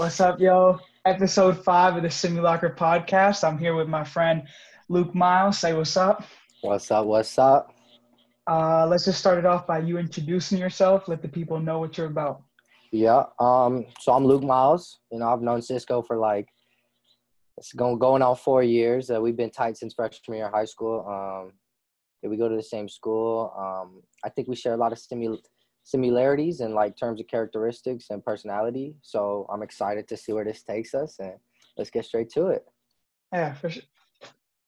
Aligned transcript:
What's 0.00 0.18
up, 0.18 0.40
yo? 0.40 0.80
Episode 1.04 1.62
five 1.62 1.94
of 1.94 2.02
the 2.02 2.08
Simulacra 2.08 2.74
podcast. 2.74 3.46
I'm 3.46 3.58
here 3.58 3.74
with 3.74 3.86
my 3.86 4.02
friend 4.02 4.44
Luke 4.88 5.14
Miles. 5.14 5.58
Say 5.58 5.74
what's 5.74 5.94
up. 5.94 6.24
What's 6.62 6.90
up? 6.90 7.04
What's 7.04 7.38
up? 7.38 7.74
Uh, 8.46 8.86
let's 8.86 9.04
just 9.04 9.18
start 9.18 9.36
it 9.36 9.44
off 9.44 9.66
by 9.66 9.80
you 9.80 9.98
introducing 9.98 10.56
yourself. 10.56 11.06
Let 11.06 11.20
the 11.20 11.28
people 11.28 11.60
know 11.60 11.78
what 11.80 11.98
you're 11.98 12.06
about. 12.06 12.40
Yeah. 12.92 13.24
Um. 13.38 13.84
So 14.00 14.12
I'm 14.12 14.24
Luke 14.24 14.42
Miles. 14.42 15.00
You 15.12 15.18
know, 15.18 15.28
I've 15.28 15.42
known 15.42 15.60
Cisco 15.60 16.00
for 16.00 16.16
like 16.16 16.48
it's 17.58 17.74
going 17.74 17.98
going 17.98 18.22
on 18.22 18.36
four 18.36 18.62
years. 18.62 19.10
Uh, 19.10 19.20
we've 19.20 19.36
been 19.36 19.50
tight 19.50 19.76
since 19.76 19.92
freshman 19.92 20.38
year 20.38 20.46
of 20.46 20.52
high 20.54 20.64
school. 20.64 21.04
Um, 21.06 21.52
we 22.22 22.38
go 22.38 22.48
to 22.48 22.56
the 22.56 22.62
same 22.62 22.88
school. 22.88 23.52
Um, 23.54 24.02
I 24.24 24.30
think 24.30 24.48
we 24.48 24.56
share 24.56 24.72
a 24.72 24.78
lot 24.78 24.92
of 24.92 24.98
simul- 24.98 25.42
similarities 25.82 26.60
in 26.60 26.74
like 26.74 26.96
terms 26.96 27.20
of 27.20 27.26
characteristics 27.26 28.06
and 28.10 28.24
personality. 28.24 28.94
So 29.02 29.46
I'm 29.52 29.62
excited 29.62 30.08
to 30.08 30.16
see 30.16 30.32
where 30.32 30.44
this 30.44 30.62
takes 30.62 30.94
us, 30.94 31.18
and 31.18 31.34
let's 31.76 31.90
get 31.90 32.04
straight 32.04 32.30
to 32.30 32.48
it. 32.48 32.64
Yeah, 33.32 33.54
for 33.54 33.70
sure. 33.70 33.82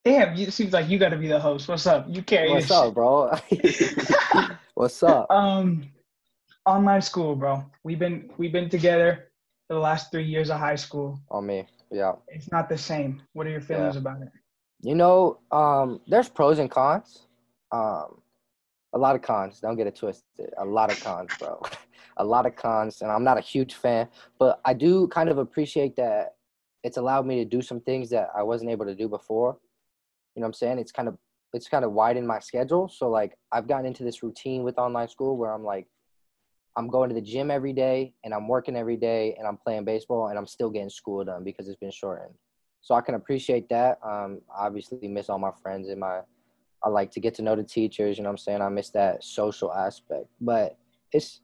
Damn, 0.05 0.35
you, 0.35 0.47
it 0.47 0.53
seems 0.53 0.73
like 0.73 0.89
you 0.89 0.99
got 0.99 1.09
to 1.09 1.17
be 1.17 1.27
the 1.27 1.39
host. 1.39 1.67
What's 1.69 1.87
up? 1.87 2.05
You 2.09 2.21
carry 2.23 2.49
What's 2.49 2.69
up, 2.71 2.93
bro? 2.93 3.31
What's 4.75 5.01
up? 5.03 5.27
Um, 5.31 5.89
online 6.65 7.01
school, 7.01 7.35
bro. 7.35 7.63
We've 7.83 7.99
been 7.99 8.29
we've 8.37 8.51
been 8.51 8.69
together 8.69 9.29
for 9.67 9.75
the 9.75 9.79
last 9.79 10.11
three 10.11 10.25
years 10.25 10.49
of 10.49 10.59
high 10.59 10.75
school. 10.75 11.19
On 11.29 11.45
me. 11.45 11.67
Yeah. 11.91 12.13
It's 12.27 12.51
not 12.51 12.67
the 12.69 12.77
same. 12.77 13.21
What 13.33 13.47
are 13.47 13.51
your 13.51 13.61
feelings 13.61 13.95
Yeah. 13.95 14.01
about 14.01 14.21
it? 14.21 14.29
You 14.81 14.95
know, 14.95 15.39
um, 15.51 16.01
there's 16.07 16.27
pros 16.27 16.59
and 16.59 16.69
cons. 16.69 17.27
Um, 17.71 18.21
a 18.93 18.97
lot 18.97 19.15
of 19.15 19.21
cons. 19.21 19.59
Don't 19.59 19.75
get 19.75 19.87
it 19.87 19.95
twisted. 19.95 20.49
A 20.57 20.65
lot 20.65 20.91
of 20.91 21.03
cons, 21.03 21.31
bro. 21.39 21.61
a 22.17 22.23
lot 22.23 22.45
of 22.45 22.55
cons, 22.55 23.01
and 23.01 23.11
I'm 23.11 23.23
not 23.23 23.37
a 23.37 23.41
huge 23.41 23.73
fan, 23.73 24.07
but 24.39 24.61
I 24.65 24.73
do 24.73 25.07
kind 25.07 25.29
of 25.29 25.39
appreciate 25.39 25.95
that 25.95 26.35
it's 26.83 26.97
allowed 26.97 27.25
me 27.25 27.37
to 27.37 27.45
do 27.45 27.61
some 27.61 27.79
things 27.79 28.09
that 28.11 28.29
I 28.35 28.43
wasn't 28.43 28.71
able 28.71 28.85
to 28.85 28.95
do 28.95 29.07
before. 29.07 29.57
You 30.35 30.41
know 30.41 30.45
what 30.45 30.49
I'm 30.49 30.53
saying? 30.53 30.79
It's 30.79 30.91
kind 30.91 31.07
of 31.07 31.17
it's 31.53 31.69
kind 31.69 31.85
of 31.85 31.91
widened 31.91 32.27
my 32.27 32.39
schedule. 32.39 32.89
So 32.89 33.09
like 33.09 33.37
I've 33.51 33.67
gotten 33.67 33.85
into 33.85 34.03
this 34.03 34.23
routine 34.23 34.63
with 34.63 34.77
online 34.77 35.07
school 35.07 35.37
where 35.37 35.51
I'm 35.51 35.63
like 35.63 35.87
I'm 36.75 36.87
going 36.87 37.09
to 37.09 37.15
the 37.15 37.21
gym 37.21 37.51
every 37.51 37.73
day 37.73 38.15
and 38.23 38.33
I'm 38.33 38.47
working 38.47 38.75
every 38.75 38.97
day 38.97 39.35
and 39.37 39.47
I'm 39.47 39.57
playing 39.57 39.85
baseball 39.85 40.29
and 40.29 40.37
I'm 40.37 40.47
still 40.47 40.71
getting 40.71 40.89
school 40.89 41.23
done 41.23 41.43
because 41.43 41.67
it's 41.67 41.77
been 41.77 41.91
shortened. 41.91 42.33
So 42.81 42.95
I 42.95 43.01
can 43.01 43.15
appreciate 43.15 43.69
that. 43.69 43.99
Um, 44.03 44.41
obviously 44.53 45.07
miss 45.07 45.29
all 45.29 45.37
my 45.37 45.51
friends 45.61 45.89
and 45.89 45.99
my 45.99 46.21
I 46.85 46.89
like 46.89 47.11
to 47.11 47.19
get 47.19 47.33
to 47.35 47.41
know 47.41 47.55
the 47.55 47.63
teachers, 47.63 48.17
you 48.17 48.23
know 48.23 48.29
what 48.29 48.33
I'm 48.33 48.37
saying? 48.39 48.61
I 48.61 48.69
miss 48.69 48.89
that 48.91 49.23
social 49.23 49.73
aspect. 49.73 50.25
But 50.41 50.77
it's 51.11 51.41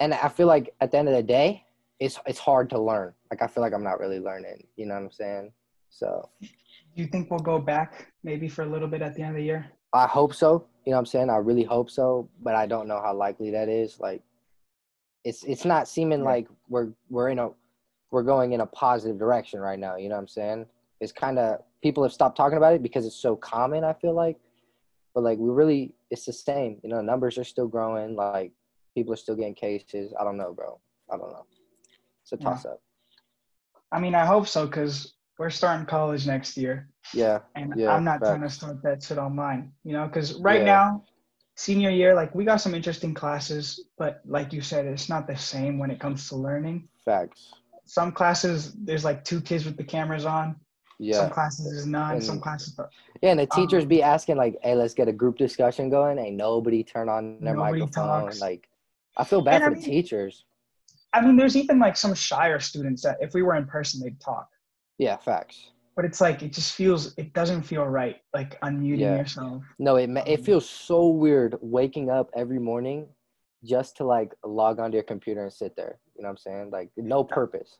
and 0.00 0.12
I 0.14 0.28
feel 0.28 0.46
like 0.46 0.74
at 0.80 0.90
the 0.90 0.98
end 0.98 1.08
of 1.08 1.14
the 1.14 1.22
day, 1.22 1.64
it's 2.00 2.18
it's 2.26 2.38
hard 2.38 2.70
to 2.70 2.78
learn. 2.80 3.12
Like 3.30 3.42
I 3.42 3.46
feel 3.46 3.62
like 3.62 3.72
I'm 3.72 3.84
not 3.84 4.00
really 4.00 4.18
learning, 4.20 4.66
you 4.76 4.86
know 4.86 4.94
what 4.94 5.02
I'm 5.02 5.10
saying? 5.10 5.52
So 5.90 6.28
Do 6.40 6.48
you 7.02 7.06
think 7.06 7.30
we'll 7.30 7.40
go 7.40 7.58
back 7.58 8.12
maybe 8.22 8.48
for 8.48 8.62
a 8.62 8.66
little 8.66 8.88
bit 8.88 9.02
at 9.02 9.14
the 9.14 9.22
end 9.22 9.30
of 9.30 9.36
the 9.36 9.44
year? 9.44 9.66
I 9.92 10.06
hope 10.06 10.34
so. 10.34 10.66
You 10.84 10.90
know 10.90 10.96
what 10.96 11.00
I'm 11.00 11.06
saying? 11.06 11.30
I 11.30 11.36
really 11.36 11.64
hope 11.64 11.90
so, 11.90 12.28
but 12.42 12.54
I 12.54 12.66
don't 12.66 12.86
know 12.88 13.00
how 13.00 13.14
likely 13.14 13.50
that 13.50 13.68
is. 13.68 13.98
Like 14.00 14.22
it's 15.24 15.42
it's 15.44 15.64
not 15.64 15.88
seeming 15.88 16.20
Yeah. 16.20 16.24
like 16.26 16.48
we're 16.68 16.88
we're 17.10 17.28
in 17.30 17.38
a 17.38 17.50
we're 18.10 18.22
going 18.22 18.52
in 18.52 18.60
a 18.60 18.66
positive 18.66 19.18
direction 19.18 19.60
right 19.60 19.78
now, 19.78 19.96
you 19.96 20.08
know 20.08 20.14
what 20.14 20.22
I'm 20.22 20.28
saying? 20.28 20.66
It's 21.00 21.12
kind 21.12 21.38
of 21.38 21.60
people 21.82 22.02
have 22.02 22.12
stopped 22.12 22.36
talking 22.36 22.56
about 22.56 22.74
it 22.74 22.82
because 22.82 23.04
it's 23.04 23.16
so 23.16 23.36
common, 23.36 23.84
I 23.84 23.92
feel 23.94 24.14
like. 24.14 24.36
But 25.16 25.24
like 25.24 25.38
we 25.38 25.48
really 25.48 25.94
it's 26.10 26.26
the 26.26 26.32
same. 26.34 26.78
You 26.84 26.90
know, 26.90 27.00
numbers 27.00 27.38
are 27.38 27.44
still 27.44 27.66
growing, 27.66 28.14
like 28.16 28.52
people 28.94 29.14
are 29.14 29.16
still 29.16 29.34
getting 29.34 29.54
cases. 29.54 30.12
I 30.20 30.24
don't 30.24 30.36
know, 30.36 30.52
bro. 30.52 30.78
I 31.10 31.16
don't 31.16 31.30
know. 31.32 31.46
It's 32.22 32.32
a 32.32 32.36
Yeah. 32.38 32.44
toss 32.50 32.66
up. 32.66 32.82
I 33.90 33.98
mean, 33.98 34.14
I 34.14 34.26
hope 34.26 34.46
so 34.46 34.66
because 34.66 35.14
we're 35.38 35.48
starting 35.48 35.86
college 35.86 36.26
next 36.26 36.58
year, 36.58 36.90
Yeah. 37.14 37.38
and 37.54 37.72
Yeah, 37.76 37.94
I'm 37.94 38.04
not 38.04 38.18
trying 38.18 38.42
to 38.42 38.50
start 38.50 38.82
that 38.82 39.02
shit 39.02 39.16
online. 39.16 39.72
You 39.84 39.94
know, 39.94 40.06
because 40.06 40.34
right 40.34 40.60
Yeah. 40.60 40.74
now, 40.76 41.04
senior 41.54 41.88
year, 41.88 42.14
like 42.14 42.34
we 42.34 42.44
got 42.44 42.60
some 42.60 42.74
interesting 42.74 43.14
classes, 43.14 43.86
but 43.96 44.20
like 44.26 44.52
you 44.52 44.60
said, 44.60 44.84
it's 44.84 45.08
not 45.08 45.26
the 45.26 45.36
same 45.36 45.78
when 45.78 45.90
it 45.90 45.98
comes 45.98 46.28
to 46.28 46.36
learning. 46.36 46.90
Facts. 47.06 47.54
Some 47.86 48.12
classes, 48.12 48.74
there's 48.74 49.04
like 49.04 49.24
two 49.24 49.40
kids 49.40 49.64
with 49.64 49.78
the 49.78 49.84
cameras 49.84 50.26
on. 50.26 50.60
Yeah. 50.98 51.16
Some 51.20 51.30
classes 51.30 51.66
is 51.72 51.86
none. 51.86 52.20
Some 52.20 52.34
And- 52.36 52.42
classes, 52.42 52.78
Yeah, 53.22 53.30
and 53.30 53.40
the 53.40 53.46
teachers 53.46 53.82
Um, 53.82 53.88
be 53.88 54.02
asking 54.02 54.36
like, 54.36 54.58
"Hey, 54.62 54.74
let's 54.74 54.94
get 54.94 55.08
a 55.08 55.12
group 55.12 55.36
discussion 55.36 55.90
going." 55.90 56.18
Ain't 56.18 56.36
nobody 56.36 56.82
turn 56.82 57.08
on 57.08 57.38
their 57.40 57.54
microphone. 57.54 57.90
talks. 57.90 58.40
Like, 58.40 58.68
I 59.16 59.24
feel 59.24 59.42
bad 59.42 59.62
And 59.62 59.64
I 59.64 59.68
for 59.68 59.74
the 59.76 59.82
teachers. 59.86 60.44
I 61.12 61.20
mean, 61.24 61.36
there's 61.36 61.56
even 61.56 61.78
like 61.78 61.96
some 61.96 62.14
shyer 62.14 62.58
students 62.60 63.02
that 63.02 63.18
if 63.20 63.34
we 63.34 63.42
were 63.42 63.54
in 63.56 63.66
person, 63.66 64.00
they'd 64.02 64.20
talk. 64.20 64.48
Yeah, 64.98 65.16
facts. 65.16 65.70
But 65.94 66.04
it's 66.04 66.20
like 66.20 66.42
it 66.42 66.52
just 66.52 66.74
feels 66.74 67.14
it 67.16 67.32
doesn't 67.32 67.62
feel 67.62 67.84
right, 67.84 68.20
like 68.34 68.58
unmuting 68.60 68.98
Yeah. 69.00 69.16
yourself. 69.16 69.64
No, 69.78 69.96
it 69.96 70.08
ma- 70.08 70.24
it 70.26 70.40
Um, 70.40 70.44
feels 70.44 70.68
so 70.68 71.08
weird 71.08 71.56
waking 71.62 72.10
up 72.10 72.30
every 72.34 72.58
morning 72.58 73.08
just 73.64 73.96
to 73.98 74.04
like 74.04 74.34
log 74.44 74.78
onto 74.78 74.94
your 74.96 75.04
computer 75.04 75.42
and 75.42 75.52
sit 75.52 75.74
there. 75.76 75.98
You 76.14 76.22
know 76.22 76.28
what 76.28 76.32
I'm 76.32 76.36
saying? 76.38 76.70
Like, 76.70 76.90
no 76.96 77.24
purpose. 77.24 77.78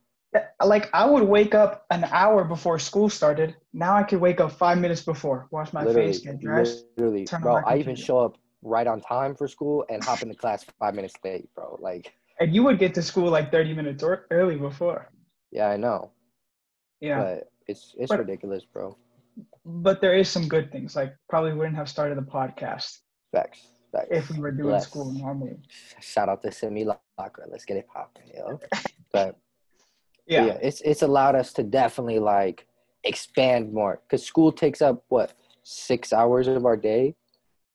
Like 0.65 0.89
I 0.95 1.05
would 1.07 1.23
wake 1.25 1.55
up 1.55 1.85
an 1.91 2.05
hour 2.05 2.45
before 2.45 2.79
school 2.79 3.09
started. 3.09 3.57
Now 3.73 3.95
I 3.97 4.03
could 4.03 4.21
wake 4.21 4.41
up 4.41 4.53
five 4.53 4.79
minutes 4.79 5.03
before, 5.03 5.49
wash 5.51 5.73
my 5.73 5.85
literally, 5.85 6.13
face, 6.13 6.21
get 6.21 6.41
dressed. 6.41 6.85
literally, 6.97 7.25
turn 7.25 7.43
on 7.45 7.63
bro. 7.63 7.71
I 7.71 7.79
even 7.79 7.97
show 7.97 8.19
up 8.19 8.37
right 8.63 8.87
on 8.87 9.01
time 9.01 9.35
for 9.35 9.47
school 9.49 9.85
and 9.91 10.03
hop 10.03 10.23
into 10.23 10.35
class 10.35 10.65
five 10.79 10.95
minutes 10.95 11.15
late, 11.25 11.49
bro. 11.55 11.77
Like, 11.81 12.13
And 12.41 12.55
you 12.55 12.63
would 12.65 12.79
get 12.79 12.95
to 12.95 13.03
school 13.03 13.31
like 13.31 13.51
30 13.53 13.75
minutes 13.75 14.03
or 14.03 14.27
early 14.31 14.57
before. 14.57 15.11
yeah, 15.53 15.69
I 15.69 15.77
know, 15.77 16.11
Yeah. 17.01 17.21
but 17.23 17.53
it's 17.69 17.95
it's 17.99 18.09
But- 18.11 18.19
ridiculous, 18.21 18.65
bro. 18.65 18.97
But 19.65 20.01
there 20.01 20.15
is 20.15 20.29
some 20.31 20.49
good 20.49 20.73
things. 20.73 20.97
Like 20.97 21.15
probably 21.29 21.53
wouldn't 21.53 21.77
have 21.77 21.89
started 21.91 22.17
the 22.17 22.23
podcast 22.23 23.01
Facts, 23.33 23.61
facts. 23.93 24.09
if 24.11 24.31
we 24.31 24.39
were 24.39 24.51
doing 24.51 24.71
Bless. 24.71 24.87
school 24.89 25.11
normally. 25.13 25.59
shout 26.01 26.29
out 26.31 26.41
to 26.43 26.51
Simulacra. 26.53 27.45
Let's 27.51 27.65
get 27.67 27.77
it 27.77 27.87
popping, 27.89 28.29
yo. 28.35 28.59
But 29.13 29.37
Yeah. 30.27 30.47
yeah. 30.47 30.59
it's 30.63 30.81
it's 30.81 31.03
allowed 31.03 31.35
us 31.35 31.53
to 31.55 31.63
definitely 31.63 32.19
like 32.19 32.67
expand 33.05 33.73
more 33.73 34.01
because 34.03 34.25
school 34.25 34.51
takes 34.53 34.83
up 34.83 35.05
what 35.09 35.33
six 35.63 36.13
hours 36.13 36.49
of 36.49 36.65
our 36.67 36.77
day 36.77 37.15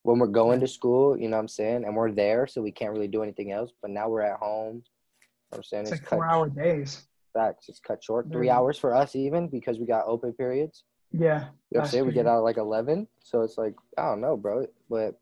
when 0.03 0.19
we're 0.19 0.27
going 0.27 0.59
to 0.59 0.67
school. 0.67 1.17
You 1.17 1.29
know 1.29 1.37
what 1.37 1.41
I'm 1.41 1.47
saying? 1.47 1.85
And 1.85 1.95
we're 1.95 2.11
there, 2.11 2.47
so 2.47 2.61
we 2.61 2.71
can't 2.71 2.91
really 2.91 3.07
do 3.07 3.23
anything 3.23 3.51
else. 3.51 3.71
But 3.81 3.91
now 3.91 4.09
we're 4.09 4.21
at 4.21 4.37
home. 4.37 4.83
You 5.21 5.21
know 5.51 5.57
I'm 5.57 5.63
saying 5.63 5.83
It's 5.83 5.91
like 5.91 6.01
cut 6.01 6.15
four 6.17 6.27
hour 6.27 6.49
days. 6.49 7.05
facts. 7.33 7.69
It's 7.69 7.79
cut 7.79 8.03
short. 8.03 8.31
Three 8.31 8.49
hours 8.49 8.77
for 8.77 8.93
us 8.93 9.15
even 9.15 9.47
because 9.47 9.79
we 9.79 9.85
got 9.85 10.05
open 10.05 10.33
periods. 10.33 10.83
Yeah. 11.11 11.19
You 11.19 11.27
know 11.29 11.47
what 11.71 11.81
I'm 11.81 11.87
saying? 11.87 12.05
We 12.05 12.13
get 12.13 12.27
out 12.27 12.37
at 12.37 12.43
like 12.43 12.57
eleven, 12.57 13.07
so 13.23 13.41
it's 13.41 13.57
like 13.57 13.75
I 13.97 14.03
don't 14.03 14.21
know, 14.21 14.37
bro. 14.37 14.65
But 14.89 15.19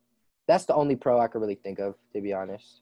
that's 0.48 0.66
the 0.66 0.74
only 0.74 0.96
pro 0.96 1.20
I 1.20 1.28
could 1.28 1.42
really 1.42 1.56
think 1.56 1.80
of, 1.80 1.96
to 2.14 2.22
be 2.22 2.34
honest. 2.34 2.82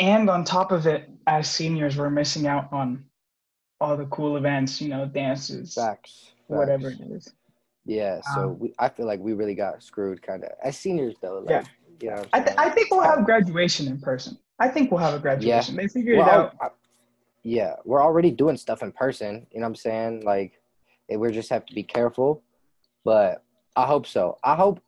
And 0.00 0.28
on 0.28 0.44
top 0.44 0.72
of 0.72 0.86
it, 0.86 1.08
as 1.26 1.48
seniors, 1.48 1.96
we're 1.96 2.10
missing 2.10 2.46
out 2.46 2.72
on 2.72 3.04
all 3.82 3.96
the 3.96 4.06
cool 4.06 4.36
events, 4.36 4.80
you 4.80 4.88
know, 4.88 5.04
dances, 5.06 5.74
Facts. 5.74 6.32
whatever 6.46 6.90
facts. 6.90 7.02
it 7.02 7.10
is. 7.12 7.32
Yeah, 7.84 8.20
so 8.34 8.40
Um, 8.50 8.58
we, 8.60 8.72
I 8.78 8.88
feel 8.88 9.06
like 9.06 9.18
we 9.18 9.32
really 9.32 9.56
got 9.56 9.82
screwed, 9.82 10.22
kind 10.22 10.44
of. 10.44 10.50
As 10.62 10.78
seniors, 10.78 11.16
though, 11.20 11.40
like, 11.40 11.50
Yeah. 11.50 11.64
you 12.00 12.10
know, 12.10 12.24
I, 12.32 12.40
th- 12.40 12.56
I 12.56 12.70
think 12.70 12.92
we'll 12.92 13.02
have 13.02 13.24
graduation 13.24 13.88
in 13.88 14.00
person. 14.00 14.38
I 14.60 14.68
think 14.68 14.92
we'll 14.92 15.00
have 15.00 15.14
a 15.14 15.18
graduation. 15.18 15.74
They 15.74 15.88
figured 15.88 16.18
Well, 16.18 16.28
it 16.28 16.32
out. 16.32 16.54
I- 16.60 16.68
yeah, 17.42 17.74
we're 17.84 18.00
already 18.00 18.30
doing 18.30 18.56
stuff 18.56 18.84
in 18.84 18.92
person. 18.92 19.48
You 19.50 19.58
know 19.58 19.64
what 19.64 19.70
I'm 19.70 19.74
saying? 19.74 20.22
Like, 20.24 20.60
we 21.10 21.32
just 21.32 21.50
have 21.50 21.66
to 21.66 21.74
be 21.74 21.82
careful. 21.82 22.40
But 23.04 23.42
I 23.74 23.84
hope 23.84 24.06
so. 24.06 24.38
I 24.44 24.54
hope. 24.54 24.78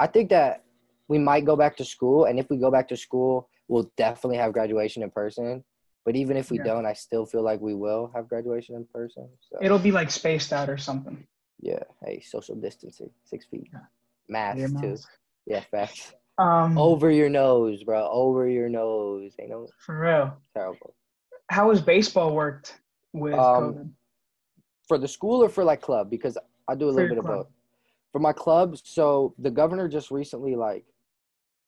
I 0.00 0.08
think 0.08 0.30
that 0.30 0.64
we 1.06 1.18
might 1.18 1.44
go 1.44 1.54
back 1.54 1.76
to 1.76 1.84
school, 1.84 2.24
and 2.24 2.40
if 2.40 2.50
we 2.50 2.56
go 2.56 2.72
back 2.72 2.88
to 2.88 2.96
school, 2.96 3.48
we'll 3.68 3.88
definitely 3.96 4.38
have 4.38 4.52
graduation 4.52 5.04
in 5.04 5.10
person. 5.10 5.62
But 6.04 6.16
even 6.16 6.36
if 6.36 6.50
we 6.50 6.58
Yeah. 6.58 6.64
don't, 6.64 6.86
I 6.86 6.94
still 6.94 7.26
feel 7.26 7.42
like 7.42 7.60
we 7.60 7.74
will 7.74 8.10
have 8.14 8.28
graduation 8.28 8.74
in 8.74 8.84
person. 8.86 9.28
So 9.40 9.58
It'll 9.60 9.78
be 9.78 9.92
like 9.92 10.10
spaced 10.10 10.52
out 10.52 10.68
or 10.68 10.76
something. 10.76 11.26
yeah, 11.60 11.84
hey, 12.04 12.20
social 12.20 12.56
distancing, 12.56 13.10
six 13.24 13.46
feet, 13.46 13.68
Yeah. 13.72 13.80
masks 14.28 14.58
Your 14.60 14.68
too. 14.80 14.88
mask. 14.90 15.08
Yeah, 15.46 15.60
facts. 15.70 16.12
Um, 16.38 16.76
over 16.78 17.10
your 17.10 17.28
nose, 17.28 17.84
bro. 17.84 18.08
Over 18.10 18.48
your 18.48 18.68
nose. 18.68 19.34
Ain't 19.38 19.50
no 19.50 19.68
for 19.78 20.00
real. 20.00 20.36
terrible. 20.54 20.94
How 21.50 21.68
has 21.70 21.80
baseball 21.80 22.34
worked 22.34 22.80
with 23.12 23.34
Um, 23.34 23.74
COVID? 23.74 23.90
For 24.88 24.98
the 24.98 25.06
school 25.08 25.42
or 25.44 25.48
for 25.48 25.62
like 25.62 25.80
club? 25.80 26.10
Because 26.10 26.36
I 26.68 26.74
do 26.74 26.88
a 26.88 26.90
For 26.90 26.94
little 26.94 27.08
bit 27.10 27.18
of 27.18 27.26
both. 27.26 27.46
For 28.12 28.18
my 28.18 28.32
club, 28.32 28.76
so 28.78 29.34
the 29.38 29.50
governor 29.50 29.88
just 29.88 30.10
recently 30.10 30.54
like 30.56 30.84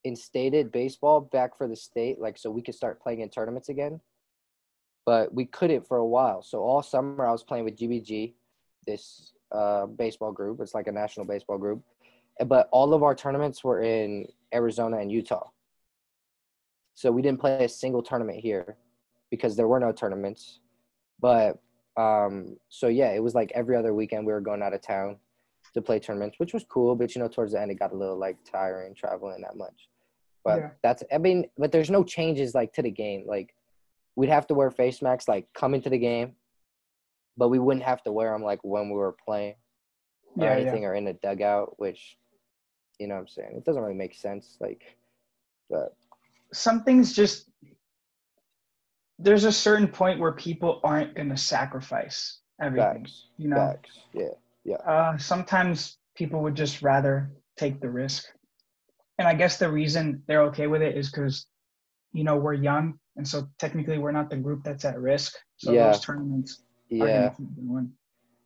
instated 0.05 0.71
baseball 0.73 1.21
back 1.21 1.57
for 1.57 1.67
the 1.69 1.77
state, 1.77 2.19
like 2.21 2.37
so 2.37 2.51
we 2.51 2.63
could 2.63 2.75
start 2.75 3.01
playing 3.01 3.21
in 3.21 3.29
tournaments 3.31 3.69
again. 3.69 4.01
But 5.07 5.35
we 5.35 5.45
couldn't 5.47 5.87
for 5.87 5.99
a 5.99 6.07
while. 6.07 6.43
So 6.43 6.61
all 6.61 6.83
summer 6.83 7.27
I 7.27 7.33
was 7.33 7.43
playing 7.43 7.65
with 7.65 7.77
GBG, 7.77 8.35
this 8.87 9.33
uh, 9.53 9.87
baseball 9.87 10.33
group. 10.33 10.61
It's 10.61 10.75
like 10.75 10.87
a 10.87 10.93
national 10.93 11.27
baseball 11.27 11.59
group. 11.59 11.83
But 12.47 12.69
all 12.73 12.95
of 12.95 13.03
our 13.03 13.15
tournaments 13.15 13.63
were 13.63 13.83
in 13.83 14.27
Arizona 14.53 14.99
and 14.99 15.13
Utah. 15.13 15.49
So 16.95 17.11
we 17.11 17.23
didn't 17.23 17.41
play 17.41 17.65
a 17.65 17.69
single 17.69 18.03
tournament 18.03 18.39
here 18.39 18.77
because 19.31 19.57
there 19.57 19.69
were 19.69 19.81
no 19.81 19.93
tournaments. 19.93 20.61
But 21.21 21.59
um, 21.97 22.57
so 22.69 22.89
yeah, 22.89 23.11
it 23.13 23.23
was 23.23 23.35
like 23.35 23.53
every 23.55 23.77
other 23.77 23.95
weekend 23.95 24.27
we 24.27 24.33
were 24.33 24.41
going 24.41 24.63
out 24.63 24.75
of 24.75 24.81
town 24.83 25.17
to 25.75 25.83
play 25.83 25.99
tournaments, 25.99 26.39
which 26.39 26.55
was 26.55 26.65
cool. 26.69 26.95
But 26.95 27.15
you 27.15 27.21
know, 27.21 27.29
towards 27.29 27.53
the 27.53 27.61
end, 27.61 27.71
it 27.71 27.79
got 27.79 27.93
a 27.93 27.97
little 27.97 28.19
like 28.19 28.37
tiring 28.51 28.95
traveling 28.95 29.43
that 29.43 29.57
much. 29.57 29.89
But 30.45 30.59
Yeah. 30.59 30.71
that's 30.83 31.03
I 31.13 31.19
mean, 31.19 31.47
but 31.59 31.73
there's 31.73 31.91
no 31.91 32.05
changes 32.05 32.55
like 32.55 32.73
to 32.75 32.83
the 32.83 32.91
game. 32.91 33.25
Like 33.27 33.55
we'd 34.17 34.31
have 34.31 34.47
to 34.49 34.55
wear 34.55 34.71
face 34.71 35.03
masks 35.03 35.29
like 35.29 35.47
coming 35.55 35.83
to 35.83 35.91
the 35.91 35.99
game, 35.99 36.33
but 37.37 37.49
we 37.49 37.59
wouldn't 37.59 37.85
have 37.85 38.03
to 38.05 38.13
wear 38.13 38.33
them 38.33 38.43
like 38.43 38.61
when 38.63 38.89
we 38.89 38.97
were 38.97 39.17
playing 39.27 39.55
or 40.37 40.45
Yeah, 40.47 40.57
yeah. 40.57 40.63
anything 40.63 40.85
or 40.85 40.95
in 40.95 41.05
the 41.05 41.15
dugout, 41.15 41.79
which 41.79 42.17
you 42.99 43.09
know 43.09 43.15
what 43.15 43.23
I'm 43.23 43.29
saying. 43.29 43.55
It 43.57 43.65
doesn't 43.65 43.83
really 43.83 43.95
make 43.95 44.15
sense. 44.15 44.57
Like, 44.61 44.83
but 45.69 45.97
Some 46.53 46.85
things 46.85 47.13
just 47.13 47.49
there's 49.19 49.45
a 49.45 49.53
certain 49.53 49.89
point 49.89 50.19
where 50.21 50.33
people 50.33 50.81
aren't 50.85 51.15
gonna 51.15 51.37
sacrifice 51.37 52.41
everything. 52.61 53.05
facts, 53.05 53.29
You 53.37 53.49
know, 53.49 53.57
facts, 53.57 53.99
yeah, 54.65 54.77
uh, 54.77 55.17
sometimes 55.19 55.99
people 56.15 56.43
would 56.43 56.55
just 56.55 56.83
rather 56.83 57.31
take 57.57 57.81
the 57.81 57.91
risk, 57.91 58.25
and 59.19 59.27
I 59.29 59.35
guess 59.35 59.59
the 59.59 59.71
reason 59.71 60.23
they're 60.27 60.43
okay 60.45 60.67
with 60.67 60.83
it 60.83 60.97
is 60.97 61.11
because 61.11 61.47
you 62.13 62.25
know 62.25 62.37
we're 62.37 62.55
young, 62.55 62.99
and 63.17 63.27
so 63.27 63.49
technically 63.59 63.99
we're 63.99 64.13
not 64.13 64.31
the 64.31 64.37
group 64.37 64.63
that's 64.65 64.85
at 64.85 64.99
risk. 64.99 65.37
So 65.57 65.73
Yeah. 65.73 65.89
those 65.89 66.01
tournaments 66.01 66.63
yeah. 66.89 67.29
gonna 67.29 67.35
keep 67.37 67.67
going. 67.69 67.93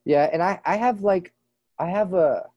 Yeah, 0.04 0.28
and 0.32 0.42
I 0.42 0.60
I 0.64 0.76
have 0.76 1.02
like 1.02 1.32
I 1.78 1.86
have 1.86 2.14
a 2.14 2.48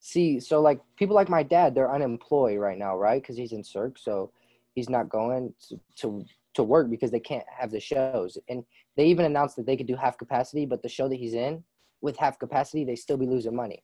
see 0.00 0.38
so 0.38 0.60
like 0.60 0.80
people 0.96 1.16
like 1.16 1.28
my 1.28 1.42
dad 1.42 1.74
they're 1.74 1.92
unemployed 1.92 2.58
right 2.58 2.78
now 2.78 2.96
right 2.96 3.20
because 3.20 3.36
he's 3.36 3.52
in 3.52 3.64
Cirque 3.64 3.98
so 3.98 4.30
he's 4.74 4.88
not 4.88 5.08
going 5.08 5.52
to, 5.68 5.80
to 5.96 6.24
to 6.54 6.62
work 6.62 6.88
because 6.88 7.10
they 7.10 7.20
can't 7.20 7.44
have 7.48 7.70
the 7.70 7.80
shows 7.80 8.38
and 8.48 8.64
they 8.96 9.06
even 9.06 9.24
announced 9.24 9.56
that 9.56 9.66
they 9.66 9.76
could 9.76 9.86
do 9.86 9.96
half 9.96 10.16
capacity 10.16 10.64
but 10.64 10.82
the 10.82 10.88
show 10.88 11.08
that 11.08 11.16
he's 11.16 11.34
in 11.34 11.62
with 12.02 12.16
half 12.16 12.38
capacity 12.38 12.84
they 12.84 12.94
still 12.94 13.16
be 13.16 13.26
losing 13.26 13.56
money 13.56 13.82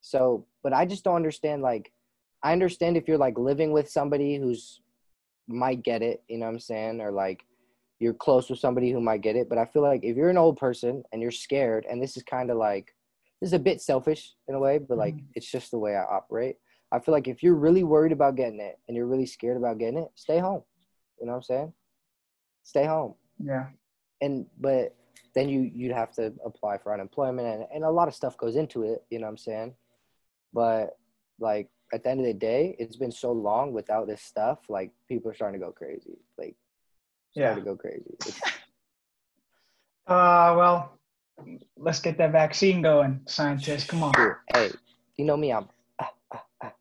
so 0.00 0.46
but 0.62 0.72
I 0.72 0.86
just 0.86 1.04
don't 1.04 1.16
understand 1.16 1.60
like 1.62 1.92
I 2.42 2.52
understand 2.52 2.96
if 2.96 3.08
you're 3.08 3.18
like 3.18 3.36
living 3.36 3.72
with 3.72 3.90
somebody 3.90 4.36
who's 4.36 4.80
might 5.48 5.82
get 5.82 6.02
it 6.02 6.22
you 6.28 6.36
know 6.38 6.46
what 6.46 6.52
I'm 6.52 6.60
saying 6.60 7.00
or 7.00 7.10
like 7.10 7.44
you're 8.00 8.14
close 8.14 8.48
with 8.48 8.60
somebody 8.60 8.92
who 8.92 9.00
might 9.00 9.22
get 9.22 9.34
it. 9.34 9.48
But 9.48 9.58
I 9.58 9.64
feel 9.64 9.82
like 9.82 10.04
if 10.04 10.16
you're 10.16 10.30
an 10.30 10.38
old 10.38 10.56
person 10.56 11.02
and 11.10 11.20
you're 11.20 11.32
scared, 11.32 11.84
and 11.90 12.00
this 12.00 12.16
is 12.16 12.22
kind 12.22 12.48
of 12.48 12.56
like 12.56 12.94
this 13.40 13.48
is 13.48 13.54
a 13.54 13.58
bit 13.58 13.80
selfish 13.80 14.34
in 14.46 14.54
a 14.54 14.60
way, 14.60 14.78
but 14.78 14.98
like 14.98 15.14
Mhm. 15.14 15.24
it's 15.34 15.50
just 15.50 15.72
the 15.72 15.78
way 15.78 15.96
I 15.96 16.04
operate. 16.04 16.58
I 16.92 17.00
feel 17.00 17.12
like 17.12 17.26
if 17.26 17.42
you're 17.42 17.56
really 17.56 17.82
worried 17.82 18.12
about 18.12 18.36
getting 18.36 18.60
it 18.60 18.78
and 18.86 18.96
you're 18.96 19.08
really 19.08 19.26
scared 19.26 19.56
about 19.56 19.78
getting 19.78 19.98
it, 19.98 20.10
stay 20.14 20.38
home. 20.38 20.62
You 21.18 21.26
know 21.26 21.32
what 21.32 21.38
I'm 21.38 21.42
saying? 21.42 21.72
Stay 22.62 22.84
home. 22.84 23.14
Yeah, 23.40 23.66
And 24.20 24.46
but 24.58 24.94
then 25.34 25.48
you 25.48 25.62
you'd 25.62 25.92
have 25.92 26.12
to 26.12 26.32
apply 26.44 26.78
for 26.78 26.94
unemployment 26.94 27.48
and, 27.48 27.66
and 27.74 27.84
a 27.84 27.90
lot 27.90 28.06
of 28.06 28.14
stuff 28.14 28.36
goes 28.36 28.54
into 28.54 28.84
it, 28.84 29.04
you 29.10 29.18
know 29.18 29.26
what 29.26 29.30
I'm 29.32 29.38
saying? 29.38 29.74
But 30.52 30.96
like 31.40 31.68
at 31.92 32.02
the 32.04 32.10
end 32.10 32.20
of 32.20 32.26
the 32.26 32.34
day, 32.34 32.76
it's 32.78 32.96
been 32.96 33.12
so 33.12 33.32
long 33.32 33.72
without 33.72 34.06
this 34.06 34.22
stuff, 34.22 34.58
like 34.68 34.90
people 35.08 35.30
are 35.30 35.34
starting 35.34 35.58
to 35.60 35.66
go 35.66 35.72
crazy. 35.72 36.18
Like 36.36 36.56
yeah. 37.34 37.54
to 37.54 37.60
go 37.60 37.76
crazy. 37.76 38.16
Uh, 40.06 40.54
well, 40.56 40.98
let's 41.76 42.00
get 42.00 42.16
that 42.16 42.32
vaccine 42.32 42.80
going, 42.80 43.20
scientists. 43.26 43.84
Come 43.84 44.02
on. 44.02 44.14
Sure. 44.14 44.42
Hey, 44.54 44.70
you 45.18 45.26
know 45.26 45.36
me. 45.36 45.52
I'm 45.52 45.68
ah, 46.00 46.10
ah, 46.32 46.44
ah. 46.62 46.72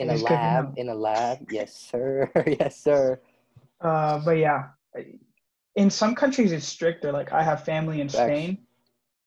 in 0.00 0.10
a 0.10 0.14
It's 0.14 0.22
lab. 0.24 0.74
In 0.76 0.88
a 0.88 0.94
lab. 0.94 1.46
Yes, 1.52 1.76
sir. 1.76 2.28
yes, 2.58 2.76
sir. 2.82 3.20
Uh, 3.80 4.18
but 4.24 4.38
yeah, 4.38 4.70
in 5.76 5.88
some 5.88 6.16
countries 6.16 6.50
it's 6.50 6.66
stricter. 6.66 7.12
Like 7.12 7.32
I 7.32 7.44
have 7.44 7.64
family 7.64 8.00
in. 8.00 8.08
Spain 8.08 8.58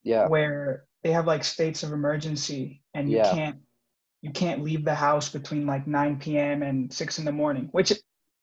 Yeah. 0.02 0.28
where 0.28 0.84
they 1.02 1.10
have 1.12 1.26
like 1.26 1.42
states 1.42 1.82
of 1.82 1.92
emergency, 1.92 2.82
and 2.92 3.10
you 3.10 3.16
Yeah. 3.16 3.32
can't 3.32 3.56
you 4.22 4.30
can't 4.30 4.62
leave 4.62 4.84
the 4.84 4.94
house 4.94 5.28
between 5.28 5.66
like 5.66 5.86
9 5.86 6.18
p.m. 6.18 6.62
and 6.62 6.92
6 6.92 7.18
in 7.18 7.24
the 7.24 7.32
morning, 7.32 7.68
which 7.72 7.92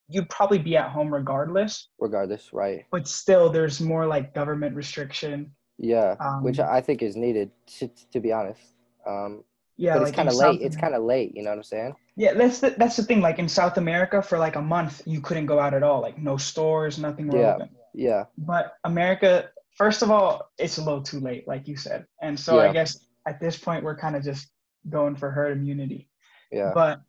you'd 0.07 0.29
probably 0.29 0.59
be 0.59 0.77
at 0.77 0.89
home 0.89 1.13
regardless. 1.13 1.89
Regardless, 1.99 2.53
right? 2.53 2.85
But 2.91 3.07
still, 3.07 3.49
there's 3.49 3.81
more 3.81 4.05
like 4.05 4.33
government 4.33 4.75
restriction. 4.75 5.51
Yeah. 5.77 6.15
Um, 6.19 6.43
Which 6.43 6.59
I 6.59 6.79
think 6.79 7.01
is 7.01 7.15
needed. 7.15 7.51
To, 7.79 7.89
to 8.13 8.19
be 8.19 8.31
honest. 8.31 8.61
Um, 9.05 9.43
yeah, 9.77 9.95
but 9.95 10.03
like 10.03 10.09
it's 10.09 10.15
kind 10.15 10.29
of 10.29 10.35
late. 10.35 10.61
It's 10.61 10.77
kind 10.77 10.95
of 10.95 11.03
late. 11.03 11.35
You 11.35 11.43
know 11.43 11.49
what 11.49 11.57
I'm 11.57 11.63
saying? 11.63 11.95
Yeah, 12.15 12.33
that's 12.33 12.59
the, 12.61 12.73
that's 12.77 12.95
the 12.95 13.03
thing. 13.03 13.19
Like 13.19 13.39
in 13.39 13.49
South 13.49 13.77
America, 13.77 14.21
for 14.21 14.37
like 14.37 14.55
a 14.55 14.61
month, 14.61 15.01
you 15.05 15.19
couldn't 15.19 15.47
go 15.47 15.59
out 15.59 15.73
at 15.73 15.83
all. 15.83 16.01
Like 16.01 16.17
no 16.17 16.37
stores, 16.37 16.97
nothing 16.97 17.29
Yeah. 17.29 17.55
open. 17.55 17.69
Yeah. 17.93 18.23
But 18.37 18.73
America, 18.85 19.49
first 19.77 20.01
of 20.01 20.11
all, 20.11 20.49
it's 20.57 20.77
a 20.77 20.83
little 20.83 21.01
too 21.03 21.19
late, 21.19 21.45
like 21.45 21.67
you 21.67 21.75
said. 21.75 22.05
And 22.21 22.39
so 22.39 22.61
Yeah. 22.61 22.69
I 22.69 22.73
guess 22.73 23.05
at 23.27 23.41
this 23.41 23.57
point, 23.57 23.83
we're 23.83 23.97
kind 23.97 24.15
of 24.15 24.23
just 24.23 24.47
going 24.89 25.15
for 25.15 25.31
herd 25.31 25.57
immunity. 25.57 26.09
Yeah. 26.51 26.71
But 26.73 27.01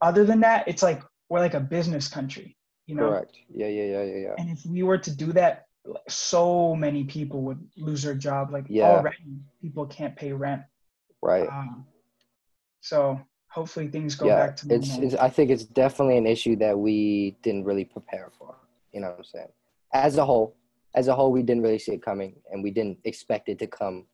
other 0.00 0.24
than 0.24 0.40
that, 0.40 0.68
it's 0.68 0.82
like 0.82 1.02
we're 1.28 1.40
like 1.40 1.54
a 1.54 1.60
business 1.60 2.08
country, 2.08 2.56
you 2.86 2.94
know. 2.94 3.08
Correct. 3.08 3.36
Yeah. 3.48 3.68
Yeah. 3.68 3.84
Yeah. 3.84 4.02
Yeah. 4.02 4.16
Yeah. 4.16 4.34
And 4.38 4.50
if 4.50 4.64
we 4.66 4.82
were 4.82 4.98
to 4.98 5.10
do 5.10 5.32
that, 5.32 5.66
so 6.08 6.74
many 6.74 7.04
people 7.04 7.42
would 7.42 7.66
lose 7.76 8.02
their 8.02 8.14
job. 8.14 8.50
Like 8.50 8.66
Yeah. 8.68 8.90
already, 8.90 9.16
people 9.60 9.86
can't 9.86 10.16
pay 10.16 10.32
rent. 10.32 10.62
Right. 11.22 11.48
Um, 11.48 11.86
so 12.80 13.20
hopefully 13.48 13.88
things 13.88 14.14
go 14.14 14.26
yeah. 14.26 14.46
back 14.46 14.56
to 14.56 14.74
It's, 14.74 14.96
it's. 14.98 15.14
I 15.14 15.30
think 15.30 15.50
it's 15.50 15.64
definitely 15.64 16.18
an 16.18 16.26
issue 16.26 16.56
that 16.56 16.78
we 16.78 17.36
didn't 17.42 17.64
really 17.64 17.84
prepare 17.84 18.30
for. 18.38 18.56
You 18.92 19.00
know 19.00 19.08
what 19.10 19.18
I'm 19.18 19.24
saying? 19.24 19.48
As 19.92 20.18
a 20.18 20.24
whole, 20.24 20.56
as 20.94 21.08
a 21.08 21.14
whole, 21.14 21.32
we 21.32 21.42
didn't 21.42 21.62
really 21.62 21.78
see 21.78 21.92
it 21.92 22.02
coming, 22.02 22.36
and 22.50 22.62
we 22.62 22.70
didn't 22.70 22.98
expect 23.04 23.48
it 23.48 23.58
to 23.60 23.66
come, 23.66 24.06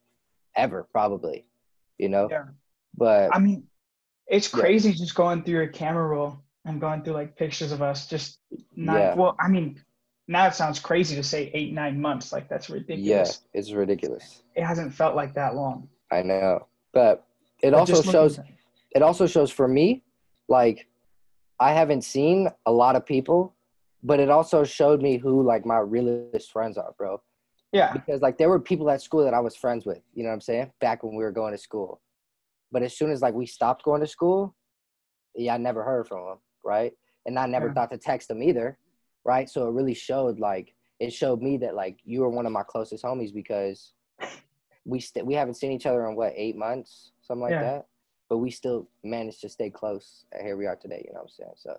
ever. 0.57 0.87
Probably. 0.93 1.47
You 2.01 2.09
know. 2.09 2.29
Yeah. 2.31 2.45
But 2.97 3.35
I 3.35 3.39
mean, 3.39 3.65
it's 4.27 4.53
Yeah. 4.53 4.61
crazy 4.61 4.93
just 4.93 5.15
going 5.15 5.43
through 5.43 5.55
your 5.55 5.69
camera 5.69 6.07
roll 6.07 6.39
and 6.65 6.81
going 6.81 7.03
through 7.03 7.15
like 7.15 7.37
pictures 7.37 7.73
of 7.73 7.83
us. 7.83 8.07
Just 8.07 8.39
not 8.75 8.99
Yeah. 8.99 9.15
well. 9.17 9.37
I 9.39 9.49
mean, 9.49 9.81
now 10.29 10.47
it 10.47 10.55
sounds 10.55 10.79
crazy 10.81 11.15
to 11.17 11.23
say 11.23 11.51
eight 11.53 11.73
nine 11.75 12.01
months. 12.01 12.33
Like 12.33 12.49
that's 12.49 12.71
ridiculous. 12.71 13.43
yeah, 13.53 13.59
it's 13.59 13.73
ridiculous. 13.73 14.43
It 14.55 14.65
hasn't 14.65 14.95
felt 14.95 15.15
like 15.15 15.35
that 15.35 15.55
long. 15.55 15.89
I 16.11 16.23
know, 16.23 16.67
but 16.93 17.27
it 17.63 17.71
But 17.73 17.81
also 17.81 18.03
shows. 18.03 18.41
It 18.93 19.03
also 19.03 19.27
shows 19.29 19.53
for 19.53 19.69
me, 19.69 20.03
like, 20.49 20.89
I 21.61 21.73
haven't 21.75 22.03
seen 22.03 22.49
a 22.67 22.73
lot 22.73 22.97
of 22.97 23.07
people, 23.07 23.55
but 24.03 24.19
it 24.19 24.31
also 24.31 24.65
showed 24.65 25.01
me 25.01 25.17
who 25.19 25.43
like 25.43 25.65
my 25.65 25.79
realest 25.79 26.51
friends 26.51 26.77
are, 26.77 26.93
bro. 26.99 27.23
Yeah, 27.73 27.93
Because 27.93 28.21
like 28.21 28.37
there 28.37 28.49
were 28.49 28.59
people 28.59 28.91
at 28.91 29.01
school 29.01 29.25
that 29.25 29.35
I 29.35 29.41
was 29.41 29.55
friends 29.57 29.87
with. 29.87 30.01
You 30.15 30.25
know 30.25 30.31
what 30.31 30.35
I'm 30.35 30.41
saying? 30.41 30.73
Back 30.81 31.03
when 31.05 31.15
we 31.15 31.23
were 31.23 31.31
going 31.31 31.53
to 31.53 31.59
school, 31.59 32.01
but 32.73 32.83
as 32.83 32.97
soon 32.97 33.11
as 33.13 33.23
like 33.23 33.35
we 33.35 33.47
stopped 33.47 33.85
going 33.85 34.01
to 34.01 34.07
school, 34.09 34.55
yeah, 35.37 35.55
I 35.55 35.59
never 35.59 35.85
heard 35.85 36.09
from 36.09 36.25
them, 36.27 36.39
right? 36.65 36.93
And 37.27 37.39
I 37.39 37.47
never 37.47 37.67
Yeah. 37.69 37.75
thought 37.75 37.91
to 37.93 37.99
text 37.99 38.29
them 38.29 38.43
either, 38.43 38.77
right? 39.25 39.49
So 39.49 39.69
it 39.69 39.73
really 39.73 39.95
showed 39.95 40.41
like 40.41 40.75
it 40.99 41.13
showed 41.13 41.41
me 41.43 41.57
that 41.59 41.75
like 41.77 41.99
you 42.05 42.21
were 42.23 42.29
one 42.29 42.45
of 42.47 42.53
my 42.53 42.63
closest 42.65 43.05
homies 43.05 43.33
because 43.33 43.93
we 44.85 44.99
st- 44.99 45.25
we 45.27 45.35
haven't 45.35 45.55
seen 45.55 45.71
each 45.73 45.87
other 45.87 46.09
in 46.09 46.17
what 46.17 46.33
eight 46.35 46.57
months, 46.57 47.13
something 47.23 47.43
like 47.43 47.53
Yeah. 47.53 47.63
that. 47.63 47.87
But 48.29 48.39
we 48.39 48.51
still 48.51 48.89
managed 49.05 49.41
to 49.43 49.49
stay 49.49 49.71
close. 49.71 50.25
And 50.33 50.43
here 50.45 50.57
we 50.57 50.67
are 50.67 50.77
today. 50.77 51.03
You 51.07 51.13
know 51.13 51.21
what 51.21 51.25
I'm 51.25 51.29
saying? 51.29 51.53
So 51.57 51.77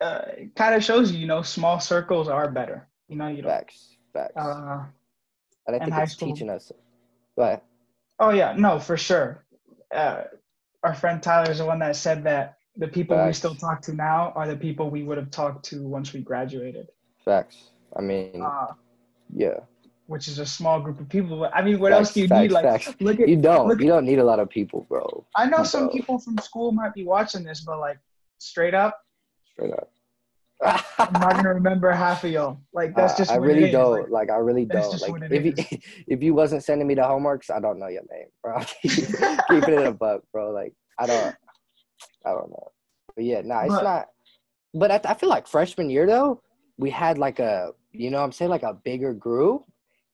uh, 0.00 0.24
it 0.36 0.54
kind 0.56 0.74
of 0.74 0.82
shows 0.84 1.12
you, 1.12 1.18
you 1.18 1.26
know, 1.26 1.42
small 1.42 1.78
circles 1.80 2.28
are 2.28 2.50
better. 2.50 2.88
You 3.08 3.16
know, 3.16 3.28
you 3.28 3.42
don't. 3.42 3.50
facts, 3.50 3.95
facts. 4.16 4.36
Uh, 4.36 4.84
and 5.66 5.76
I 5.76 5.78
think 5.84 5.96
it's 5.98 6.12
school- 6.12 6.28
teaching 6.32 6.50
us. 6.50 6.72
But 7.36 7.62
oh 8.18 8.30
yeah, 8.30 8.54
no, 8.56 8.78
for 8.78 8.96
sure. 8.96 9.44
Uh, 9.94 10.22
our 10.82 10.94
friend 10.94 11.22
Tyler 11.22 11.50
is 11.50 11.58
the 11.58 11.64
one 11.66 11.78
that 11.80 11.96
said 11.96 12.24
that 12.24 12.56
the 12.76 12.88
people 12.88 13.16
we 13.26 13.32
still 13.32 13.54
talk 13.54 13.80
to 13.82 13.92
now 13.94 14.32
are 14.36 14.46
the 14.46 14.56
people 14.56 14.90
we 14.90 15.02
would 15.02 15.18
have 15.18 15.30
talked 15.30 15.64
to 15.66 15.82
once 15.86 16.12
we 16.12 16.20
graduated. 16.20 16.88
facts. 17.24 17.70
I 17.96 18.02
mean, 18.02 18.42
Uh, 18.42 18.72
yeah. 19.32 19.60
which 20.06 20.28
is 20.28 20.38
a 20.38 20.46
small 20.46 20.80
group 20.80 21.00
of 21.00 21.08
people. 21.08 21.38
But 21.38 21.50
I 21.54 21.62
mean, 21.62 21.78
what 21.80 21.92
Facts, 21.92 21.98
else 22.08 22.14
do 22.14 22.20
you 22.22 22.28
facts, 22.28 22.42
need? 22.42 22.52
Like, 22.52 22.64
facts. 22.64 22.94
look 23.00 23.18
at 23.20 23.28
You 23.28 23.36
don't. 23.36 23.80
You 23.80 23.86
don't 23.88 24.04
need 24.04 24.18
a 24.18 24.24
lot 24.24 24.38
of 24.38 24.48
people, 24.50 24.86
bro. 24.88 25.24
I 25.34 25.46
know 25.46 25.62
some 25.64 25.88
people 25.90 26.18
from 26.18 26.36
school 26.38 26.70
might 26.72 26.94
be 26.94 27.04
watching 27.04 27.42
this, 27.42 27.60
but 27.62 27.78
like 27.80 27.98
straight 28.38 28.74
up, 28.74 28.94
Straight 29.52 29.72
up. 29.72 29.90
I'm 30.64 31.12
not 31.12 31.34
gonna 31.36 31.54
remember 31.54 31.90
half 31.92 32.24
of 32.24 32.30
y'all. 32.30 32.60
Like 32.72 32.94
that's 32.94 33.14
Uh, 33.14 33.16
just 33.18 33.30
I 33.30 33.36
really 33.36 33.70
don't. 33.70 33.92
Like, 34.10 34.10
Like, 34.10 34.30
I 34.30 34.36
really 34.36 34.64
don't. 34.64 35.00
Like 35.02 35.30
if 35.30 35.44
you 35.44 35.78
if 36.06 36.22
you 36.22 36.34
wasn't 36.34 36.64
sending 36.64 36.86
me 36.86 36.94
the 36.94 37.02
homeworks, 37.02 37.50
I 37.50 37.60
don't 37.60 37.78
know 37.78 37.88
your 37.88 38.02
name, 38.10 38.28
bro. 38.42 38.60
Keep 38.82 39.68
it 39.68 39.68
in 39.68 39.86
a 39.86 39.92
buck, 40.04 40.22
bro. 40.32 40.50
Like 40.52 40.72
I 40.98 41.06
don't 41.06 41.34
I 42.24 42.30
don't 42.30 42.50
know. 42.50 42.68
But 43.14 43.24
yeah, 43.24 43.42
nah, 43.44 43.60
it's 43.64 43.74
But- 43.74 43.84
not 43.84 44.06
but 44.74 44.90
I, 44.90 45.00
I 45.10 45.14
feel 45.14 45.28
like 45.30 45.46
freshman 45.46 45.88
year 45.90 46.06
though, 46.06 46.42
we 46.76 46.90
had 46.90 47.18
like 47.18 47.38
a 47.38 47.72
you 47.92 48.10
know 48.10 48.18
what 48.18 48.24
I'm 48.24 48.32
saying, 48.32 48.50
like 48.50 48.62
a 48.62 48.74
bigger 48.74 49.12
group. 49.14 49.64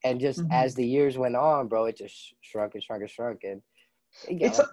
And 0.05 0.19
just 0.21 0.41
Mhm. 0.41 0.49
as 0.53 0.75
the 0.75 0.85
years 0.85 1.17
went 1.17 1.37
on, 1.37 1.69
bro, 1.69 1.85
it 1.85 1.97
just 1.97 2.35
shrunk 2.41 2.75
and 2.75 2.83
shrunk 2.83 3.03
and 3.03 3.11
shrunk 3.11 3.45
and 3.45 3.63
it's 4.29 4.59
like- 4.59 4.67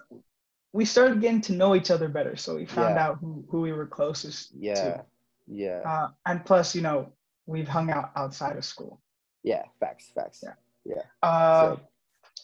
we 0.72 0.84
started 0.84 1.20
getting 1.20 1.40
to 1.42 1.52
know 1.52 1.74
each 1.74 1.90
other 1.90 2.08
better, 2.08 2.36
so 2.36 2.54
we 2.56 2.66
found 2.66 2.94
Yeah. 2.96 3.06
out 3.06 3.18
who, 3.20 3.44
who 3.48 3.60
we 3.60 3.72
were 3.72 3.86
closest 3.86 4.52
yeah. 4.56 4.74
to. 4.74 5.04
Yeah. 5.46 5.80
Uh, 5.84 6.08
and 6.26 6.44
plus, 6.44 6.74
you 6.74 6.82
know, 6.82 7.12
we've 7.46 7.68
hung 7.68 7.90
out 7.90 8.10
outside 8.16 8.56
of 8.56 8.64
school. 8.64 9.00
Yeah, 9.42 9.64
facts, 9.80 10.10
facts. 10.14 10.42
Yeah. 10.42 10.54
Yeah. 10.84 11.02
Uh, 11.22 11.76
So- 11.76 11.80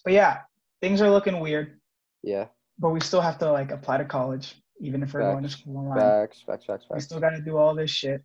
but 0.04 0.12
yeah, 0.12 0.42
things 0.80 1.00
are 1.00 1.10
looking 1.10 1.40
weird. 1.40 1.80
Yeah, 2.22 2.46
But 2.78 2.90
we 2.90 3.00
still 3.00 3.20
have 3.20 3.38
to 3.38 3.50
like 3.52 3.70
apply 3.70 3.98
to 3.98 4.04
college, 4.04 4.60
even 4.80 5.02
if 5.02 5.14
we're 5.14 5.20
going 5.20 5.42
to 5.44 5.48
school 5.48 5.76
online. 5.78 5.98
facts, 6.00 6.42
facts, 6.42 6.64
facts, 6.64 6.86
We 6.90 7.00
still 7.00 7.20
got 7.20 7.30
to 7.30 7.40
do 7.40 7.56
all 7.56 7.74
this 7.74 7.90
shit, 7.90 8.22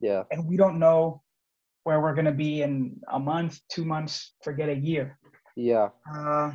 Yeah, 0.00 0.24
and 0.30 0.48
we 0.48 0.56
don't 0.56 0.78
know 0.78 1.22
where 1.84 2.00
we're 2.00 2.14
gonna 2.14 2.32
be 2.32 2.62
in 2.62 3.00
a 3.08 3.18
month, 3.18 3.60
two 3.68 3.84
months, 3.84 4.34
forget 4.42 4.68
a 4.68 4.74
year. 4.74 5.18
yeah. 5.54 5.90
Uh, 6.10 6.52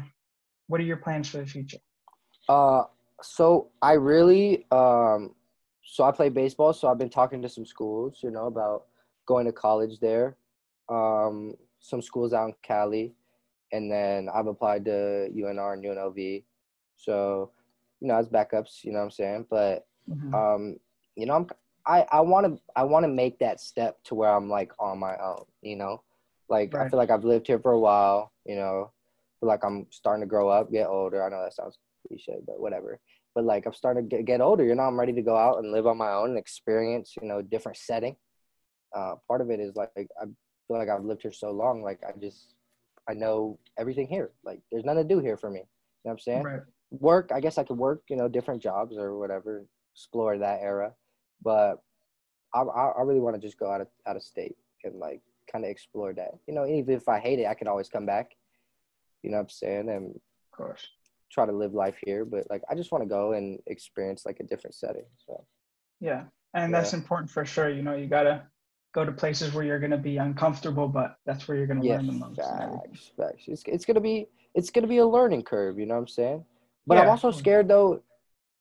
what 0.68 0.80
are 0.82 0.84
your 0.84 0.98
plans 0.98 1.30
for 1.30 1.38
the 1.38 1.46
future? 1.46 1.80
Uh, 2.50 2.84
so 3.22 3.72
I 3.82 3.94
really 3.94 4.66
um, 4.72 5.36
so 5.84 6.04
I 6.04 6.12
play 6.12 6.30
baseball. 6.30 6.74
So 6.74 6.88
I've 6.88 6.98
been 6.98 7.10
talking 7.10 7.42
to 7.42 7.50
some 7.50 7.66
schools, 7.66 8.20
you 8.22 8.32
know, 8.32 8.48
about 8.48 8.86
going 9.26 9.46
to 9.46 9.52
college 9.52 10.00
there. 10.00 10.38
Um, 10.90 11.56
some 11.80 12.02
schools 12.02 12.34
out 12.34 12.50
in 12.50 12.56
Cali, 12.62 13.14
and 13.72 13.92
then 13.92 14.30
I've 14.34 14.48
applied 14.48 14.86
to 14.86 15.30
UNR 15.36 15.74
and 15.74 15.84
UNLV. 15.84 16.44
So, 16.96 17.52
you 18.00 18.08
know, 18.08 18.16
as 18.16 18.28
backups, 18.30 18.84
you 18.84 18.92
know 18.92 19.00
what 19.00 19.06
I'm 19.06 19.12
saying. 19.12 19.46
But 19.50 19.88
Mhm. 20.10 20.34
um, 20.34 20.80
you 21.16 21.26
know, 21.26 21.36
I'm 21.36 21.48
I 21.86 22.06
I 22.12 22.22
want 22.22 22.46
to 22.48 22.62
I 22.76 22.84
want 22.84 23.04
to 23.04 23.08
make 23.08 23.40
that 23.40 23.60
step 23.60 24.04
to 24.06 24.16
where 24.16 24.30
I'm 24.30 24.50
like 24.50 24.72
on 24.80 25.00
my 25.00 25.16
own. 25.18 25.46
You 25.62 25.78
know, 25.78 26.04
like 26.50 26.74
I 26.76 26.90
feel 26.90 26.98
like 27.00 27.10
I've 27.10 27.24
lived 27.24 27.48
here 27.48 27.60
for 27.60 27.72
a 27.72 27.80
while. 27.80 28.32
You 28.46 28.56
know, 28.56 28.92
feel 29.40 29.48
like 29.48 29.64
I'm 29.64 29.88
starting 29.90 30.22
to 30.22 30.28
grow 30.28 30.50
up, 30.50 30.72
get 30.72 30.88
older. 30.88 31.24
I 31.24 31.30
know 31.30 31.42
that 31.44 31.54
sounds 31.54 31.78
cliche, 32.08 32.40
but 32.46 32.60
whatever. 32.60 33.00
But 33.34 33.46
like 33.46 33.66
I'm 33.66 33.74
starting 33.74 34.10
to 34.10 34.16
get, 34.16 34.26
get 34.26 34.42
older. 34.42 34.66
You 34.66 34.76
know, 34.76 34.84
I'm 34.84 35.00
ready 35.00 35.14
to 35.14 35.22
go 35.22 35.36
out 35.36 35.60
and 35.60 35.72
live 35.72 35.88
on 35.88 35.98
my 35.98 36.12
own 36.12 36.30
and 36.30 36.38
experience. 36.38 37.16
You 37.22 37.28
know, 37.28 37.42
different 37.42 37.78
setting. 37.78 38.16
Uh, 38.96 39.16
part 39.28 39.42
of 39.42 39.50
it 39.50 39.60
is 39.60 39.76
like 39.76 39.90
I 39.96 40.26
feel 40.68 40.78
like 40.78 40.90
I've 40.90 41.06
lived 41.06 41.22
here 41.22 41.32
so 41.32 41.52
long. 41.52 41.82
Like 41.82 42.02
I 42.08 42.12
just 42.20 42.56
I 43.10 43.14
know 43.14 43.58
everything 43.78 44.08
here. 44.08 44.32
Like 44.44 44.62
there's 44.72 44.86
nothing 44.86 45.08
to 45.08 45.16
do 45.16 45.22
here 45.22 45.38
for 45.38 45.50
me. 45.50 45.60
You 45.60 45.64
know 45.64 45.68
what 46.10 46.12
I'm 46.14 46.20
saying? 46.20 46.44
right. 46.44 46.62
work 46.92 47.32
i 47.34 47.40
guess 47.40 47.58
i 47.58 47.64
could 47.64 47.78
work 47.78 48.04
you 48.10 48.18
know 48.18 48.28
different 48.28 48.62
jobs 48.62 48.98
or 48.98 49.18
whatever 49.18 49.66
explore 49.94 50.38
that 50.38 50.60
era 50.62 50.92
but 51.42 51.82
i 52.54 52.60
i, 52.62 53.02
really 53.02 53.22
want 53.22 53.34
to 53.36 53.42
just 53.42 53.58
go 53.58 53.72
out 53.72 53.82
of 53.82 53.88
out 54.06 54.18
of 54.18 54.24
state 54.24 54.58
and 54.84 54.96
like 54.96 55.22
kind 55.50 55.64
of 55.64 55.72
explore 55.72 56.14
that 56.14 56.32
you 56.48 56.54
know 56.54 56.66
even 56.66 56.94
if 56.94 57.08
i 57.08 57.18
hate 57.18 57.40
it 57.40 57.48
i 57.48 57.54
can 57.54 57.68
always 57.68 57.88
come 57.88 58.06
back 58.06 58.32
you 59.24 59.30
know 59.30 59.38
what 59.38 59.44
i'm 59.44 59.50
saying 59.50 59.90
and 59.90 60.16
Of 60.16 60.58
course. 60.58 60.88
Try 61.32 61.46
to 61.46 61.52
live 61.52 61.74
life 61.74 61.98
here 62.06 62.26
but 62.26 62.44
like 62.50 62.62
i 62.70 62.76
just 62.76 62.92
want 62.92 63.04
to 63.04 63.08
go 63.08 63.34
and 63.34 63.60
experience 63.68 64.26
like 64.26 64.40
a 64.40 64.44
different 64.44 64.76
setting 64.76 65.06
so 65.26 65.46
Yeah, 66.00 66.24
and 66.54 66.74
that's 66.74 66.94
important 66.94 67.30
for 67.30 67.46
sure. 67.46 67.70
You 67.70 67.84
know, 67.84 67.96
you 67.96 68.08
gotta 68.08 68.44
go 68.94 69.06
to 69.06 69.12
places 69.12 69.54
where 69.54 69.64
you're 69.64 69.80
gonna 69.80 69.98
be 69.98 70.18
uncomfortable, 70.18 70.88
but 70.88 71.16
that's 71.26 71.48
where 71.48 71.58
you're 71.58 71.68
gonna 71.68 71.84
yeah 71.84 71.98
learn 71.98 72.08
the 72.08 72.14
most. 72.14 72.38
facts 72.38 73.12
facts 73.16 73.44
it's, 73.48 73.64
it's 73.68 73.86
gonna 73.86 74.02
be 74.02 74.28
it's 74.56 74.70
gonna 74.70 74.88
be 74.88 74.98
a 74.98 75.06
learning 75.06 75.44
curve 75.44 75.80
you 75.80 75.86
know 75.86 75.94
what 75.94 76.02
i'm 76.02 76.08
saying 76.08 76.44
but 76.88 76.98
i'm 76.98 77.08
also 77.08 77.32
scared 77.32 77.68
though 77.68 78.02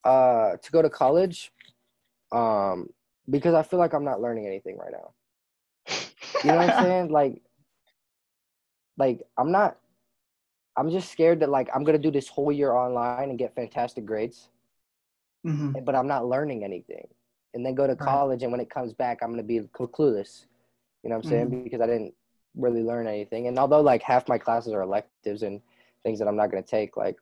uh 0.04 0.56
to 0.62 0.70
go 0.70 0.82
to 0.82 0.90
college 0.90 1.50
um 2.32 2.88
because 3.28 3.54
i 3.54 3.62
feel 3.62 3.78
like 3.78 3.92
i'm 3.92 4.04
not 4.04 4.20
learning 4.20 4.46
anything 4.46 4.76
right 4.78 4.92
now 4.92 5.12
You 6.42 6.52
know 6.52 6.62
what 6.62 6.72
I'm 6.72 6.78
saying? 6.80 7.10
Like, 7.10 7.42
like 8.96 9.22
I'm 9.36 9.50
not. 9.52 9.76
I'm 10.80 10.90
just 10.90 11.12
scared 11.12 11.40
that 11.40 11.50
like 11.50 11.68
I'm 11.74 11.84
gonna 11.84 11.98
do 11.98 12.10
this 12.10 12.26
whole 12.28 12.50
year 12.50 12.72
online 12.72 13.28
and 13.28 13.38
get 13.38 13.54
fantastic 13.54 14.06
grades, 14.06 14.48
Mhm. 15.44 15.84
but 15.84 15.94
I'm 15.94 16.06
not 16.06 16.26
learning 16.26 16.64
anything. 16.64 17.06
And 17.52 17.66
then 17.66 17.74
go 17.74 17.86
to 17.86 17.94
college, 17.96 18.42
and 18.42 18.50
when 18.50 18.60
it 18.62 18.70
comes 18.70 18.94
back, 18.94 19.22
I'm 19.22 19.30
gonna 19.30 19.42
be 19.42 19.58
cl- 19.76 19.88
clueless. 19.88 20.46
You 21.02 21.10
know 21.10 21.16
what 21.16 21.24
I'm 21.26 21.30
saying? 21.30 21.64
Because 21.64 21.82
I 21.82 21.86
didn't 21.86 22.14
really 22.54 22.82
learn 22.82 23.06
anything. 23.06 23.46
And 23.46 23.58
although 23.58 23.82
like 23.82 24.02
half 24.02 24.26
my 24.26 24.38
classes 24.38 24.72
are 24.72 24.80
electives 24.82 25.42
and 25.42 25.60
things 26.02 26.18
that 26.18 26.28
I'm 26.28 26.36
not 26.36 26.50
gonna 26.50 26.62
take, 26.62 26.96
like 26.96 27.18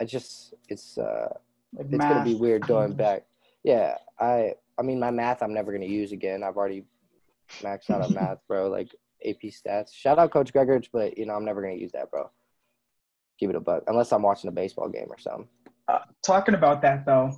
I 0.00 0.04
just 0.04 0.52
it's 0.68 0.98
uh 0.98 1.32
Like 1.72 1.86
it's 1.86 2.04
gonna 2.04 2.24
be 2.24 2.34
weird 2.34 2.66
going 2.66 2.92
back. 3.04 3.24
Yeah, 3.62 3.96
I 4.18 4.54
I 4.78 4.82
mean 4.82 5.00
my 5.00 5.10
math 5.10 5.42
I'm 5.42 5.54
never 5.54 5.72
gonna 5.72 5.86
use 5.86 6.12
again. 6.12 6.42
I've 6.42 6.58
already 6.58 6.84
maxed 7.62 7.88
out 7.90 8.02
on 8.02 8.12
math, 8.20 8.46
bro. 8.48 8.68
Like 8.68 8.94
AP 9.24 9.40
stats. 9.50 9.94
Shout 9.94 10.18
out 10.18 10.30
Coach 10.30 10.52
Gregorich, 10.52 10.90
but 10.92 11.16
you 11.16 11.24
know 11.26 11.34
I'm 11.34 11.44
never 11.46 11.62
gonna 11.62 11.74
use 11.74 11.92
that, 11.92 12.10
bro. 12.10 12.30
Keep 13.38 13.50
it 13.50 13.56
a 13.56 13.60
buck, 13.60 13.84
unless 13.86 14.12
I'm 14.12 14.22
watching 14.22 14.48
a 14.48 14.52
baseball 14.52 14.88
game 14.88 15.06
or 15.08 15.18
something. 15.18 15.48
Uh, 15.86 16.00
talking 16.24 16.54
about 16.54 16.82
that 16.82 17.06
though, 17.06 17.32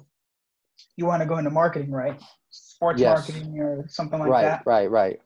you 0.97 1.07
want 1.07 1.23
to 1.23 1.28
go 1.28 1.38
into 1.38 1.50
marketing, 1.50 1.90
right? 1.90 2.21
Sports 2.50 3.00
Yes. 3.00 3.28
marketing 3.28 3.59
or 3.61 3.87
something 3.88 4.19
like 4.19 4.28
right, 4.30 4.42
that. 4.42 4.62
right, 4.66 4.90
right. 4.90 5.02
right. 5.12 5.21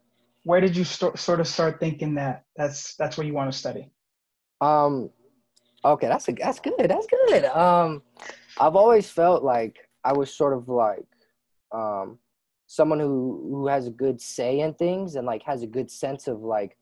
Where 0.45 0.61
did 0.61 0.76
you 0.76 0.85
st- 0.85 1.19
sort 1.19 1.40
of 1.40 1.49
start 1.49 1.81
thinking 1.81 2.14
that 2.16 2.45
that's 2.57 2.97
that's 2.97 3.16
what 3.16 3.26
you 3.26 3.33
want 3.33 3.50
to 3.50 3.59
study? 3.59 3.90
Um, 4.61 5.11
okay, 5.85 6.09
that's 6.09 6.28
a, 6.28 6.33
that's 6.33 6.61
good. 6.61 6.75
That's 6.78 7.07
good. 7.07 7.45
Um, 7.47 8.02
I've 8.59 8.76
always 8.76 9.09
felt 9.09 9.43
like 9.43 9.78
I 10.04 10.12
was 10.12 10.35
sort 10.35 10.52
of 10.52 10.69
like 10.69 11.07
um 11.73 12.19
someone 12.66 13.00
who 13.00 13.49
who 13.50 13.66
has 13.69 13.87
a 13.87 13.90
good 13.90 14.21
say 14.21 14.61
in 14.61 14.75
things 14.75 15.14
and 15.16 15.26
like 15.26 15.43
has 15.45 15.62
a 15.62 15.66
good 15.66 15.90
sense 15.90 16.28
of 16.28 16.40
like 16.40 16.76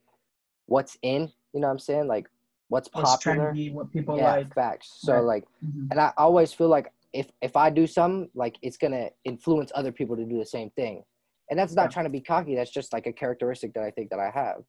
what's 0.67 0.97
in. 1.03 1.31
You 1.53 1.61
know 1.61 1.69
what 1.69 1.75
I'm 1.75 1.79
saying? 1.79 2.09
Like 2.09 2.29
what's 2.73 2.89
What's 2.93 3.17
popular. 3.17 3.53
trendy? 3.53 3.73
What 3.73 3.93
people 3.93 4.17
yeah, 4.17 4.33
like? 4.33 4.55
facts. 4.55 4.89
So 5.07 5.13
Right. 5.15 5.21
like, 5.33 5.45
Mhm. 5.65 5.89
and 5.91 6.01
I 6.01 6.13
always 6.17 6.53
feel 6.53 6.69
like 6.69 6.93
if 7.13 7.31
if 7.43 7.55
I 7.57 7.69
do 7.71 7.87
something, 7.87 8.31
like 8.35 8.57
it's 8.63 8.79
gonna 8.79 9.11
influence 9.25 9.71
other 9.75 9.93
people 9.93 10.17
to 10.17 10.25
do 10.25 10.39
the 10.39 10.47
same 10.57 10.71
thing. 10.71 11.05
And 11.51 11.59
that's 11.59 11.75
not 11.75 11.85
Yeah. 11.85 11.89
trying 11.95 12.07
to 12.07 12.11
be 12.19 12.21
cocky. 12.21 12.55
That's 12.55 12.71
just 12.71 12.93
like 12.95 13.07
a 13.07 13.13
characteristic 13.13 13.75
that 13.75 13.85
I 13.85 13.91
think 13.91 14.09
that 14.11 14.19
I 14.21 14.31
have 14.31 14.65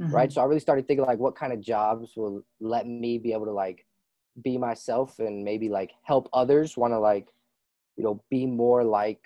Mhm. 0.00 0.12
right? 0.12 0.30
So 0.32 0.40
I 0.42 0.44
really 0.44 0.60
started 0.60 0.86
thinking 0.86 1.06
like, 1.06 1.18
what 1.18 1.36
kind 1.36 1.52
of 1.54 1.60
jobs 1.60 2.16
will 2.16 2.44
let 2.60 2.86
me 2.86 3.16
be 3.18 3.32
able 3.32 3.46
to 3.46 3.52
like 3.52 3.86
be 4.44 4.58
myself 4.58 5.18
and 5.20 5.42
maybe 5.42 5.68
like 5.70 5.92
help 6.02 6.28
others 6.34 6.76
want 6.76 6.92
to 6.92 6.98
like, 6.98 7.26
you 7.96 8.04
know, 8.04 8.22
be 8.28 8.44
more 8.46 8.84
like 8.84 9.24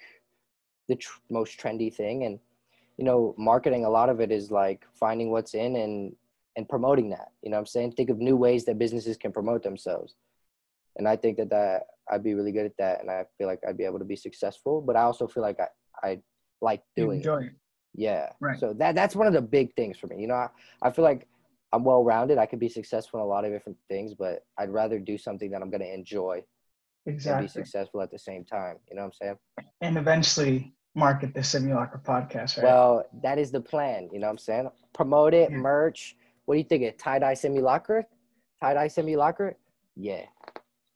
the 0.88 0.94
tr- 0.96 1.20
most 1.28 1.58
trendy 1.58 1.92
thing. 1.92 2.24
And 2.26 2.38
you 2.98 3.04
know, 3.04 3.34
marketing 3.36 3.84
a 3.84 3.90
lot 3.90 4.10
of 4.10 4.20
it 4.20 4.30
is 4.30 4.50
like 4.50 4.86
finding 4.94 5.30
what's 5.30 5.54
in 5.54 5.74
and 5.76 6.14
and 6.56 6.68
promoting 6.68 7.10
that. 7.10 7.28
You 7.42 7.50
know, 7.50 7.56
what 7.56 7.60
I'm 7.60 7.66
saying 7.66 7.92
think 7.92 8.10
of 8.10 8.18
new 8.18 8.36
ways 8.36 8.64
that 8.64 8.78
businesses 8.78 9.16
can 9.16 9.32
promote 9.32 9.62
themselves. 9.62 10.14
And 10.96 11.06
I 11.08 11.16
think 11.16 11.38
that 11.38 11.50
that 11.50 11.82
I'd 12.10 12.24
be 12.24 12.34
really 12.34 12.52
good 12.52 12.66
at 12.66 12.76
that, 12.78 13.00
and 13.00 13.10
I 13.10 13.24
feel 13.38 13.46
like 13.46 13.60
I'd 13.66 13.76
be 13.78 13.84
able 13.84 14.00
to 14.00 14.04
be 14.04 14.16
successful. 14.16 14.80
But 14.80 14.96
I 14.96 15.02
also 15.02 15.26
feel 15.28 15.42
like 15.42 15.58
I 15.60 15.68
I 16.02 16.20
like 16.60 16.82
doing 16.96 17.12
it. 17.12 17.16
enjoy 17.18 17.44
it. 17.44 17.52
Yeah. 17.94 18.30
Right. 18.40 18.58
So 18.58 18.72
that 18.74 18.94
that's 18.94 19.16
one 19.16 19.26
of 19.26 19.32
the 19.32 19.42
big 19.42 19.74
things 19.74 19.96
for 19.98 20.06
me. 20.08 20.20
You 20.20 20.28
know, 20.28 20.34
I, 20.34 20.48
I 20.82 20.90
feel 20.90 21.04
like 21.04 21.26
I'm 21.72 21.84
well 21.84 22.02
rounded. 22.04 22.38
I 22.38 22.46
could 22.46 22.58
be 22.58 22.68
successful 22.68 23.20
in 23.20 23.24
a 23.24 23.28
lot 23.28 23.44
of 23.44 23.52
different 23.52 23.78
things, 23.88 24.14
but 24.14 24.44
I'd 24.58 24.70
rather 24.70 24.98
do 24.98 25.16
something 25.16 25.50
that 25.52 25.62
I'm 25.62 25.70
gonna 25.70 25.84
enjoy 25.84 26.42
and 27.06 27.40
be 27.40 27.48
successful 27.48 28.02
at 28.02 28.10
the 28.10 28.18
same 28.18 28.44
time. 28.44 28.76
You 28.90 28.96
know 28.96 29.02
what 29.02 29.14
I'm 29.22 29.36
saying? 29.58 29.68
And 29.80 29.96
eventually 29.96 30.74
market 30.94 31.32
the 31.34 31.42
Simulacra 31.42 32.00
podcast, 32.00 32.56
right? 32.56 32.64
Well, 32.64 33.06
that 33.22 33.38
is 33.38 33.50
the 33.52 33.60
plan. 33.60 34.08
You 34.12 34.18
know 34.18 34.26
what 34.26 34.32
I'm 34.32 34.38
saying? 34.38 34.68
Promote 34.92 35.34
it, 35.34 35.50
Yeah. 35.50 35.56
merch. 35.56 36.16
What 36.50 36.54
do 36.54 36.58
you 36.58 36.64
think? 36.64 36.82
A 36.82 36.90
tie 36.90 37.20
dye 37.20 37.34
simulacra? 37.34 38.04
Tie 38.60 38.74
dye 38.74 38.88
simulacra? 38.88 39.54
Yeah. 39.94 40.22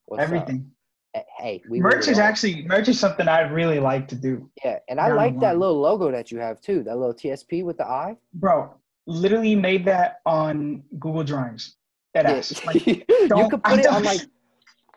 What's? 0.07 0.21
Everything. 0.25 0.69
Eh, 1.15 1.23
Hey, 1.39 1.63
we 1.71 1.79
merch 1.79 2.09
is 2.09 2.19
all- 2.19 2.25
actually 2.25 2.67
merch 2.67 2.89
is 2.89 2.99
something 2.99 3.29
I'd 3.29 3.53
really 3.53 3.79
like 3.79 4.09
to 4.09 4.17
do, 4.17 4.51
yeah, 4.65 4.81
and 4.89 4.99
I 4.99 5.13
like 5.13 5.39
that 5.39 5.57
little 5.57 5.79
logo 5.79 6.11
that 6.11 6.33
you 6.33 6.41
have 6.41 6.61
too. 6.61 6.83
That 6.83 6.97
little 6.99 7.15
TSP 7.15 7.63
with 7.63 7.77
the 7.79 7.87
eye. 7.87 8.17
bro. 8.35 8.75
Literally 9.07 9.55
made 9.55 9.85
that 9.85 10.17
on 10.27 10.83
Google 10.99 11.23
Drawings. 11.23 11.77
That 12.15 12.25
Yeah. 12.25 12.33
ass. 12.33 12.67
Like, 12.67 12.85
you 12.89 13.05
could 13.07 13.61
I 13.63 13.71
put 13.71 13.79
it 13.79 13.87
on 13.87 14.03
like 14.03 14.23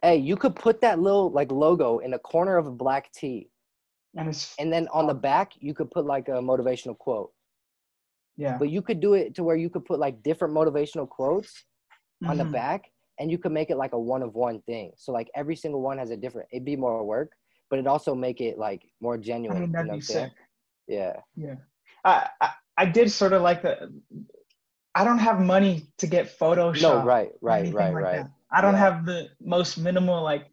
hey 0.02 0.16
you 0.18 0.36
could 0.38 0.56
put 0.56 0.82
that 0.82 0.98
little 1.00 1.30
like 1.30 1.52
logo 1.52 2.00
in 2.00 2.10
the 2.10 2.20
corner 2.20 2.58
of 2.58 2.66
a 2.66 2.72
black 2.72 3.12
tee 3.12 3.52
and 4.16 4.30
and 4.58 4.74
then 4.74 4.88
on 4.92 5.06
the 5.06 5.14
back 5.14 5.52
you 5.60 5.76
could 5.76 5.92
put 5.92 6.06
like 6.08 6.28
a 6.30 6.40
motivational 6.52 6.98
quote 6.98 7.32
yeah. 8.38 8.58
but 8.58 8.70
you 8.70 8.82
could 8.82 9.00
do 9.00 9.14
it 9.14 9.36
to 9.36 9.44
where 9.44 9.56
you 9.64 9.70
could 9.70 9.86
put 9.86 10.00
like 10.00 10.22
different 10.24 10.54
motivational 10.54 11.08
quotes 11.10 11.66
on 12.30 12.38
the 12.38 12.44
Mhm. 12.44 12.52
back 12.54 12.82
and 13.20 13.32
you 13.32 13.38
could 13.38 13.52
make 13.52 13.70
it 13.70 13.78
like 13.78 13.94
a 13.94 14.00
one 14.00 14.22
of 14.24 14.34
one 14.36 14.62
thing 14.62 14.92
so 14.96 15.12
like 15.12 15.30
every 15.36 15.56
single 15.56 15.82
one 15.82 15.98
has 15.98 16.10
a 16.12 16.18
different 16.18 16.48
it'd 16.52 16.66
be 16.66 16.76
more 16.76 17.04
work 17.04 17.32
but 17.70 17.80
it 17.80 17.88
also 17.88 18.16
make 18.16 18.40
it 18.40 18.58
like 18.58 18.82
more 19.02 19.18
genuine. 19.18 19.58
I 19.58 19.62
mean, 19.62 19.72
that'd 19.74 19.88
what 19.90 19.96
be 19.96 20.02
sick. 20.02 20.32
yeah 20.88 21.14
Yeah. 21.36 21.56
I, 22.06 22.30
I 22.40 22.50
I 22.78 22.86
did 22.86 23.12
sort 23.12 23.34
of 23.34 23.42
like 23.42 23.62
the. 23.64 23.74
I 24.96 25.04
don't 25.04 25.18
have 25.20 25.40
money 25.42 25.74
to 25.98 26.08
get 26.08 26.38
Photoshop. 26.40 26.82
no 26.82 27.04
right 27.04 27.32
right 27.42 27.74
right 27.74 27.94
like 27.94 28.04
right 28.04 28.16
that. 28.24 28.32
I 28.52 28.62
don't 28.62 28.74
Yeah. 28.74 28.80
have 28.80 29.06
the 29.06 29.30
most 29.42 29.78
minimal 29.78 30.24
like 30.24 30.46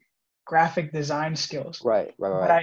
graphic 0.47 0.93
design 0.93 1.37
skills. 1.37 1.81
right 1.85 2.13
right 2.19 2.31
right. 2.31 2.41
But 2.41 2.51
I 2.51 2.63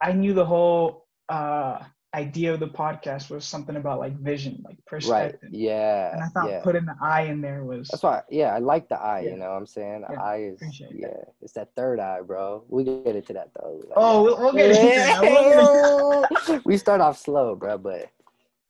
I 0.00 0.12
knew 0.12 0.32
the 0.32 0.46
whole 0.46 1.06
uh 1.28 1.78
idea 2.14 2.52
of 2.52 2.58
the 2.58 2.66
podcast 2.68 3.30
was 3.30 3.44
something 3.44 3.76
about 3.76 4.00
like 4.00 4.16
vision, 4.18 4.60
like 4.64 4.76
perspective. 4.84 5.38
right 5.42 5.52
yeah 5.52 6.12
And 6.12 6.22
I 6.24 6.26
thought 6.28 6.48
yeah 6.50 6.60
putting 6.62 6.84
the 6.84 6.96
eye 7.00 7.22
in 7.22 7.40
there 7.40 7.62
was 7.64 7.88
That's 7.88 8.02
why, 8.02 8.22
yeah, 8.30 8.52
I 8.54 8.58
like 8.58 8.88
the 8.88 8.98
eye. 8.98 9.20
Yeah. 9.20 9.30
You 9.30 9.36
know 9.36 9.50
what 9.50 9.56
I'm 9.58 9.66
saying? 9.66 10.04
The 10.08 10.14
Yeah, 10.14 10.20
eye 10.22 10.42
is, 10.52 10.60
yeah, 10.80 11.06
that. 11.06 11.28
it's 11.40 11.52
that 11.52 11.68
third 11.76 12.00
eye, 12.00 12.20
bro. 12.22 12.64
We 12.68 12.82
get 12.82 13.14
into 13.14 13.32
that 13.34 13.50
though. 13.54 13.80
Like, 13.84 13.92
Oh, 13.96 14.22
we'll, 14.24 14.38
we'll 14.38 14.52
get 14.52 14.70
into 14.72 14.86
that. 14.86 16.60
We 16.64 16.76
start 16.76 17.00
off 17.00 17.16
slow, 17.18 17.54
bro, 17.54 17.78
but 17.78 18.10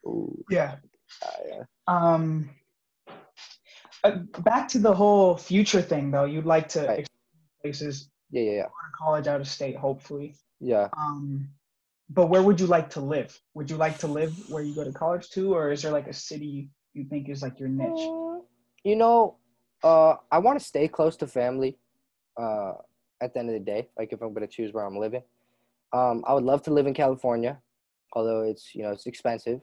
ooh, 0.06 0.44
Yeah. 0.50 0.76
uh, 1.24 1.40
yeah. 1.48 1.62
Um 1.86 2.50
uh, 4.04 4.16
back 4.44 4.68
to 4.68 4.78
the 4.78 4.92
whole 4.94 5.36
future 5.36 5.82
thing 5.82 6.10
though. 6.10 6.24
You'd 6.24 6.46
like 6.46 6.68
to 6.70 6.86
Right. 6.86 7.06
places, 7.62 8.10
Yeah, 8.30 8.42
yeah, 8.42 8.52
yeah. 8.52 8.66
college 8.98 9.26
out 9.28 9.40
of 9.40 9.48
state, 9.48 9.76
hopefully. 9.76 10.34
Yeah. 10.60 10.88
Um, 10.96 11.48
but 12.10 12.26
where 12.26 12.42
would 12.42 12.58
you 12.60 12.66
like 12.66 12.90
to 12.90 13.00
live? 13.00 13.38
Would 13.54 13.70
you 13.70 13.76
like 13.76 13.98
to 13.98 14.06
live 14.06 14.32
where 14.50 14.62
you 14.62 14.74
go 14.74 14.84
to 14.84 14.92
college 14.92 15.30
to, 15.30 15.54
or 15.54 15.70
is 15.70 15.82
there 15.82 15.92
like 15.92 16.08
a 16.08 16.12
city 16.12 16.68
you 16.92 17.04
think 17.04 17.28
is 17.28 17.40
like 17.42 17.58
your 17.60 17.68
niche? 17.68 17.88
Mm, 17.88 18.40
You 18.84 18.96
know, 18.96 19.36
uh, 19.84 20.16
I 20.30 20.38
want 20.38 20.58
to 20.58 20.64
stay 20.64 20.88
close 20.88 21.16
to 21.18 21.26
family. 21.26 21.78
Uh, 22.36 22.72
at 23.22 23.34
the 23.34 23.38
end 23.40 23.48
of 23.50 23.54
the 23.54 23.60
day, 23.60 23.88
like 23.98 24.12
if 24.12 24.22
I'm 24.22 24.32
gonna 24.32 24.46
choose 24.46 24.72
where 24.72 24.84
I'm 24.84 24.96
living, 24.96 25.22
um, 25.92 26.24
I 26.26 26.32
would 26.32 26.42
love 26.44 26.62
to 26.62 26.72
live 26.72 26.86
in 26.86 26.94
California, 26.94 27.60
although 28.14 28.42
it's 28.42 28.74
you 28.74 28.82
know 28.82 28.90
it's 28.92 29.06
expensive. 29.06 29.60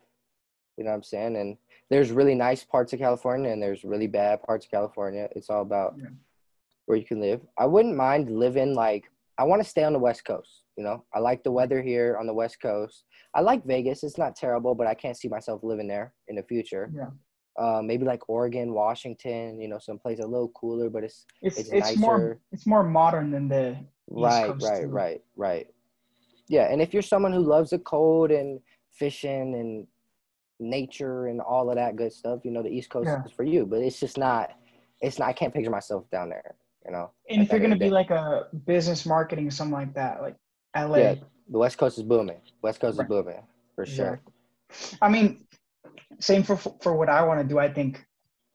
You 0.78 0.84
know 0.84 0.92
what 0.92 0.98
I'm 0.98 1.04
saying? 1.04 1.36
And 1.38 1.58
there's 1.90 2.12
really 2.12 2.36
nice 2.36 2.64
parts 2.64 2.94
of 2.94 3.00
California, 3.00 3.50
and 3.52 3.62
there's 3.62 3.84
really 3.84 4.06
bad 4.08 4.44
parts 4.44 4.66
of 4.66 4.72
California. 4.72 5.28
It's 5.36 5.50
all 5.50 5.64
about 5.64 5.96
Yeah. 5.98 6.10
where 6.86 6.98
you 7.00 7.06
can 7.06 7.20
live. 7.20 7.42
I 7.58 7.66
wouldn't 7.66 7.96
mind 7.96 8.30
living 8.30 8.76
like 8.76 9.10
I 9.40 9.44
want 9.44 9.62
to 9.64 9.68
stay 9.68 9.84
on 9.84 9.94
the 9.94 10.00
West 10.00 10.24
Coast. 10.24 10.62
You 10.78 10.84
know, 10.84 11.04
I 11.14 11.20
like 11.20 11.44
the 11.44 11.52
weather 11.52 11.82
here 11.82 12.18
on 12.20 12.28
the 12.28 12.34
West 12.34 12.62
Coast. 12.62 13.04
I 13.34 13.42
like 13.42 13.66
Vegas. 13.66 14.04
It's 14.04 14.18
not 14.20 14.36
terrible, 14.36 14.76
but 14.76 14.86
I 14.86 14.94
can't 14.94 15.18
see 15.18 15.28
myself 15.28 15.64
living 15.64 15.88
there 15.88 16.14
in 16.28 16.36
the 16.36 16.44
future. 16.44 16.92
Yeah. 16.96 17.10
Uh, 17.58 17.82
maybe 17.82 18.06
like 18.06 18.30
Oregon, 18.30 18.72
Washington. 18.74 19.60
You 19.60 19.70
know, 19.70 19.80
someplace 19.80 20.20
a 20.20 20.26
little 20.26 20.50
cooler, 20.50 20.90
but 20.92 21.04
it's 21.04 21.26
It's 21.42 21.58
It's 21.58 21.70
it's, 21.72 21.98
more 21.98 22.18
nicer. 22.20 22.40
it's 22.52 22.68
more 22.68 22.84
modern 22.84 23.32
than 23.32 23.48
the 23.48 23.72
East 23.72 23.88
right, 24.10 24.52
Coast, 24.52 24.66
right, 24.66 24.82
too. 24.84 24.88
right, 24.88 25.22
right. 25.36 25.68
Yeah, 26.48 26.72
and 26.72 26.80
if 26.80 26.94
you're 26.94 27.02
someone 27.02 27.34
who 27.34 27.42
loves 27.42 27.72
the 27.72 27.80
cold 27.80 28.30
and 28.32 28.60
fishing 28.92 29.56
and 29.56 29.88
nature 30.60 31.28
and 31.28 31.42
all 31.42 31.70
of 31.70 31.76
that 31.76 31.96
good 31.96 32.14
stuff, 32.14 32.42
you 32.46 32.52
know, 32.52 32.62
the 32.62 32.70
East 32.70 32.90
Coast 32.92 33.08
Yeah. 33.08 33.24
is 33.26 33.32
for 33.32 33.44
you. 33.44 33.66
But 33.66 33.80
it's 33.82 34.00
just 34.00 34.18
not. 34.20 34.52
It's 35.02 35.18
not. 35.18 35.28
I 35.30 35.34
can't 35.34 35.54
picture 35.54 35.72
myself 35.72 36.08
down 36.12 36.30
there. 36.30 36.54
You 36.86 36.92
know. 36.92 37.10
And 37.32 37.42
if 37.42 37.50
you're 37.52 37.60
gonna 37.60 37.76
be 37.76 37.86
day. 37.86 37.90
like 37.90 38.12
a 38.12 38.48
business 38.68 39.08
marketing 39.08 39.50
something 39.50 39.74
like 39.74 39.96
that, 39.96 40.22
like 40.22 40.36
LA, 40.76 40.98
Yeah, 40.98 41.16
the 41.50 41.58
West 41.58 41.78
Coast 41.78 41.98
is 41.98 42.04
booming. 42.04 42.42
West 42.62 42.80
Coast 42.80 42.98
Right. 42.98 43.06
is 43.06 43.10
booming 43.10 43.44
for 43.76 43.86
sure. 43.86 44.22
Exactly. 44.70 44.98
I 45.02 45.10
mean, 45.10 45.46
same 46.20 46.44
for 46.44 46.58
for 46.58 46.96
what 46.96 47.10
I 47.10 47.24
want 47.24 47.42
to 47.42 47.48
do. 47.48 47.60
I 47.60 47.72
think 47.72 48.06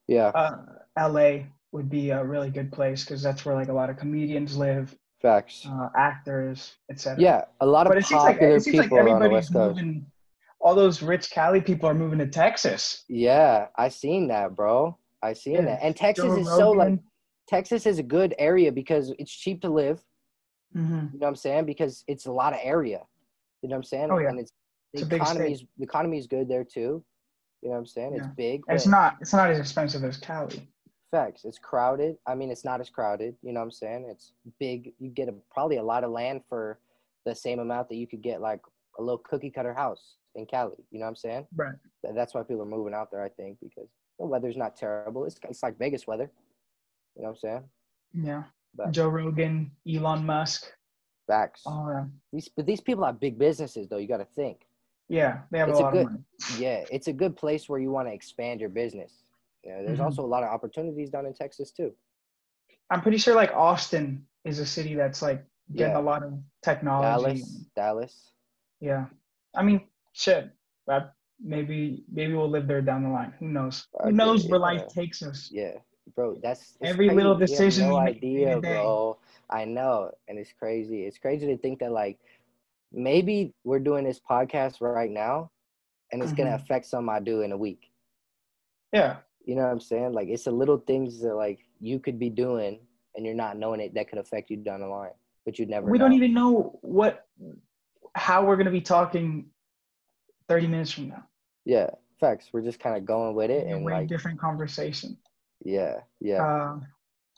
Yeah, 0.09 0.28
uh, 0.35 0.57
LA 0.99 1.45
would 1.73 1.88
be 1.88 2.11
a 2.11 2.23
really 2.23 2.50
good 2.50 2.71
place 2.73 3.04
because 3.04 3.23
that's 3.23 3.45
where 3.45 3.54
like 3.54 3.69
a 3.69 3.73
lot 3.73 3.88
of 3.90 3.97
comedians 3.97 4.57
live, 4.57 4.95
facts. 5.23 5.66
uh, 5.66 5.88
actors, 5.97 6.76
etc. 6.90 7.23
Yeah, 7.23 7.45
a 7.61 7.66
lot 7.66 7.87
of 7.87 7.90
but 7.92 7.99
it 7.99 8.04
seems 8.04 8.23
like 8.23 8.42
it 8.42 8.62
seems 8.62 8.76
like 8.76 8.85
people 8.85 8.99
are 8.99 9.00
on 9.02 9.07
the 9.09 9.14
everybody's 9.14 9.35
West 9.35 9.52
Coast. 9.52 9.76
moving. 9.81 10.07
All 10.61 10.75
those 10.76 11.02
rich 11.02 11.31
Cali 11.31 11.61
people 11.61 11.88
are 11.88 11.95
moving 11.95 12.19
to 12.21 12.26
Texas. 12.28 13.04
Yeah, 13.09 13.66
I 13.76 13.88
seen 13.88 14.28
that, 14.28 14.54
bro. 14.54 14.97
I 15.23 15.33
seen 15.33 15.54
Yeah, 15.54 15.61
that. 15.62 15.81
And 15.83 15.97
Texas 15.97 16.35
Joe 16.35 16.40
is 16.40 16.47
so 16.47 16.71
like 16.71 16.99
Texas 17.49 17.87
is 17.87 17.99
a 17.99 18.02
good 18.02 18.35
area 18.38 18.71
because 18.71 19.12
it's 19.19 19.33
cheap 19.33 19.62
to 19.62 19.71
live. 19.71 20.00
Mhm. 20.75 21.12
You 21.12 21.19
know 21.19 21.26
what 21.26 21.29
I'm 21.29 21.37
saying? 21.37 21.67
Because 21.67 22.05
it's 22.07 22.26
a 22.26 22.33
lot 22.33 22.52
of 22.52 22.61
area. 22.62 23.02
You 23.62 23.69
know 23.69 23.75
what 23.75 23.79
I'm 23.79 23.85
saying? 23.85 24.11
Oh, 24.11 24.19
yeah. 24.19 24.29
And 24.31 24.41
it's 24.41 24.52
the 24.93 24.99
It's 25.00 25.07
state. 25.07 25.21
economy's 25.21 25.64
the 25.79 25.85
economy 25.85 26.19
is 26.19 26.26
good 26.26 26.49
there 26.49 26.64
too. 26.64 27.05
You 27.62 27.69
know 27.69 27.75
what 27.75 27.79
I'm 27.79 27.87
saying? 27.87 28.14
It's 28.14 28.26
big. 28.37 28.62
It's 28.69 28.87
not 28.87 29.17
it's 29.21 29.33
not 29.33 29.50
as 29.50 29.59
expensive 29.59 30.05
as 30.05 30.17
Cali. 30.17 30.69
facts. 31.11 31.45
It's 31.45 31.59
crowded. 31.59 32.17
I 32.26 32.35
mean, 32.35 32.50
it's 32.50 32.64
not 32.64 32.81
as 32.81 32.88
crowded. 32.88 33.37
You 33.43 33.52
know 33.52 33.61
what 33.61 33.64
I'm 33.67 33.71
saying? 33.71 34.07
It's 34.09 34.33
big. 34.59 34.95
You 34.99 35.11
get 35.11 35.29
a, 35.29 35.35
probably 35.50 35.76
a 35.76 35.83
lot 35.83 36.05
of 36.05 36.11
land 36.11 36.43
for 36.49 36.79
the 37.26 37.35
same 37.35 37.59
amount 37.59 37.91
that 37.91 37.97
you 37.97 38.07
could 38.07 38.23
get 38.23 38.41
like 38.41 38.61
a 38.99 39.02
little 39.02 39.19
cookie 39.19 39.50
cutter 39.50 39.75
house 39.75 40.17
in 40.35 40.47
Cali. 40.47 40.79
You 40.91 40.99
know 40.99 41.05
what 41.05 41.11
I'm 41.11 41.17
saying? 41.17 41.47
Right. 41.55 41.75
That's 42.02 42.33
why 42.35 42.43
people 42.43 42.62
are 42.62 42.67
moving 42.67 42.95
out 42.95 43.11
there. 43.11 43.23
I 43.23 43.29
think 43.29 43.59
because 43.61 43.88
the 44.19 44.25
weather's 44.26 44.57
not 44.57 44.75
terrible. 44.75 45.25
It's 45.26 45.38
it's 45.49 45.62
like 45.62 45.79
Vegas 45.79 46.07
weather. 46.07 46.31
You 47.15 47.23
know 47.23 47.28
what 47.28 47.35
I'm 47.35 47.37
saying? 47.37 47.65
Yeah. 48.15 48.45
But- 48.75 48.93
Joe 48.93 49.08
Rogan, 49.08 49.71
Elon 49.89 50.25
Musk. 50.25 50.73
Facts. 51.28 51.63
All 51.67 51.85
right. 51.85 52.06
These 52.32 52.49
but 52.56 52.67
these 52.67 52.80
people 52.80 53.04
have 53.04 53.21
big 53.21 53.39
businesses 53.39 53.89
though. 53.89 53.97
You 53.99 54.08
got 54.08 54.17
to 54.19 54.25
think. 54.35 54.67
Yeah, 55.08 55.43
they 55.50 55.58
have 55.58 55.69
It's 55.69 55.78
a 55.78 55.82
a 55.82 55.85
lot 55.85 55.93
good- 55.93 56.06
of 56.06 56.13
money. 56.13 56.25
Yeah, 56.58 56.85
it's 56.91 57.06
a 57.08 57.13
good 57.13 57.37
place 57.37 57.69
where 57.69 57.78
you 57.78 57.91
want 57.91 58.08
to 58.08 58.13
expand 58.15 58.61
your 58.61 58.71
business. 58.71 59.23
You 59.65 59.71
know, 59.73 59.85
there's 59.87 60.00
Mhm. 60.00 60.04
also 60.04 60.25
a 60.25 60.26
lot 60.26 60.43
of 60.43 60.49
opportunities 60.50 61.11
down 61.11 61.26
in 61.26 61.32
Texas 61.35 61.71
too. 61.71 61.95
I'm 62.91 63.00
pretty 63.02 63.19
sure 63.19 63.35
like 63.37 63.52
Austin 63.54 64.26
is 64.45 64.58
a 64.58 64.67
city 64.67 64.95
that's 64.97 65.23
like 65.23 65.45
getting 65.75 65.93
Yeah. 65.95 66.00
a 66.00 66.02
lot 66.02 66.23
of 66.25 66.35
technology. 66.63 67.41
Dallas, 67.41 67.65
Dallas. 67.76 68.32
Yeah. 68.80 69.06
I 69.54 69.63
mean, 69.63 69.87
shit. 70.13 70.50
That 70.89 71.13
maybe 71.41 72.04
maybe 72.11 72.35
we'll 72.35 72.50
live 72.50 72.67
there 72.67 72.82
down 72.82 73.04
the 73.04 73.11
line. 73.11 73.32
Who 73.39 73.47
knows? 73.49 73.87
Who 74.02 74.11
knows 74.13 74.49
where 74.49 74.58
life 74.58 74.80
yeah. 74.82 74.89
takes 74.89 75.23
us? 75.23 75.49
Yeah, 75.52 75.78
bro, 76.15 76.38
that's 76.43 76.76
Every 76.82 77.08
little 77.10 77.36
crazy. 77.36 77.52
Have 77.52 77.58
decision 77.58 77.88
no 77.88 77.99
we 77.99 78.04
make 78.04 78.21
day 78.21 78.28
idea, 78.47 78.60
bro. 78.60 79.19
I 79.50 79.65
know, 79.65 80.10
and 80.28 80.38
it's 80.38 80.52
crazy. 80.58 81.02
It's 81.04 81.19
crazy 81.19 81.47
to 81.47 81.56
think 81.58 81.78
that 81.80 81.93
like 81.93 82.19
maybe 82.93 83.54
we're 83.65 83.78
doing 83.80 84.04
this 84.04 84.21
podcast 84.21 84.80
right 84.80 85.10
now, 85.10 85.50
and 86.10 86.23
it's 86.23 86.32
gonna 86.32 86.50
Mhm. 86.50 86.62
affect 86.62 86.86
something 86.86 87.15
I 87.15 87.21
do 87.21 87.43
in 87.43 87.52
a 87.52 87.56
week. 87.56 87.91
Yeah. 88.93 89.19
You 89.45 89.56
know 89.56 89.62
what 89.62 89.71
I'm 89.73 89.80
saying? 89.80 90.12
Like 90.12 90.28
it's 90.28 90.45
the 90.45 90.52
little 90.52 90.78
things 90.78 91.21
that 91.23 91.34
like 91.34 91.60
you 91.80 91.99
could 91.99 92.19
be 92.19 92.30
doing 92.30 92.86
and 93.15 93.26
you're 93.26 93.34
not 93.34 93.58
knowing 93.58 93.80
it 93.80 93.95
that 93.95 94.08
could 94.08 94.19
affect 94.19 94.50
you 94.50 94.56
down 94.56 94.80
the 94.80 94.86
line, 94.86 95.12
but 95.45 95.58
you'd 95.58 95.69
never. 95.69 95.91
We 95.91 95.99
know. 95.99 96.04
don't 96.06 96.15
even 96.15 96.32
know 96.32 96.78
what 96.82 97.26
how 98.15 98.45
we're 98.45 98.56
gonna 98.56 98.71
be 98.71 98.80
talking 98.80 99.50
30 100.49 100.67
minutes 100.67 100.93
from 100.93 101.08
now. 101.08 101.26
Yeah, 101.65 101.91
facts. 102.21 102.50
We're 102.52 102.62
just 102.62 102.78
kind 102.80 102.97
of 102.97 103.04
going 103.04 103.34
with 103.34 103.50
it, 103.50 103.67
and 103.67 103.84
way 103.84 103.93
like, 103.93 104.08
different 104.08 104.38
conversation. 104.38 105.17
Yeah, 105.65 106.01
yeah, 106.21 106.45
Uh, 106.45 106.81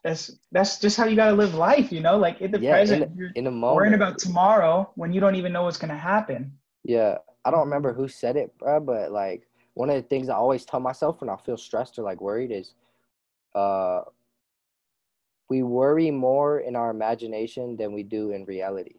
that's 0.02 0.38
that's 0.52 0.78
just 0.80 0.96
how 0.96 1.04
you 1.06 1.16
gotta 1.16 1.34
live 1.34 1.54
life, 1.54 1.92
you 1.92 2.00
know. 2.00 2.16
Like 2.16 2.40
in 2.40 2.50
the 2.52 2.58
Yeah, 2.60 2.84
in 2.88 2.90
present, 2.90 3.10
you're 3.16 3.30
in 3.34 3.46
a 3.46 3.50
moment. 3.50 3.74
worrying 3.74 3.94
about 3.94 4.18
tomorrow 4.18 4.90
when 4.96 5.12
you 5.12 5.20
don't 5.20 5.36
even 5.36 5.52
know 5.52 5.64
what's 5.64 5.78
gonna 5.78 5.98
happen. 5.98 6.58
Yeah, 6.84 7.18
I 7.44 7.50
don't 7.50 7.60
remember 7.64 7.92
who 7.92 8.08
said 8.08 8.36
it, 8.36 8.56
bro, 8.58 8.80
but 8.80 9.12
like 9.12 9.48
one 9.74 9.90
of 9.90 9.96
the 9.96 10.02
things 10.02 10.28
I 10.28 10.34
always 10.34 10.64
tell 10.64 10.80
myself 10.80 11.20
when 11.20 11.30
I 11.30 11.36
feel 11.36 11.56
stressed 11.56 11.98
or 11.98 12.02
like 12.02 12.20
worried 12.20 12.52
is, 12.52 12.74
uh, 13.54 14.02
we 15.48 15.62
worry 15.62 16.10
more 16.10 16.60
in 16.60 16.76
our 16.76 16.90
imagination 16.90 17.76
than 17.76 17.92
we 17.92 18.02
do 18.02 18.30
in 18.32 18.44
reality. 18.44 18.96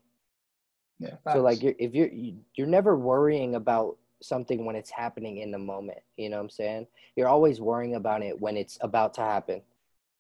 Yeah. 1.00 1.18
So 1.28 1.42
like 1.42 1.62
you're 1.64 1.76
if 1.80 1.94
you're 1.94 2.08
you- 2.12 2.44
you're 2.56 2.68
never 2.68 2.98
worrying 2.98 3.56
about 3.56 3.98
something 4.22 4.66
when 4.66 4.76
it's 4.76 4.90
happening 4.90 5.38
in 5.38 5.52
the 5.52 5.58
moment. 5.58 6.00
You 6.18 6.30
know 6.30 6.38
what 6.38 6.44
I'm 6.44 6.50
saying? 6.50 6.88
You're 7.16 7.28
always 7.28 7.62
worrying 7.62 7.96
about 7.96 8.22
it 8.24 8.40
when 8.40 8.58
it's 8.58 8.78
about 8.82 9.14
to 9.16 9.22
happen, 9.22 9.62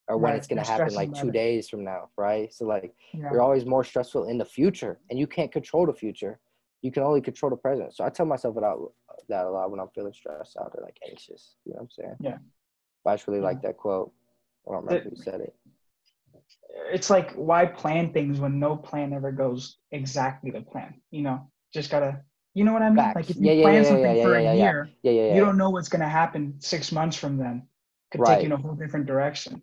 or 0.08 0.18
when 0.18 0.32
Right, 0.32 0.38
it's 0.38 0.48
gonna 0.48 0.64
happen 0.66 0.94
like 0.94 1.14
two 1.14 1.30
it. 1.30 1.34
days 1.34 1.70
from 1.70 1.84
now, 1.84 2.10
right? 2.18 2.54
So 2.54 2.66
like 2.66 2.94
yeah. 3.14 3.30
you're 3.32 3.42
always 3.42 3.66
more 3.66 3.84
stressful 3.84 4.28
in 4.28 4.38
the 4.38 4.46
future, 4.46 5.00
and 5.10 5.18
you 5.20 5.28
can't 5.28 5.52
control 5.52 5.86
the 5.86 5.94
future. 5.94 6.40
You 6.82 6.92
can 6.92 7.04
only 7.04 7.22
control 7.22 7.50
the 7.50 7.58
present. 7.58 7.96
So 7.96 8.04
I 8.04 8.10
tell 8.10 8.26
myself 8.28 8.58
about 8.58 8.94
that 9.30 9.46
a 9.46 9.50
lot 9.50 9.72
when 9.72 9.80
I'm 9.80 9.90
feeling 9.96 10.14
stressed 10.14 10.56
out 10.58 10.72
or 10.76 10.84
like 10.84 10.98
anxious. 11.10 11.56
You 11.66 11.74
know 11.74 11.78
what 11.78 11.84
I'm 11.84 11.92
saying? 11.92 12.16
Yeah. 12.20 12.38
But 13.04 13.12
I 13.12 13.16
just 13.16 13.28
really 13.28 13.40
Yeah. 13.40 13.46
like 13.46 13.62
that 13.64 13.78
quote. 13.78 14.12
I 14.68 14.72
don't 14.72 14.86
remember 14.86 15.10
who 15.10 15.16
said 15.16 15.42
it. 15.42 15.56
it's 16.92 17.10
like 17.10 17.32
why 17.34 17.66
plan 17.66 18.12
things 18.14 18.40
when 18.40 18.60
no 18.60 18.76
plan 18.76 19.14
ever 19.14 19.32
goes 19.32 19.78
exactly 19.92 20.52
the 20.52 20.62
plan 20.62 20.94
you 21.10 21.22
know 21.22 21.40
just 21.74 21.90
gotta 21.90 22.22
you 22.56 22.64
know 22.64 22.74
what 22.74 22.82
i 22.82 22.88
mean 22.90 22.96
Facts. 22.98 23.16
like 23.16 23.30
if 23.30 23.36
you 23.38 23.52
Yeah, 23.52 23.62
plan 23.64 23.84
yeah, 23.84 23.90
something 23.90 24.16
yeah, 24.18 24.24
for 24.24 24.40
yeah, 24.40 24.52
a 24.52 24.56
year 24.56 24.90
you 25.36 25.40
don't 25.46 25.58
know 25.58 25.70
what's 25.70 25.90
gonna 25.90 26.10
happen 26.10 26.56
six 26.60 26.92
months 26.92 27.16
from 27.18 27.38
then 27.38 27.68
could 28.12 28.22
Right. 28.22 28.36
take 28.36 28.40
you 28.44 28.46
in 28.48 28.52
a 28.54 28.58
whole 28.58 28.74
different 28.74 29.06
direction 29.06 29.62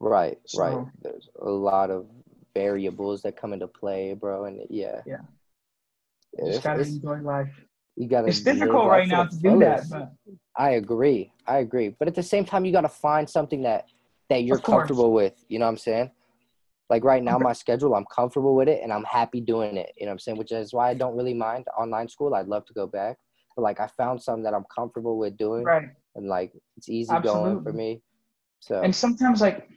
Right, 0.00 0.38
right. 0.56 0.86
There's 1.02 1.28
a 1.42 1.50
lot 1.50 1.90
of 1.90 2.06
variables 2.54 3.22
that 3.22 3.36
come 3.36 3.52
into 3.52 3.66
play, 3.66 4.14
bro, 4.14 4.44
and 4.44 4.60
yeah. 4.70 5.02
Yeah. 5.04 5.16
Yeah, 6.34 6.44
just 6.44 6.48
it's- 6.58 6.62
gotta 6.62 6.80
it's- 6.82 6.94
enjoy 6.94 7.18
life 7.22 7.52
you 7.96 8.06
gotta 8.06 8.28
it's 8.28 8.42
difficult 8.42 8.86
right 8.86 9.08
now 9.08 9.24
to 9.24 9.36
do 9.36 9.58
that 9.58 9.82
but 9.90 10.12
I 10.54 10.70
agree. 10.82 11.32
I 11.48 11.58
agree. 11.58 11.88
But 11.88 12.06
at 12.06 12.14
the 12.14 12.22
same 12.22 12.44
time, 12.44 12.64
you 12.64 12.70
got 12.72 12.82
to 12.82 12.88
find 12.88 13.28
something 13.28 13.62
that 13.62 13.86
that 14.28 14.44
you're 14.44 14.58
comfortable 14.58 15.12
with. 15.12 15.34
You 15.48 15.58
know 15.58 15.64
what 15.66 15.70
I'm 15.72 15.78
saying? 15.78 16.10
Like 16.90 17.04
right 17.04 17.22
now, 17.22 17.38
my 17.38 17.52
schedule, 17.52 17.94
I'm 17.94 18.06
comfortable 18.14 18.54
with 18.54 18.68
it, 18.68 18.80
and 18.82 18.92
I'm 18.92 19.04
happy 19.04 19.40
doing 19.40 19.76
it. 19.76 19.92
You 19.96 20.06
know 20.06 20.10
what 20.10 20.14
I'm 20.14 20.18
saying? 20.20 20.38
Which 20.38 20.52
is 20.52 20.72
why 20.72 20.88
I 20.90 20.94
don't 20.94 21.16
really 21.16 21.34
mind 21.34 21.66
online 21.78 22.08
school. 22.08 22.34
I'd 22.34 22.48
love 22.48 22.64
to 22.66 22.72
go 22.72 22.86
back, 22.86 23.18
but 23.54 23.62
like 23.62 23.78
I 23.78 23.88
found 23.88 24.22
something 24.22 24.44
that 24.44 24.54
I'm 24.54 24.64
comfortable 24.74 25.18
with 25.18 25.36
doing, 25.36 25.64
right 25.64 25.88
and 26.18 26.28
like 26.28 26.52
it's 26.76 26.88
easy 26.88 27.14
going 27.22 27.62
for 27.62 27.72
me. 27.72 28.02
So 28.60 28.82
and 28.82 28.94
sometimes 28.94 29.40
like 29.40 29.68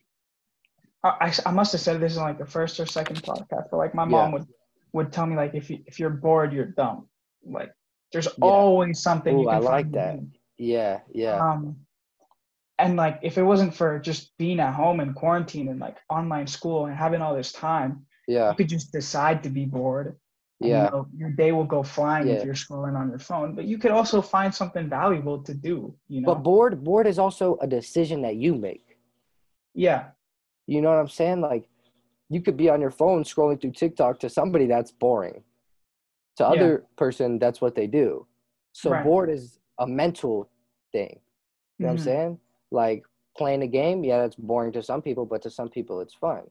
I, 1.04 1.34
I, 1.46 1.52
must 1.52 1.72
have 1.72 1.82
said 1.82 2.00
this 2.00 2.16
in 2.16 2.22
like 2.22 2.38
the 2.38 2.46
first 2.46 2.80
or 2.80 2.86
second 2.86 3.24
podcast 3.24 3.70
but 3.72 3.78
like 3.78 3.96
my 3.96 4.04
Yeah. 4.04 4.10
mom 4.10 4.32
would 4.34 4.46
would 4.94 5.12
tell 5.12 5.26
me 5.26 5.36
like 5.36 5.54
if 5.56 5.70
you 5.70 5.80
if 5.86 6.00
you're 6.00 6.10
bored 6.10 6.52
you're 6.52 6.74
dumb 6.78 7.08
like 7.46 7.72
there's 8.12 8.28
always 8.42 9.02
something 9.02 9.40
you 9.40 9.46
Ooh, 9.46 9.50
I 9.50 9.60
like 9.60 9.92
that. 9.94 10.20
yeah, 10.58 11.00
yeah, 11.14 11.40
Um, 11.40 11.78
and 12.84 12.96
like, 12.98 13.20
if 13.22 13.38
it 13.38 13.44
wasn't 13.44 13.74
for 13.74 14.00
just 14.00 14.36
being 14.38 14.60
at 14.60 14.74
home 14.74 15.00
and 15.00 15.14
quarantine 15.16 15.68
and 15.70 15.80
like 15.80 15.98
online 16.10 16.48
school 16.48 16.86
and 16.88 16.96
having 16.96 17.22
all 17.22 17.36
this 17.36 17.52
time, 17.52 18.06
yeah, 18.28 18.50
you 18.50 18.56
could 18.56 18.70
just 18.70 18.92
decide 18.92 19.44
to 19.44 19.50
be 19.50 19.66
bored. 19.66 20.18
yeah. 20.60 20.86
You 20.86 20.92
know, 20.92 21.08
your 21.18 21.32
day 21.32 21.52
will 21.52 21.66
go 21.66 21.82
flying 21.84 22.28
Yeah. 22.28 22.36
if 22.36 22.46
you're 22.46 22.54
scrolling 22.54 22.96
on 22.96 23.10
your 23.10 23.20
phone, 23.20 23.56
but 23.56 23.66
you 23.66 23.78
could 23.80 23.92
also 23.92 24.22
find 24.22 24.54
something 24.54 24.88
valuable 24.90 25.42
to 25.44 25.54
do. 25.54 25.96
You 26.08 26.22
know, 26.22 26.28
But 26.34 26.44
bored, 26.44 26.84
bored 26.84 27.08
is 27.08 27.18
also 27.20 27.58
a 27.62 27.68
decision 27.68 28.22
that 28.22 28.36
you 28.36 28.54
make. 28.56 28.98
Yeah. 29.74 30.12
You 30.68 30.82
know 30.82 30.90
what 30.90 31.00
I'm 31.00 31.08
saying? 31.08 31.42
Like 31.42 31.68
you 32.30 32.42
could 32.42 32.58
be 32.58 32.70
on 32.70 32.80
your 32.80 32.92
phone 32.92 33.24
scrolling 33.24 33.60
through 33.60 33.72
TikTok 33.72 34.20
to 34.20 34.30
somebody 34.30 34.66
that's 34.68 34.92
boring. 34.92 35.44
To 36.38 36.44
Yeah. 36.44 36.50
other 36.50 36.86
person, 36.96 37.40
that's 37.40 37.60
what 37.60 37.74
they 37.76 37.88
do. 37.88 38.28
So 38.74 38.92
Right. 38.92 39.04
bored 39.04 39.30
is 39.30 39.60
a 39.80 39.88
mental 39.88 40.48
thing. 40.94 41.20
You 41.78 41.86
know 41.86 41.94
what 41.94 41.98
Mhm. 41.98 42.00
I'm 42.00 42.04
saying? 42.06 42.40
Like 42.72 43.04
playing 43.38 43.64
a 43.64 43.68
game, 43.68 44.04
yeah, 44.04 44.20
that's 44.20 44.36
boring 44.36 44.72
to 44.74 44.84
some 44.84 45.02
people, 45.02 45.26
but 45.26 45.42
to 45.44 45.50
some 45.50 45.70
people 45.70 46.02
it's 46.02 46.14
fun. 46.14 46.44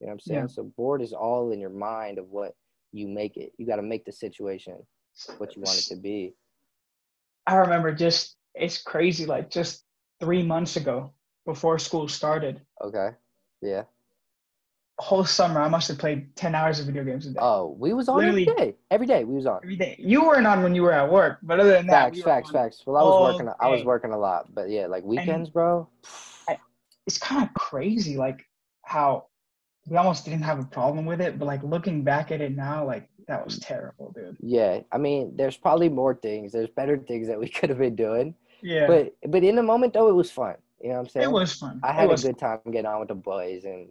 You 0.00 0.06
know 0.06 0.08
what 0.08 0.12
I'm 0.14 0.20
saying? 0.20 0.40
Yeah. 0.40 0.46
So 0.48 0.64
bored 0.76 1.02
is 1.02 1.12
all 1.12 1.52
in 1.52 1.60
your 1.60 1.70
mind 1.70 2.18
of 2.18 2.28
what 2.28 2.54
you 2.92 3.08
make 3.08 3.36
it. 3.36 3.52
You 3.56 3.66
got 3.66 3.76
to 3.76 3.82
make 3.82 4.04
the 4.04 4.12
situation 4.12 4.76
what 5.38 5.54
you 5.56 5.62
want 5.62 5.78
it 5.78 5.94
to 5.94 5.96
be. 5.96 6.34
I 7.46 7.56
remember 7.56 7.92
just 7.92 8.36
it's 8.54 8.82
crazy. 8.82 9.26
Like 9.26 9.50
just 9.50 9.84
three 10.20 10.42
months 10.42 10.76
ago, 10.76 11.12
before 11.46 11.78
school 11.78 12.08
started, 12.08 12.60
Okay. 12.82 13.10
Yeah. 13.60 13.84
Whole 14.98 15.24
summer 15.24 15.60
I 15.60 15.68
must 15.68 15.88
have 15.88 15.98
played 15.98 16.34
ten 16.36 16.54
hours 16.54 16.78
of 16.80 16.86
video 16.86 17.02
games 17.04 17.26
a 17.26 17.30
day. 17.30 17.38
Oh, 17.40 17.74
we 17.78 17.92
was 17.92 18.08
on 18.08 18.18
Literally- 18.18 18.48
every 18.48 18.64
day. 18.66 18.76
Every 18.90 19.06
day 19.06 19.24
we 19.24 19.34
was 19.34 19.46
on. 19.46 19.60
Every 19.62 19.76
day. 19.76 19.96
You 19.98 20.22
weren't 20.24 20.46
on 20.46 20.62
when 20.62 20.74
you 20.74 20.82
were 20.82 20.92
at 20.92 21.10
work, 21.10 21.38
but 21.42 21.58
other 21.60 21.72
than 21.72 21.86
that, 21.88 22.04
Facts, 22.04 22.16
we 22.16 22.22
facts, 22.22 22.50
facts. 22.50 22.82
Well, 22.86 22.96
I 22.96 23.02
was 23.02 23.34
working. 23.34 23.52
I 23.60 23.68
was 23.68 23.84
working 23.84 24.12
a 24.12 24.18
lot, 24.18 24.54
but 24.54 24.68
yeah, 24.70 24.86
like 24.86 25.02
weekends, 25.04 25.50
bro. 25.50 25.88
It's 27.06 27.18
kind 27.18 27.42
of 27.42 27.52
crazy, 27.54 28.16
like 28.16 28.46
how 28.84 29.26
we 29.88 29.96
almost 29.96 30.24
didn't 30.24 30.42
have 30.42 30.60
a 30.60 30.64
problem 30.64 31.04
with 31.04 31.20
it, 31.20 31.36
but 31.38 31.46
like 31.46 31.62
looking 31.64 32.04
back 32.04 32.30
at 32.30 32.40
it 32.40 32.54
now, 32.54 32.86
like 32.86 33.08
that 33.26 33.44
was 33.44 33.58
terrible, 33.58 34.12
dude. 34.14 34.36
Yeah, 34.40 34.80
I 34.92 34.98
mean, 34.98 35.34
there's 35.36 35.56
probably 35.56 35.88
more 35.88 36.14
things. 36.14 36.52
There's 36.52 36.68
better 36.68 36.96
things 36.98 37.26
that 37.26 37.40
we 37.40 37.48
could 37.56 37.70
have 37.70 37.78
been 37.78 37.96
doing, 37.96 38.34
Yeah, 38.62 38.86
but 38.86 39.16
but 39.28 39.42
in 39.42 39.56
the 39.56 39.62
moment 39.64 39.94
though, 39.94 40.08
it 40.08 40.14
was 40.14 40.30
fun. 40.30 40.54
You 40.80 40.90
know 40.90 40.94
what 40.96 41.00
I'm 41.02 41.08
saying? 41.08 41.24
it 41.28 41.32
was 41.32 41.52
fun. 41.54 41.80
I 41.82 41.92
had 41.92 42.10
a 42.10 42.16
good 42.16 42.38
time 42.38 42.60
getting 42.66 42.86
on 42.86 43.00
with 43.00 43.08
the 43.08 43.14
boys 43.16 43.64
and 43.64 43.88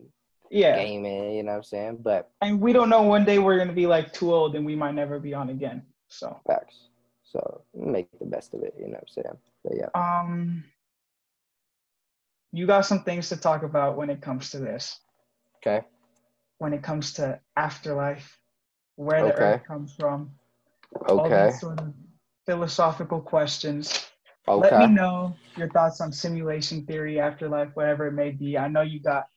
Yeah, 0.51 0.75
gaming. 0.75 1.33
You 1.33 1.43
know 1.43 1.51
what 1.51 1.57
I'm 1.57 1.63
saying? 1.63 1.99
But 2.03 2.29
and 2.41 2.59
we 2.59 2.73
don't 2.73 2.89
know 2.89 3.03
one 3.03 3.23
day 3.23 3.39
we're 3.39 3.57
gonna 3.57 3.71
be 3.71 3.87
like 3.87 4.11
too 4.11 4.33
old 4.33 4.55
and 4.55 4.65
we 4.65 4.75
might 4.75 4.93
never 4.93 5.17
be 5.19 5.33
on 5.33 5.49
again. 5.49 5.83
So, 6.09 6.39
facts. 6.45 6.89
So 7.23 7.63
make 7.73 8.07
the 8.19 8.25
best 8.25 8.53
of 8.53 8.61
it. 8.63 8.75
You 8.77 8.87
know 8.87 8.99
what 8.99 9.03
I'm 9.03 9.07
saying? 9.07 9.37
But 9.63 9.73
yeah. 9.77 9.89
um, 9.95 10.63
you 12.51 12.67
got 12.67 12.85
some 12.85 13.03
things 13.03 13.29
to 13.29 13.37
talk 13.37 13.63
about 13.63 13.95
when 13.95 14.09
it 14.09 14.21
comes 14.21 14.51
to 14.51 14.59
this. 14.59 14.99
Okay. 15.57 15.85
When 16.57 16.73
it 16.73 16.83
comes 16.83 17.13
to 17.13 17.39
afterlife, 17.55 18.37
where 18.97 19.23
the 19.23 19.33
Okay. 19.33 19.53
earth 19.53 19.63
comes 19.65 19.95
from, 19.97 20.31
all 21.07 21.25
Okay. 21.25 21.47
these 21.47 21.61
sort 21.61 21.79
of 21.79 21.93
philosophical 22.45 23.21
questions. 23.21 24.11
Okay. 24.49 24.69
Let 24.69 24.89
me 24.89 24.93
know 24.93 25.37
your 25.55 25.69
thoughts 25.69 26.01
on 26.01 26.11
simulation 26.11 26.85
theory, 26.85 27.21
afterlife, 27.21 27.69
whatever 27.75 28.07
it 28.07 28.13
may 28.13 28.31
be. 28.31 28.57
I 28.57 28.67
know 28.67 28.81
you 28.81 28.99
got 28.99 29.27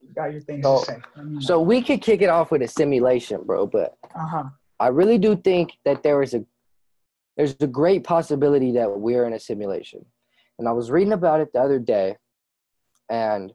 you 0.00 0.12
got 0.14 0.32
your 0.32 0.40
things 0.40 0.64
So- 0.64 0.80
to 0.80 0.84
say. 0.84 1.00
So 1.40 1.60
we 1.60 1.82
could 1.82 2.02
kick 2.02 2.22
it 2.22 2.28
off 2.28 2.50
with 2.50 2.62
a 2.62 2.68
simulation, 2.68 3.42
bro. 3.44 3.66
But 3.66 3.96
uh 4.14 4.26
huh. 4.26 4.44
I 4.80 4.88
really 4.88 5.18
do 5.18 5.36
think 5.36 5.72
that 5.84 6.02
there 6.02 6.22
is 6.22 6.34
a 6.34 6.44
there's 7.36 7.56
a 7.60 7.66
great 7.66 8.04
possibility 8.04 8.72
that 8.72 8.98
we're 8.98 9.24
in 9.24 9.32
a 9.32 9.40
simulation. 9.40 10.04
And 10.58 10.66
I 10.68 10.72
was 10.72 10.90
reading 10.90 11.12
about 11.12 11.40
it 11.40 11.52
the 11.52 11.60
other 11.60 11.78
day 11.78 12.16
and 13.08 13.52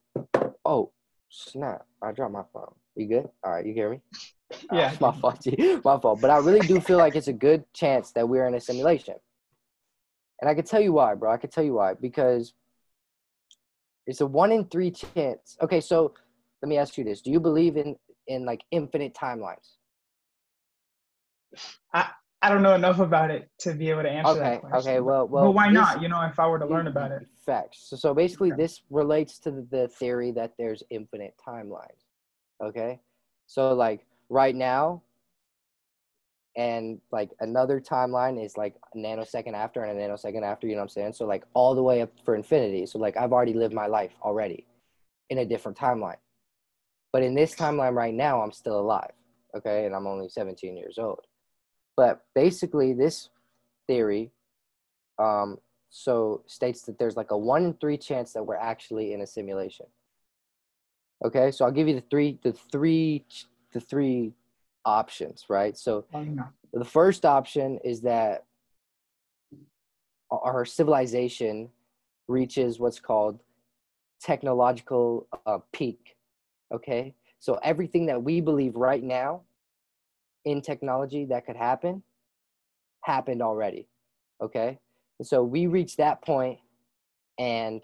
oh 0.65 0.91
snap, 1.29 1.86
I 2.01 2.12
dropped 2.12 2.34
my 2.34 2.43
phone. 2.53 2.73
You 2.95 3.08
good? 3.08 3.29
All 3.43 3.51
right, 3.51 3.65
you 3.65 3.73
hear 3.73 3.89
me? 3.89 3.99
Yeah. 4.71 4.93
Ah, 4.93 4.97
my 5.12 5.19
fault. 5.19 5.45
My 5.84 5.99
fault. 5.99 6.21
But 6.21 6.29
I 6.29 6.38
really 6.38 6.65
do 6.65 6.79
feel 6.79 6.97
like 6.97 7.15
it's 7.15 7.27
a 7.27 7.34
good 7.34 7.63
chance 7.73 8.12
that 8.12 8.27
we're 8.27 8.47
in 8.47 8.53
a 8.53 8.62
simulation. 8.62 9.15
And 10.41 10.49
I 10.49 10.53
can 10.53 10.63
tell 10.65 10.82
you 10.82 10.93
why, 10.93 11.15
bro. 11.15 11.32
I 11.32 11.38
can 11.38 11.49
tell 11.49 11.63
you 11.63 11.73
why. 11.75 11.93
Because 11.95 12.53
it's 14.06 14.21
a 14.21 14.25
one 14.27 14.51
in 14.51 14.65
three 14.65 14.91
chance. 14.91 15.58
Okay, 15.62 15.82
so 15.82 16.13
let 16.63 16.69
me 16.69 16.78
ask 16.78 16.97
you 16.97 17.04
this. 17.04 17.21
Do 17.21 17.30
you 17.30 17.41
believe 17.41 17.76
in 17.76 17.97
in 18.28 18.45
like 18.45 18.63
infinite 18.71 19.13
timelines? 19.13 19.73
I 21.93 22.10
i 22.41 22.49
don't 22.49 22.63
know 22.63 22.73
enough 22.73 22.99
about 22.99 23.30
it 23.32 23.49
to 23.60 23.73
be 23.73 23.89
able 23.89 24.04
to 24.04 24.10
answer 24.10 24.32
Okay, 24.32 24.39
that 24.39 24.62
question. 24.62 24.80
okay, 24.80 24.99
well 25.02 25.28
well 25.28 25.45
but 25.47 25.52
why 25.52 25.67
this- 25.67 25.73
not? 25.73 26.02
You 26.02 26.08
know, 26.08 26.21
if 26.21 26.39
I 26.39 26.47
were 26.47 26.58
to 26.60 26.65
learn 26.65 26.88
about 26.88 27.12
it. 27.12 27.28
Facts. 27.45 27.89
So, 27.89 27.97
so 27.97 28.13
basically, 28.13 28.54
Okay. 28.54 28.62
this 28.62 28.82
relates 28.89 29.38
to 29.39 29.52
the, 29.52 29.67
the 29.69 29.88
theory 29.89 30.32
that 30.32 30.54
there's 30.58 30.82
infinite 30.89 31.36
timelines. 31.45 32.06
Okay. 32.63 33.02
So, 33.47 33.73
like 33.73 34.06
right 34.30 34.56
now, 34.56 35.04
and 36.56 37.02
like 37.12 37.32
another 37.41 37.82
timeline 37.82 38.41
is 38.41 38.56
like 38.56 38.76
a 38.95 38.97
nanosecond 38.97 39.54
after 39.56 39.84
and 39.84 39.99
a 39.99 40.02
nanosecond 40.02 40.43
after, 40.43 40.67
you 40.67 40.76
know 40.76 40.80
what 40.80 40.84
I'm 40.84 40.89
saying? 40.89 41.13
So, 41.13 41.26
like 41.26 41.43
all 41.54 41.76
the 41.76 41.84
way 41.84 42.02
up 42.02 42.12
for 42.23 42.36
infinity. 42.36 42.86
So, 42.86 42.99
like 42.99 43.17
I've 43.17 43.34
already 43.34 43.54
lived 43.54 43.73
my 43.73 43.88
life 43.88 44.13
already 44.21 44.65
in 45.30 45.39
a 45.39 45.45
different 45.45 45.78
timeline. 45.78 46.22
But 47.13 47.23
in 47.23 47.36
this 47.36 47.56
timeline 47.56 47.93
right 47.93 48.13
now, 48.13 48.41
I'm 48.41 48.52
still 48.52 48.80
alive. 48.80 49.12
Okay. 49.56 49.86
And 49.86 49.95
I'm 49.95 50.08
only 50.08 50.28
17 50.28 50.76
years 50.76 50.97
old. 50.97 51.21
But 51.95 52.26
basically, 52.36 52.93
this 52.93 53.30
theory 53.88 54.32
um, 55.19 55.60
so 55.89 56.41
states 56.47 56.82
that 56.84 56.97
there's 56.97 57.15
like 57.15 57.30
a 57.30 57.38
one 57.38 57.65
in 57.65 57.73
three 57.76 57.97
chance 57.97 58.34
that 58.34 58.43
we're 58.43 58.56
actually 58.56 59.13
in 59.13 59.21
a 59.21 59.28
simulation. 59.28 59.86
Okay, 61.23 61.52
so 61.52 61.65
I'll 61.65 61.71
give 61.71 61.88
you 61.88 61.93
the 61.93 62.06
three, 62.10 62.39
the 62.43 62.52
three, 62.52 63.23
the 63.71 63.80
three 63.80 64.34
options, 64.84 65.45
right? 65.49 65.78
So 65.78 66.06
Well, 66.12 66.26
you 66.26 66.32
know. 66.32 66.47
the 66.73 66.84
first 66.84 67.26
option 67.26 67.80
is 67.84 68.02
that 68.02 68.45
our 70.32 70.65
civilization 70.65 71.69
reaches 72.28 72.80
what's 72.80 72.99
called 72.99 73.39
technological 74.19 75.28
uh, 75.45 75.60
peak. 75.71 76.15
Okay, 76.73 77.15
so 77.39 77.59
everything 77.63 78.07
that 78.07 78.23
we 78.23 78.41
believe 78.41 78.75
right 78.75 79.03
now 79.03 79.41
in 80.45 80.62
technology 80.62 81.25
that 81.25 81.45
could 81.45 81.55
happen 81.55 82.03
happened 83.01 83.41
already. 83.41 83.88
Okay, 84.41 84.79
and 85.19 85.27
so 85.27 85.43
we 85.43 85.67
reach 85.67 85.97
that 85.97 86.21
point, 86.23 86.59
and 87.39 87.83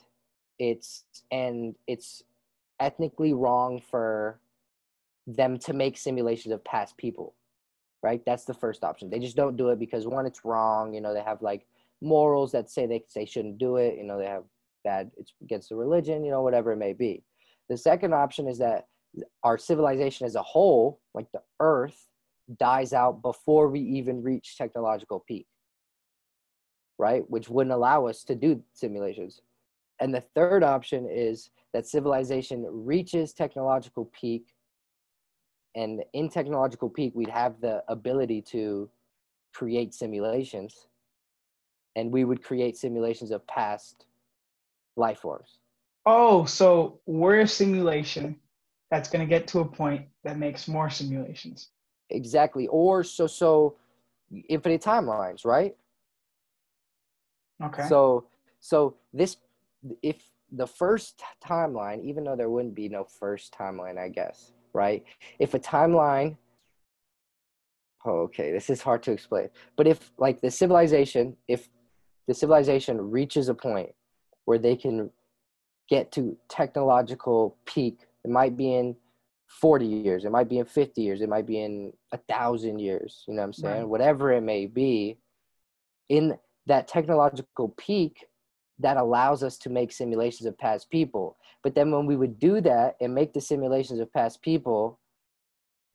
it's 0.60 1.06
and 1.32 1.76
it's 1.88 2.24
ethnically 2.80 3.34
wrong 3.34 3.82
for 3.92 4.40
them 5.28 5.58
to 5.60 5.74
make 5.74 5.98
simulations 5.98 6.54
of 6.54 6.64
past 6.66 6.98
people 6.98 7.34
right? 8.04 8.22
That's 8.26 8.46
the 8.46 8.56
first 8.56 8.86
option. 8.86 9.12
They 9.12 9.20
just 9.20 9.38
don't 9.38 9.58
do 9.58 9.70
it 9.70 9.80
because 9.80 10.08
one, 10.08 10.26
it's 10.26 10.46
wrong. 10.46 10.94
You 10.96 11.02
know, 11.02 11.14
they 11.14 11.24
have 11.24 11.42
like 11.44 11.68
morals 12.02 12.54
that 12.54 12.72
say 12.72 12.88
they 12.88 13.04
they 13.16 13.26
shouldn't 13.26 13.58
do 13.58 13.78
it. 13.78 13.98
You 13.98 14.06
know, 14.06 14.20
they 14.20 14.28
have 14.28 14.44
bad. 14.86 15.12
It's 15.18 15.34
against 15.44 15.70
the 15.70 15.76
religion. 15.78 16.24
You 16.24 16.32
know, 16.32 16.42
whatever 16.44 16.74
it 16.74 16.78
may 16.78 16.94
be. 16.94 17.24
The 17.70 17.78
second 17.78 18.14
option 18.14 18.48
is 18.48 18.58
that 18.58 18.88
our 19.44 19.58
civilization 19.58 20.26
as 20.26 20.36
a 20.36 20.44
whole, 20.44 21.00
like 21.14 21.32
the 21.32 21.42
Earth, 21.60 22.08
dies 22.58 22.94
out 22.94 23.22
before 23.22 23.70
we 23.70 23.80
even 23.80 24.24
reach 24.24 24.58
technological 24.58 25.24
peak, 25.28 25.46
right? 26.98 27.24
Which 27.30 27.48
wouldn't 27.48 27.74
allow 27.74 28.08
us 28.08 28.24
to 28.26 28.36
do 28.36 28.64
simulations. 28.74 29.42
And 30.00 30.14
the 30.14 30.24
third 30.34 30.64
option 30.64 31.08
is 31.10 31.52
that 31.74 31.86
civilization 31.88 32.66
reaches 32.68 33.34
technological 33.34 34.06
peak 34.20 34.48
and 35.76 36.04
in 36.14 36.30
technological 36.30 36.90
peak 36.90 37.14
we'd 37.16 37.30
have 37.30 37.62
the 37.62 37.84
ability 37.88 38.42
to 38.42 38.90
create 39.54 39.94
simulations 39.94 40.88
and 41.96 42.12
we 42.12 42.24
would 42.24 42.44
create 42.44 42.76
simulations 42.76 43.30
of 43.32 43.46
past 43.48 44.06
life 44.96 45.20
forms 45.20 45.59
Oh, 46.12 46.44
so 46.46 47.00
we're 47.06 47.42
a 47.42 47.48
simulation 47.48 48.36
that's 48.90 49.10
going 49.12 49.20
to 49.24 49.30
get 49.30 49.48
to 49.50 49.60
a 49.60 49.66
point 49.66 50.08
that 50.24 50.40
makes 50.40 50.68
more 50.68 50.90
simulations. 50.90 51.70
exactly 52.10 52.66
or 52.68 53.04
so 53.04 53.28
so 53.28 53.76
infinite 54.56 54.82
timelines 54.82 55.46
right 55.46 55.76
Okay. 57.64 57.86
so 57.88 58.26
so 58.60 58.96
this 59.14 59.38
if 60.02 60.18
the 60.62 60.66
first 60.66 61.22
timeline 61.52 62.00
even 62.04 62.24
though 62.24 62.36
there 62.36 62.50
wouldn't 62.50 62.74
be 62.74 62.90
no 62.90 63.04
first 63.04 63.54
timeline 63.60 63.98
i 64.06 64.10
guess 64.10 64.54
right 64.74 65.04
if 65.38 65.54
a 65.54 65.60
timeline 65.60 66.36
oh, 68.06 68.22
okay 68.28 68.52
this 68.52 68.72
is 68.74 68.82
hard 68.82 69.04
to 69.04 69.12
explain 69.12 69.48
but 69.78 69.86
if 69.94 70.00
like 70.18 70.42
the 70.42 70.50
civilization 70.50 71.38
if 71.48 71.70
the 72.28 72.34
civilization 72.34 72.96
reaches 73.18 73.50
a 73.50 73.54
point 73.54 73.92
where 74.46 74.58
they 74.58 74.76
can 74.76 75.12
get 75.90 76.12
to 76.12 76.38
technological 76.50 77.58
peak 77.66 78.00
it 78.24 78.32
might 78.32 78.56
be 78.56 78.76
in 78.76 78.96
40 79.48 79.86
years 79.86 80.26
it 80.26 80.32
might 80.32 80.50
be 80.50 80.60
in 80.60 80.66
50 80.66 81.02
years 81.02 81.22
it 81.22 81.30
might 81.30 81.48
be 81.48 81.60
in 81.60 81.92
a 82.12 82.18
thousand 82.18 82.80
years 82.80 83.24
you 83.28 83.34
know 83.34 83.42
what 83.42 83.48
i'm 83.48 83.54
saying? 83.54 83.80
Right. 83.80 83.88
whatever 83.88 84.32
it 84.32 84.42
may 84.42 84.66
be 84.66 85.18
in 86.10 86.38
that 86.68 86.88
technological 86.88 87.70
peak 87.78 88.28
that 88.80 88.98
allows 88.98 89.44
us 89.44 89.58
to 89.58 89.70
make 89.70 89.92
simulations 89.92 90.48
of 90.48 90.58
past 90.58 90.90
people. 90.90 91.38
But 91.64 91.76
then 91.76 91.92
when 91.92 92.06
we 92.06 92.16
would 92.16 92.40
do 92.40 92.62
that 92.62 92.96
and 93.02 93.14
make 93.14 93.34
the 93.34 93.42
simulations 93.42 94.00
of 94.00 94.12
past 94.14 94.42
people 94.42 95.00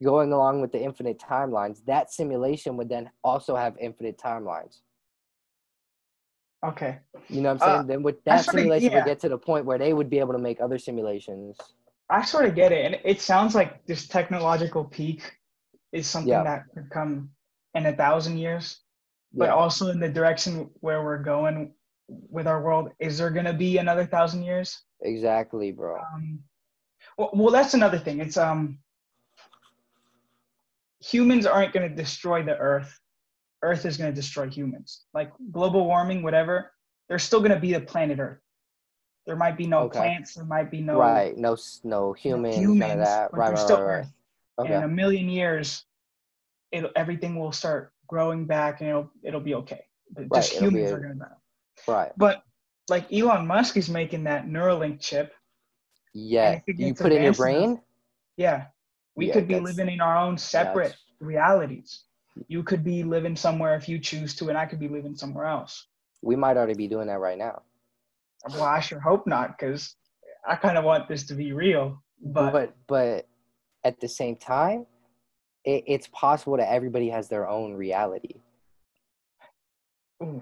going 0.03 0.31
along 0.31 0.61
with 0.61 0.71
the 0.71 0.81
infinite 0.81 1.17
timelines 1.17 1.83
that 1.85 2.11
simulation 2.11 2.75
would 2.75 2.89
then 2.89 3.09
also 3.23 3.55
have 3.55 3.77
infinite 3.79 4.17
timelines 4.17 4.81
Okay. 6.69 6.97
You 7.29 7.41
know 7.41 7.53
what 7.53 7.63
I'm 7.63 7.67
saying? 7.67 7.79
Uh, 7.79 7.83
then 7.83 8.03
with 8.03 8.23
that 8.25 8.43
sorta- 8.45 8.59
simulation 8.59 8.91
yeah. 8.91 8.97
would 8.97 9.05
get 9.05 9.19
to 9.21 9.29
the 9.29 9.37
point 9.37 9.65
where 9.65 9.77
they 9.77 9.93
would 9.93 10.09
be 10.09 10.19
able 10.19 10.33
to 10.33 10.39
make 10.39 10.59
other 10.61 10.77
simulations. 10.77 11.57
I 12.09 12.23
sort 12.23 12.45
of 12.45 12.55
get 12.55 12.71
it, 12.71 12.85
and 12.85 12.99
it 13.03 13.21
sounds 13.21 13.55
like 13.55 13.85
this 13.85 14.07
technological 14.07 14.85
peak 14.85 15.37
is 15.91 16.07
something 16.07 16.29
Yeah. 16.29 16.43
that 16.43 16.63
could 16.73 16.89
come 16.89 17.31
in 17.73 17.85
a 17.85 17.93
thousand 17.93 18.37
years, 18.37 18.81
but 19.33 19.45
Yeah. 19.45 19.55
also 19.55 19.89
in 19.89 19.99
the 19.99 20.09
direction 20.09 20.69
where 20.81 21.03
we're 21.03 21.23
going 21.23 21.73
with 22.07 22.47
our 22.47 22.61
world. 22.61 22.91
Is 22.99 23.17
there 23.17 23.31
gonna 23.31 23.53
be 23.53 23.77
another 23.77 24.05
thousand 24.05 24.43
years? 24.43 24.83
Exactly, 25.01 25.71
bro. 25.71 25.99
Um, 25.99 26.43
well, 27.17 27.31
well, 27.33 27.51
that's 27.51 27.73
another 27.73 27.97
thing. 27.99 28.19
It's 28.19 28.37
um, 28.37 28.79
humans 30.99 31.45
aren't 31.45 31.73
gonna 31.73 31.89
destroy 31.89 32.43
the 32.43 32.57
Earth. 32.57 32.99
Earth 33.61 33.85
is 33.85 33.97
gonna 33.97 34.11
destroy 34.11 34.49
humans. 34.49 35.05
Like 35.13 35.31
global 35.51 35.85
warming, 35.85 36.21
whatever. 36.23 36.71
There's 37.09 37.23
still 37.23 37.41
gonna 37.41 37.59
be 37.59 37.73
the 37.73 37.81
planet 37.81 38.19
Earth. 38.19 38.39
There 39.25 39.35
might 39.35 39.57
be 39.57 39.65
no 39.67 39.79
Okay. 39.85 39.97
plants. 39.99 40.35
There 40.35 40.45
might 40.45 40.69
be 40.69 40.81
no 40.81 40.97
right. 40.99 41.35
No, 41.37 41.57
no 41.83 42.13
humans, 42.13 42.57
none 42.57 42.65
of 42.65 42.71
humans, 42.77 42.99
Right, 43.07 43.29
there's 43.47 43.49
right, 43.49 43.59
still 43.59 43.81
right. 43.81 43.99
Earth. 43.99 44.13
Okay. 44.59 44.75
in 44.75 44.83
a 44.83 44.87
million 44.87 45.27
years, 45.29 45.85
it 46.71 46.85
everything 46.95 47.37
will 47.37 47.51
start 47.51 47.91
growing 48.07 48.45
back 48.45 48.81
and 48.81 48.89
it'll 48.89 49.11
it'll 49.23 49.41
be 49.41 49.55
okay. 49.55 49.85
But 50.11 50.21
Right, 50.29 50.33
just 50.43 50.53
humans 50.53 50.91
a- 50.91 50.95
are 50.95 50.99
gonna 50.99 51.15
die. 51.15 51.35
right. 51.87 52.11
But 52.17 52.43
like 52.87 53.11
Elon 53.11 53.47
Musk 53.47 53.77
is 53.77 53.89
making 53.89 54.25
that 54.25 54.45
Neuralink 54.45 54.99
chip. 54.99 55.33
Yeah. 56.13 56.61
You 56.67 56.93
put 56.93 57.11
in 57.11 57.23
your 57.23 57.33
brain? 57.33 57.81
Yeah. 58.37 58.67
We 59.15 59.27
Yeah, 59.27 59.33
could 59.33 59.47
be 59.47 59.59
living 59.59 59.89
in 59.89 60.01
our 60.01 60.15
own 60.17 60.37
separate 60.37 60.95
realities. 61.19 62.03
You 62.47 62.63
could 62.63 62.83
be 62.83 63.03
living 63.03 63.35
somewhere 63.35 63.75
if 63.75 63.87
you 63.87 63.99
choose 63.99 64.35
to, 64.35 64.49
and 64.49 64.57
I 64.57 64.65
could 64.65 64.79
be 64.79 64.87
living 64.87 65.15
somewhere 65.15 65.45
else. 65.45 65.87
We 66.21 66.35
might 66.35 66.57
already 66.57 66.73
be 66.73 66.87
doing 66.87 67.07
that 67.07 67.19
right 67.19 67.37
now. 67.37 67.61
Well, 68.51 68.63
I 68.63 68.79
sure 68.79 68.99
hope 68.99 69.25
not, 69.27 69.57
because 69.57 69.95
I 70.47 70.55
kind 70.55 70.77
of 70.77 70.83
want 70.83 71.07
this 71.07 71.25
to 71.27 71.33
be 71.35 71.53
real. 71.53 72.01
But, 72.21 72.51
but 72.53 72.75
but 72.87 73.27
at 73.83 73.99
the 73.99 74.07
same 74.07 74.35
time 74.35 74.85
it, 75.63 75.83
it's 75.87 76.07
possible 76.07 76.57
that 76.57 76.71
everybody 76.71 77.09
has 77.09 77.29
their 77.29 77.47
own 77.47 77.73
reality 77.73 78.41
ooh, 80.23 80.41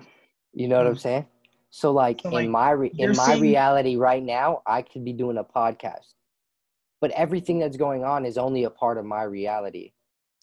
you 0.54 0.68
know 0.68 0.78
what 0.78 0.88
i'm 0.88 0.96
Mm. 0.96 1.00
saying 1.02 1.26
so 1.70 1.92
like 1.92 2.22
So, 2.22 2.38
in 2.38 2.50
my 2.50 2.72
re- 2.72 2.94
in 2.98 3.16
my 3.16 3.34
reality 3.36 3.96
right 3.96 4.24
now 4.24 4.62
i 4.66 4.82
could 4.82 5.04
be 5.04 5.14
doing 5.14 5.38
a 5.38 5.44
podcast 5.44 6.14
but 7.02 7.12
everything 7.12 7.60
that's 7.60 7.78
going 7.78 8.04
on 8.04 8.26
is 8.26 8.38
only 8.38 8.64
a 8.64 8.70
part 8.70 8.98
of 8.98 9.06
my 9.06 9.24
reality 9.24 9.92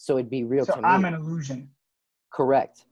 so 0.03 0.17
it'd 0.17 0.29
be 0.31 0.43
real 0.43 0.65
so 0.65 0.73
to 0.73 0.81
me 0.81 0.87
I'm 0.87 1.05
an 1.05 1.13
illusion. 1.13 1.69
correct 2.33 2.85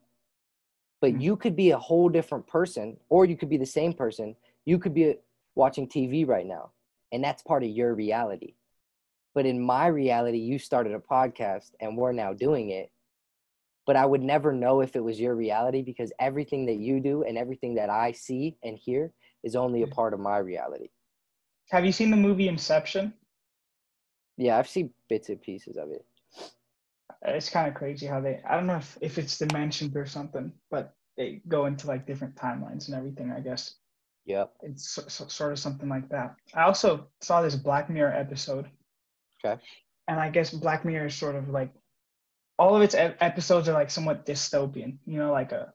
but 1.02 1.14
Mm. 1.14 1.22
you 1.22 1.36
could 1.38 1.56
be 1.56 1.72
a 1.72 1.78
whole 1.78 2.10
different 2.10 2.46
person 2.46 2.98
or 3.10 3.26
you 3.26 3.36
could 3.38 3.50
be 3.50 3.58
the 3.58 3.66
same 3.66 3.94
person 3.94 4.36
you 4.66 4.78
could 4.78 4.94
be 4.94 5.16
watching 5.56 5.88
tv 5.88 6.28
right 6.28 6.46
now 6.46 6.72
and 7.12 7.24
that's 7.24 7.42
part 7.42 7.64
of 7.64 7.70
your 7.70 7.94
reality 7.96 8.54
but 9.34 9.46
in 9.46 9.60
my 9.60 9.88
reality 9.88 10.38
you 10.38 10.60
started 10.60 10.94
a 10.94 11.00
podcast 11.00 11.72
and 11.80 11.98
we're 11.98 12.12
now 12.12 12.32
doing 12.34 12.70
it 12.70 12.92
but 13.88 13.96
i 13.96 14.06
would 14.06 14.22
never 14.22 14.52
know 14.54 14.82
if 14.82 14.96
it 14.96 15.04
was 15.04 15.20
your 15.20 15.36
reality 15.36 15.82
because 15.82 16.12
everything 16.20 16.66
that 16.68 16.78
you 16.78 17.00
do 17.00 17.24
and 17.24 17.38
everything 17.38 17.74
that 17.76 17.90
i 17.90 18.12
see 18.12 18.56
and 18.64 18.78
hear 18.78 19.12
is 19.44 19.56
only 19.56 19.82
a 19.84 19.88
Mm. 19.88 19.92
part 20.00 20.14
of 20.14 20.20
my 20.20 20.38
reality 20.38 20.90
Have 21.72 21.86
you 21.86 21.92
seen 21.92 22.12
the 22.12 22.18
movie 22.28 22.48
Inception? 22.50 23.14
yeah 24.38 24.58
i've 24.60 24.70
seen 24.70 24.92
bits 25.08 25.30
and 25.30 25.42
pieces 25.42 25.76
of 25.78 25.90
it 25.92 26.06
it's 27.26 27.50
kind 27.50 27.68
of 27.68 27.74
crazy 27.74 28.06
how 28.06 28.20
they 28.22 28.40
i 28.48 28.56
don't 28.56 28.68
know 28.68 28.78
if, 28.78 28.98
if 29.02 29.18
it's 29.18 29.38
dimensioned 29.38 29.96
or 29.96 30.06
something 30.06 30.52
but 30.72 30.94
they 31.18 31.42
go 31.48 31.66
into 31.66 31.88
like 31.88 32.08
different 32.08 32.36
timelines 32.36 32.88
and 32.88 32.96
everything 32.96 33.32
i 33.32 33.40
guess. 33.40 33.76
Yeah 34.26 34.46
it's 34.62 34.90
so, 34.90 35.02
so- 35.08 35.28
sort 35.28 35.52
of 35.52 35.60
something 35.60 35.90
like 35.90 36.08
that. 36.10 36.36
I 36.54 36.64
also 36.64 37.08
saw 37.22 37.42
this 37.42 37.56
black 37.56 37.90
mirror 37.90 38.14
episode. 38.14 38.68
Okay. 39.44 39.62
and 40.08 40.20
i 40.20 40.30
guess 40.30 40.52
black 40.52 40.86
mirror 40.86 41.08
is 41.08 41.16
sort 41.16 41.36
of 41.36 41.50
like 41.50 41.72
all 42.58 42.76
of 42.76 42.82
its 42.82 42.94
ep- 42.96 43.18
episodes 43.22 43.68
are 43.70 43.74
like 43.74 43.90
somewhat 43.90 44.26
dystopian 44.26 44.98
you 45.06 45.18
know 45.18 45.32
like 45.32 45.52
a 45.52 45.74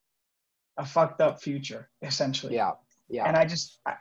a 0.77 0.85
fucked 0.85 1.21
up 1.21 1.41
future 1.41 1.89
essentially. 2.03 2.55
Yeah. 2.55 2.73
Yeah. 3.09 3.27
And 3.27 3.37
i 3.37 3.45
just 3.45 3.81
I, 3.87 3.95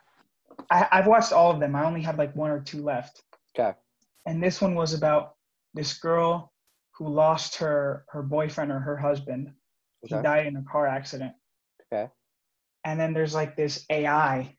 I 0.71 0.87
i've 0.91 1.07
watched 1.07 1.33
all 1.33 1.51
of 1.51 1.59
them. 1.59 1.75
I 1.75 1.83
only 1.85 2.01
have 2.01 2.17
like 2.17 2.35
one 2.35 2.51
or 2.51 2.59
two 2.61 2.81
left. 2.83 3.21
Okay. 3.57 3.77
And 4.25 4.41
this 4.41 4.61
one 4.61 4.75
was 4.75 4.93
about 4.93 5.35
this 5.73 5.97
girl 5.99 6.52
who 6.97 7.07
lost 7.09 7.57
her 7.57 8.05
her 8.09 8.21
boyfriend 8.21 8.71
or 8.71 8.79
her 8.79 8.97
husband 8.97 9.53
he 10.05 10.15
died 10.15 10.47
in 10.47 10.57
a 10.57 10.63
car 10.63 10.85
accident. 10.85 11.33
Okay. 11.93 12.09
And 12.83 12.99
then 12.99 13.13
there's 13.13 13.33
like 13.33 13.55
this 13.55 13.85
ai 13.89 14.57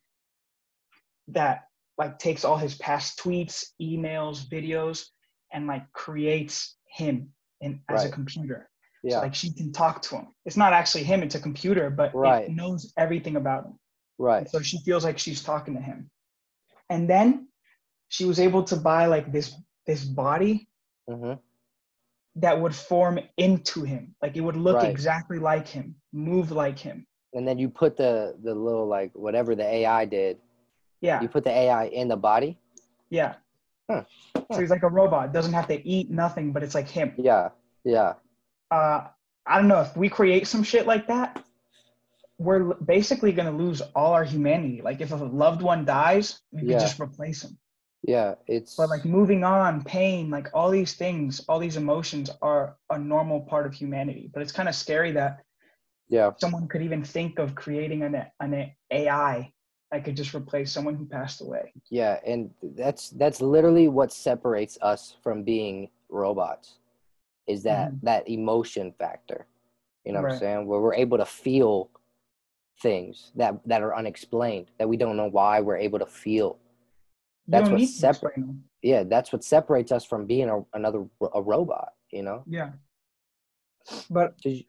that 1.28 1.64
like 1.98 2.18
takes 2.18 2.44
all 2.44 2.56
his 2.56 2.74
past 2.76 3.18
tweets 3.18 3.66
emails 3.80 4.44
videos 4.48 5.04
and 5.52 5.66
like 5.66 5.90
creates 5.92 6.76
him 6.88 7.28
in 7.60 7.80
as 7.90 8.04
a 8.04 8.08
computer. 8.10 8.68
Yeah. 9.02 9.16
so 9.16 9.20
like 9.20 9.34
she 9.34 9.52
can 9.52 9.70
talk 9.72 10.00
to 10.02 10.16
him. 10.16 10.28
It's 10.46 10.56
not 10.56 10.72
actually 10.72 11.04
him 11.04 11.22
it's 11.22 11.34
a 11.34 11.40
computer 11.40 11.90
but 11.90 12.14
Right. 12.14 12.44
it 12.44 12.50
knows 12.50 12.92
everything 12.96 13.36
about 13.36 13.66
him. 13.66 13.78
Right. 14.18 14.48
So 14.48 14.60
she 14.60 14.78
feels 14.78 15.04
like 15.04 15.18
she's 15.18 15.42
talking 15.42 15.74
to 15.74 15.80
him. 15.80 16.10
And 16.88 17.08
then 17.08 17.48
she 18.08 18.24
was 18.24 18.40
able 18.40 18.64
to 18.64 18.76
buy 18.76 19.06
like 19.06 19.30
this 19.30 19.54
this 19.86 20.04
body 20.04 20.68
hmm 21.08 21.34
that 22.36 22.60
would 22.60 22.74
form 22.74 23.18
into 23.36 23.82
him. 23.82 24.14
Like 24.22 24.36
it 24.36 24.40
would 24.40 24.56
look 24.56 24.76
Right. 24.76 24.90
exactly 24.90 25.38
like 25.38 25.68
him, 25.68 25.94
move 26.12 26.50
like 26.50 26.78
him. 26.78 27.06
and 27.34 27.46
then 27.48 27.58
you 27.58 27.68
put 27.68 27.96
the 27.96 28.36
the 28.42 28.54
little 28.54 28.86
like 28.86 29.10
whatever 29.14 29.54
the 29.56 29.64
ai 29.78 30.04
did 30.04 30.38
Yeah, 31.00 31.20
you 31.22 31.28
put 31.28 31.42
the 31.44 31.50
ai 31.50 31.86
in 31.86 32.06
the 32.08 32.16
body 32.16 32.58
yeah. 33.10 33.34
Huh. 33.90 34.02
So 34.50 34.60
he's 34.60 34.70
like 34.70 34.82
a 34.82 34.88
robot. 34.88 35.32
Doesn't 35.32 35.52
have 35.52 35.68
to 35.68 35.78
eat 35.86 36.10
nothing, 36.10 36.52
but 36.52 36.62
it's 36.64 36.74
like 36.74 36.88
him. 36.88 37.12
yeah 37.16 37.48
yeah 37.84 38.14
Uh, 38.70 39.00
I 39.46 39.58
don't 39.58 39.68
know 39.68 39.80
if 39.82 39.96
we 39.96 40.08
create 40.08 40.46
some 40.48 40.62
shit 40.62 40.86
like 40.86 41.06
that. 41.08 41.44
We're 42.38 42.74
basically 42.96 43.30
gonna 43.32 43.52
lose 43.64 43.80
all 43.94 44.12
our 44.12 44.24
humanity. 44.24 44.80
Like 44.82 45.00
if 45.00 45.12
a 45.12 45.16
loved 45.16 45.62
one 45.62 45.84
dies, 45.84 46.40
we 46.50 46.62
Yeah. 46.62 46.66
could 46.78 46.80
just 46.80 46.98
replace 47.00 47.42
them. 47.42 47.56
Yeah 48.06 48.34
it's 48.46 48.76
But 48.76 48.90
like 48.90 49.04
moving 49.04 49.44
on, 49.44 49.82
pain, 49.84 50.30
like 50.30 50.48
all 50.54 50.70
these 50.70 50.94
things, 50.94 51.40
all 51.48 51.58
these 51.58 51.76
emotions 51.76 52.30
are 52.42 52.76
a 52.90 52.98
normal 52.98 53.40
part 53.40 53.66
of 53.66 53.74
humanity. 53.74 54.30
But 54.32 54.42
it's 54.42 54.52
kind 54.52 54.68
of 54.68 54.74
scary 54.74 55.12
that 55.12 55.40
yeah 56.08 56.32
someone 56.38 56.68
could 56.68 56.82
even 56.82 57.02
think 57.02 57.38
of 57.38 57.54
creating 57.54 58.02
an, 58.02 58.26
an 58.40 58.72
AI 58.90 59.52
that 59.90 60.04
could 60.04 60.16
just 60.16 60.34
replace 60.34 60.72
someone 60.72 60.94
who 60.94 61.06
passed 61.06 61.40
away. 61.40 61.72
Yeah, 61.90 62.18
and 62.26 62.50
that's 62.62 63.10
that's 63.10 63.40
literally 63.40 63.88
what 63.88 64.12
separates 64.12 64.78
us 64.82 65.16
from 65.22 65.42
being 65.44 65.90
robots 66.08 66.78
is 67.46 67.62
that 67.64 67.92
Mhm. 67.92 68.00
that 68.02 68.28
emotion 68.28 68.92
factor. 68.98 69.46
You 70.04 70.12
know 70.12 70.20
what 70.22 70.32
I'm 70.32 70.38
saying? 70.38 70.66
Where 70.66 70.80
we're 70.80 70.94
able 70.94 71.18
to 71.18 71.24
feel 71.26 71.90
things 72.80 73.32
that 73.36 73.60
that 73.66 73.82
are 73.82 73.94
unexplained, 73.94 74.70
that 74.78 74.88
we 74.88 74.96
don't 74.96 75.16
know 75.16 75.28
why 75.28 75.60
we're 75.60 75.76
able 75.76 75.98
to 75.98 76.06
feel. 76.06 76.58
That's 77.46 77.68
what 77.68 77.78
need 77.78 77.86
to 77.86 77.92
separ- 77.92 78.34
Yeah, 78.82 79.02
that's 79.04 79.32
what 79.32 79.44
separates 79.44 79.92
us 79.92 80.04
from 80.04 80.26
being 80.26 80.48
a, 80.48 80.62
another 80.72 81.04
a 81.34 81.42
robot, 81.42 81.92
you 82.10 82.22
know? 82.22 82.42
Yeah. 82.46 82.72
but 84.10 84.34
you- 84.44 84.64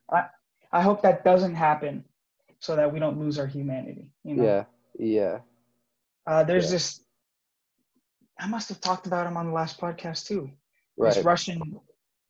I 0.71 0.81
hope 0.81 1.01
that 1.03 1.23
doesn't 1.23 1.55
happen 1.55 2.03
so 2.59 2.75
that 2.75 2.91
we 2.91 2.99
don't 2.99 3.17
lose 3.17 3.39
our 3.39 3.47
humanity. 3.47 4.11
You 4.23 4.35
know? 4.35 4.43
Yeah, 4.43 4.63
yeah. 4.99 5.39
Uh, 6.27 6.43
there's 6.43 6.65
Yeah. 6.65 6.71
this, 6.71 7.01
I 8.39 8.47
must 8.47 8.67
have 8.69 8.81
talked 8.81 9.07
about 9.07 9.25
him 9.25 9.37
on 9.37 9.45
the 9.47 9.53
last 9.53 9.79
podcast 9.79 10.25
too. 10.25 10.51
Right. 10.97 11.13
This 11.13 11.23
Russian 11.23 11.79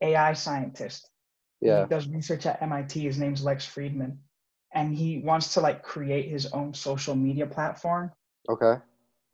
AI 0.01 0.33
scientist. 0.33 1.09
Yeah. 1.61 1.83
He 1.83 1.89
does 1.89 2.07
research 2.07 2.45
at 2.45 2.61
MIT. 2.61 2.99
His 3.01 3.17
name's 3.17 3.43
Lex 3.43 3.65
Fridman. 3.65 4.17
And 4.73 4.93
he 4.93 5.19
wants 5.19 5.53
to 5.55 5.61
like 5.61 5.81
create 5.81 6.29
his 6.29 6.47
own 6.51 6.73
social 6.73 7.15
media 7.15 7.47
platform, 7.47 8.11
Okay. 8.49 8.75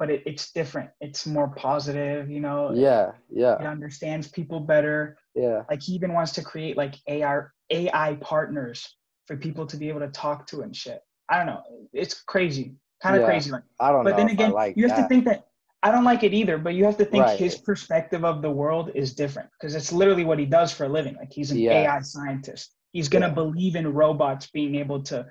But 0.01 0.09
it, 0.09 0.23
it's 0.25 0.51
different. 0.51 0.89
It's 0.99 1.27
more 1.27 1.49
positive, 1.49 2.27
you 2.27 2.39
know. 2.39 2.73
Yeah, 2.73 3.11
yeah. 3.29 3.59
It 3.59 3.67
understands 3.67 4.27
people 4.27 4.59
better. 4.59 5.15
yeah. 5.35 5.61
Like 5.69 5.83
he 5.83 5.93
even 5.93 6.11
wants 6.13 6.31
to 6.33 6.41
create 6.41 6.75
like 6.75 6.95
AI 7.07 7.41
AI 7.69 8.15
partners 8.19 8.97
for 9.27 9.37
people 9.37 9.67
to 9.67 9.77
be 9.77 9.89
able 9.89 9.99
to 9.99 10.07
talk 10.07 10.47
to 10.47 10.61
and 10.63 10.75
shit. 10.75 11.01
I 11.29 11.37
don't 11.37 11.45
know. 11.45 11.61
It's 11.93 12.15
crazy. 12.23 12.73
Kind 13.03 13.15
of 13.15 13.21
Yeah. 13.21 13.27
crazy. 13.27 13.51
Like, 13.51 13.61
I 13.79 13.91
don't 13.91 14.03
but 14.03 14.09
know 14.09 14.15
But 14.15 14.17
then 14.23 14.29
again, 14.29 14.51
like 14.53 14.75
you 14.75 14.87
have 14.87 14.95
that. 14.97 15.03
to 15.03 15.07
think 15.07 15.25
that 15.25 15.43
I 15.83 15.91
don't 15.91 16.03
like 16.03 16.23
it 16.23 16.33
either, 16.33 16.57
but 16.57 16.73
you 16.73 16.83
have 16.85 16.97
to 16.97 17.05
think 17.05 17.27
Right. 17.27 17.37
his 17.37 17.57
perspective 17.59 18.25
of 18.25 18.41
the 18.41 18.49
world 18.49 18.89
is 18.95 19.13
different 19.13 19.49
because 19.53 19.75
it's 19.75 19.91
literally 19.93 20.23
what 20.25 20.39
he 20.39 20.47
does 20.47 20.71
for 20.71 20.85
a 20.85 20.89
living. 20.89 21.15
Like 21.15 21.31
he's 21.31 21.51
an 21.51 21.59
Yeah. 21.59 21.73
AI 21.83 22.01
scientist. 22.01 22.73
He's 22.91 23.07
gonna 23.07 23.27
Yeah. 23.27 23.35
believe 23.35 23.75
in 23.75 23.93
robots 23.93 24.49
being 24.49 24.73
able 24.73 25.03
to 25.03 25.27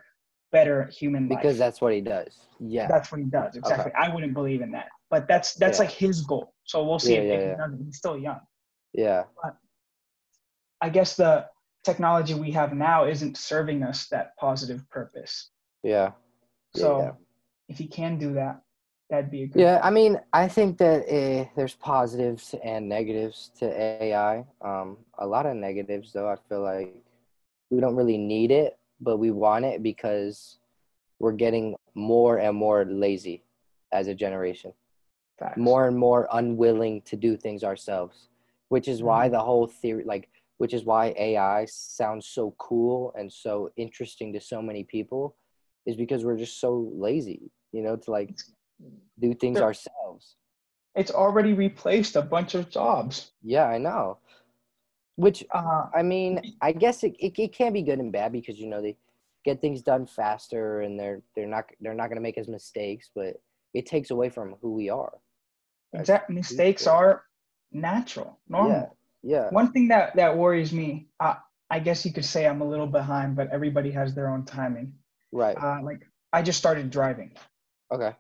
better 0.52 0.84
human 0.86 1.28
life. 1.28 1.38
because 1.38 1.58
that's 1.58 1.80
what 1.80 1.92
he 1.92 2.00
does. 2.00 2.46
Yeah. 2.58 2.86
that's 2.88 3.10
what 3.12 3.20
he 3.20 3.26
does. 3.26 3.56
Exactly. 3.56 3.92
I 3.98 4.12
wouldn't 4.12 4.34
believe 4.34 4.60
in 4.62 4.70
that. 4.72 4.88
But 5.10 5.26
that's 5.28 5.54
that's 5.54 5.78
Yeah. 5.78 5.84
like 5.84 5.92
his 5.92 6.22
goal. 6.22 6.54
So 6.64 6.84
we'll 6.84 6.98
see 6.98 7.14
Yeah, 7.14 7.20
if, 7.20 7.26
yeah, 7.28 7.34
if 7.34 7.40
yeah. 7.40 7.50
he 7.50 7.56
does 7.56 7.80
it. 7.80 7.84
He's 7.84 7.96
still 7.96 8.18
young. 8.18 8.40
Yeah. 8.92 9.24
I 10.80 10.88
guess 10.88 11.16
the 11.16 11.46
technology 11.84 12.34
we 12.34 12.50
have 12.52 12.72
now 12.74 13.06
isn't 13.06 13.36
serving 13.36 13.82
us 13.82 14.08
that 14.08 14.36
positive 14.36 14.88
purpose. 14.90 15.50
Yeah. 15.82 16.12
So 16.76 17.16
if 17.68 17.78
he 17.78 17.86
can 17.86 18.18
do 18.18 18.34
that, 18.34 18.60
that'd 19.08 19.30
be 19.30 19.42
a 19.44 19.46
good. 19.48 19.60
Yeah, 19.60 19.80
I 19.82 19.90
mean, 19.90 20.20
I 20.32 20.46
think 20.48 20.78
that 20.78 21.02
uh, 21.08 21.48
there's 21.56 21.74
positives 21.74 22.54
and 22.62 22.88
negatives 22.88 23.50
to 23.58 23.66
AI. 23.66 24.44
Um, 24.60 24.98
a 25.18 25.26
lot 25.26 25.46
of 25.46 25.56
negatives, 25.56 26.12
though. 26.12 26.28
I 26.28 26.36
feel 26.48 26.62
like 26.62 26.94
we 27.70 27.80
don't 27.80 27.96
really 27.96 28.18
need 28.18 28.50
it, 28.50 28.78
but 29.00 29.18
we 29.18 29.30
want 29.30 29.64
it 29.64 29.82
because 29.82 30.58
we're 31.18 31.32
getting 31.32 31.74
more 31.94 32.38
and 32.38 32.56
more 32.56 32.84
lazy 32.84 33.42
as 33.92 34.06
a 34.08 34.14
generation, 34.14 34.72
Facts. 35.38 35.58
more 35.58 35.86
and 35.88 35.96
more 35.98 36.28
unwilling 36.32 37.02
to 37.02 37.16
do 37.16 37.36
things 37.36 37.64
ourselves, 37.64 38.28
which 38.68 38.88
is 38.88 39.02
why 39.02 39.28
Mhm. 39.28 39.32
the 39.32 39.40
whole 39.40 39.66
theory, 39.66 40.04
like, 40.04 40.28
which 40.58 40.74
is 40.74 40.84
why 40.84 41.14
AI 41.18 41.64
sounds 41.66 42.26
so 42.26 42.52
cool 42.58 43.12
and 43.16 43.32
so 43.32 43.70
interesting 43.76 44.32
to 44.32 44.40
so 44.40 44.60
many 44.62 44.84
people, 44.84 45.36
is 45.86 45.96
because 45.96 46.24
we're 46.24 46.36
just 46.36 46.60
so 46.60 46.90
lazy, 46.94 47.50
you 47.72 47.82
know, 47.82 47.96
to 47.96 48.10
like 48.10 48.38
do 49.18 49.34
things 49.34 49.60
ourselves. 49.60 50.36
It's 50.94 51.10
already 51.10 51.52
replaced 51.52 52.16
a 52.16 52.22
bunch 52.22 52.54
of 52.54 52.68
jobs. 52.68 53.32
Yeah, 53.42 53.66
I 53.66 53.78
know. 53.78 54.18
Which 55.20 55.44
Uh, 55.52 55.87
I 55.94 56.02
mean, 56.02 56.40
I 56.61 56.72
guess 56.72 57.04
it, 57.04 57.14
it, 57.18 57.38
it 57.38 57.52
can 57.52 57.72
be 57.72 57.83
good 57.83 57.98
and 57.98 58.12
bad 58.12 58.33
because 58.33 58.59
you 58.59 58.68
know 58.68 58.80
they 58.83 58.96
get 59.44 59.61
things 59.61 59.83
done 59.83 60.06
faster 60.06 60.80
and 60.83 60.98
they're 60.98 61.22
they're 61.35 61.46
not 61.56 61.64
they're 61.80 61.94
not 61.94 62.09
gonna 62.09 62.20
make 62.28 62.38
as 62.38 62.48
mistakes, 62.48 63.11
but 63.14 63.40
it 63.74 63.87
takes 63.87 64.11
away 64.11 64.28
from 64.30 64.56
who 64.61 64.72
we 64.72 64.88
are. 64.90 65.12
exact 65.92 66.30
mistakes 66.30 66.87
are 66.87 67.24
natural, 67.72 68.38
normal. 68.48 68.96
Yeah, 69.22 69.50
One 69.50 69.70
thing 69.72 69.88
that 69.88 70.16
that 70.16 70.37
worries 70.37 70.72
me, 70.72 71.09
uh, 71.20 71.35
I 71.70 71.78
guess 71.80 72.04
you 72.06 72.12
could 72.12 72.24
say 72.24 72.46
I'm 72.46 72.62
a 72.62 72.68
little 72.72 72.87
behind, 72.87 73.37
but 73.37 73.50
everybody 73.52 73.90
has 73.92 74.14
their 74.14 74.28
own 74.30 74.44
timing. 74.44 74.94
right. 75.33 75.56
Uh, 75.56 75.83
like 75.83 76.06
I 76.33 76.42
just 76.42 76.59
started 76.59 76.90
driving, 76.90 77.33
Okay. 77.92 78.12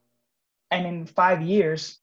and 0.70 0.86
in 0.86 1.06
five 1.06 1.40
years, 1.42 1.98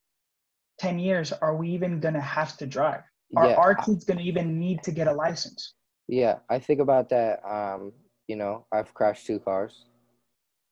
ten 0.80 0.98
years, 1.00 1.32
are 1.32 1.56
we 1.56 1.70
even 1.78 2.00
gonna 2.00 2.22
have 2.22 2.58
to 2.58 2.66
drive? 2.66 3.04
Are 3.36 3.48
Yeah, 3.50 3.56
our 3.58 3.76
kids 3.76 4.06
gonna 4.06 4.22
even 4.22 4.60
need 4.60 4.84
to 4.84 4.92
get 4.92 5.08
a 5.08 5.14
license? 5.14 5.74
yeah. 6.08 6.40
I 6.50 6.60
think 6.60 6.80
about 6.80 7.10
that. 7.10 7.44
Um, 7.46 7.94
you 8.28 8.36
know, 8.36 8.66
I've 8.72 8.94
crashed 8.94 9.26
two 9.26 9.40
cars. 9.40 9.86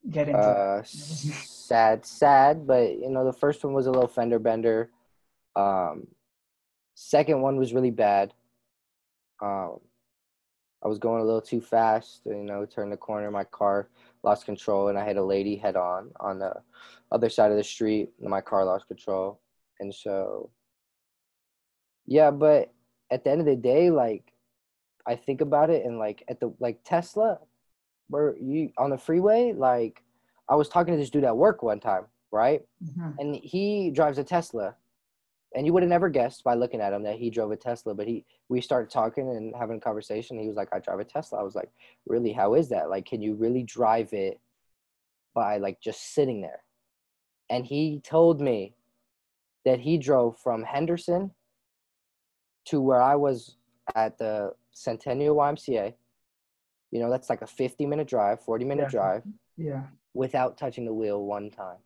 Get 0.09 0.29
into 0.29 0.39
Uh, 0.39 0.83
sad, 0.85 2.05
sad, 2.05 2.67
but 2.67 2.97
you 2.97 3.09
know, 3.09 3.25
the 3.25 3.33
first 3.33 3.63
one 3.63 3.73
was 3.73 3.87
a 3.87 3.91
little 3.91 4.07
fender 4.07 4.39
bender. 4.39 4.91
Um, 5.55 6.07
second 6.95 7.41
one 7.41 7.57
was 7.57 7.73
really 7.73 7.91
bad. 7.91 8.33
Um, 9.41 9.79
I 10.83 10.87
was 10.87 10.99
going 10.99 11.21
a 11.21 11.25
little 11.25 11.41
too 11.41 11.61
fast. 11.61 12.21
You 12.25 12.43
know, 12.43 12.65
turned 12.65 12.91
the 12.91 12.97
corner, 12.97 13.31
my 13.31 13.43
car 13.45 13.89
lost 14.23 14.45
control, 14.45 14.89
and 14.89 14.97
I 14.97 15.05
hit 15.05 15.17
a 15.17 15.23
lady 15.23 15.55
head 15.55 15.75
on 15.75 16.11
on 16.19 16.39
the 16.39 16.53
other 17.11 17.29
side 17.29 17.51
of 17.51 17.57
the 17.57 17.63
street. 17.63 18.11
And 18.19 18.29
my 18.29 18.41
car 18.41 18.63
lost 18.65 18.87
control, 18.87 19.39
and 19.79 19.93
so, 19.93 20.51
yeah. 22.05 22.31
But 22.31 22.71
at 23.11 23.23
the 23.23 23.31
end 23.31 23.39
of 23.41 23.45
the 23.45 23.55
day, 23.55 23.89
like, 23.89 24.33
I 25.07 25.15
think 25.15 25.41
about 25.41 25.69
it, 25.69 25.85
and 25.85 25.99
like 25.99 26.23
at 26.27 26.39
the 26.39 26.53
like 26.59 26.79
Tesla, 26.83 27.39
where 28.09 28.35
you 28.37 28.71
on 28.77 28.89
the 28.89 28.97
freeway, 28.97 29.53
like, 29.53 30.01
I 30.49 30.55
was 30.55 30.69
talking 30.69 30.93
to 30.93 30.99
this 30.99 31.09
dude 31.09 31.23
at 31.23 31.37
work 31.37 31.61
one 31.63 31.79
time, 31.79 32.05
right? 32.31 32.61
Mhm. 32.83 33.15
and 33.19 33.35
he 33.35 33.91
drives 33.91 34.17
a 34.17 34.23
Tesla. 34.23 34.75
And 35.55 35.65
you 35.65 35.71
would 35.71 35.83
have 35.83 35.89
never 35.89 36.09
guessed 36.09 36.43
by 36.43 36.53
looking 36.53 36.81
at 36.81 36.91
him 36.91 37.03
that 37.03 37.15
he 37.15 37.29
drove 37.29 37.49
a 37.51 37.55
Tesla. 37.55 37.93
But 37.95 38.07
he, 38.09 38.25
we 38.49 38.59
started 38.59 38.89
talking 38.89 39.29
and 39.29 39.55
having 39.55 39.77
a 39.77 39.79
conversation. 39.79 40.37
He 40.37 40.47
was 40.49 40.57
like, 40.57 40.67
"I 40.73 40.79
drive 40.79 40.99
a 40.99 41.05
Tesla." 41.05 41.39
I 41.39 41.43
was 41.43 41.55
like, 41.55 41.71
"Really? 42.05 42.33
How 42.33 42.55
is 42.55 42.67
that? 42.69 42.89
Like, 42.89 43.05
can 43.05 43.21
you 43.21 43.35
really 43.35 43.63
drive 43.63 44.11
it 44.11 44.41
by 45.33 45.57
like 45.57 45.79
just 45.79 46.13
sitting 46.13 46.41
there?" 46.41 46.61
And 47.49 47.65
he 47.65 48.01
told 48.01 48.41
me 48.41 48.75
that 49.63 49.79
he 49.79 49.97
drove 49.97 50.37
from 50.39 50.61
Henderson 50.63 51.31
to 52.65 52.81
where 52.81 53.01
I 53.01 53.15
was 53.15 53.57
at 53.95 54.17
the 54.17 54.53
Centennial 54.71 55.35
YMCA. 55.35 55.93
You 56.91 56.99
know, 56.99 57.09
that's 57.09 57.29
like 57.29 57.41
a 57.41 57.47
50 57.47 57.85
minute 57.85 58.07
drive, 58.07 58.41
40 58.41 58.65
minute 58.65 58.83
Yeah. 58.83 58.89
drive 58.89 59.23
Yeah. 59.57 59.83
without 60.13 60.57
touching 60.57 60.85
the 60.85 60.93
wheel 60.93 61.23
one 61.25 61.49
time. 61.51 61.77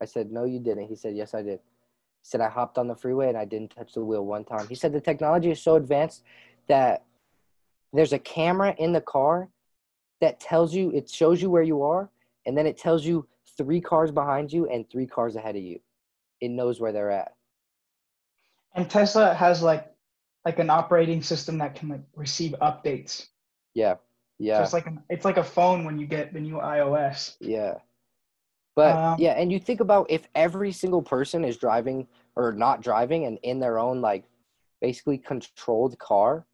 I 0.00 0.04
said, 0.04 0.32
No, 0.32 0.44
you 0.44 0.58
didn't. 0.58 0.88
He 0.88 0.96
said, 0.96 1.14
Yes, 1.16 1.34
I 1.34 1.42
did. 1.42 1.60
He 1.60 2.26
said, 2.28 2.40
I 2.40 2.48
hopped 2.48 2.78
on 2.78 2.88
the 2.88 2.94
freeway 2.96 3.28
and 3.28 3.36
I 3.38 3.44
didn't 3.44 3.74
touch 3.74 3.94
the 3.94 4.04
wheel 4.04 4.24
one 4.24 4.44
time. 4.44 4.66
He 4.68 4.74
said, 4.74 4.92
The 4.92 5.00
technology 5.00 5.50
is 5.50 5.60
so 5.62 5.76
advanced 5.76 6.24
that 6.68 7.04
there's 7.92 8.12
a 8.12 8.18
camera 8.18 8.74
in 8.78 8.92
the 8.92 9.00
car 9.00 9.48
that 10.20 10.40
tells 10.40 10.74
you, 10.74 10.90
it 10.92 11.10
shows 11.10 11.42
you 11.42 11.50
where 11.50 11.62
you 11.64 11.82
are, 11.82 12.08
and 12.46 12.56
then 12.56 12.66
it 12.66 12.78
tells 12.78 13.04
you 13.04 13.26
three 13.58 13.80
cars 13.80 14.10
behind 14.10 14.52
you 14.52 14.66
and 14.68 14.88
three 14.88 15.06
cars 15.06 15.36
ahead 15.36 15.56
of 15.56 15.62
you. 15.62 15.80
It 16.40 16.50
knows 16.50 16.80
where 16.80 16.92
they're 16.92 17.10
at. 17.10 17.34
And 18.74 18.88
Tesla 18.88 19.34
has 19.34 19.62
like 19.62 19.88
like 20.44 20.58
an 20.58 20.70
operating 20.70 21.22
system 21.22 21.58
that 21.58 21.74
can 21.76 21.88
like 21.88 22.00
receive 22.16 22.52
updates. 22.60 23.26
Yeah. 23.74 23.94
So 23.94 23.98
Yeah. 24.38 24.62
it's 24.62 24.72
like 24.72 24.86
an, 24.86 25.02
it's 25.08 25.24
like 25.24 25.36
a 25.36 25.44
phone 25.44 25.84
when 25.84 25.98
you 25.98 26.06
get 26.06 26.32
the 26.32 26.40
new 26.40 26.56
iOS. 26.56 27.36
Yeah. 27.40 27.74
But 28.74 28.96
Um, 28.96 29.20
yeah, 29.20 29.32
and 29.32 29.52
you 29.52 29.60
think 29.60 29.80
about 29.80 30.10
if 30.10 30.26
every 30.34 30.72
single 30.72 31.02
person 31.02 31.44
is 31.44 31.56
driving 31.56 32.08
or 32.36 32.52
not 32.52 32.80
driving 32.80 33.26
and 33.26 33.38
in 33.42 33.60
their 33.60 33.78
own 33.78 34.00
like 34.00 34.24
basically 34.80 35.18
controlled 35.18 35.98
car, 35.98 36.46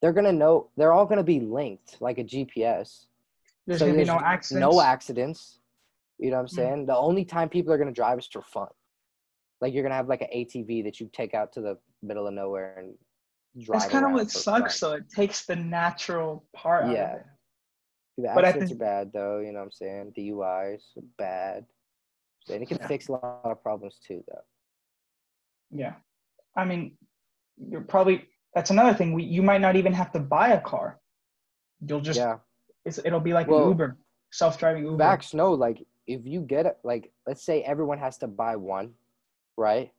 they're 0.00 0.12
gonna 0.12 0.32
know 0.32 0.70
they're 0.76 0.92
all 0.92 1.06
gonna 1.06 1.24
be 1.24 1.40
linked 1.40 2.00
like 2.00 2.18
a 2.18 2.24
GPS. 2.24 3.06
There's 3.66 3.80
So 3.80 3.86
gonna 3.86 3.98
be 3.98 4.04
no 4.04 4.20
accidents. 4.20 4.74
No 4.74 4.80
accidents. 4.80 5.58
You 6.18 6.30
know 6.30 6.36
what 6.36 6.42
I'm 6.42 6.46
Mm. 6.46 6.50
saying? 6.50 6.86
The 6.86 6.96
only 6.96 7.24
time 7.24 7.48
people 7.48 7.72
are 7.72 7.78
gonna 7.78 7.92
drive 7.92 8.18
is 8.18 8.26
for 8.26 8.40
fun. 8.42 8.68
Like 9.60 9.72
you're 9.72 9.82
gonna 9.82 9.94
have 9.94 10.08
like 10.08 10.22
an 10.22 10.28
ATV 10.34 10.84
that 10.84 11.00
you 11.00 11.08
take 11.12 11.34
out 11.34 11.52
to 11.54 11.60
the 11.60 11.78
middle 12.02 12.26
of 12.26 12.34
nowhere 12.34 12.76
and 12.78 12.94
drive. 13.64 13.80
That's 13.80 13.92
kind 13.92 14.04
of 14.04 14.12
what 14.12 14.30
sucks 14.30 14.78
fun. 14.78 14.90
though. 14.90 14.96
It 14.96 15.10
takes 15.10 15.46
the 15.46 15.56
natural 15.56 16.44
part 16.54 16.84
out 16.84 16.92
Yeah. 16.92 17.12
of 17.14 17.20
it. 17.20 17.26
The 18.18 18.32
But 18.34 18.44
accidents 18.44 18.70
think- 18.72 18.80
are 18.82 18.84
bad 18.84 19.12
though, 19.12 19.38
you 19.40 19.52
know 19.52 19.58
what 19.60 19.64
I'm 19.66 19.70
saying? 19.72 20.12
DUIs 20.16 20.82
are 20.96 21.02
bad. 21.18 21.66
And 22.50 22.62
it 22.62 22.66
can 22.66 22.78
Yeah. 22.80 22.86
fix 22.86 23.08
a 23.08 23.12
lot 23.12 23.40
of 23.44 23.62
problems 23.62 23.98
too 23.98 24.22
though. 24.28 24.42
Yeah. 25.70 25.96
I 26.56 26.64
mean, 26.64 26.96
you're 27.56 27.82
probably 27.82 28.28
that's 28.54 28.70
another 28.70 28.94
thing. 28.94 29.12
We 29.12 29.22
you 29.24 29.42
might 29.42 29.60
not 29.60 29.76
even 29.76 29.92
have 29.92 30.12
to 30.12 30.20
buy 30.20 30.48
a 30.50 30.60
car. 30.60 31.00
You'll 31.86 32.00
just 32.00 32.18
yeah. 32.18 32.38
it's, 32.84 32.98
it'll 32.98 33.20
be 33.20 33.32
like 33.32 33.48
Well, 33.48 33.64
an 33.64 33.68
Uber, 33.68 33.98
self-driving 34.32 34.84
Uber. 34.84 34.98
Facts, 34.98 35.34
no, 35.34 35.52
like 35.52 35.84
if 36.06 36.24
you 36.24 36.40
get 36.40 36.66
it, 36.66 36.78
like 36.84 37.12
let's 37.26 37.42
say 37.44 37.62
everyone 37.62 37.98
has 37.98 38.16
to 38.18 38.26
buy 38.28 38.56
one, 38.56 38.94
right? 39.56 39.92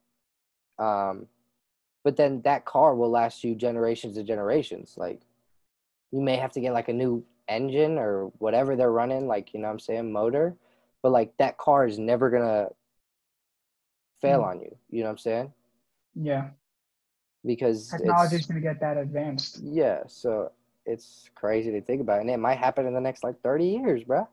Um, 0.80 1.28
but 2.04 2.16
then 2.18 2.42
that 2.44 2.66
car 2.66 2.96
will 2.96 3.10
last 3.10 3.44
you 3.44 3.56
generations 3.56 4.18
and 4.18 4.28
generations. 4.28 4.94
Like 4.98 5.22
you 6.12 6.22
may 6.22 6.36
have 6.38 6.52
to 6.54 6.62
get 6.62 6.74
like 6.74 6.88
a 6.90 6.94
new 6.94 7.24
engine 7.48 7.98
or 7.98 8.26
whatever 8.40 8.76
they're 8.76 8.92
running, 8.92 9.28
like 9.28 9.54
you 9.54 9.60
know 9.60 9.68
what 9.68 9.74
I'm 9.74 9.80
saying, 9.80 10.12
motor, 10.12 10.56
but 11.04 11.12
like 11.12 11.36
that 11.38 11.58
car 11.58 11.86
is 11.88 11.98
never 12.00 12.30
gonna 12.30 12.70
fail 14.22 14.42
Mm. 14.42 14.46
on 14.48 14.60
you. 14.62 14.76
You 14.90 15.00
know 15.02 15.06
what 15.08 15.12
I'm 15.12 15.18
saying? 15.18 15.54
Yeah. 16.16 16.50
Because 17.46 17.90
Technology 17.90 18.36
is 18.38 18.46
gonna 18.46 18.62
get 18.62 18.80
that 18.80 18.98
advanced. 18.98 19.60
yeah, 19.64 20.04
so 20.08 20.52
it's 20.86 21.30
crazy 21.36 21.72
to 21.72 21.82
think 21.82 22.02
about, 22.02 22.22
and 22.22 22.30
it 22.30 22.38
might 22.38 22.58
happen 22.58 22.86
in 22.88 22.94
the 22.94 23.02
next 23.02 23.24
like 23.24 23.40
30 23.42 23.66
years, 23.66 24.04
bruh. 24.04 24.28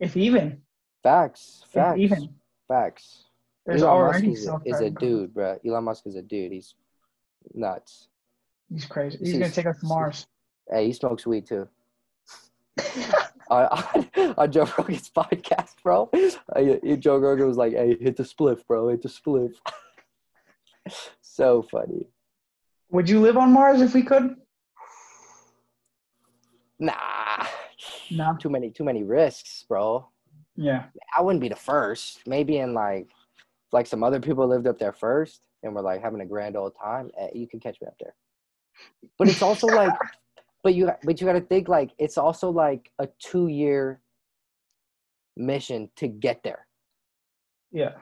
If 0.00 0.16
even. 0.16 0.62
Facts, 1.02 1.62
If 1.66 1.72
facts, 1.72 1.98
even. 2.00 2.34
facts. 2.68 3.24
There's 3.66 3.82
Elon 3.82 3.92
already 3.94 4.28
Musk 4.28 4.40
is 4.40 4.48
a, 4.48 4.60
is 4.64 4.80
a 4.80 4.90
dude, 4.90 5.34
bro. 5.34 5.58
Elon 5.66 5.84
Musk 5.84 6.06
is 6.06 6.14
a 6.14 6.22
dude. 6.22 6.52
He's 6.52 6.74
nuts. 7.54 8.08
He's 8.72 8.84
crazy. 8.84 9.18
He's 9.18 9.28
He's- 9.28 9.40
gonna 9.40 9.52
take 9.52 9.66
us 9.66 9.80
to 9.80 9.86
Mars. 9.86 10.26
Hey, 10.70 10.86
he 10.86 10.92
smokes 10.92 11.26
weed 11.26 11.46
too. 11.46 11.68
on, 13.50 13.66
on, 14.36 14.52
Joe 14.52 14.68
Rogan's 14.78 15.10
podcast, 15.10 15.74
bro. 15.82 16.10
Uh, 16.54 16.96
Joe 16.96 17.18
Rogan 17.18 17.46
was 17.46 17.56
like, 17.56 17.72
"Hey, 17.72 17.96
hit 18.00 18.16
the 18.16 18.22
spliff, 18.24 18.66
bro. 18.66 18.88
Hit 18.88 19.02
the 19.02 19.08
spliff." 19.08 19.54
so 21.20 21.62
funny. 21.62 22.06
Would 22.90 23.08
you 23.08 23.20
live 23.20 23.36
on 23.36 23.52
Mars 23.52 23.80
if 23.80 23.94
we 23.94 24.02
could? 24.02 24.36
Nah, 26.78 27.46
No. 28.10 28.36
too 28.38 28.50
many, 28.50 28.70
too 28.70 28.84
many 28.84 29.02
risks, 29.02 29.64
bro. 29.68 30.08
Yeah. 30.56 30.84
I 31.16 31.22
wouldn't 31.22 31.40
be 31.40 31.48
the 31.48 31.56
first. 31.56 32.26
Maybe 32.26 32.58
in 32.58 32.74
like, 32.74 33.08
like 33.76 33.86
some 33.86 34.02
other 34.02 34.20
people 34.20 34.46
lived 34.48 34.66
up 34.66 34.78
there 34.78 34.92
first 34.92 35.42
and 35.62 35.74
were 35.74 35.82
like 35.90 36.00
having 36.02 36.20
a 36.22 36.26
grand 36.26 36.56
old 36.56 36.72
time. 36.82 37.10
eh, 37.20 37.28
you 37.34 37.46
can 37.46 37.60
catch 37.60 37.78
me 37.80 37.86
up 37.86 37.96
there. 38.00 38.14
But 39.18 39.28
it's 39.28 39.42
also 39.42 39.66
like, 39.66 39.92
but 40.64 40.74
you 40.74 40.90
but 41.04 41.20
you 41.20 41.26
got 41.26 41.34
to 41.34 41.40
think 41.52 41.68
like 41.68 41.90
it's 41.98 42.16
also 42.18 42.48
like 42.50 42.90
a 42.98 43.06
two 43.18 43.48
year 43.48 44.00
mission 45.36 45.90
to 45.96 46.08
get 46.08 46.42
there. 46.42 46.66
Yeah. 47.70 47.92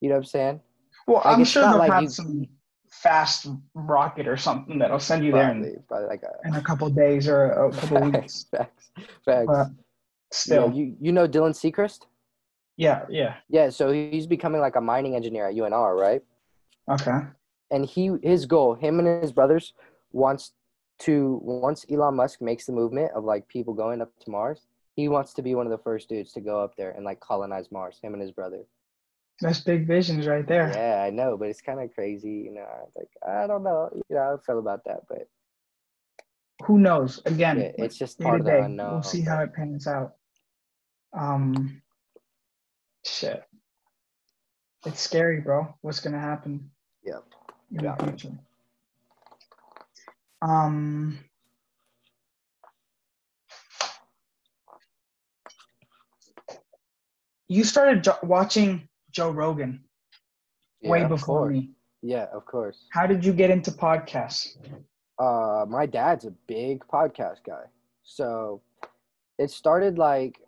You 0.00 0.08
know 0.10 0.14
what 0.16 0.18
I'm 0.20 0.24
saying? 0.36 0.60
Well, 1.08 1.22
Like, 1.24 1.38
I'm 1.38 1.44
sure 1.44 1.62
they'll 1.64 1.78
like 1.78 1.92
have 1.92 2.02
you- 2.04 2.08
some 2.08 2.46
fast 2.90 3.48
rocket 3.74 4.26
or 4.26 4.36
something 4.36 4.78
that'll 4.78 4.98
send 5.10 5.24
you 5.24 5.30
there 5.32 5.50
in, 5.50 5.58
Probably, 5.60 5.76
probably 5.88 6.06
like 6.08 6.22
a 6.22 6.48
in 6.48 6.54
a 6.54 6.62
couple 6.62 6.88
days 6.90 7.28
or 7.28 7.50
a 7.66 7.70
couple 7.72 8.00
weeks. 8.10 8.46
facts, 8.50 8.90
facts, 8.96 9.10
facts. 9.24 9.46
But 9.46 9.66
Still, 10.30 10.68
Yeah, 10.68 10.74
you 10.78 10.96
you 11.00 11.12
know 11.12 11.26
Dylan 11.26 11.54
Seacrest? 11.62 12.00
Yeah, 12.78 13.04
yeah. 13.10 13.34
Yeah, 13.50 13.68
so 13.70 13.90
he's 13.90 14.26
becoming 14.26 14.60
like 14.60 14.76
a 14.76 14.80
mining 14.80 15.16
engineer 15.16 15.48
at 15.48 15.54
UNR, 15.56 15.98
right? 15.98 16.22
Okay. 16.88 17.26
And 17.70 17.84
he 17.84 18.12
his 18.22 18.46
goal, 18.46 18.74
him 18.74 18.98
and 19.00 19.22
his 19.22 19.32
brothers, 19.32 19.74
wants 20.12 20.52
to 21.00 21.40
once 21.42 21.84
Elon 21.90 22.14
Musk 22.14 22.40
makes 22.40 22.64
the 22.66 22.72
movement 22.72 23.10
of 23.14 23.24
like 23.24 23.46
people 23.48 23.74
going 23.74 24.00
up 24.00 24.12
to 24.20 24.30
Mars, 24.30 24.66
he 24.94 25.08
wants 25.08 25.34
to 25.34 25.42
be 25.42 25.54
one 25.54 25.66
of 25.66 25.72
the 25.72 25.82
first 25.82 26.08
dudes 26.08 26.32
to 26.32 26.40
go 26.40 26.62
up 26.62 26.76
there 26.76 26.92
and 26.92 27.04
like 27.04 27.20
colonize 27.20 27.70
Mars. 27.70 27.98
Him 28.00 28.14
and 28.14 28.22
his 28.22 28.32
brother. 28.32 28.62
That's 29.40 29.60
big 29.60 29.86
visions 29.86 30.26
right 30.26 30.46
there. 30.46 30.72
Yeah, 30.74 31.02
I 31.02 31.10
know, 31.10 31.36
but 31.36 31.48
it's 31.48 31.60
kind 31.60 31.80
of 31.80 31.92
crazy, 31.94 32.44
you 32.46 32.52
know. 32.52 32.90
Like 32.96 33.10
I 33.26 33.46
don't 33.48 33.64
know, 33.64 33.90
you 33.92 34.16
know, 34.16 34.22
how 34.22 34.34
I 34.36 34.46
feel 34.46 34.58
about 34.60 34.84
that, 34.84 35.00
but 35.08 35.28
Who 36.66 36.78
knows? 36.78 37.22
Again, 37.26 37.58
yeah, 37.58 37.72
it's 37.84 37.98
just 37.98 38.20
part 38.20 38.40
of 38.40 38.46
the 38.46 38.62
unknown. 38.64 38.92
We'll 38.92 39.02
see 39.02 39.22
how 39.22 39.42
it 39.42 39.52
pans 39.52 39.86
out. 39.86 40.14
Um, 41.12 41.82
shit. 43.04 43.42
It's 44.86 45.00
scary, 45.00 45.40
bro. 45.40 45.74
What's 45.80 46.00
gonna 46.00 46.20
happen 46.20 46.70
Yeah. 47.02 47.20
in 47.72 47.84
Yeah. 47.84 47.96
the 47.96 48.04
future? 48.06 48.38
Um. 50.42 51.18
You 57.48 57.64
started 57.64 58.04
jo- 58.04 58.18
watching 58.22 58.88
Joe 59.10 59.30
Rogan 59.30 59.84
way 60.82 60.98
Yeah, 60.98 61.04
of 61.04 61.10
before 61.10 61.48
me. 61.50 61.70
Yeah, 62.02 62.26
of 62.32 62.44
course. 62.44 62.86
How 62.92 63.06
did 63.06 63.24
you 63.24 63.32
get 63.32 63.50
into 63.50 63.70
podcasts? 63.70 64.56
Uh, 65.18 65.64
my 65.68 65.86
dad's 65.86 66.26
a 66.26 66.30
big 66.46 66.86
podcast 66.86 67.42
guy. 67.44 67.64
So 68.04 68.62
it 69.38 69.50
started 69.50 69.98
like, 69.98 70.40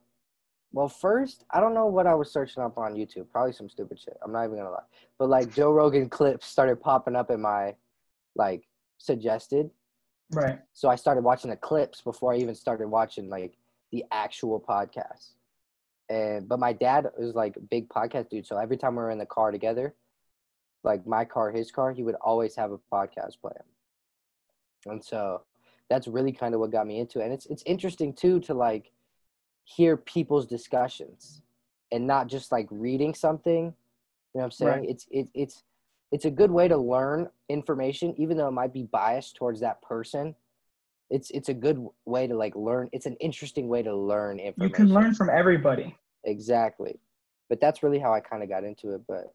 well, 0.73 0.89
first, 0.89 1.45
I 1.51 1.61
don't 1.61 1.75
know 1.75 1.87
what 1.87 2.07
I 2.07 2.15
was 2.15 2.33
searching 2.33 2.63
up 2.63 2.79
on 2.79 2.95
YouTube. 2.95 3.29
Probably 3.31 3.53
some 3.53 3.69
stupid 3.69 3.99
shit. 3.99 4.17
I'm 4.23 4.33
not 4.33 4.45
even 4.45 4.57
gonna 4.57 4.71
lie. 4.71 4.83
But 5.19 5.29
like 5.29 5.53
Joe 5.53 5.73
Rogan 5.73 6.09
clips 6.11 6.47
started 6.47 6.81
popping 6.81 7.17
up 7.17 7.31
in 7.31 7.41
my 7.41 7.75
like 8.37 8.69
suggested. 8.99 9.71
Right. 10.33 10.61
So 10.73 10.89
I 10.89 10.95
started 10.95 11.25
watching 11.25 11.51
the 11.51 11.57
clips 11.57 12.03
before 12.03 12.33
I 12.33 12.37
even 12.37 12.55
started 12.55 12.87
watching 12.87 13.29
like 13.29 13.57
the 13.91 14.05
actual 14.13 14.61
podcast. 14.61 15.31
And 16.09 16.49
but 16.49 16.61
my 16.61 16.73
dad 16.73 17.07
was 17.19 17.35
like 17.35 17.57
a 17.57 17.61
big 17.61 17.89
podcast 17.89 18.29
dude. 18.29 18.47
So 18.47 18.57
every 18.57 18.77
time 18.77 18.95
we 18.95 19.03
were 19.03 19.11
in 19.11 19.19
the 19.19 19.27
car 19.27 19.51
together, 19.51 19.95
like 20.85 21.05
my 21.07 21.25
car, 21.25 21.51
his 21.51 21.73
car, 21.73 21.93
he 21.93 22.05
would 22.05 22.17
always 22.17 22.55
have 22.55 22.71
a 22.71 22.79
podcast 22.93 23.41
playing. 23.41 23.57
And 24.87 25.05
so 25.05 25.43
that's 25.89 26.07
really 26.07 26.33
kind 26.33 26.55
of 26.55 26.61
what 26.61 26.71
got 26.71 26.87
me 26.87 27.01
into 27.01 27.21
it. 27.21 27.25
And 27.25 27.33
it's 27.33 27.47
it's 27.47 27.65
interesting 27.67 28.13
too 28.13 28.39
to 28.41 28.55
like 28.55 28.93
hear 29.77 29.97
people's 29.97 30.47
discussions 30.47 31.43
and 31.93 32.07
not 32.07 32.27
just 32.27 32.51
like 32.51 32.67
reading 32.71 33.15
something. 33.15 33.67
You 33.67 34.39
know 34.39 34.41
what 34.41 34.45
I'm 34.45 34.51
saying? 34.51 34.71
Right. 34.71 34.89
It's 34.89 35.07
it, 35.11 35.29
it's 35.35 35.63
it's 36.13 36.25
a 36.25 36.31
good 36.31 36.51
way 36.51 36.67
to 36.69 36.77
learn 36.77 37.29
information, 37.49 38.15
even 38.17 38.37
though 38.37 38.49
it 38.49 38.53
might 38.53 38.73
be 38.73 38.85
biased 38.85 39.37
towards 39.37 39.61
that 39.61 39.81
person. 39.83 40.35
It's 41.09 41.31
it's 41.31 41.49
a 41.49 41.55
good 41.55 41.85
way 42.05 42.27
to 42.27 42.35
like 42.35 42.55
learn. 42.57 42.89
It's 42.93 43.07
an 43.07 43.17
interesting 43.17 43.69
way 43.69 43.83
to 43.83 43.95
learn 43.95 44.39
information. 44.39 44.71
You 44.71 44.75
can 44.75 44.95
learn 44.95 45.15
from 45.15 45.31
everybody. 45.31 45.97
Exactly. 46.25 46.99
But 47.49 47.61
that's 47.61 47.83
really 47.83 47.99
how 47.99 48.13
I 48.13 48.21
kind 48.21 48.43
of 48.43 48.49
got 48.49 48.65
into 48.65 48.95
it. 48.95 49.03
But 49.09 49.33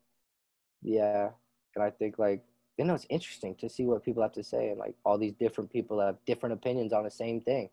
yeah, 0.81 1.29
and 1.75 1.83
I 1.83 1.89
think 1.89 2.19
like 2.19 2.43
you 2.77 2.85
know 2.85 2.93
it's 2.93 3.07
interesting 3.09 3.55
to 3.55 3.69
see 3.69 3.85
what 3.85 4.03
people 4.03 4.21
have 4.21 4.33
to 4.33 4.43
say 4.43 4.69
and 4.69 4.79
like 4.79 4.95
all 5.05 5.17
these 5.17 5.33
different 5.33 5.71
people 5.71 5.99
have 5.99 6.17
different 6.25 6.53
opinions 6.53 6.93
on 6.93 7.03
the 7.03 7.11
same 7.11 7.41
thing. 7.41 7.69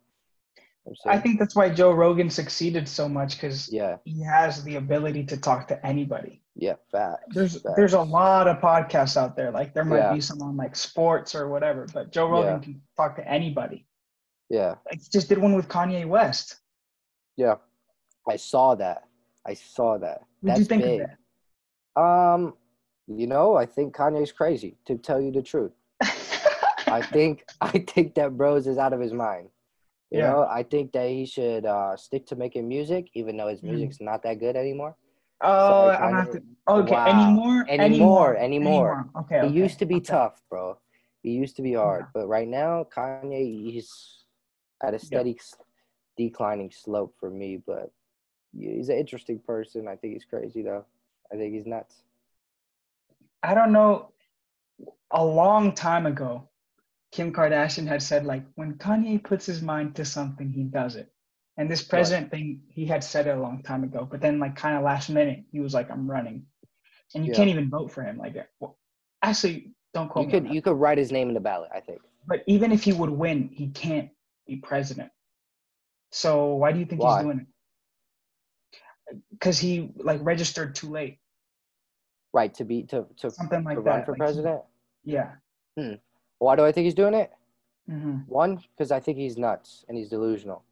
You 0.57 0.61
know 0.61 0.65
what 0.65 0.65
I'm 0.65 0.72
I 1.07 1.19
think 1.19 1.39
that's 1.39 1.55
why 1.55 1.69
Joe 1.71 1.93
Rogan 1.93 2.29
succeeded 2.29 2.89
so 2.89 3.09
much 3.09 3.35
because 3.37 3.73
yeah, 3.73 3.97
he 4.05 4.21
has 4.23 4.65
the 4.65 4.77
ability 4.77 5.25
to 5.27 5.37
talk 5.37 5.69
to 5.69 5.87
anybody. 5.87 6.43
yeah, 6.57 6.75
facts. 6.91 7.23
There's 7.31 7.61
facts. 7.63 7.75
there's 7.77 7.93
a 7.95 8.01
lot 8.03 8.49
of 8.49 8.59
podcasts 8.59 9.17
out 9.17 9.37
there. 9.37 9.51
Like 9.53 9.75
there 9.75 9.85
might 9.85 9.99
Yeah. 9.99 10.13
be 10.15 10.21
some 10.21 10.43
on 10.43 10.57
like 10.57 10.75
sports 10.75 11.35
or 11.35 11.49
whatever, 11.49 11.87
but 11.95 12.11
Joe 12.11 12.29
Rogan 12.29 12.55
Yeah. 12.55 12.59
can 12.65 12.83
talk 12.97 13.17
to 13.17 13.29
anybody. 13.29 13.87
yeah, 14.51 14.75
Like 14.87 15.01
he 15.01 15.09
just 15.11 15.29
did 15.29 15.39
one 15.39 15.55
with 15.55 15.69
Kanye 15.69 16.07
West. 16.07 16.59
yeah. 17.37 17.57
I 18.29 18.37
saw 18.37 18.75
that. 18.77 19.05
I 19.47 19.55
saw 19.55 19.99
that. 19.99 20.21
What 20.41 20.55
That's 20.57 20.67
did 20.69 20.81
you 20.81 20.87
think 20.87 21.01
big. 21.01 21.09
of 21.97 22.37
Um, 22.37 22.55
you 23.09 23.27
know, 23.27 23.57
I 23.57 23.67
think 23.67 23.95
Kanye's 23.97 24.31
crazy. 24.33 24.77
To 24.87 24.97
tell 24.97 25.21
you 25.21 25.31
the 25.33 25.43
truth. 25.43 25.73
I 26.87 27.03
think 27.03 27.45
I 27.61 27.79
think 27.79 28.15
that 28.15 28.37
Bros 28.37 28.67
is 28.67 28.79
out 28.79 28.93
of 28.93 29.01
his 29.01 29.13
mind. 29.13 29.49
You 30.13 30.19
Yeah. 30.19 30.33
know, 30.33 30.47
I 30.47 30.63
think 30.63 30.93
that 30.93 31.09
he 31.09 31.25
should 31.25 31.65
uh, 31.65 31.97
stick 31.97 32.27
to 32.27 32.37
making 32.37 32.69
music, 32.69 33.09
even 33.15 33.37
though 33.39 33.49
his 33.49 33.63
Mm. 33.63 33.71
music's 33.71 33.99
not 34.01 34.23
that 34.25 34.41
good 34.41 34.57
anymore. 34.57 34.95
Oh, 35.41 35.91
Sorry, 35.91 35.97
I'm 35.97 36.15
have 36.17 36.31
to. 36.33 36.43
Okay, 36.69 36.93
Wow. 36.95 37.09
anymore, 37.09 37.67
Anymore, 37.69 38.37
anymore. 38.37 39.11
Okay, 39.21 39.41
He 39.41 39.47
okay, 39.47 39.57
used 39.57 39.79
to 39.79 39.87
be 39.87 39.97
okay. 39.97 40.05
tough, 40.13 40.43
bro. 40.51 40.79
He 41.23 41.31
used 41.31 41.57
to 41.57 41.63
be 41.63 41.73
hard, 41.73 42.03
Yeah. 42.03 42.11
but 42.13 42.29
right 42.29 42.47
now, 42.47 42.85
Kanye, 42.95 43.41
he's 43.73 44.27
at 44.83 44.93
a 44.93 44.99
steady 44.99 45.39
declining 46.19 46.71
slope 46.71 47.15
for 47.19 47.31
me. 47.31 47.57
But 47.57 47.91
he's 48.55 48.91
an 48.91 48.99
interesting 48.99 49.39
person. 49.39 49.89
I 49.89 49.97
think 49.97 50.13
he's 50.13 50.27
crazy 50.27 50.63
though. 50.63 50.85
I 51.33 51.37
think 51.37 51.55
he's 51.55 51.65
nuts. 51.67 52.03
I 53.43 53.55
don't 53.55 53.73
know. 53.73 54.13
A 55.11 55.25
long 55.25 55.73
time 55.75 56.05
ago, 56.07 56.49
Kim 57.13 57.33
Kardashian 57.33 57.87
had 57.87 58.03
said 58.03 58.25
like 58.25 58.45
when 58.55 58.75
Kanye 58.75 59.23
puts 59.23 59.47
his 59.47 59.63
mind 59.63 59.95
to 59.97 60.05
something, 60.05 60.51
he 60.51 60.65
does 60.65 60.97
it. 60.97 61.13
And 61.59 61.71
this 61.71 61.83
president 61.85 62.31
thing, 62.31 62.63
he 62.69 62.87
had 62.87 63.05
said 63.05 63.27
it 63.27 63.37
a 63.37 63.41
long 63.41 63.63
time 63.63 63.85
ago. 63.85 64.09
But 64.11 64.23
then, 64.23 64.39
like, 64.39 64.57
kind 64.57 64.75
of 64.75 64.83
last 64.83 65.11
minute, 65.11 65.45
he 65.53 65.61
was 65.61 65.75
like, 65.75 65.91
"I'm 65.91 66.11
running," 66.11 66.47
and 67.15 67.25
you 67.27 67.31
Yeah. 67.31 67.37
can't 67.37 67.51
even 67.51 67.69
vote 67.69 67.93
for 67.93 68.03
him. 68.03 68.17
Like, 68.17 68.35
well, 68.59 68.79
actually, 69.21 69.75
don't 69.93 70.09
quote 70.09 70.23
You 70.29 70.33
me. 70.33 70.41
could 70.49 70.55
you 70.55 70.63
could 70.63 70.77
write 70.77 70.97
his 70.97 71.13
name 71.13 71.29
in 71.29 71.35
the 71.35 71.41
ballot. 71.41 71.71
I 71.75 71.81
think. 71.81 72.01
But 72.27 72.43
even 72.47 72.73
if 72.73 72.83
he 72.83 72.95
would 72.95 73.11
win, 73.11 73.49
he 73.49 73.69
can't 73.69 74.11
be 74.47 74.57
president. 74.57 75.13
So 76.11 76.55
why 76.55 76.73
do 76.73 76.79
you 76.79 76.87
think 76.87 77.03
Why? 77.03 77.17
he's 77.19 77.25
doing 77.25 77.41
it? 77.41 79.19
Because 79.31 79.59
he 79.59 79.93
like 79.97 80.21
registered 80.23 80.75
too 80.75 80.89
late, 80.89 81.19
Right 82.33 82.55
to 82.55 82.65
be 82.65 82.85
to 82.85 83.07
to, 83.19 83.31
something 83.31 83.63
like 83.63 83.77
to 83.77 83.83
that. 83.83 83.91
run 83.91 84.05
for 84.07 84.13
Like, 84.13 84.19
president. 84.19 84.63
yeah. 85.05 85.37
Hmm. 85.77 85.95
Why 86.43 86.57
do 86.57 86.65
I 86.65 86.73
think 86.73 86.87
he's 86.87 86.95
doing 86.95 87.15
it? 87.15 87.31
hmm 87.89 88.17
One, 88.27 88.61
because 88.77 88.91
I 88.91 88.99
think 88.99 89.17
he's 89.17 89.39
nuts 89.39 89.85
and 89.89 89.97
he's 89.97 90.09
delusional. 90.09 90.65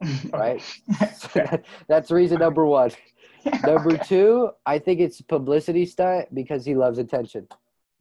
Right. 0.32 0.62
So 1.16 1.28
that, 1.34 1.64
that's 1.88 2.10
reason 2.12 2.38
number 2.38 2.64
one. 2.64 2.92
Number 3.64 3.96
two, 3.96 4.50
I 4.66 4.78
think 4.78 5.00
it's 5.00 5.20
publicity 5.20 5.86
stunt 5.86 6.34
because 6.34 6.64
he 6.64 6.74
loves 6.74 6.98
attention. 6.98 7.46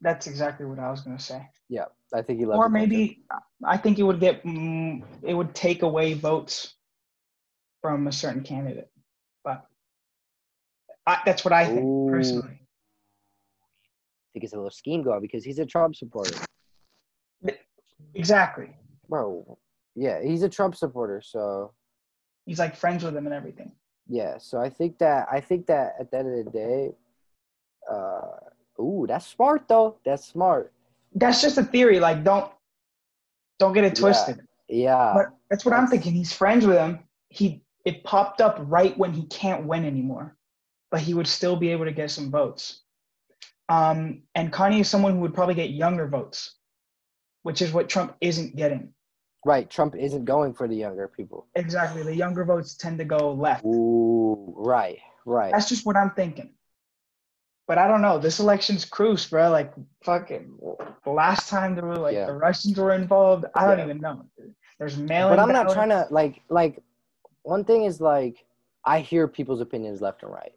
That's 0.02 0.28
exactly 0.28 0.66
what 0.66 0.80
I 0.80 0.90
was 0.90 1.02
gonna 1.02 1.20
say. 1.20 1.48
Yeah, 1.70 1.86
I 2.14 2.22
think 2.22 2.40
he 2.40 2.46
loves. 2.46 2.60
Attention. 2.60 2.76
Or 2.76 2.78
attention. 2.78 3.00
maybe 3.00 3.24
I 3.64 3.78
think 3.78 4.00
it 4.00 4.04
would 4.04 4.20
get 4.20 4.44
mm, 4.44 5.04
it 5.22 5.34
would 5.34 5.54
take 5.56 5.84
away 5.84 6.14
votes 6.14 6.76
from 7.82 8.08
a 8.08 8.12
certain 8.12 8.44
candidate, 8.44 8.90
but 9.44 9.66
I, 11.06 11.20
that's 11.26 11.46
what 11.46 11.54
I 11.54 11.66
think 11.66 11.86
Ooh. 11.86 12.08
personally. 12.10 12.60
I 12.60 14.30
think 14.34 14.44
it's 14.44 14.54
a 14.54 14.58
little 14.58 14.72
scheme 14.72 15.04
going 15.04 15.22
because 15.22 15.44
he's 15.44 15.60
a 15.60 15.66
Trump 15.66 15.96
supporter, 15.96 16.36
Exactly. 18.16 18.76
bro. 19.10 19.58
Yeah, 19.96 20.22
he's 20.22 20.44
a 20.44 20.50
Trump 20.50 20.76
supporter, 20.76 21.22
so 21.22 21.72
He's 22.46 22.60
like 22.60 22.76
friends 22.76 23.04
with 23.04 23.16
him 23.16 23.26
and 23.26 23.34
everything. 23.34 23.72
yeah. 24.08 24.38
So 24.38 24.60
I 24.60 24.70
think 24.70 24.98
that 25.00 25.28
I 25.32 25.40
think 25.40 25.66
that 25.68 25.96
at 26.00 26.12
the 26.12 26.18
end 26.20 26.40
of 26.40 26.46
the 26.46 26.52
day, 26.52 26.92
uh, 27.92 28.82
ooh, 28.82 29.06
that's 29.08 29.26
smart 29.26 29.68
though. 29.68 29.98
That's 30.06 30.26
smart. 30.26 30.72
That's 31.16 31.42
just 31.42 31.58
a 31.58 31.64
theory. 31.64 32.00
Like 32.00 32.24
don't 32.24 32.52
don't 33.58 33.74
get 33.74 33.84
it 33.84 33.96
twisted. 33.96 34.42
Yeah, 34.68 35.14
But 35.16 35.28
that's 35.50 35.64
what 35.66 35.74
I'm 35.74 35.88
thinking. 35.88 36.14
He's 36.14 36.34
friends 36.34 36.66
with 36.66 36.78
him. 36.78 37.00
He 37.30 37.62
it 37.86 38.04
popped 38.04 38.42
up 38.42 38.58
right 38.62 38.98
when 38.98 39.14
he 39.14 39.24
can't 39.28 39.66
win 39.66 39.86
anymore, 39.86 40.36
but 40.92 41.00
he 41.02 41.14
would 41.14 41.28
still 41.28 41.56
be 41.56 41.70
able 41.70 41.86
to 41.86 41.92
get 41.92 42.12
some 42.12 42.30
votes. 42.32 42.82
Um, 43.70 44.24
and 44.36 44.52
Kanye 44.52 44.82
is 44.82 44.90
someone 44.90 45.14
who 45.14 45.20
would 45.20 45.34
probably 45.34 45.56
get 45.56 45.70
younger 45.72 46.08
votes, 46.08 46.56
which 47.46 47.62
is 47.62 47.72
what 47.72 47.88
Trump 47.88 48.16
isn't 48.22 48.56
getting. 48.56 48.92
right. 49.46 49.70
Trump 49.70 49.94
isn't 49.96 50.26
going 50.26 50.52
for 50.52 50.68
the 50.68 50.76
younger 50.76 51.08
people. 51.08 51.46
Exactly. 51.54 52.02
The 52.02 52.16
younger 52.16 52.44
votes 52.44 52.74
tend 52.74 52.98
to 52.98 53.06
go 53.06 53.32
left. 53.34 53.64
Ooh, 53.64 54.52
right, 54.58 54.98
right. 55.28 55.52
That's 55.54 55.70
just 55.70 55.86
what 55.86 55.96
I'm 55.96 56.10
thinking. 56.22 56.50
But 57.68 57.78
I 57.78 57.88
don't 57.88 58.02
know. 58.02 58.18
This 58.18 58.40
election's 58.40 58.84
cruise, 58.84 59.28
bro. 59.30 59.52
Like 59.52 59.72
fucking 60.04 60.58
the 61.04 61.12
last 61.12 61.48
time 61.48 61.76
there 61.76 61.86
were 61.86 61.98
like 62.08 62.16
Yeah. 62.16 62.26
the 62.26 62.34
Russians 62.34 62.76
were 62.80 62.94
involved. 62.96 63.46
I 63.54 63.68
don't 63.68 63.78
Yeah. 63.78 63.86
even 63.86 64.00
know. 64.02 64.26
There's 64.80 64.98
mail. 64.98 65.30
but 65.30 65.38
I'm 65.40 65.50
not 65.60 65.70
trying 65.72 65.90
to 65.90 66.08
like 66.10 66.42
like 66.50 66.82
one 67.44 67.64
thing 67.64 67.84
is 67.86 68.02
like 68.02 68.44
I 68.84 69.00
hear 69.02 69.28
people's 69.28 69.62
opinions 69.62 70.02
left 70.02 70.24
and 70.24 70.32
right. 70.32 70.54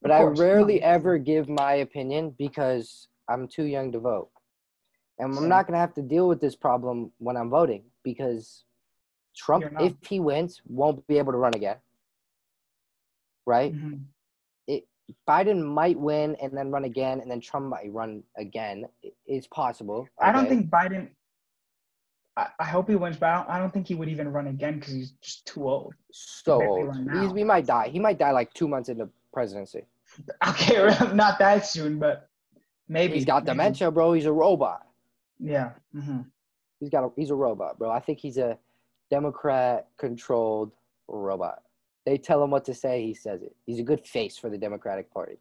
But 0.00 0.10
I 0.10 0.22
rarely 0.22 0.80
No. 0.80 0.86
ever 0.96 1.18
give 1.18 1.48
my 1.50 1.74
opinion 1.86 2.30
because 2.38 3.08
I'm 3.28 3.46
too 3.46 3.64
young 3.64 3.92
to 3.92 4.00
vote. 4.00 4.30
And 5.22 5.38
I'm 5.38 5.48
not 5.48 5.66
going 5.66 5.74
to 5.74 5.78
have 5.80 5.94
to 5.94 6.02
deal 6.02 6.26
with 6.28 6.40
this 6.40 6.56
problem 6.56 7.12
when 7.18 7.36
I'm 7.36 7.48
voting 7.48 7.84
because 8.02 8.64
Trump 9.36 9.64
if 9.80 9.94
he 10.08 10.20
wins 10.20 10.60
won't 10.66 11.06
be 11.06 11.18
able 11.18 11.32
to 11.32 11.38
run 11.38 11.54
again. 11.54 11.76
right? 13.46 13.74
Mhm. 13.74 14.00
Biden 15.28 15.62
might 15.62 15.98
win 15.98 16.36
and 16.40 16.56
then 16.56 16.70
run 16.70 16.84
again, 16.84 17.20
and 17.20 17.30
then 17.30 17.40
Trump 17.40 17.66
might 17.66 17.92
run 17.92 18.22
again. 18.36 18.86
It- 19.02 19.16
It's 19.26 19.46
possible. 19.48 20.08
I 20.18 20.32
don't 20.32 20.48
think 20.48 20.70
Biden. 20.70 21.10
I, 22.36 22.46
I 22.60 22.64
hope 22.64 22.88
he 22.88 22.94
wins, 22.96 23.16
but 23.18 23.26
I 23.28 23.34
don't, 23.36 23.48
I 23.50 23.58
don't 23.58 23.72
think 23.74 23.86
he 23.88 23.94
would 23.94 24.08
even 24.08 24.32
run 24.32 24.46
again 24.46 24.78
because 24.78 24.94
he's 24.94 25.10
just 25.20 25.44
too 25.44 25.68
old. 25.68 25.94
so 26.12 26.62
old. 26.62 26.96
He's, 27.12 27.32
he 27.32 27.44
might 27.44 27.66
die. 27.66 27.88
He 27.88 27.98
might 27.98 28.16
die 28.18 28.30
like 28.30 28.54
two 28.54 28.68
months 28.68 28.88
into 28.88 29.08
presidency. 29.32 29.84
Okay, 30.48 30.76
not 31.14 31.38
that 31.40 31.66
soon, 31.66 31.98
but 31.98 32.28
maybe 32.88 33.14
He's 33.14 33.24
got 33.26 33.42
maybe. 33.44 33.52
dementia, 33.52 33.90
bro. 33.90 34.12
He's 34.14 34.26
a 34.26 34.32
robot. 34.32 34.86
Yeah. 35.42 35.72
hmm 35.92 36.20
He's 36.80 36.90
got 36.90 37.04
a, 37.04 37.10
he's 37.16 37.30
a 37.30 37.34
robot, 37.34 37.78
bro. 37.78 37.90
I 37.90 38.00
think 38.00 38.18
he's 38.18 38.38
a 38.38 38.58
Democrat 39.10 39.88
controlled 39.98 40.72
robot. 41.06 41.62
They 42.06 42.18
tell 42.18 42.42
him 42.42 42.50
what 42.50 42.64
to 42.64 42.74
say, 42.74 43.04
he 43.06 43.14
says 43.14 43.42
it. 43.42 43.54
He's 43.66 43.78
a 43.78 43.84
good 43.84 44.04
face 44.06 44.36
for 44.36 44.50
the 44.50 44.58
Democratic 44.58 45.12
Party. 45.12 45.38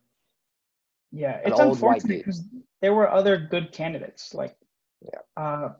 Yeah, 1.11 1.37
An 1.43 1.51
it's 1.51 1.59
unfortunate 1.59 2.19
because 2.19 2.43
there 2.81 2.93
were 2.93 3.09
other 3.09 3.37
good 3.37 3.71
candidates. 3.71 4.33
Like, 4.35 4.55
Yeah. 5.01 5.19
uh, 5.35 5.73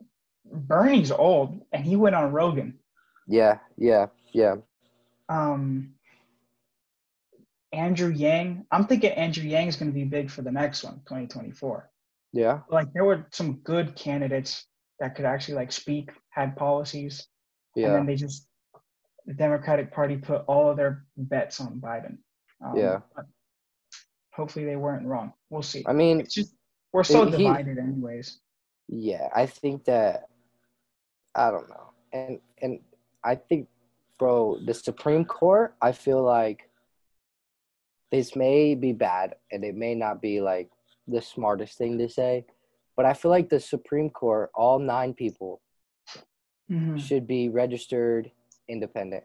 Bernie's 0.44 1.12
old, 1.12 1.64
and 1.72 1.84
he 1.84 1.94
went 1.94 2.16
on 2.16 2.32
Rogan. 2.32 2.78
Yeah, 3.28 3.58
yeah, 3.78 4.06
yeah. 4.32 4.56
Um, 5.28 5.94
Andrew 7.72 8.10
Yang, 8.10 8.66
I'm 8.72 8.86
thinking 8.86 9.12
Andrew 9.12 9.44
Yang 9.44 9.68
is 9.68 9.76
going 9.76 9.90
to 9.90 9.94
be 9.94 10.04
big 10.04 10.28
for 10.28 10.42
the 10.42 10.50
next 10.50 10.82
one, 10.82 10.94
2024. 11.06 11.88
Yeah. 12.32 12.60
Like, 12.70 12.92
there 12.92 13.04
were 13.04 13.26
some 13.30 13.56
good 13.58 13.94
candidates 13.94 14.66
that 15.00 15.14
could 15.14 15.24
actually 15.24 15.54
like 15.54 15.72
speak, 15.72 16.10
had 16.30 16.56
policies, 16.56 17.26
and 17.76 17.82
Yeah. 17.84 17.92
then 17.94 18.06
they 18.06 18.16
just 18.16 18.48
the 19.24 19.34
Democratic 19.34 19.92
Party 19.92 20.16
put 20.16 20.44
all 20.48 20.68
of 20.70 20.76
their 20.76 21.04
bets 21.16 21.60
on 21.60 21.80
Biden. 21.80 22.18
Um, 22.60 22.76
Yeah. 22.76 23.00
Hopefully, 24.34 24.64
they 24.64 24.76
weren't 24.76 25.06
wrong. 25.06 25.32
We'll 25.50 25.62
see. 25.62 25.84
I 25.86 25.92
mean, 25.92 26.20
It's 26.20 26.34
just 26.34 26.56
we're 26.92 27.04
so 27.04 27.26
He- 27.26 27.36
divided, 27.44 27.78
anyways. 27.78 28.40
Yeah, 28.88 29.28
I 29.34 29.46
think 29.46 29.84
that 29.84 30.28
I 31.34 31.50
don't 31.50 31.68
know. 31.68 31.92
And 32.12 32.40
and 32.58 32.80
I 33.24 33.36
think 33.36 33.68
bro, 34.18 34.58
the 34.64 34.74
Supreme 34.74 35.24
Court, 35.24 35.74
I 35.80 35.92
feel 35.92 36.22
like 36.22 36.68
this 38.10 38.36
may 38.36 38.74
be 38.74 38.92
bad 38.92 39.36
and 39.50 39.64
it 39.64 39.74
may 39.74 39.94
not 39.94 40.20
be 40.20 40.40
like 40.40 40.70
the 41.08 41.20
smartest 41.20 41.78
thing 41.78 41.98
to 41.98 42.08
say, 42.08 42.44
but 42.96 43.04
I 43.06 43.14
feel 43.14 43.30
like 43.30 43.48
the 43.48 43.60
Supreme 43.60 44.10
Court, 44.10 44.50
all 44.54 44.78
9 44.78 45.14
people 45.14 45.60
Mhm. 46.70 46.98
should 46.98 47.26
be 47.26 47.48
registered 47.48 48.30
independent 48.68 49.24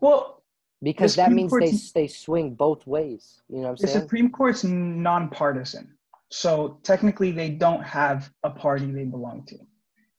Well, 0.00 0.42
because 0.82 1.16
that 1.16 1.32
means 1.32 1.52
they 1.52 1.58
Court's- 1.70 1.92
they 1.92 2.06
swing 2.06 2.54
both 2.54 2.86
ways. 2.86 3.42
You 3.48 3.56
know 3.56 3.62
what 3.62 3.68
I'm 3.70 3.76
the 3.76 3.86
saying? 3.88 4.00
Supreme 4.00 4.30
Court's 4.30 4.64
nonpartisan, 4.64 5.96
so 6.30 6.80
technically 6.82 7.30
they 7.32 7.50
don't 7.50 7.82
have 7.82 8.32
a 8.42 8.50
party 8.50 8.90
they 8.90 9.04
belong 9.04 9.44
to. 9.46 9.58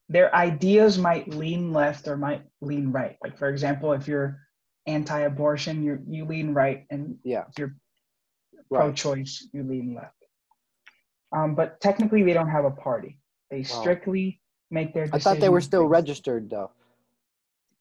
Their 0.08 0.34
ideas 0.34 0.98
might 0.98 1.28
lean 1.28 1.72
left 1.72 2.06
or 2.06 2.16
might 2.16 2.44
lean 2.60 2.92
right. 2.92 3.16
Like 3.22 3.36
for 3.36 3.48
example, 3.48 3.92
if 3.92 4.06
you're 4.06 4.38
anti-abortion, 4.86 5.82
you 5.82 6.02
you 6.06 6.24
lean 6.24 6.54
right, 6.54 6.86
and 6.90 7.18
Yeah. 7.24 7.44
if 7.48 7.58
you're 7.58 7.74
Right. 8.72 8.80
pro-choice, 8.84 9.48
you 9.52 9.62
lean 9.62 9.94
left. 9.94 10.16
Um, 11.36 11.54
but 11.54 11.80
technically, 11.80 12.22
they 12.22 12.32
don't 12.32 12.48
have 12.48 12.64
a 12.64 12.70
party. 12.70 13.18
They 13.50 13.58
Wow. 13.58 13.80
strictly 13.80 14.40
make 14.70 14.94
their. 14.94 15.08
I 15.12 15.18
thought 15.18 15.38
they 15.40 15.48
were 15.48 15.60
still 15.60 15.82
based- 15.84 15.92
registered 15.92 16.50
though. 16.50 16.70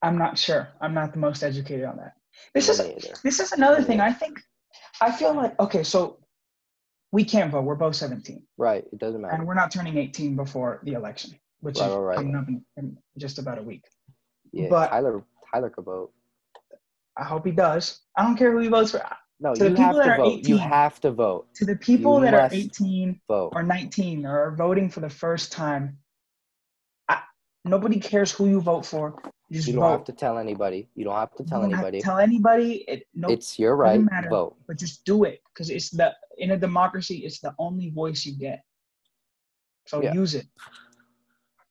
I'm 0.02 0.18
not 0.18 0.38
sure. 0.38 0.70
I'm 0.82 0.94
not 0.94 1.14
the 1.14 1.20
most 1.20 1.44
educated 1.44 1.86
on 1.86 1.98
that. 1.98 2.14
This 2.54 2.68
Me 2.68 2.72
is 2.74 2.80
neither. 2.80 3.16
this 3.24 3.40
is 3.40 3.52
another 3.52 3.80
Me 3.80 3.86
thing. 3.86 3.98
neither. 3.98 4.10
I 4.10 4.14
think 4.14 4.42
I 5.02 5.12
feel 5.12 5.34
like 5.34 5.60
okay, 5.60 5.84
so 5.84 6.20
we 7.12 7.24
can't 7.26 7.52
vote. 7.52 7.64
We're 7.64 7.76
both 7.76 7.96
17, 7.96 8.48
Right, 8.58 8.86
it 8.92 8.98
doesn't 9.00 9.22
matter. 9.22 9.34
and 9.36 9.46
we're 9.46 9.54
not 9.54 9.70
turning 9.72 9.98
18 9.98 10.36
before 10.38 10.80
the 10.84 10.94
election, 10.94 11.38
which 11.60 11.78
Right, 11.80 11.88
is 11.90 11.94
right, 11.94 12.02
right. 12.02 12.16
coming 12.18 12.36
up 12.36 12.48
in, 12.48 12.66
in 12.78 12.98
just 13.18 13.38
about 13.38 13.58
a 13.58 13.64
week. 13.64 13.84
Yeah, 14.54 14.70
but- 14.70 14.88
Tyler 14.90 15.24
Tyler 15.54 15.70
could 15.70 15.86
vote. 15.86 16.14
I 17.18 17.26
hope 17.26 17.46
he 17.46 17.52
does. 17.52 18.00
I 18.16 18.24
don't 18.24 18.38
care 18.38 18.52
who 18.54 18.60
he 18.60 18.70
votes 18.70 18.92
for. 18.92 19.02
No, 19.42 19.56
To 19.56 19.64
the 19.64 19.70
you 19.72 19.76
people 19.76 19.86
have 19.86 19.96
that 19.96 20.04
to 20.04 20.12
are 20.12 20.18
vote. 20.18 20.48
You 20.48 20.58
have 20.58 21.02
to 21.02 21.12
vote. 21.12 21.54
To 21.56 21.66
the 21.66 21.76
people 21.76 22.20
You 22.20 22.26
that 22.26 22.34
are 22.36 22.48
18 22.52 23.20
Vote. 23.28 23.50
or 23.56 23.64
19 23.64 24.26
or 24.26 24.40
are 24.40 24.56
voting 24.56 24.88
for 24.88 25.00
the 25.00 25.10
first 25.10 25.52
time, 25.52 25.98
I, 27.10 27.24
nobody 27.66 28.00
cares 28.00 28.32
who 28.32 28.48
you 28.48 28.62
vote 28.62 28.86
for. 28.86 29.16
You 29.50 29.56
just 29.58 29.68
You 29.68 29.74
don't 29.74 29.82
vote. 29.82 29.92
have 29.92 30.04
to 30.06 30.14
tell 30.14 30.38
anybody. 30.38 30.90
You 30.94 31.06
don't 31.06 31.16
have 31.16 31.34
to 31.38 31.44
You 31.44 31.50
tell 31.50 31.62
have 31.64 31.70
to 31.72 31.76
anybody. 31.76 32.02
tell 32.02 32.20
anybody. 32.20 32.86
It, 32.88 33.08
no, 33.16 33.30
It's 33.30 33.58
your 33.58 33.76
right. 33.76 34.00
matter. 34.00 34.30
Vote. 34.30 34.58
but 34.68 34.78
just 34.78 35.04
do 35.06 35.24
it 35.24 35.42
because 35.52 35.72
it's 35.72 35.90
the 35.90 36.14
in 36.38 36.52
a 36.52 36.58
democracy 36.58 37.18
it's 37.26 37.40
the 37.40 37.54
only 37.58 37.90
voice 37.90 38.24
you 38.26 38.38
get 38.38 38.64
so 39.88 40.02
Yeah. 40.02 40.14
use 40.14 40.34
it 40.36 40.46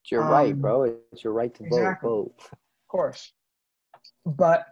It's 0.03 0.11
your 0.11 0.23
right, 0.23 0.53
Um, 0.53 0.61
bro. 0.61 0.83
It's 1.13 1.23
your 1.25 1.33
right 1.33 1.55
to 1.55 1.65
exactly. 1.65 2.09
vote. 2.09 2.35
Vote. 2.37 2.51
of 2.53 2.89
course 2.89 3.33
but 4.27 4.67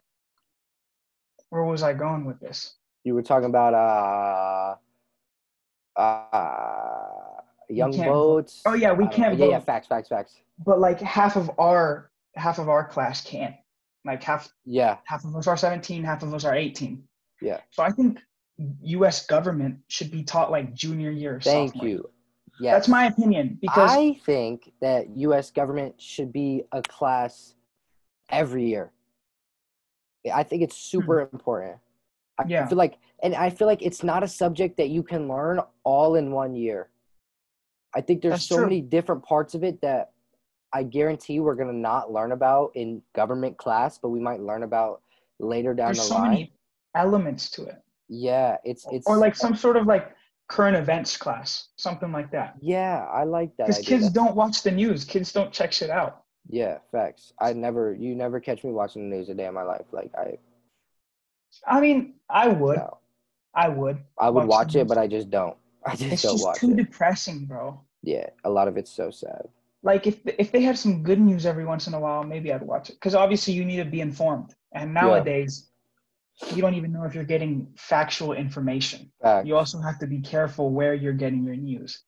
where 1.50 1.62
was 1.64 1.82
i 1.82 1.92
going 1.94 2.24
with 2.26 2.38
this 2.40 2.74
You 3.08 3.14
were 3.14 3.22
talking 3.22 3.48
about 3.48 3.72
uh 3.72 4.76
uh 5.98 7.40
young 7.70 7.90
can't 7.92 8.10
vote. 8.10 8.12
votes. 8.12 8.62
Oh, 8.66 8.74
yeah, 8.74 8.92
we 8.92 9.06
can't 9.08 9.38
know. 9.38 9.46
Yeah, 9.46 9.52
yeah, 9.52 9.60
facts, 9.60 9.86
facts, 9.86 10.10
facts. 10.10 10.36
but 10.66 10.78
like 10.78 11.00
half 11.00 11.36
of 11.36 11.50
our 11.58 12.10
half 12.34 12.58
of 12.58 12.68
our 12.68 12.86
class 12.86 13.22
can't 13.22 13.54
like 14.04 14.22
half 14.22 14.52
Yeah, 14.66 14.98
half 15.04 15.24
of 15.24 15.34
us 15.34 15.46
are 15.46 15.56
17 15.56 16.04
half 16.04 16.22
of 16.22 16.34
us 16.34 16.44
are 16.44 16.54
18 16.54 17.02
Yeah. 17.40 17.60
so 17.70 17.82
i 17.82 17.90
think 17.90 18.20
us 18.58 19.26
government 19.26 19.78
should 19.88 20.10
be 20.10 20.22
taught 20.22 20.50
like 20.50 20.74
junior 20.74 21.10
year 21.10 21.36
or 21.36 21.40
thank 21.40 21.72
sophomore 21.72 21.88
you. 21.88 22.10
Yes. 22.60 22.74
that's 22.74 22.88
my 22.88 23.06
opinion 23.06 23.58
because 23.60 23.90
I 23.90 24.20
think 24.26 24.72
that 24.80 25.16
U.S. 25.16 25.50
government 25.50 26.00
should 26.00 26.32
be 26.32 26.64
a 26.72 26.82
class 26.82 27.54
every 28.30 28.66
year. 28.68 28.92
I 30.32 30.42
think 30.42 30.62
it's 30.62 30.76
super 30.76 31.20
important. 31.20 31.76
I. 32.38 32.44
Yeah. 32.46 32.66
feel 32.66 32.78
like, 32.78 32.98
and 33.22 33.34
I 33.34 33.50
feel 33.50 33.66
like 33.66 33.82
it's 33.82 34.02
not 34.02 34.22
a 34.22 34.28
subject 34.28 34.76
that 34.76 34.88
you 34.88 35.02
can 35.02 35.28
learn 35.28 35.60
all 35.84 36.14
in 36.14 36.30
one 36.32 36.54
year. 36.54 36.88
I 37.94 38.00
think 38.00 38.22
there's 38.22 38.32
That's 38.34 38.46
so 38.46 38.56
true. 38.56 38.64
many 38.66 38.80
different 38.80 39.24
parts 39.24 39.54
of 39.54 39.64
it 39.64 39.80
that 39.80 40.12
I 40.72 40.82
guarantee 40.82 41.40
we're 41.40 41.54
gonna 41.54 41.72
not 41.72 42.12
learn 42.12 42.32
about 42.32 42.72
in 42.74 43.02
government 43.14 43.56
class, 43.56 43.98
but 43.98 44.10
we 44.10 44.20
might 44.20 44.40
learn 44.40 44.62
about 44.62 45.00
later 45.40 45.72
down 45.74 45.86
there's 45.88 45.98
the 45.98 46.04
so 46.04 46.14
line. 46.16 46.30
many 46.30 46.52
elements 46.94 47.50
to 47.52 47.64
it 47.64 47.80
Yeah, 48.08 48.56
it's 48.64 48.86
it's 48.92 49.06
or 49.06 49.16
like 49.16 49.34
some 49.34 49.54
sort 49.56 49.76
of 49.76 49.86
like 49.86 50.14
current 50.48 50.76
events 50.76 51.16
class, 51.16 51.68
something 51.76 52.12
like 52.12 52.30
that. 52.32 52.54
yeah, 52.60 53.06
I 53.12 53.24
like 53.24 53.56
that. 53.56 53.68
Because 53.68 53.84
kids 53.84 54.10
don't 54.10 54.34
watch 54.36 54.62
the 54.62 54.70
news. 54.70 55.04
Kids 55.04 55.32
don't 55.32 55.52
check 55.52 55.72
shit 55.72 55.90
out. 55.90 56.24
Yeah, 56.50 56.78
facts. 56.90 57.32
I 57.40 57.52
never, 57.52 57.94
you 57.94 58.14
never 58.14 58.40
catch 58.40 58.64
me 58.64 58.72
watching 58.72 59.10
the 59.10 59.16
news 59.16 59.28
a 59.28 59.34
day 59.34 59.46
in 59.46 59.52
my 59.54 59.62
life. 59.62 59.84
Like 59.92 60.10
I, 60.16 60.38
I 61.66 61.80
mean, 61.80 62.14
I 62.28 62.48
would. 62.48 62.76
no. 62.78 62.98
I 63.54 63.68
would. 63.68 63.98
I 64.18 64.30
would 64.30 64.46
Watch 64.46 64.66
watch 64.66 64.76
it, 64.76 64.86
but 64.86 64.98
I 64.98 65.06
just 65.08 65.30
don't. 65.30 65.56
I 65.84 65.96
just 65.96 66.12
It's 66.12 66.22
don't 66.22 66.32
watch 66.32 66.40
it. 66.40 66.42
It's 66.42 66.42
just 66.42 66.44
watch 66.44 66.58
too 66.60 66.70
it. 66.72 66.76
depressing, 66.76 67.46
bro. 67.46 67.80
Yeah, 68.02 68.30
a 68.44 68.50
lot 68.50 68.68
of 68.68 68.76
it's 68.76 68.90
so 68.92 69.10
sad. 69.10 69.48
Like 69.82 70.06
if 70.06 70.20
if 70.26 70.52
they 70.52 70.62
had 70.62 70.78
some 70.78 71.02
good 71.02 71.20
news 71.20 71.46
every 71.46 71.64
once 71.64 71.86
in 71.86 71.94
a 71.94 72.00
while, 72.00 72.22
maybe 72.24 72.52
I'd 72.52 72.62
watch 72.62 72.90
it. 72.90 72.94
Because 72.94 73.14
obviously 73.14 73.54
you 73.54 73.64
need 73.64 73.76
to 73.78 73.84
be 73.84 74.00
informed. 74.00 74.54
And 74.72 74.92
nowadays, 74.94 75.68
you 76.54 76.60
don't 76.62 76.74
even 76.74 76.92
know 76.92 77.04
if 77.04 77.14
you're 77.14 77.24
getting 77.24 77.68
factual 77.76 78.32
information. 78.34 79.10
Facts. 79.22 79.46
You 79.48 79.56
also 79.56 79.80
have 79.80 79.98
to 80.00 80.06
be 80.06 80.20
careful 80.20 80.70
where 80.70 80.94
you're 80.94 81.12
getting 81.24 81.42
your 81.44 81.56
news. 81.56 82.02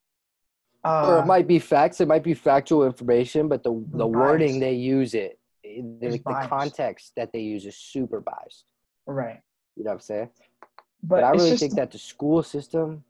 or 0.85 0.91
Uh, 0.91 1.23
it 1.23 1.27
might 1.27 1.49
be 1.49 1.59
facts. 1.59 2.01
It 2.01 2.09
might 2.09 2.23
be 2.23 2.35
factual 2.35 2.85
information, 2.87 3.49
but 3.49 3.63
the 3.65 3.73
the 3.93 4.07
Biased. 4.07 4.15
wording 4.15 4.61
they 4.61 4.75
use 4.75 5.15
it, 5.15 5.39
it 5.63 6.01
the, 6.01 6.11
the 6.19 6.47
context 6.49 7.13
that 7.17 7.33
they 7.33 7.41
use 7.41 7.67
is 7.67 7.77
super 7.77 8.21
biased. 8.21 8.67
Right. 9.13 9.41
You 9.77 9.85
know 9.85 9.91
what 9.91 9.95
I'm 9.95 10.01
saying? 10.01 10.31
But, 11.03 11.21
But, 11.21 11.25
I 11.25 11.31
really 11.31 11.57
think 11.57 11.75
that 11.77 11.91
the 11.91 11.99
school 11.99 12.43
system. 12.43 13.05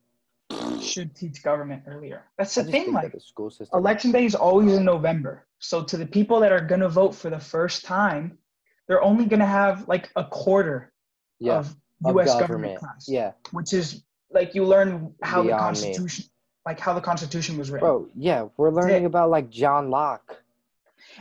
should 0.81 1.15
teach 1.15 1.43
government 1.43 1.83
earlier. 1.87 2.25
That's 2.39 2.57
I 2.59 2.63
the 2.63 2.71
thing. 2.71 2.93
Like 2.93 3.13
the 3.13 3.21
school 3.21 3.51
system. 3.51 3.79
election 3.79 4.13
day 4.13 4.25
is 4.25 4.35
always 4.35 4.73
in 4.77 4.85
November. 4.85 5.47
So 5.59 5.83
to 5.85 5.97
the 5.97 6.07
people 6.07 6.41
that 6.41 6.53
are 6.53 6.61
gonna 6.61 6.89
vote 6.89 7.15
for 7.15 7.31
the 7.31 7.39
first 7.39 7.85
time, 7.85 8.39
they're 8.87 9.03
only 9.03 9.27
gonna 9.27 9.47
have 9.47 9.87
like 9.89 10.11
a 10.17 10.25
quarter 10.25 10.93
yeah, 11.39 11.59
of 11.59 11.77
of 12.05 12.15
U.S. 12.15 12.29
government, 12.29 12.41
government. 12.41 12.79
class, 12.79 13.09
Yeah, 13.09 13.33
which 13.53 13.73
is 13.73 14.03
like 14.31 14.55
you 14.55 14.65
learn 14.65 15.15
how 15.23 15.43
the 15.43 15.49
Beyond 15.49 15.77
me. 15.77 15.83
Constitution, 15.95 16.25
like 16.67 16.81
how 16.81 16.95
the 16.95 17.01
Constitution 17.01 17.59
was 17.59 17.71
written, 17.71 17.87
bro. 17.87 18.09
Yeah, 18.17 18.49
we're 18.57 18.71
learning 18.71 19.03
it. 19.05 19.07
about 19.07 19.31
like 19.31 19.51
John 19.51 19.91
Locke. 19.91 20.37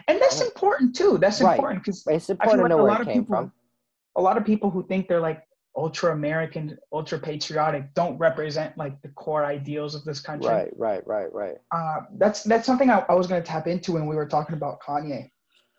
and 0.08 0.20
that's 0.22 0.40
Yeah. 0.40 0.46
important 0.48 0.96
too. 0.96 1.18
That's 1.18 1.42
Right. 1.42 1.54
important 1.56 1.84
because 1.84 2.06
It's 2.08 2.30
I 2.30 2.34
important 2.34 2.60
feel 2.62 2.64
to 2.66 2.70
know 2.70 2.80
a 2.80 2.84
where 2.84 2.92
lot 2.92 3.02
it 3.02 3.08
of 3.08 3.14
came 3.14 3.24
people, 3.24 3.36
from. 3.36 3.52
A 4.16 4.22
lot 4.22 4.38
of 4.38 4.46
people 4.46 4.70
who 4.70 4.86
think 4.88 5.08
they're 5.08 5.20
like 5.20 5.44
ultra 5.76 6.12
American, 6.14 6.78
ultra 6.92 7.20
patriotic, 7.20 7.94
don't 7.94 8.18
represent 8.18 8.78
like 8.78 9.02
the 9.02 9.10
core 9.10 9.46
ideals 9.46 9.96
of 9.96 10.04
this 10.04 10.20
country. 10.20 10.50
Right, 10.50 10.72
right, 10.76 11.06
right, 11.08 11.32
right. 11.34 11.56
Uh, 11.72 12.02
that's 12.18 12.44
that's 12.44 12.66
something 12.66 12.90
I, 12.90 13.06
I 13.08 13.14
was 13.14 13.28
gonna 13.28 13.42
tap 13.42 13.68
into 13.68 13.94
when 13.94 14.08
we 14.08 14.16
were 14.16 14.28
talking 14.28 14.56
about 14.56 14.82
Kanye. 14.82 15.30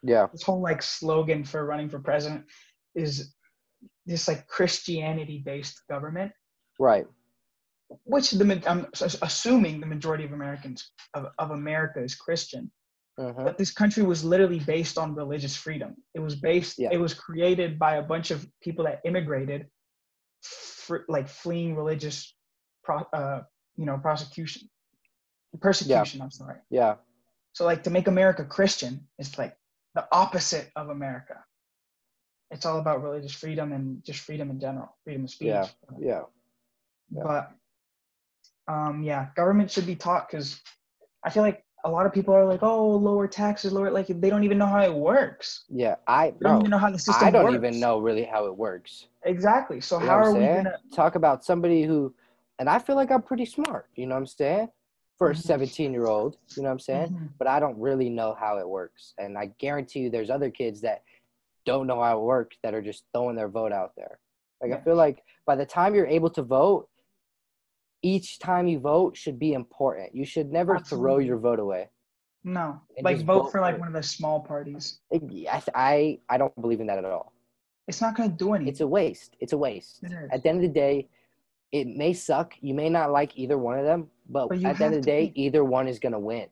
Yeah, 0.03 0.29
this 0.33 0.43
whole 0.43 0.63
like 0.63 0.83
slogan 0.83 1.45
for 1.45 1.67
running 1.67 1.89
for 1.89 1.99
president 1.99 2.45
is 2.95 3.35
this 4.07 4.29
like 4.29 4.47
Christianity 4.47 5.43
based 5.45 5.83
government, 5.89 6.33
Right. 6.79 7.07
which 8.05 8.31
the 8.31 8.63
I'm 8.67 8.87
assuming 9.23 9.81
the 9.81 9.87
majority 9.87 10.25
of 10.25 10.33
Americans 10.33 10.91
of, 11.15 11.27
of 11.39 11.51
America 11.51 12.03
is 12.03 12.15
Christian. 12.15 12.71
Hmm 13.19 13.45
But 13.45 13.59
this 13.59 13.73
country 13.73 14.03
was 14.03 14.25
literally 14.25 14.61
based 14.61 14.99
on 14.99 15.15
religious 15.15 15.57
freedom. 15.57 15.97
It 16.15 16.21
was 16.21 16.37
based. 16.37 16.79
Yeah. 16.79 16.91
It 16.93 16.99
was 16.99 17.15
created 17.15 17.79
by 17.79 17.97
a 17.97 18.03
bunch 18.03 18.31
of 18.31 18.47
people 18.63 18.85
that 18.85 19.01
immigrated, 19.05 19.67
for, 20.43 21.05
like 21.09 21.29
fleeing 21.29 21.77
religious, 21.77 22.35
pro, 22.83 22.99
uh, 23.13 23.43
you 23.77 23.87
know, 23.87 23.99
prosecution, 23.99 24.69
persecution. 25.61 26.23
I'm 26.23 26.31
sorry. 26.31 26.57
Yeah. 26.71 26.97
So 27.53 27.65
like 27.65 27.83
to 27.85 27.91
make 27.91 28.09
America 28.09 28.45
Christian 28.45 29.09
is 29.19 29.37
like 29.39 29.57
the 29.95 30.07
opposite 30.13 30.71
of 30.77 30.89
America. 30.89 31.45
It's 32.51 32.67
all 32.67 32.79
about 32.79 33.03
religious 33.03 33.33
freedom 33.33 33.73
and 33.73 34.03
just 34.05 34.21
freedom 34.21 34.51
in 34.51 34.59
general, 34.61 34.97
freedom 35.05 35.25
of 35.25 35.31
speech. 35.31 35.49
Yeah. 35.49 35.67
Yeah. 35.99 36.23
yeah. 37.11 37.23
But 37.23 37.53
um, 38.69 39.03
yeah, 39.03 39.29
government 39.37 39.71
should 39.71 39.87
be 39.87 39.97
taught 39.97 40.29
because 40.29 40.61
I 41.25 41.31
feel 41.31 41.43
like 41.43 41.65
a 41.85 41.91
lot 41.91 42.07
of 42.07 42.13
people 42.13 42.35
are 42.35 42.45
like, 42.45 42.63
oh, 42.63 42.89
lower 42.91 43.27
taxes, 43.27 43.73
lower 43.73 43.91
like 43.91 44.07
they 44.09 44.31
don't 44.31 44.45
even 44.45 44.59
know 44.59 44.67
how 44.67 44.83
it 44.83 44.93
works. 44.95 45.65
Yeah. 45.69 45.97
I 46.07 46.33
don't 46.41 46.61
even 46.61 46.71
know 46.71 46.79
how 46.79 46.91
the 46.91 46.99
system 46.99 47.29
I 47.29 47.31
don't 47.31 47.45
works. 47.45 47.55
even 47.57 47.81
know 47.81 47.99
really 48.01 48.25
how 48.25 48.47
it 48.47 48.57
works. 48.57 49.07
exactly. 49.25 49.81
So 49.81 49.99
You 49.99 50.07
how 50.07 50.19
are 50.19 50.33
we 50.33 50.41
gonna? 50.41 50.79
Talk 50.93 51.15
about 51.15 51.45
somebody 51.45 51.83
who, 51.85 52.15
and 52.59 52.69
I 52.69 52.79
feel 52.79 52.97
like 52.97 53.11
I'm 53.11 53.23
pretty 53.23 53.47
smart. 53.47 53.89
You 53.95 54.07
know 54.07 54.15
what 54.15 54.21
I'm 54.21 54.27
saying? 54.27 54.69
For 55.19 55.31
a 55.31 55.35
Mhm. 55.35 55.43
17 55.43 55.93
year 55.93 56.07
old, 56.07 56.39
you 56.57 56.63
know 56.63 56.69
what 56.69 56.73
I'm 56.75 56.79
saying? 56.79 57.11
Mhm. 57.11 57.29
But 57.39 57.47
I 57.47 57.61
don't 57.61 57.79
really 57.79 58.09
know 58.09 58.35
how 58.35 58.59
it 58.59 58.69
works, 58.69 59.15
and 59.19 59.37
I 59.37 59.47
guarantee 59.59 60.01
you, 60.01 60.11
there's 60.11 60.31
other 60.31 60.51
kids 60.51 60.81
that 60.83 61.03
don't 61.67 61.87
know 61.87 62.01
how 62.03 62.19
it 62.19 62.23
works 62.23 62.57
that 62.63 62.73
are 62.75 62.81
just 62.83 63.05
throwing 63.13 63.37
their 63.37 63.49
vote 63.49 63.73
out 63.73 63.93
there. 63.97 64.19
Like 64.63 64.73
I 64.73 64.81
feel 64.81 64.97
like 64.97 65.23
by 65.47 65.57
the 65.57 65.67
time 65.67 65.95
you're 65.95 66.07
able 66.07 66.31
to 66.31 66.43
vote, 66.43 66.89
each 68.03 68.39
time 68.39 68.67
you 68.67 68.79
vote 68.79 69.17
should 69.17 69.39
be 69.39 69.53
important. 69.53 70.15
You 70.15 70.25
should 70.25 70.51
never 70.51 70.79
throw 70.79 71.19
your 71.19 71.37
vote 71.39 71.59
away. 71.59 71.89
No, 72.43 72.81
And 72.97 73.05
like 73.05 73.19
vote 73.19 73.43
vote 73.45 73.53
for 73.53 73.61
like 73.61 73.79
one 73.79 73.89
of 73.89 73.95
the 73.95 74.03
small 74.03 74.41
parties. 74.41 75.01
I, 75.13 75.63
I 75.75 76.19
I 76.29 76.39
don't 76.39 76.59
believe 76.61 76.81
in 76.81 76.87
that 76.87 76.97
at 76.99 77.05
all. 77.05 77.33
It's 77.87 78.01
not 78.01 78.17
gonna 78.17 78.31
do 78.31 78.55
anything. 78.55 78.69
It's 78.69 78.81
a 78.81 78.87
waste. 78.87 79.37
It's 79.41 79.53
a 79.53 79.59
waste. 79.59 80.03
It 80.03 80.13
is. 80.13 80.31
At 80.33 80.43
the 80.43 80.49
end 80.49 80.59
of 80.65 80.73
the 80.73 80.75
day, 80.75 81.09
it 81.73 81.87
may 81.87 82.15
suck. 82.15 82.55
You 82.63 82.73
may 82.73 82.89
not 82.89 83.11
like 83.13 83.37
either 83.37 83.59
one 83.59 83.79
of 83.79 83.85
them, 83.85 84.09
but, 84.29 84.49
But 84.49 84.65
at 84.65 84.79
the 84.79 84.85
end 84.85 84.95
of 84.95 85.03
the 85.03 85.07
day, 85.07 85.27
pick. 85.27 85.37
either 85.37 85.65
one 85.65 85.87
is 85.87 85.99
gonna 85.99 86.19
win. 86.19 86.49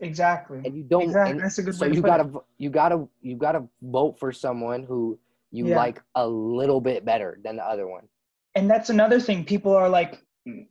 exactly. 0.00 0.60
And 0.64 0.76
you 0.76 0.82
don't. 0.82 1.04
Exactly. 1.04 1.30
and 1.32 1.40
That's 1.40 1.58
a 1.58 1.62
good 1.62 1.74
so 1.74 1.82
way 1.86 1.88
to 1.90 1.94
you 1.94 2.02
gotta 2.02 2.24
it. 2.24 2.42
you 2.58 2.70
gotta 2.70 3.08
you 3.22 3.36
gotta 3.36 3.64
vote 3.82 4.18
for 4.18 4.30
someone 4.32 4.82
who 4.82 5.18
you 5.50 5.68
Yeah. 5.68 5.76
like 5.76 6.02
a 6.16 6.26
little 6.28 6.80
bit 6.80 7.04
better 7.06 7.38
than 7.42 7.56
the 7.56 7.64
other 7.64 7.88
one. 7.88 8.06
And 8.54 8.68
that's 8.70 8.90
another 8.90 9.20
thing. 9.20 9.44
People 9.44 9.74
are 9.74 9.88
like, 9.88 10.22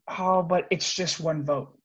oh, 0.08 0.44
but 0.44 0.68
it's 0.72 0.94
just 0.94 1.20
one 1.20 1.44
vote. 1.44 1.78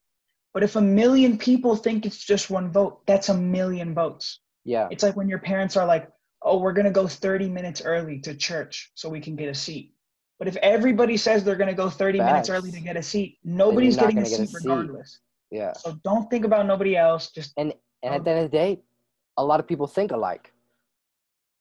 But 0.55 0.63
if 0.63 0.77
a 0.77 0.81
million 0.81 1.39
people 1.39 1.77
think 1.77 2.05
it's 2.05 2.23
just 2.23 2.51
one 2.51 2.71
vote, 2.71 3.07
that's 3.07 3.29
a 3.29 3.35
million 3.35 3.95
votes. 3.95 4.41
Yeah. 4.65 4.89
It's 4.91 5.03
like 5.03 5.17
when 5.17 5.29
your 5.29 5.39
parents 5.39 5.77
are 5.77 5.87
like, 5.87 6.11
oh, 6.43 6.59
we're 6.59 6.73
going 6.73 6.85
to 6.85 6.93
go 6.93 7.07
30 7.07 7.49
minutes 7.49 7.83
early 7.85 8.19
to 8.21 8.35
church 8.35 8.91
so 8.95 9.09
we 9.09 9.21
can 9.21 9.37
get 9.37 9.49
a 9.49 9.55
seat. 9.55 9.95
But 10.39 10.49
if 10.49 10.57
everybody 10.57 11.17
says 11.17 11.45
they're 11.45 11.57
going 11.57 11.69
to 11.69 11.75
go 11.75 11.89
30 11.89 12.19
minutes 12.19 12.51
early 12.51 12.71
to 12.73 12.81
get 12.81 12.97
a 12.97 13.03
seat, 13.03 13.39
nobody's 13.45 13.97
getting 13.97 14.19
a 14.19 14.23
get 14.23 14.33
a 14.33 14.37
seat 14.37 14.49
seat. 14.49 14.57
regardless. 14.63 15.21
Yeah. 15.51 15.73
So 15.75 15.99
don't 16.05 16.29
think 16.31 16.45
about 16.45 16.67
nobody 16.67 16.97
else. 16.97 17.31
Just, 17.31 17.53
And 17.57 17.73
and 18.03 18.15
at 18.15 18.25
the 18.25 18.31
end 18.31 18.41
of 18.41 18.51
the 18.51 18.57
day, 18.57 18.81
a 19.37 19.45
lot 19.45 19.61
of 19.61 19.69
people 19.69 19.87
think 19.87 20.11
alike. 20.11 20.53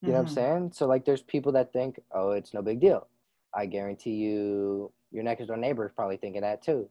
You 0.01 0.09
know 0.09 0.13
what. 0.13 0.19
I'm 0.21 0.25
mm-hmm. 0.25 0.33
saying? 0.33 0.71
So 0.73 0.87
like 0.87 1.05
there's 1.05 1.21
people 1.21 1.51
that 1.51 1.71
think, 1.71 1.99
oh, 2.11 2.31
it's 2.31 2.53
no 2.53 2.61
big 2.61 2.79
deal. 2.79 3.07
I 3.53 3.67
guarantee 3.67 4.15
you 4.15 4.91
your 5.11 5.23
next 5.23 5.45
door 5.47 5.57
neighbor 5.57 5.85
is 5.85 5.91
probably 5.93 6.17
thinking 6.17 6.41
that 6.41 6.61
too. 6.63 6.89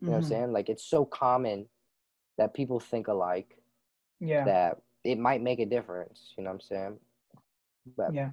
You 0.00 0.08
know 0.08 0.12
what 0.12 0.16
I'm 0.18 0.22
Mhm. 0.22 0.28
saying? 0.28 0.52
Like 0.52 0.68
it's 0.68 0.84
so 0.84 1.04
common 1.04 1.68
that 2.38 2.54
people 2.54 2.80
think 2.80 3.08
alike 3.08 3.58
Yeah. 4.20 4.44
that 4.44 4.82
it 5.04 5.18
might 5.18 5.40
make 5.42 5.58
a 5.60 5.66
difference. 5.66 6.34
You 6.36 6.44
know 6.44 6.50
what 6.50 6.54
I'm 6.54 6.60
saying? 6.60 7.00
But 7.96 8.14
Yeah. 8.14 8.30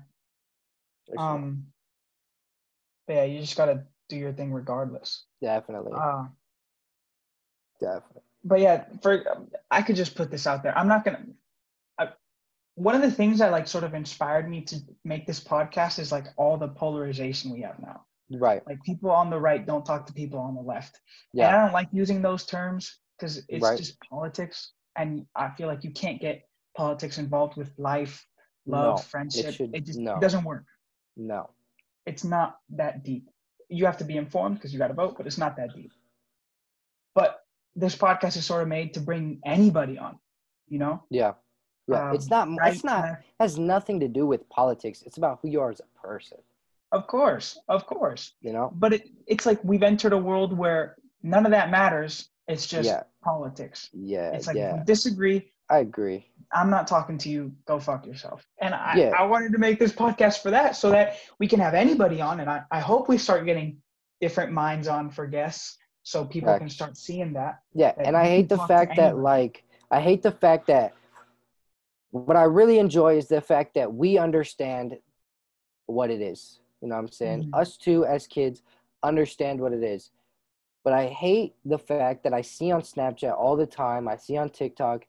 Um, 1.18 1.72
but 3.08 3.14
yeah, 3.14 3.24
you 3.24 3.40
just 3.40 3.58
got 3.58 3.66
to 3.66 3.84
do 4.10 4.16
your 4.18 4.32
thing 4.34 4.52
regardless. 4.54 5.26
definitely, 5.42 5.94
Uh, 5.96 6.28
definitely. 7.80 8.22
but 8.44 8.60
yeah, 8.60 8.86
for 9.02 9.48
I 9.72 9.82
could 9.82 9.96
just 9.96 10.16
put 10.16 10.30
this 10.32 10.46
out 10.48 10.62
there. 10.64 10.78
I'm 10.78 10.88
not 10.88 11.04
gonna. 11.04 11.26
I, 11.98 12.14
one 12.76 12.96
of 12.96 13.02
the 13.02 13.12
things 13.12 13.40
that 13.40 13.52
like 13.52 13.68
sort 13.68 13.84
of 13.84 13.94
inspired 13.96 14.48
me 14.50 14.62
to 14.66 14.80
make 15.04 15.26
this 15.26 15.44
podcast 15.44 15.98
is 16.00 16.12
like 16.12 16.28
all 16.38 16.58
the 16.58 16.68
polarization 16.68 17.52
we 17.52 17.62
have 17.62 17.80
now. 17.80 18.06
Right. 18.32 18.66
Like 18.68 18.82
people 18.84 19.10
on 19.12 19.30
the 19.30 19.40
right 19.40 19.66
don't 19.66 19.86
talk 19.86 20.06
to 20.08 20.14
people 20.14 20.40
on 20.40 20.56
the 20.56 20.62
left. 20.62 21.00
And 21.34 21.40
Yeah. 21.40 21.50
I 21.50 21.64
don't 21.64 21.74
like 21.74 21.90
using 21.92 22.22
those 22.22 22.46
terms 22.46 23.00
because 23.18 23.44
it's 23.50 23.64
Right. 23.64 23.78
just 23.78 24.00
politics, 24.02 24.74
and 24.96 25.26
I 25.36 25.50
feel 25.52 25.68
like 25.68 25.84
you 25.84 25.92
can't 25.92 26.22
get 26.22 26.48
politics 26.78 27.18
involved 27.18 27.58
with 27.58 27.72
life, 27.78 28.26
love, 28.66 28.98
No, 28.98 29.02
friendship. 29.02 29.54
should- 29.56 29.76
it 29.76 29.86
just 29.86 30.00
no. 30.00 30.16
it 30.16 30.22
doesn't 30.22 30.44
work. 30.44 30.66
No. 31.18 31.50
It's 32.06 32.24
not 32.24 32.60
that 32.70 33.04
deep. 33.04 33.30
You 33.68 33.86
have 33.86 33.98
to 33.98 34.04
be 34.06 34.18
informed 34.18 34.56
because 34.56 34.72
you 34.74 34.80
got 34.80 34.88
to 34.88 34.94
vote, 34.94 35.16
but 35.18 35.28
it's 35.28 35.38
not 35.38 35.56
that 35.58 35.74
deep. 35.76 35.92
But 37.14 37.46
this 37.76 37.96
podcast 37.96 38.38
is 38.38 38.46
sort 38.46 38.62
of 38.62 38.68
made 38.68 38.94
to 38.96 39.00
bring 39.00 39.42
anybody 39.46 39.98
on, 39.98 40.20
you 40.68 40.80
know? 40.80 41.04
Yeah. 41.10 41.34
Yeah. 41.88 42.14
it's 42.14 42.32
Um, 42.32 42.52
not. 42.56 42.60
right, 42.62 42.74
It's 42.74 42.84
not. 42.84 43.20
Has 43.40 43.58
nothing 43.58 44.00
to 44.02 44.08
do 44.08 44.26
with 44.28 44.48
politics. 44.50 45.02
It's 45.04 45.18
about 45.18 45.40
who 45.42 45.50
you 45.50 45.60
are 45.62 45.72
as 45.72 45.80
a 45.80 46.00
person. 46.00 46.38
Of 46.92 47.08
course, 47.08 47.58
of 47.68 47.86
course. 47.86 48.34
You 48.42 48.54
know. 48.54 48.72
But 48.76 48.94
it, 48.94 49.10
it's 49.28 49.46
like 49.46 49.64
we've 49.64 49.84
entered 49.84 50.14
a 50.14 50.18
world 50.18 50.58
where 50.58 50.96
none 51.22 51.46
of 51.46 51.52
that 51.52 51.70
matters. 51.70 52.30
It's 52.48 52.66
just 52.66 52.88
Yeah. 52.88 53.04
politics. 53.24 53.90
Yeah. 53.94 54.32
It's 54.32 54.48
like 54.48 54.56
yeah. 54.58 54.78
we 54.78 54.84
disagree. 54.86 55.52
I 55.70 55.80
agree. 55.80 56.26
I'm 56.52 56.72
not 56.72 56.88
talking 56.88 57.18
to 57.20 57.30
you. 57.30 57.54
Go 57.66 57.80
fuck 57.80 58.08
yourself. 58.08 58.44
And 58.60 58.74
I, 58.74 58.96
Yeah. 58.96 59.10
I 59.10 59.24
wanted 59.26 59.52
to 59.52 59.60
make 59.60 59.78
this 59.78 59.92
podcast 59.92 60.42
for 60.42 60.50
that, 60.50 60.76
so 60.76 60.90
that 60.90 61.18
we 61.40 61.48
can 61.48 61.60
have 61.60 61.76
anybody 61.76 62.22
on. 62.22 62.40
And 62.40 62.50
I, 62.50 62.64
I 62.72 62.80
hope 62.80 63.08
we 63.08 63.20
start 63.20 63.46
getting 63.46 63.78
different 64.20 64.52
minds 64.52 64.88
on 64.88 65.12
for 65.12 65.28
guests, 65.28 65.78
so 66.02 66.26
people 66.26 66.58
can 66.58 66.70
start 66.70 66.98
seeing 66.98 67.34
that. 67.34 67.60
Yeah, 67.74 67.94
that 67.96 68.08
and 68.08 68.18
I 68.18 68.26
hate 68.26 68.50
the 68.50 68.58
fact 68.58 68.96
that 68.96 69.14
anybody. 69.14 69.22
like 69.22 69.64
I 69.92 70.02
hate 70.02 70.24
the 70.24 70.32
fact 70.32 70.68
that 70.68 70.94
what 72.10 72.36
I 72.36 72.44
really 72.44 72.80
enjoy 72.80 73.18
is 73.18 73.28
the 73.28 73.42
fact 73.42 73.76
that 73.76 73.94
we 73.94 74.18
understand 74.18 74.98
what 75.86 76.10
it 76.10 76.22
is. 76.22 76.60
You 76.82 76.88
know 76.88 76.96
what 76.96 77.02
I'm 77.02 77.12
saying? 77.12 77.44
Mhm. 77.44 77.60
Us 77.60 77.78
two 77.78 78.06
as 78.06 78.28
kids 78.28 78.64
understand 79.04 79.60
what 79.60 79.74
it 79.74 79.84
is. 79.84 80.12
But 80.84 80.94
I 80.94 81.08
hate 81.08 81.56
the 81.66 81.78
fact 81.78 82.24
that 82.24 82.34
I 82.34 82.42
see 82.42 82.72
on 82.72 82.82
Snapchat 82.82 83.38
all 83.38 83.56
the 83.56 83.68
time, 83.68 84.08
I 84.08 84.16
see 84.16 84.38
on 84.38 84.50
TikTok, 84.50 85.06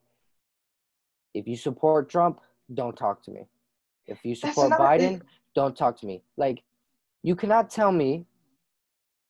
if 1.32 1.46
you 1.46 1.56
support 1.56 2.08
Trump, 2.08 2.40
don't 2.74 2.96
talk 2.96 3.22
to 3.24 3.30
me. 3.30 3.46
If 4.06 4.24
you 4.24 4.34
support 4.34 4.72
Biden, 4.72 4.98
thing. 4.98 5.22
don't 5.54 5.76
talk 5.76 5.96
to 6.00 6.06
me. 6.06 6.22
Like 6.36 6.62
you 7.22 7.36
cannot 7.36 7.70
tell 7.70 7.92
me 7.92 8.26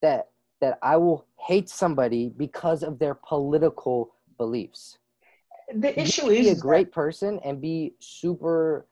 that 0.01 0.31
that 0.61 0.79
I 0.83 0.97
will 0.97 1.27
hate 1.39 1.69
somebody 1.69 2.29
because 2.29 2.83
of 2.83 2.99
their 2.99 3.15
political 3.15 4.15
beliefs. 4.37 4.99
The 5.75 5.99
issue 5.99 6.29
is 6.29 6.47
be 6.47 6.49
a 6.51 6.55
great 6.55 6.93
person 6.93 7.39
and 7.45 7.61
be 7.61 7.95
super 7.99 8.87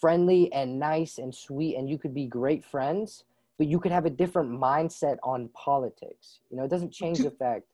friendly 0.00 0.52
and 0.52 0.78
nice 0.78 1.18
and 1.18 1.34
sweet 1.34 1.76
and 1.76 1.88
you 1.88 1.98
could 1.98 2.14
be 2.14 2.26
great 2.26 2.64
friends, 2.64 3.24
but 3.58 3.66
you 3.66 3.78
could 3.80 3.92
have 3.92 4.06
a 4.06 4.10
different 4.10 4.50
mindset 4.50 5.16
on 5.22 5.48
politics. 5.54 6.40
You 6.50 6.56
know, 6.58 6.64
it 6.64 6.70
doesn't 6.70 6.92
change 6.92 7.18
the 7.18 7.30
fact. 7.30 7.64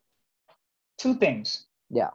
two 0.98 1.14
things. 1.14 1.66
Yeah. 1.90 2.10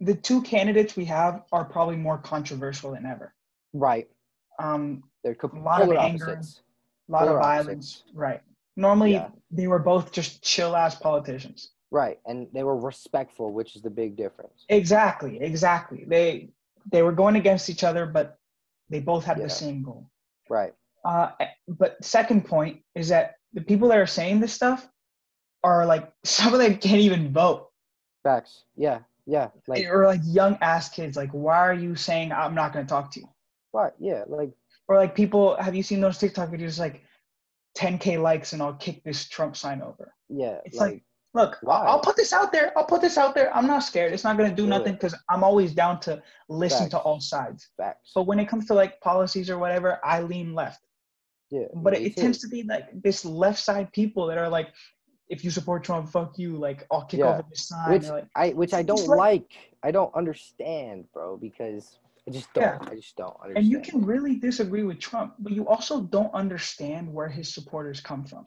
The 0.00 0.14
two 0.14 0.42
candidates 0.42 0.96
we 0.96 1.04
have 1.06 1.42
are 1.52 1.64
probably 1.64 1.96
more 1.96 2.18
controversial 2.18 2.92
than 2.92 3.04
ever. 3.06 3.34
Right. 3.72 4.08
Um, 4.58 5.02
They're 5.24 5.36
A 5.42 5.58
lot 5.58 5.82
of 5.82 5.90
anger. 5.96 6.26
a 7.08 7.12
lot 7.12 7.26
of 7.28 7.38
violence. 7.40 8.04
Right. 8.14 8.40
Normally, 8.76 9.12
Yeah. 9.12 9.30
they 9.50 9.66
were 9.66 9.78
both 9.78 10.12
just 10.12 10.42
chill 10.42 10.76
ass 10.76 10.94
politicians. 10.94 11.70
Right. 11.90 12.20
And 12.26 12.48
they 12.52 12.62
were 12.64 12.76
respectful, 12.76 13.52
which 13.52 13.76
is 13.76 13.82
the 13.82 13.90
big 13.90 14.16
difference. 14.16 14.64
Exactly. 14.68 15.40
Exactly. 15.40 16.04
They 16.06 16.50
they 16.90 17.02
were 17.02 17.12
going 17.12 17.36
against 17.36 17.70
each 17.70 17.84
other, 17.84 18.06
but 18.06 18.38
they 18.90 19.00
both 19.00 19.24
have 19.24 19.38
Yeah. 19.38 19.44
the 19.44 19.50
same 19.50 19.82
goal. 19.82 20.08
Right. 20.50 20.74
Uh, 21.04 21.30
but 21.68 22.02
second 22.04 22.44
point 22.44 22.80
is 22.94 23.08
that 23.08 23.34
the 23.52 23.60
people 23.60 23.88
that 23.88 23.98
are 23.98 24.06
saying 24.06 24.40
this 24.40 24.52
stuff 24.52 24.88
are 25.64 25.84
like 25.86 26.10
some 26.24 26.52
of 26.52 26.60
them 26.60 26.76
can't 26.76 27.00
even 27.00 27.32
vote. 27.32 27.68
Facts. 28.22 28.64
Yeah. 28.76 29.00
Yeah. 29.26 29.48
Like 29.66 29.84
or 29.86 30.06
like 30.06 30.20
young 30.24 30.58
ass 30.60 30.88
kids. 30.88 31.16
Like, 31.16 31.30
why 31.30 31.58
are 31.58 31.74
you 31.74 31.94
saying 31.96 32.32
I'm 32.32 32.54
not 32.54 32.72
going 32.72 32.84
to 32.86 32.88
talk 32.90 33.10
to 33.12 33.20
you? 33.20 33.28
what? 33.72 33.94
Yeah. 33.98 34.24
Like 34.28 34.50
Or 34.88 34.96
like 34.96 35.14
people, 35.14 35.56
have 35.56 35.74
you 35.74 35.82
seen 35.82 36.00
those 36.00 36.18
TikTok 36.18 36.50
videos 36.50 36.78
like 36.78 37.02
10k 37.78 38.20
likes 38.20 38.52
and 38.52 38.60
I'll 38.62 38.74
kick 38.74 39.02
this 39.04 39.28
Trump 39.28 39.56
sign 39.56 39.80
over? 39.82 40.14
yeah. 40.28 40.58
It's 40.64 40.76
like, 40.76 40.92
like, 40.92 41.02
look, 41.34 41.58
Why? 41.62 41.84
I'll, 41.86 42.00
put 42.00 42.16
this 42.16 42.32
out 42.32 42.52
there. 42.52 42.72
I'll 42.76 42.84
put 42.84 43.00
this 43.00 43.16
out 43.18 43.34
there. 43.34 43.54
I'm 43.56 43.66
not 43.66 43.80
scared. 43.80 44.12
It's 44.12 44.24
not 44.24 44.36
going 44.36 44.50
to 44.50 44.54
do 44.56 44.64
Do 44.64 44.68
nothing 44.68 44.94
because 44.94 45.14
I'm 45.28 45.42
always 45.42 45.72
down 45.74 46.00
to 46.00 46.22
listen 46.48 46.88
to 46.90 46.98
all 46.98 47.20
sides. 47.20 47.68
facts. 47.76 48.12
But 48.14 48.24
when 48.24 48.38
it 48.38 48.48
comes 48.48 48.66
to 48.66 48.74
like 48.74 49.00
policies 49.00 49.48
or 49.50 49.58
whatever, 49.58 49.98
I 50.04 50.20
lean 50.22 50.54
left. 50.54 50.80
Yeah. 51.50 51.66
But 51.74 51.94
it, 51.94 52.02
it 52.02 52.16
tends 52.16 52.38
to 52.40 52.48
be 52.48 52.62
like 52.62 52.86
this 53.02 53.24
left 53.24 53.58
side 53.58 53.92
people 53.92 54.26
that 54.26 54.38
are 54.38 54.48
like, 54.48 54.68
if 55.28 55.44
you 55.44 55.50
support 55.50 55.84
Trump, 55.84 56.08
fuck 56.10 56.38
you. 56.38 56.56
Like, 56.56 56.86
I'll 56.90 57.04
kick 57.04 57.20
Yeah. 57.20 57.34
over 57.34 57.44
this 57.48 57.68
sign. 57.68 57.90
which 57.92 58.04
like, 58.08 58.26
I 58.36 58.50
which 58.50 58.74
I 58.74 58.82
don't 58.82 59.06
like- 59.06 59.18
like. 59.18 59.52
I 59.82 59.90
don't 59.90 60.14
understand, 60.14 61.06
bro, 61.12 61.36
because 61.36 61.98
I 62.28 62.30
just 62.30 62.52
don't. 62.52 62.62
Yeah. 62.64 62.78
I 62.82 62.94
just 62.94 63.16
don't 63.16 63.34
understand. 63.42 63.56
and 63.58 63.66
you 63.66 63.80
can 63.80 64.04
really 64.04 64.36
disagree 64.36 64.82
with 64.84 64.98
Trump, 65.00 65.34
but 65.40 65.52
you 65.52 65.66
also 65.66 66.02
don't 66.02 66.32
understand 66.34 67.12
where 67.12 67.28
his 67.28 67.52
supporters 67.52 68.00
come 68.00 68.24
from. 68.24 68.44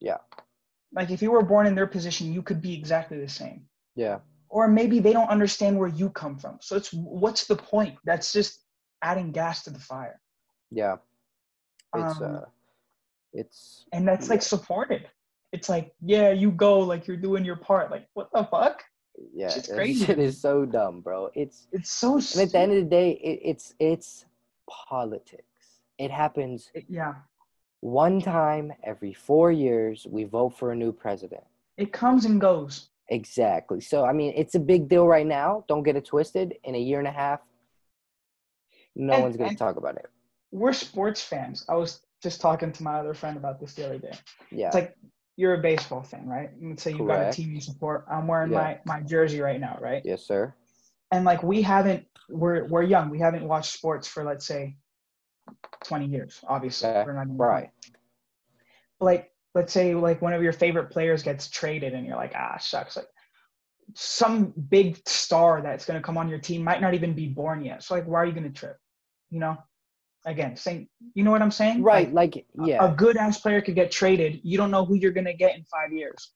Yeah. 0.00 0.16
Like, 0.92 1.10
if 1.10 1.22
you 1.22 1.30
were 1.30 1.42
born 1.42 1.66
in 1.66 1.74
their 1.74 1.86
position, 1.86 2.32
you 2.32 2.42
could 2.42 2.60
be 2.60 2.74
exactly 2.74 3.18
the 3.20 3.28
same. 3.28 3.64
Yeah. 3.94 4.18
Or 4.48 4.66
maybe 4.66 4.98
they 4.98 5.12
don't 5.12 5.28
understand 5.28 5.78
where 5.78 5.88
you 5.88 6.10
come 6.10 6.36
from. 6.36 6.58
So 6.60 6.76
it's 6.76 6.92
what's 6.92 7.46
the 7.46 7.56
point? 7.56 7.96
That's 8.04 8.32
just 8.32 8.64
adding 9.02 9.30
gas 9.30 9.62
to 9.64 9.70
the 9.70 9.78
fire. 9.78 10.20
Yeah. 10.70 10.96
It's 11.94 12.20
Um, 12.20 12.34
uh 12.36 12.40
it's 13.32 13.86
and 13.92 14.06
that's 14.06 14.28
like 14.28 14.42
supported. 14.42 15.08
It's 15.52 15.68
like, 15.68 15.92
yeah, 16.00 16.30
you 16.30 16.50
go, 16.50 16.80
like 16.80 17.06
you're 17.06 17.16
doing 17.16 17.44
your 17.44 17.56
part. 17.56 17.90
Like, 17.90 18.06
what 18.14 18.28
the 18.32 18.44
fuck? 18.44 18.82
yeah, 19.34 19.52
it's 19.54 19.68
crazy. 19.68 20.10
it 20.10 20.18
is 20.18 20.40
so 20.40 20.64
dumb, 20.64 21.00
bro. 21.00 21.30
It's 21.34 21.68
It's 21.72 21.90
so. 21.90 22.18
at 22.18 22.50
the 22.52 22.58
end 22.58 22.72
of 22.72 22.78
the 22.84 22.90
day, 22.90 23.12
it, 23.12 23.40
it's 23.44 23.74
it's 23.78 24.24
politics. 24.68 25.44
It 25.98 26.10
happens 26.10 26.64
stupid. 26.64 26.86
yeah, 26.88 27.14
one 27.80 28.20
time 28.20 28.72
every 28.84 29.12
four 29.12 29.50
years. 29.52 30.06
We 30.08 30.24
vote 30.24 30.50
for 30.58 30.72
a 30.72 30.76
new 30.76 30.92
president. 30.92 31.42
it 31.76 31.92
comes 31.92 32.24
and 32.26 32.40
goes. 32.40 32.90
Exactly. 33.08 33.80
So 33.80 34.04
I 34.04 34.12
mean, 34.12 34.32
it's 34.36 34.54
a 34.54 34.60
big 34.60 34.88
deal 34.88 35.06
right 35.06 35.26
now. 35.26 35.64
Don't 35.68 35.82
get 35.82 35.96
it 35.96 36.04
twisted. 36.04 36.54
In 36.64 36.74
a 36.74 36.78
year 36.78 36.98
and 36.98 37.08
a 37.08 37.12
half, 37.12 37.40
no 38.94 39.14
And- 39.14 39.22
one's 39.22 39.36
gonna 39.36 39.54
talk 39.56 39.76
about 39.76 39.96
it. 39.96 40.06
We're 40.52 40.72
sports 40.72 41.22
fans. 41.22 41.64
I 41.68 41.74
was 41.76 42.02
just 42.22 42.40
talking 42.40 42.72
to 42.72 42.82
my 42.82 42.98
other 42.98 43.14
friend 43.14 43.36
about 43.36 43.60
this 43.60 43.74
the 43.74 43.86
other 43.86 43.98
day. 43.98 44.12
Yeah. 44.50 44.66
It's 44.66 44.74
like 44.74 44.96
you're 45.36 45.54
a 45.54 45.58
baseball 45.62 46.02
fan, 46.02 46.26
right? 46.28 46.50
Let's 46.60 46.82
say 46.82 46.90
you 46.90 46.98
got 46.98 47.04
a 47.04 47.06
Correct. 47.06 47.36
team 47.36 47.52
you 47.54 47.60
support. 47.60 48.04
I'm 48.10 48.26
wearing 48.26 48.52
Yeah. 48.52 48.58
my 48.58 48.80
my 48.84 49.00
jersey 49.02 49.40
right 49.40 49.60
now, 49.60 49.78
right? 49.80 50.02
yes, 50.04 50.22
sir. 50.26 50.52
And 51.12 51.24
like 51.24 51.42
we 51.42 51.62
haven't, 51.62 52.06
we're 52.28 52.66
we're 52.66 52.82
young. 52.82 53.10
We 53.10 53.18
haven't 53.20 53.46
watched 53.48 53.72
sports 53.72 54.06
for 54.06 54.22
let's 54.24 54.44
say 54.46 54.76
20 55.84 56.06
years. 56.06 56.40
Obviously, 56.46 56.88
Okay, 56.88 57.04
we're 57.06 57.12
not 57.14 57.26
even- 57.26 57.36
Right. 57.36 57.70
like 59.00 59.32
let's 59.54 59.72
say 59.72 59.94
like 59.94 60.20
one 60.22 60.32
of 60.32 60.42
your 60.42 60.52
favorite 60.52 60.90
players 60.90 61.22
gets 61.22 61.48
traded 61.48 61.94
and 61.94 62.06
you're 62.06 62.16
like 62.16 62.32
ah 62.36 62.56
shucks 62.58 62.96
like 62.96 63.08
some 63.94 64.52
big 64.68 64.96
star 65.08 65.60
that's 65.62 65.84
going 65.86 65.98
to 66.00 66.04
come 66.04 66.16
on 66.16 66.28
your 66.28 66.38
team 66.38 66.62
might 66.62 66.80
not 66.80 66.94
even 66.94 67.12
be 67.14 67.26
born 67.26 67.64
yet 67.64 67.82
so 67.82 67.94
like 67.94 68.04
why 68.06 68.20
are 68.20 68.26
you 68.26 68.32
going 68.32 68.44
to 68.44 68.50
trip 68.60 68.76
you 69.30 69.40
know 69.40 69.56
again 70.26 70.54
saying 70.54 70.86
you 71.14 71.24
know 71.24 71.30
what 71.32 71.42
i'm 71.42 71.50
saying 71.50 71.82
Right. 71.82 72.12
Like, 72.12 72.36
Like 72.36 72.46
yeah. 72.68 72.84
a 72.84 72.94
good 72.94 73.16
ass 73.16 73.40
player 73.40 73.60
could 73.60 73.74
get 73.74 73.90
traded 73.90 74.40
you 74.44 74.56
don't 74.56 74.70
know 74.70 74.84
who 74.84 74.94
you're 74.94 75.10
going 75.10 75.24
to 75.26 75.34
get 75.34 75.56
in 75.56 75.64
five 75.64 75.92
years 75.92 76.32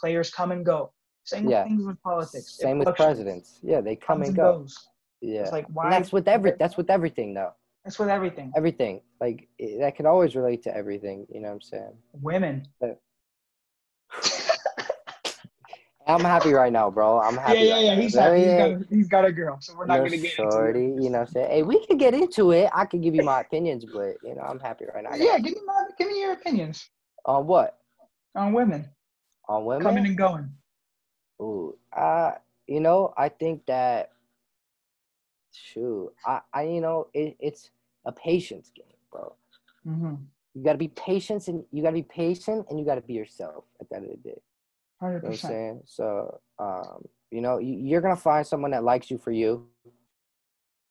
players 0.00 0.30
come 0.30 0.50
and 0.52 0.64
go 0.64 0.92
same 1.24 1.44
with 1.46 1.64
things 1.64 1.84
with 1.86 2.00
politics 2.02 2.56
It 2.58 2.62
Same 2.62 2.78
with 2.78 2.94
presidents. 2.96 3.58
Yeah, 3.62 3.80
they 3.80 3.96
come 3.96 4.18
and 4.18 4.28
and 4.28 4.36
go. 4.36 4.58
goes. 4.58 4.76
Yeah. 5.20 5.40
it's 5.42 5.52
like 5.52 5.66
why 5.68 5.84
And 5.84 5.92
that's 5.94 6.12
with 6.12 6.28
every 6.28 6.52
that's 6.58 6.76
with 6.76 6.90
everything 6.90 7.34
though. 7.34 7.52
That's 7.84 7.98
with 7.98 8.08
everything 8.08 8.52
Everything. 8.56 9.00
Like 9.20 9.48
i- 9.60 9.76
that 9.80 9.96
could 9.96 10.06
always 10.06 10.34
relate 10.34 10.62
to 10.64 10.76
everything, 10.76 11.26
you 11.30 11.40
know 11.40 11.48
what 11.48 11.54
I'm 11.54 11.60
saying? 11.62 11.96
women 12.14 12.66
I'm 16.06 16.20
happy 16.20 16.52
right 16.52 16.70
now, 16.72 16.90
bro. 16.90 17.18
I'm 17.18 17.36
happy. 17.36 17.60
yeah 17.60 17.74
right 17.74 17.84
yeah 17.84 17.94
now. 17.94 18.00
he's 18.02 18.14
happy. 18.14 18.36
He's 18.40 18.46
yeah. 18.46 18.68
got, 18.68 18.80
he's 18.90 19.08
got 19.08 19.24
a 19.24 19.32
girl 19.32 19.58
so 19.60 19.74
we're 19.74 19.86
not 19.86 19.98
going 19.98 20.10
to 20.10 20.16
get 20.18 20.38
into 20.38 20.50
shorty, 20.50 20.86
it. 20.86 21.02
you 21.02 21.08
know 21.10 21.20
what 21.20 21.28
I'm 21.28 21.32
saying? 21.32 21.50
Hey, 21.50 21.62
we 21.62 21.84
can 21.86 21.96
get 21.96 22.12
into 22.12 22.50
it. 22.52 22.68
I 22.74 22.84
can 22.84 23.00
give 23.00 23.14
you 23.14 23.22
my 23.22 23.40
opinions, 23.40 23.86
but 23.86 24.16
you 24.22 24.34
know, 24.34 24.42
I'm 24.42 24.60
happy 24.60 24.84
right 24.94 25.02
now. 25.02 25.14
yeah 25.14 25.38
give 25.38 25.54
me 25.54 25.60
my, 25.64 25.84
give 25.98 26.08
me 26.08 26.20
your 26.20 26.32
opinions 26.32 26.90
On 27.24 27.46
what? 27.46 27.78
on 28.36 28.52
women 28.52 28.86
On 29.48 29.64
women? 29.64 29.82
coming 29.84 30.06
and 30.06 30.18
going. 30.18 30.50
Ooh, 31.40 31.76
uh, 31.96 32.32
you 32.66 32.80
know, 32.80 33.14
I 33.16 33.28
think 33.30 33.64
that 33.66 34.10
shoot, 35.56 36.12
I, 36.26 36.40
I 36.52 36.62
you 36.64 36.80
know, 36.80 37.08
it, 37.14 37.36
it's 37.40 37.70
a 38.06 38.12
patience 38.12 38.70
game, 38.74 38.86
bro. 39.10 39.34
Mm-hmm. 39.86 40.14
You 40.54 40.64
gotta 40.64 40.78
be 40.78 40.88
patient 40.88 41.48
and 41.48 41.64
you 41.72 41.82
gotta 41.82 41.94
be 41.94 42.02
patient 42.02 42.66
and 42.70 42.78
you 42.78 42.84
gotta 42.86 43.00
be 43.00 43.14
yourself 43.14 43.64
at 43.80 43.88
the 43.88 43.96
end 43.96 44.04
of 44.06 44.10
the 44.12 44.28
day. 44.30 44.40
Hundred 45.00 45.16
You 45.16 45.22
know 45.22 45.22
what 45.22 45.24
I'm 45.26 45.30
percent. 45.32 45.50
saying? 45.52 45.80
So, 45.86 46.40
um, 46.58 47.04
you 47.30 47.40
know, 47.40 47.58
you, 47.58 47.74
you're 47.74 48.00
gonna 48.00 48.16
find 48.16 48.46
someone 48.46 48.70
that 48.70 48.84
likes 48.84 49.10
you 49.10 49.18
for 49.18 49.32
you. 49.32 49.66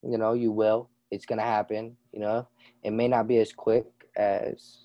You 0.02 0.18
know, 0.18 0.34
you 0.34 0.52
will. 0.52 0.90
It's 1.10 1.24
gonna 1.26 1.42
happen. 1.42 1.96
You 2.12 2.20
know, 2.20 2.48
it 2.82 2.90
may 2.92 3.08
not 3.08 3.26
be 3.26 3.38
as 3.38 3.52
quick 3.52 3.86
as 4.16 4.78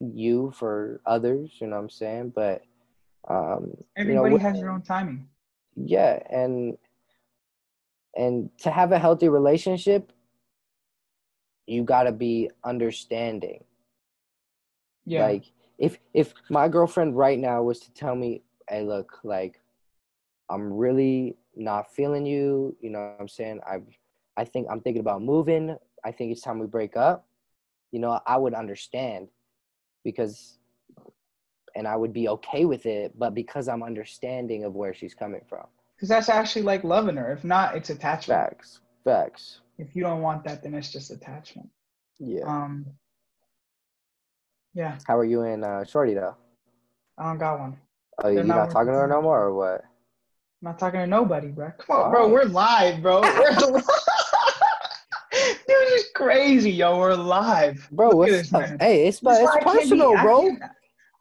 you 0.00 0.52
for 0.56 1.00
others. 1.06 1.52
You 1.60 1.68
know 1.68 1.76
what 1.76 1.82
I'm 1.82 1.90
saying? 1.90 2.32
But, 2.34 2.62
um, 3.28 3.76
you 3.96 4.04
know, 4.14 4.24
Everybody 4.24 4.38
has 4.38 4.54
their 4.60 4.70
own 4.70 4.82
timing. 4.82 5.28
yeah, 5.76 6.18
and 6.28 6.76
and 8.16 8.50
to 8.58 8.70
have 8.70 8.92
a 8.92 8.98
healthy 8.98 9.28
relationship, 9.28 10.12
you 11.66 11.84
gotta 11.84 12.12
be 12.12 12.50
understanding. 12.64 13.64
Yeah. 15.04 15.26
Like 15.26 15.44
if 15.78 15.98
if 16.14 16.34
my 16.50 16.68
girlfriend 16.68 17.16
right 17.16 17.38
now 17.38 17.62
was 17.62 17.80
to 17.80 17.92
tell 17.92 18.14
me, 18.14 18.42
"Hey, 18.68 18.82
look, 18.82 19.18
like 19.24 19.60
I'm 20.50 20.72
really 20.72 21.36
not 21.56 21.92
feeling 21.92 22.26
you," 22.26 22.76
you 22.80 22.90
know 22.90 23.00
what 23.00 23.16
I'm 23.20 23.28
saying? 23.28 23.60
I 23.66 23.80
I 24.36 24.44
think 24.44 24.66
I'm 24.70 24.80
thinking 24.80 25.00
about 25.00 25.22
moving. 25.22 25.76
I 26.04 26.12
think 26.12 26.32
it's 26.32 26.42
time 26.42 26.58
we 26.58 26.66
break 26.66 26.96
up. 26.96 27.26
You 27.90 28.00
know, 28.00 28.20
I 28.26 28.36
would 28.36 28.54
understand 28.54 29.28
because 30.04 30.58
and 31.74 31.86
I 31.88 31.96
would 31.96 32.12
be 32.12 32.28
okay 32.28 32.64
with 32.64 32.86
it, 32.86 33.18
but 33.18 33.34
because 33.34 33.68
I'm 33.68 33.82
understanding 33.82 34.64
of 34.64 34.74
where 34.74 34.92
she's 34.92 35.14
coming 35.14 35.42
from. 35.48 35.66
Because 36.02 36.08
that's 36.08 36.28
actually 36.28 36.62
like 36.62 36.82
loving 36.82 37.14
her. 37.14 37.30
If 37.30 37.44
not, 37.44 37.76
it's 37.76 37.88
attachment. 37.88 38.40
Facts. 38.40 38.80
Facts. 39.04 39.60
If 39.78 39.94
you 39.94 40.02
don't 40.02 40.20
want 40.20 40.42
that, 40.42 40.60
then 40.60 40.74
it's 40.74 40.90
just 40.90 41.12
attachment. 41.12 41.68
Yeah. 42.18 42.42
Um. 42.44 42.86
Yeah, 44.74 44.98
How 45.06 45.16
are 45.16 45.24
you 45.24 45.42
and 45.42 45.64
uh, 45.64 45.84
Shorty 45.84 46.14
though? 46.14 46.34
I 47.18 47.28
don't 47.28 47.38
got 47.38 47.60
one. 47.60 47.78
Oh, 48.24 48.28
you 48.30 48.34
They're 48.34 48.42
not, 48.44 48.56
not 48.56 48.70
talking 48.72 48.92
to 48.92 48.98
her 48.98 49.06
no 49.06 49.22
more 49.22 49.42
or 49.42 49.54
what? 49.54 49.82
I'm 49.84 49.84
not 50.62 50.80
talking 50.80 50.98
to 50.98 51.06
nobody, 51.06 51.48
bro. 51.48 51.70
Come 51.78 51.96
on, 51.96 52.10
bro. 52.10 52.28
We're 52.28 52.46
live, 52.46 53.00
bro. 53.00 53.20
We're 53.20 53.50
Dude, 53.60 53.82
it's 55.30 56.10
crazy, 56.16 56.72
yo. 56.72 56.98
We're 56.98 57.14
live. 57.14 57.88
Bro, 57.92 58.08
Look 58.08 58.28
at 58.28 58.32
what's 58.32 58.50
this, 58.50 58.54
up? 58.54 58.80
Hey, 58.80 59.06
it's 59.06 59.18
it's 59.18 59.22
why 59.22 59.34
I 59.44 59.58
be- 59.60 59.64
personal, 59.66 60.16
bro. 60.20 60.50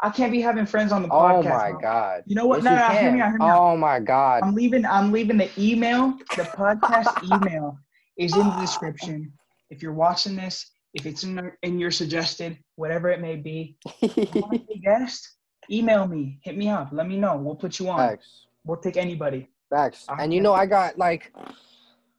I 0.04 0.10
can't 0.10 0.32
be 0.32 0.41
having 0.41 0.66
friends 0.66 0.91
on 0.91 1.04
the 1.04 1.08
podcast. 1.10 1.45
Oh 1.45 1.74
my 1.74 1.82
god. 1.82 2.24
You 2.26 2.36
know 2.36 2.45
what? 2.47 2.64
Yes, 2.64 2.72
No, 2.72 2.72
no, 2.76 2.88
no, 2.93 2.99
hear 2.99 3.12
me 3.12 3.22
out, 3.22 3.30
hear 3.30 3.38
me 3.38 3.45
out. 3.45 3.60
Oh 3.60 3.78
my 3.78 3.99
god. 3.99 4.41
I'm 4.43 4.56
leaving. 4.56 4.86
I'm 4.86 5.12
leaving 5.12 5.38
the 5.38 5.49
email. 5.58 6.18
The 6.36 6.43
podcast 6.43 7.24
email 7.45 7.78
is 8.18 8.36
in 8.36 8.43
the 8.47 8.56
description. 8.60 9.32
If 9.70 9.82
you're 9.84 9.93
watching 9.93 10.36
this, 10.36 10.72
if 10.95 11.06
it's 11.06 11.24
in, 11.24 11.36
your- 11.36 11.58
in 11.64 11.80
your 11.80 11.91
suggested, 11.91 12.58
whatever 12.76 13.10
it 13.10 13.22
may 13.22 13.36
be, 13.36 13.78
you 14.02 14.10
want 14.41 14.54
to 14.54 14.60
be 14.60 14.74
a 14.76 14.78
guest, 14.84 15.38
email 15.70 16.08
me. 16.08 16.39
Hit 16.43 16.58
me 16.58 16.68
up. 16.70 16.89
Let 16.91 17.08
me 17.08 17.18
know. 17.18 17.38
We'll 17.38 17.56
put 17.56 17.80
you 17.80 17.89
on. 17.89 17.97
Facts. 17.99 18.47
We'll 18.66 18.78
take 18.80 18.97
anybody. 18.97 19.49
Facts. 19.70 20.06
I 20.10 20.24
And 20.24 20.34
you 20.34 20.41
know 20.41 20.54
I 20.54 20.66
got 20.66 20.97
like 20.97 21.32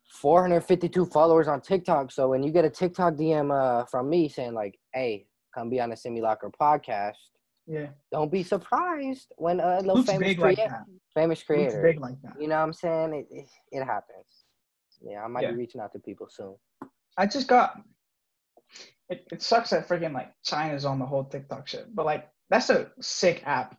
452 0.07 1.07
followers 1.07 1.49
on 1.49 1.61
TikTok. 1.61 2.13
So 2.13 2.29
when 2.29 2.43
you 2.43 2.53
get 2.53 2.65
a 2.65 2.71
TikTok 2.71 3.15
DM 3.15 3.51
uh, 3.53 3.85
from 3.87 4.09
me 4.09 4.29
saying 4.29 4.55
like, 4.55 4.79
"Hey, 4.95 5.27
come 5.55 5.69
be 5.69 5.81
on 5.81 5.91
the 5.91 5.97
Simulacra 5.97 6.51
podcast," 6.51 7.15
Yeah, 7.67 7.89
don't 8.11 8.31
be 8.33 8.43
surprised 8.43 9.33
when 9.37 9.61
a 9.61 9.77
little 9.79 9.97
Luke's 9.97 10.11
famous 10.11 10.29
big 10.29 10.39
like 10.41 10.57
creator, 10.57 10.85
famous 11.15 11.43
creator, 11.43 11.83
big 11.83 12.01
like 12.01 12.21
that. 12.23 12.41
you 12.41 12.49
know 12.49 12.57
what 12.57 12.63
I'm 12.65 12.73
saying? 12.73 13.15
It 13.15 13.27
it, 13.31 13.47
it 13.71 13.85
happens. 13.85 14.27
Yeah, 15.01 15.23
I 15.25 15.29
might 15.29 15.43
Yeah. 15.43 15.53
be 15.53 15.57
reaching 15.59 15.81
out 15.81 15.93
to 15.93 15.99
people 15.99 16.29
soon. 16.31 16.57
I 17.17 17.27
just 17.27 17.49
got. 17.49 17.81
It, 19.09 19.27
it 19.31 19.43
sucks 19.43 19.71
that 19.71 19.87
freaking 19.87 20.13
like 20.15 20.33
China's 20.45 20.85
on 20.85 20.99
the 20.99 21.07
whole 21.07 21.25
TikTok 21.25 21.69
shit, 21.69 21.95
but 21.95 22.07
like 22.07 22.29
that's 22.51 22.71
a 22.71 22.91
sick 23.01 23.43
app 23.47 23.79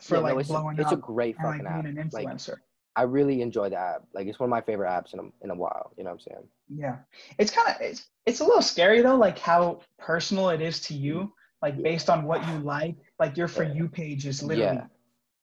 for 0.00 0.16
Yeah, 0.16 0.22
no, 0.22 0.34
like 0.34 0.40
it's, 0.40 0.48
blowing 0.48 0.78
a, 0.78 0.82
it's 0.82 0.92
a 0.92 0.96
up 0.96 1.00
great 1.02 1.36
and 1.38 1.44
like 1.46 1.58
fucking 1.60 1.66
app. 1.66 1.82
being 1.84 1.96
an 1.98 2.08
Like 2.12 2.26
influencer. 2.28 2.56
I 2.96 3.02
really 3.02 3.42
enjoy 3.42 3.68
the 3.68 3.76
app. 3.76 4.04
Like 4.14 4.26
it's 4.26 4.38
one 4.40 4.48
of 4.48 4.50
my 4.50 4.62
favorite 4.62 4.88
apps 4.88 5.12
in 5.12 5.20
a, 5.20 5.22
in 5.42 5.50
a 5.50 5.54
while. 5.54 5.92
You 5.98 6.04
know 6.04 6.10
what 6.10 6.22
I'm 6.26 6.32
saying? 6.32 6.48
Yeah, 6.74 6.96
it's 7.38 7.50
kind 7.50 7.68
of 7.68 7.76
it's 7.80 8.06
it's 8.24 8.40
a 8.40 8.44
little 8.44 8.62
scary 8.62 9.02
though, 9.02 9.16
like 9.16 9.38
how 9.38 9.80
personal 9.98 10.48
it 10.50 10.62
is 10.62 10.80
to 10.82 10.94
you, 10.94 11.32
like 11.62 11.82
based 11.82 12.10
on 12.10 12.24
what 12.24 12.46
you 12.48 12.58
like. 12.58 12.96
Like 13.18 13.36
your 13.36 13.48
for 13.48 13.64
you 13.64 13.88
page 13.88 14.26
is 14.26 14.42
literally 14.42 14.76
Yeah. 14.76 14.86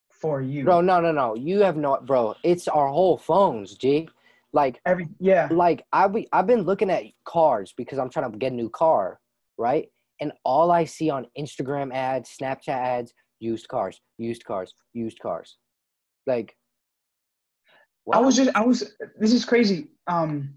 for 0.10 0.42
you. 0.42 0.64
Bro, 0.64 0.82
no, 0.82 1.02
no, 1.02 1.12
no. 1.12 1.36
You 1.36 1.62
have 1.62 1.78
no, 1.78 2.00
bro. 2.02 2.36
It's 2.44 2.68
our 2.68 2.88
whole 2.88 3.18
phones, 3.18 3.76
G. 3.76 4.08
Like, 4.54 4.80
Every 4.86 5.08
yeah, 5.20 5.48
like 5.52 5.84
I 5.92 6.08
be, 6.08 6.28
I've 6.32 6.46
been 6.46 6.62
looking 6.62 6.92
at 6.92 7.04
cars 7.26 7.74
because 7.76 7.98
I'm 7.98 8.10
trying 8.10 8.32
to 8.32 8.38
get 8.38 8.52
a 8.52 8.56
new 8.56 8.70
car, 8.70 9.20
right? 9.58 9.90
And 10.22 10.32
all 10.46 10.72
I 10.72 10.86
see 10.86 11.10
on 11.10 11.26
Instagram 11.38 11.92
ads, 11.92 12.38
Snapchat 12.40 12.68
ads, 12.68 13.14
used 13.40 13.68
cars, 13.68 14.00
used 14.20 14.46
cars, 14.46 14.76
used 14.94 15.20
cars. 15.20 15.58
Like, 16.28 16.56
I 18.14 18.20
was 18.20 18.36
just 18.36 18.52
I 18.56 18.64
was. 18.64 18.94
This 19.20 19.34
is 19.34 19.44
crazy. 19.44 19.88
Um, 20.06 20.56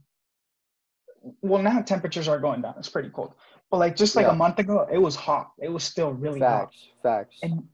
well 1.43 1.63
now 1.63 1.81
temperatures 1.83 2.29
are 2.29 2.39
going 2.39 2.63
down. 2.63 2.75
It's 2.79 2.89
pretty 2.89 3.11
cold, 3.11 3.35
But 3.71 3.79
like 3.79 3.97
just 3.97 4.15
like 4.17 4.27
Yeah. 4.27 4.33
a 4.33 4.37
month 4.37 4.59
ago, 4.59 4.87
it 4.91 4.99
was 4.99 5.17
hot. 5.17 5.53
It 5.59 5.69
was 5.69 5.85
still 5.85 6.13
really 6.13 6.41
hot. 6.41 6.73
Facts, 6.73 6.89
facts. 7.03 7.37
And 7.43 7.69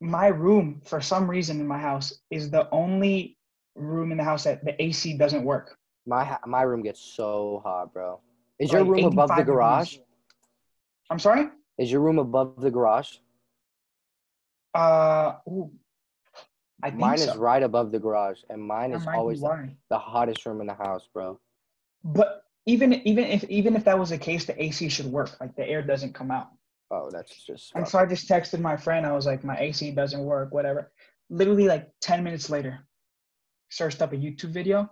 my 0.00 0.28
room, 0.28 0.80
for 0.84 1.00
some 1.00 1.28
reason 1.30 1.60
in 1.60 1.66
my 1.66 1.78
house, 1.78 2.20
is 2.30 2.50
the 2.50 2.68
only 2.70 3.36
room 3.74 4.12
in 4.12 4.18
the 4.18 4.24
house 4.24 4.44
that 4.44 4.64
the 4.64 4.80
AC 4.82 5.16
doesn't 5.18 5.44
work. 5.44 5.76
My 6.06 6.38
my 6.46 6.62
room 6.62 6.82
gets 6.82 7.00
so 7.00 7.60
hot, 7.64 7.92
bro. 7.92 8.20
Is 8.58 8.70
your 8.70 8.84
room 8.84 9.04
above 9.04 9.28
the 9.30 9.34
85 9.34 9.36
degrees. 9.38 9.46
garage? 9.46 9.96
I'm 11.10 11.18
sorry? 11.18 11.48
Is 11.78 11.90
your 11.90 12.00
room 12.00 12.18
above 12.18 12.60
the 12.60 12.70
garage? 12.70 13.16
Uh 14.74 15.36
ooh. 15.48 15.70
I 16.82 16.90
think 16.90 17.00
Mine 17.00 17.18
so. 17.18 17.24
is 17.24 17.36
right 17.36 17.62
above 17.62 17.92
the 17.92 17.98
garage, 17.98 18.40
and 18.50 18.60
mine 18.62 18.92
is 18.92 19.06
always 19.06 19.40
the, 19.40 19.74
the 19.90 19.98
hottest 19.98 20.44
room 20.44 20.60
in 20.60 20.66
the 20.66 20.74
house, 20.74 21.08
bro. 21.12 21.38
But 22.02 22.43
even 22.66 22.94
even 23.06 23.24
if 23.24 23.44
even 23.44 23.76
if 23.76 23.84
that 23.84 23.98
was 23.98 24.10
the 24.10 24.18
case, 24.18 24.44
the 24.44 24.62
AC 24.62 24.88
should 24.88 25.06
work. 25.06 25.38
Like 25.40 25.54
the 25.56 25.66
air 25.66 25.82
doesn't 25.82 26.14
come 26.14 26.30
out. 26.30 26.48
Oh, 26.90 27.10
that's 27.10 27.44
just. 27.44 27.72
And 27.74 27.86
so 27.86 27.98
I 27.98 28.06
just 28.06 28.28
texted 28.28 28.60
my 28.60 28.76
friend. 28.76 29.06
I 29.06 29.12
was 29.12 29.26
like, 29.26 29.44
my 29.44 29.56
AC 29.58 29.90
doesn't 29.92 30.24
work, 30.24 30.52
whatever. 30.52 30.92
Literally 31.30 31.66
like 31.66 31.88
10 32.00 32.22
minutes 32.22 32.50
later, 32.50 32.86
searched 33.70 34.02
up 34.02 34.12
a 34.12 34.16
YouTube 34.16 34.50
video. 34.50 34.90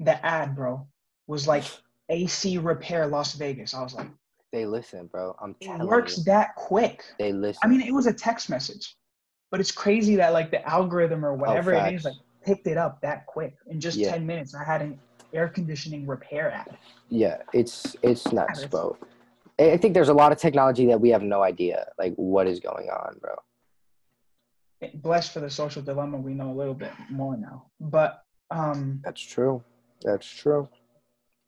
The 0.00 0.24
ad, 0.24 0.56
bro, 0.56 0.86
was 1.26 1.46
like 1.48 1.64
AC 2.08 2.58
repair 2.58 3.06
Las 3.06 3.34
Vegas. 3.34 3.74
I 3.74 3.82
was 3.82 3.94
like, 3.94 4.08
They 4.52 4.66
listen, 4.66 5.06
bro. 5.06 5.34
I'm 5.40 5.56
it 5.60 5.80
works 5.80 6.18
you. 6.18 6.24
that 6.24 6.54
quick. 6.56 7.04
They 7.18 7.32
listen. 7.32 7.60
I 7.64 7.68
mean, 7.68 7.80
it 7.80 7.94
was 7.94 8.06
a 8.06 8.12
text 8.12 8.50
message, 8.50 8.96
but 9.50 9.60
it's 9.60 9.72
crazy 9.72 10.16
that 10.16 10.32
like 10.32 10.50
the 10.50 10.66
algorithm 10.68 11.24
or 11.24 11.32
oh, 11.32 11.36
whatever 11.36 11.72
it 11.72 11.94
is, 11.94 12.04
like 12.04 12.14
picked 12.44 12.66
it 12.66 12.76
up 12.76 13.00
that 13.02 13.26
quick. 13.26 13.54
In 13.68 13.80
just 13.80 13.98
Yeah. 13.98 14.12
10 14.12 14.26
minutes, 14.26 14.54
I 14.54 14.64
had 14.64 14.82
an 14.82 15.00
air 15.34 15.48
conditioning 15.48 16.06
repair 16.06 16.50
ad. 16.50 16.78
yeah, 17.10 17.38
it's 17.52 17.96
it's 18.02 18.32
nuts, 18.32 18.64
bro. 18.66 18.96
I 19.58 19.76
think 19.76 19.94
there's 19.94 20.08
a 20.08 20.14
lot 20.14 20.32
of 20.32 20.38
technology 20.38 20.86
that 20.86 21.00
we 21.00 21.10
have 21.10 21.22
no 21.22 21.42
idea, 21.42 21.86
like 21.98 22.14
what 22.14 22.46
is 22.46 22.60
going 22.60 22.88
on, 22.88 23.18
bro. 23.20 23.34
Blessed 24.94 25.32
for 25.32 25.40
the 25.40 25.50
social 25.50 25.82
dilemma, 25.82 26.18
we 26.18 26.34
know 26.34 26.50
a 26.50 26.56
little 26.56 26.74
bit 26.74 26.92
more 27.10 27.36
now. 27.36 27.66
But 27.80 28.22
um 28.50 29.00
That's 29.04 29.20
true. 29.20 29.62
That's 30.02 30.26
true. 30.26 30.68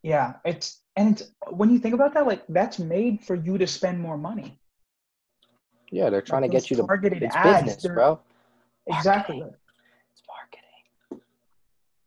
Yeah, 0.03 0.35
it's 0.45 0.83
and 0.97 1.13
it's, 1.13 1.31
when 1.51 1.71
you 1.71 1.79
think 1.79 1.95
about 1.95 2.15
that, 2.15 2.27
like 2.27 2.45
that's 2.49 2.79
made 2.79 3.23
for 3.23 3.35
you 3.35 3.59
to 3.59 3.67
spend 3.67 4.01
more 4.01 4.17
money. 4.17 4.59
Yeah, 5.91 6.11
they're 6.11 6.23
trying 6.23 6.43
to 6.43 6.49
get 6.49 6.71
you 6.71 6.77
to. 6.77 6.83
targeted 6.85 7.23
ads, 7.25 7.75
business, 7.75 7.95
bro. 7.95 8.21
Exactly. 8.87 9.41
Marketing. 9.41 9.61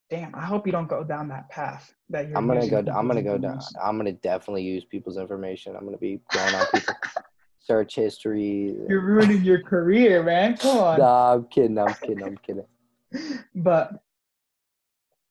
Damn, 0.09 0.33
I 0.33 0.43
hope 0.43 0.65
you 0.65 0.71
don't 0.71 0.89
go 0.89 1.03
down 1.03 1.27
that 1.27 1.49
path. 1.49 1.93
That 2.09 2.27
you're. 2.27 2.37
I'm 2.37 2.47
gonna 2.47 2.67
go. 2.67 2.79
I'm 2.91 3.07
gonna 3.07 3.21
go 3.21 3.37
down. 3.37 3.59
I'm 3.81 3.97
gonna 3.97 4.13
definitely 4.13 4.63
use 4.63 4.83
people's 4.83 5.17
information. 5.17 5.75
I'm 5.75 5.85
gonna 5.85 5.97
be 5.97 6.19
going 6.33 6.55
on 6.55 6.65
people 6.73 6.95
search 7.59 7.95
history. 7.95 8.75
You're 8.87 9.01
ruining 9.01 9.43
your 9.43 9.61
career, 9.61 10.23
man. 10.23 10.57
Come 10.57 10.77
on. 10.79 10.99
Nah, 10.99 11.33
I'm 11.35 11.43
kidding. 11.45 11.77
I'm 11.77 11.93
kidding. 11.93 12.23
I'm 12.23 12.37
kidding. 12.37 12.65
But 13.55 14.03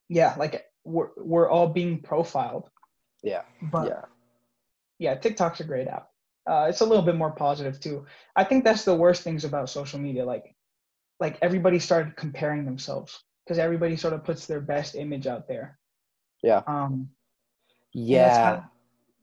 yeah, 0.08 0.34
like 0.36 0.64
we're 0.84 1.10
we're 1.16 1.48
all 1.48 1.68
being 1.68 2.00
profiled. 2.00 2.70
Yeah. 3.22 3.42
But 3.60 3.88
yeah. 3.88 4.02
yeah, 4.98 5.14
TikTok's 5.16 5.60
a 5.60 5.64
great 5.64 5.88
app. 5.88 6.08
Uh, 6.48 6.66
it's 6.68 6.80
a 6.80 6.86
little 6.86 7.04
bit 7.04 7.16
more 7.16 7.30
positive 7.32 7.80
too. 7.80 8.06
I 8.34 8.44
think 8.44 8.64
that's 8.64 8.84
the 8.84 8.94
worst 8.94 9.22
things 9.22 9.44
about 9.44 9.70
social 9.70 9.98
media. 9.98 10.24
Like, 10.24 10.54
like 11.20 11.38
everybody 11.42 11.78
started 11.78 12.16
comparing 12.16 12.64
themselves 12.64 13.22
because 13.48 13.58
everybody 13.58 13.96
sort 13.96 14.12
of 14.12 14.22
puts 14.24 14.44
their 14.46 14.60
best 14.60 14.94
image 14.94 15.26
out 15.26 15.48
there. 15.48 15.78
Yeah. 16.42 16.62
Um. 16.66 17.08
Yeah. 17.94 18.28
kinda- 18.52 18.70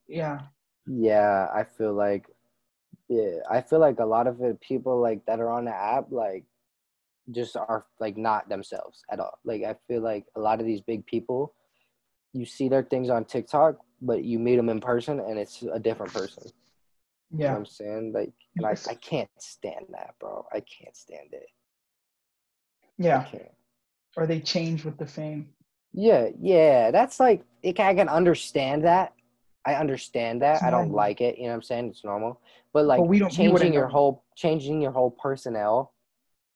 yeah. 0.08 0.40
Yeah. 0.88 1.48
I 1.54 1.64
feel 1.64 1.94
like. 1.94 2.28
Yeah, 3.08 3.42
I 3.48 3.62
feel 3.62 3.78
like 3.78 4.00
a 4.00 4.06
lot 4.06 4.26
of 4.26 4.42
it, 4.42 4.60
people 4.62 5.00
like 5.00 5.24
that 5.28 5.40
are 5.40 5.52
on 5.52 5.66
the 5.66 5.72
app, 5.76 6.08
like, 6.10 6.44
just 7.30 7.56
are 7.56 7.86
like 8.00 8.18
not 8.18 8.50
themselves 8.50 9.04
at 9.12 9.20
all. 9.20 9.38
Like, 9.44 9.62
I 9.62 9.76
feel 9.88 10.02
like 10.02 10.26
a 10.36 10.40
lot 10.40 10.60
of 10.60 10.66
these 10.66 10.82
big 10.82 11.06
people, 11.06 11.54
you 12.34 12.48
see 12.48 12.68
their 12.68 12.82
things 12.82 13.12
on 13.12 13.26
TikTok, 13.26 13.76
but 14.02 14.24
you 14.24 14.40
meet 14.40 14.56
them 14.56 14.70
in 14.70 14.80
person, 14.82 15.20
and 15.20 15.38
it's 15.38 15.62
a 15.62 15.78
different 15.78 16.14
person. 16.14 16.46
You 17.30 17.38
know 17.38 17.44
Yeah. 17.44 17.52
what 17.52 17.58
I'm 17.60 17.66
saying? 17.68 18.12
Like, 18.12 18.34
and 18.58 18.66
I, 18.66 18.72
I 18.90 18.96
can't 18.96 19.30
stand 19.38 19.86
that, 19.92 20.16
bro. 20.20 20.48
I 20.52 20.62
can't 20.62 20.96
stand 20.98 21.32
it. 21.32 21.46
I 22.84 22.88
Yeah. 22.98 23.24
can't. 23.24 23.52
Or 24.16 24.26
they 24.26 24.40
change 24.40 24.86
with 24.86 24.98
the 24.98 25.06
fame. 25.06 25.50
Yeah, 25.94 26.30
yeah. 26.40 26.92
That's 26.92 27.20
like 27.20 27.44
it, 27.64 27.80
I 27.80 27.94
can 27.94 28.10
understand 28.10 28.84
that. 28.86 29.14
I 29.66 29.76
understand 29.76 30.42
that. 30.42 30.56
It's 30.56 30.64
I 30.64 30.70
don't 30.70 30.82
normal. 30.90 30.96
like 30.98 31.22
it. 31.22 31.38
You 31.38 31.44
know 31.46 31.50
what 31.50 31.56
I'm 31.56 31.62
saying? 31.64 31.90
It's 31.90 32.04
normal. 32.04 32.40
But 32.74 32.86
like 32.86 33.00
don't- 33.00 33.30
changing 33.32 33.74
your 33.74 33.88
whole 33.88 34.24
changing 34.36 34.82
your 34.82 34.92
whole 34.92 35.12
personnel 35.12 35.94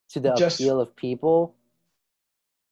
to 0.10 0.20
the 0.20 0.34
Just- 0.36 0.60
appeal 0.60 0.80
of 0.80 0.96
people. 0.96 1.56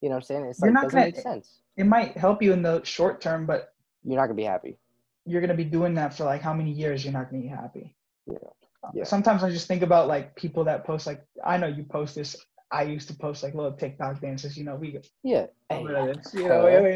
You 0.00 0.08
know 0.10 0.14
what 0.16 0.22
I'm 0.22 0.26
saying? 0.26 0.44
It's 0.46 0.60
like 0.60 0.72
not 0.72 0.84
doesn't 0.84 0.96
gonna- 0.98 1.06
make 1.06 1.16
sense. 1.20 1.60
It 1.76 1.86
might 1.86 2.16
help 2.16 2.42
you 2.42 2.52
in 2.52 2.62
the 2.62 2.82
short 2.84 3.20
term, 3.20 3.46
but 3.46 3.72
You're 4.04 4.16
not 4.16 4.24
gonna 4.26 4.34
be 4.34 4.44
happy. 4.44 4.78
you're 5.26 5.40
gonna 5.40 5.54
be 5.54 5.64
doing 5.64 5.94
that 5.94 6.14
for 6.14 6.24
like 6.24 6.40
how 6.40 6.54
many 6.54 6.70
years? 6.70 7.04
You're 7.04 7.12
not 7.12 7.30
gonna 7.30 7.42
be 7.42 7.48
happy. 7.48 7.94
Yeah. 8.26 8.36
Uh, 8.84 8.90
Yeah. 8.94 9.04
Sometimes 9.04 9.42
I 9.42 9.50
just 9.50 9.66
think 9.68 9.82
about 9.82 10.06
like 10.08 10.34
people 10.36 10.64
that 10.64 10.84
post 10.84 11.06
like 11.06 11.24
I 11.44 11.56
know 11.56 11.66
you 11.66 11.84
post 11.84 12.14
this. 12.14 12.36
I 12.70 12.82
used 12.82 13.08
to 13.08 13.14
post 13.14 13.42
like 13.42 13.54
little 13.54 13.72
TikTok 13.72 14.20
dances. 14.20 14.56
You 14.56 14.64
know, 14.64 14.76
we 14.76 14.92
go 14.92 15.00
Yeah. 15.22 15.46
Hey, 15.70 15.82
you 15.82 15.88
know, 15.88 16.10
uh, 16.10 16.80
we 16.82 16.90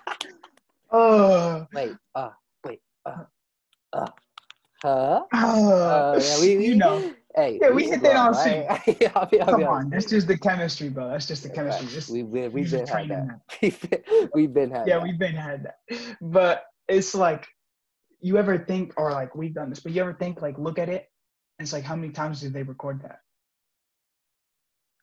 oh, 0.90 1.66
Wait. 1.72 1.92
Uh. 2.14 2.30
Wait. 2.64 2.80
Uh. 3.04 3.24
Uh. 3.92 4.06
Huh? 4.82 5.22
oh, 5.32 5.72
Uh, 5.72 6.20
yeah, 6.22 6.40
we, 6.40 6.56
we, 6.56 6.66
you 6.66 6.74
know. 6.76 7.12
Hey, 7.36 7.58
Yeah, 7.60 7.68
we 7.70 7.84
hit 7.86 8.00
that 8.00 8.16
on 8.16 8.34
scene. 8.34 8.64
right? 8.66 9.12
I'll 9.14 9.26
be- 9.26 9.40
I'll 9.42 9.48
Come 9.48 9.60
be 9.60 9.66
on, 9.66 9.74
honest 9.74 9.90
that's 9.92 10.06
just 10.10 10.26
the 10.26 10.38
chemistry, 10.38 10.88
bro. 10.88 11.10
That's 11.10 11.26
just 11.26 11.42
the 11.42 11.50
chemistry. 11.50 11.86
Just, 11.88 12.08
We've 12.08 12.32
been, 12.32 12.50
we've 12.50 12.70
been 12.70 12.86
had 12.86 13.08
that. 13.10 13.40
that. 13.60 14.30
We've 14.34 14.54
been, 14.54 14.70
had 14.70 14.86
yeah, 14.88 14.96
that. 14.96 15.02
we've 15.02 15.18
been 15.18 15.34
had 15.34 15.64
that. 15.64 16.16
But 16.22 16.64
it's 16.88 17.14
like, 17.14 17.46
you 18.20 18.38
ever 18.38 18.56
think, 18.56 18.94
or 18.96 19.12
like 19.12 19.34
we've 19.36 19.52
done 19.52 19.68
this, 19.68 19.80
but 19.80 19.92
you 19.92 20.00
ever 20.00 20.14
think, 20.14 20.40
like, 20.40 20.56
look 20.58 20.78
at 20.78 20.88
it, 20.88 21.10
it's 21.58 21.72
like, 21.72 21.84
how 21.84 21.96
many 21.96 22.12
times 22.12 22.40
did 22.40 22.52
they 22.52 22.62
record 22.62 23.02
that? 23.02 23.20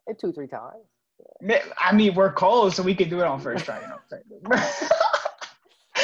Eh, 0.10 0.14
two, 0.20 0.34
three 0.34 0.48
times. 0.48 0.86
Ma- 1.42 1.56
I 1.78 1.94
mean, 1.94 2.16
we're 2.16 2.32
cold, 2.34 2.74
so 2.74 2.84
we 2.84 2.96
could 2.96 3.10
do 3.10 3.20
it 3.20 3.26
on 3.26 3.40
first 3.40 3.66
try. 3.66 3.82
You 3.82 3.88
know 3.88 3.98
what 4.08 4.20
I'm 4.20 4.52
saying? 4.52 4.70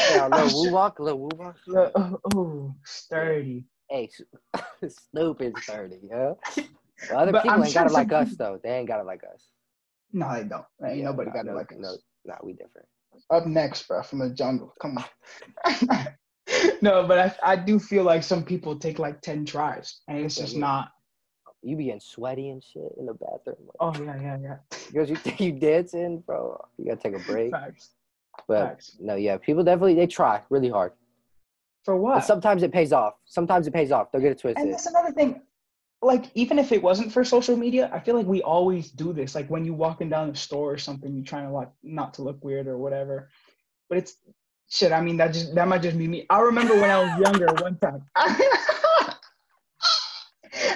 Yeah, 0.10 0.28
little 0.28 0.52
woo 0.66 0.72
walk, 0.72 1.00
little 1.00 1.20
woo 1.20 1.30
walk. 1.36 1.56
Look, 1.68 1.92
oh, 1.96 2.20
oh, 2.36 2.76
sturdy. 2.86 3.66
Hey, 3.90 4.10
Snoop 4.88 5.42
is 5.42 5.54
thirty, 5.68 6.00
yeah. 6.10 6.34
Well, 7.10 7.20
other 7.20 7.32
But 7.32 7.44
people 7.44 7.52
I'm 7.52 7.64
ain't 7.64 7.74
sure 7.74 7.84
got 7.84 7.92
it 7.92 7.94
like 7.94 8.12
us 8.12 8.36
though. 8.36 8.60
They 8.64 8.70
ain't 8.70 8.88
got 8.88 9.00
it 9.00 9.06
like 9.06 9.24
us. 9.24 9.48
No, 10.12 10.34
they 10.34 10.44
don't. 10.48 10.66
Ain't 10.86 10.98
Yeah, 11.00 11.06
nobody 11.06 11.30
nah, 11.30 11.34
got 11.36 11.46
no, 11.46 11.52
it 11.54 11.56
like 11.56 11.78
no, 11.78 11.90
us. 11.90 12.00
nah, 12.26 12.36
we 12.44 12.54
different. 12.54 12.88
Up 13.32 13.46
next, 13.46 13.88
bro, 13.88 14.02
from 14.04 14.20
the 14.20 14.30
jungle. 14.30 14.74
Come 14.82 14.98
on. 14.98 15.06
no, 16.82 17.06
but 17.08 17.20
I, 17.20 17.54
I 17.54 17.56
do 17.56 17.80
feel 17.80 18.04
like 18.04 18.24
some 18.24 18.44
people 18.44 18.78
take 18.78 19.00
like 19.00 19.22
10 19.22 19.46
tries, 19.46 20.02
and 20.08 20.20
it's 20.20 20.36
just 20.36 20.54
yeah. 20.54 20.60
not. 20.60 20.92
You 21.62 21.76
be 21.76 21.86
getting 21.86 22.00
sweaty 22.00 22.50
and 22.50 22.64
shit 22.64 22.94
in 22.98 23.06
the 23.06 23.14
bathroom. 23.14 23.58
Like, 23.60 23.76
Oh, 23.82 23.94
yeah, 24.04 24.22
yeah, 24.22 24.38
yeah. 24.42 24.56
because 24.88 25.10
you 25.10 25.18
you 25.38 25.52
dancing, 25.52 26.20
bro. 26.26 26.64
You 26.78 26.86
gotta 26.86 27.02
take 27.02 27.16
a 27.22 27.26
break. 27.26 27.52
Facts. 27.52 27.90
But 28.48 28.70
Facts. 28.70 28.96
no, 29.00 29.16
yeah, 29.16 29.38
people 29.38 29.64
definitely 29.64 29.96
they 29.96 30.08
try 30.08 30.42
really 30.50 30.70
hard. 30.70 30.94
For 31.84 31.96
And 31.96 32.04
what? 32.04 32.24
sometimes 32.24 32.64
it 32.64 32.72
pays 32.72 32.94
off. 32.94 33.16
Sometimes 33.26 33.68
it 33.68 33.74
pays 33.74 33.92
off. 33.92 34.12
Don't 34.12 34.22
get 34.22 34.32
it 34.32 34.40
twisted. 34.40 34.64
And 34.64 34.74
that's 34.74 34.86
another 34.86 35.12
thing. 35.12 35.42
Like, 36.02 36.32
even 36.34 36.60
if 36.60 36.72
it 36.72 36.82
wasn't 36.82 37.12
for 37.12 37.26
social 37.26 37.58
media, 37.58 37.90
I 37.94 38.00
feel 38.00 38.16
like 38.16 38.26
we 38.26 38.42
always 38.42 38.90
do 38.92 39.12
this. 39.12 39.36
Like, 39.36 39.50
when 39.50 39.66
you 39.66 39.74
walking 39.74 40.08
down 40.10 40.30
the 40.30 40.38
store 40.38 40.72
or 40.72 40.78
something, 40.78 41.14
you're 41.14 41.26
trying 41.26 41.46
to 41.46 41.52
like 41.52 41.70
not 41.84 42.14
to 42.16 42.22
look 42.22 42.42
weird 42.44 42.68
or 42.68 42.78
whatever. 42.78 43.30
But 43.90 43.98
it's 43.98 44.16
shit. 44.70 44.92
I 44.92 45.02
mean, 45.02 45.18
that 45.18 45.34
just 45.34 45.54
that 45.56 45.68
might 45.68 45.82
just 45.82 45.98
be 45.98 46.08
me. 46.08 46.26
I 46.30 46.40
remember 46.40 46.76
when 46.80 46.90
I 46.90 47.00
was 47.04 47.20
younger, 47.20 47.48
one 47.62 47.78
time. 47.78 48.04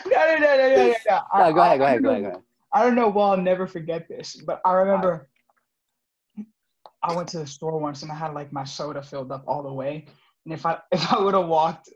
no, 0.05 0.11
no, 0.11 0.37
no, 0.37 0.57
no, 0.57 0.57
no, 0.57 0.75
no. 0.75 0.93
no. 1.09 1.19
I- 1.31 1.49
No, 1.49 1.53
go 1.53 1.61
ahead, 1.61 1.79
go 1.79 1.85
I- 1.85 1.87
I 1.87 1.91
ahead, 1.91 2.03
go 2.03 2.09
don't 2.09 2.11
ahead, 2.11 2.23
know- 2.23 2.29
go 2.29 2.35
ahead. 2.35 2.43
I 2.75 2.83
don't 2.83 2.95
know. 2.95 3.09
Well, 3.09 3.31
I'll 3.31 3.37
never 3.37 3.67
forget 3.67 4.07
this, 4.07 4.35
but 4.35 4.59
I 4.65 4.73
remember 4.73 5.29
I 7.03 7.13
went 7.15 7.27
to 7.29 7.39
the 7.39 7.45
store 7.47 7.77
once 7.79 8.01
and 8.01 8.11
I 8.11 8.15
had 8.15 8.33
like 8.33 8.51
my 8.51 8.63
soda 8.63 9.03
filled 9.03 9.31
up 9.31 9.43
all 9.47 9.61
the 9.61 9.71
way, 9.73 10.07
and 10.45 10.53
if 10.53 10.65
I 10.65 10.79
if 10.91 11.11
I 11.11 11.19
would 11.21 11.35
have 11.35 11.47
walked 11.47 11.89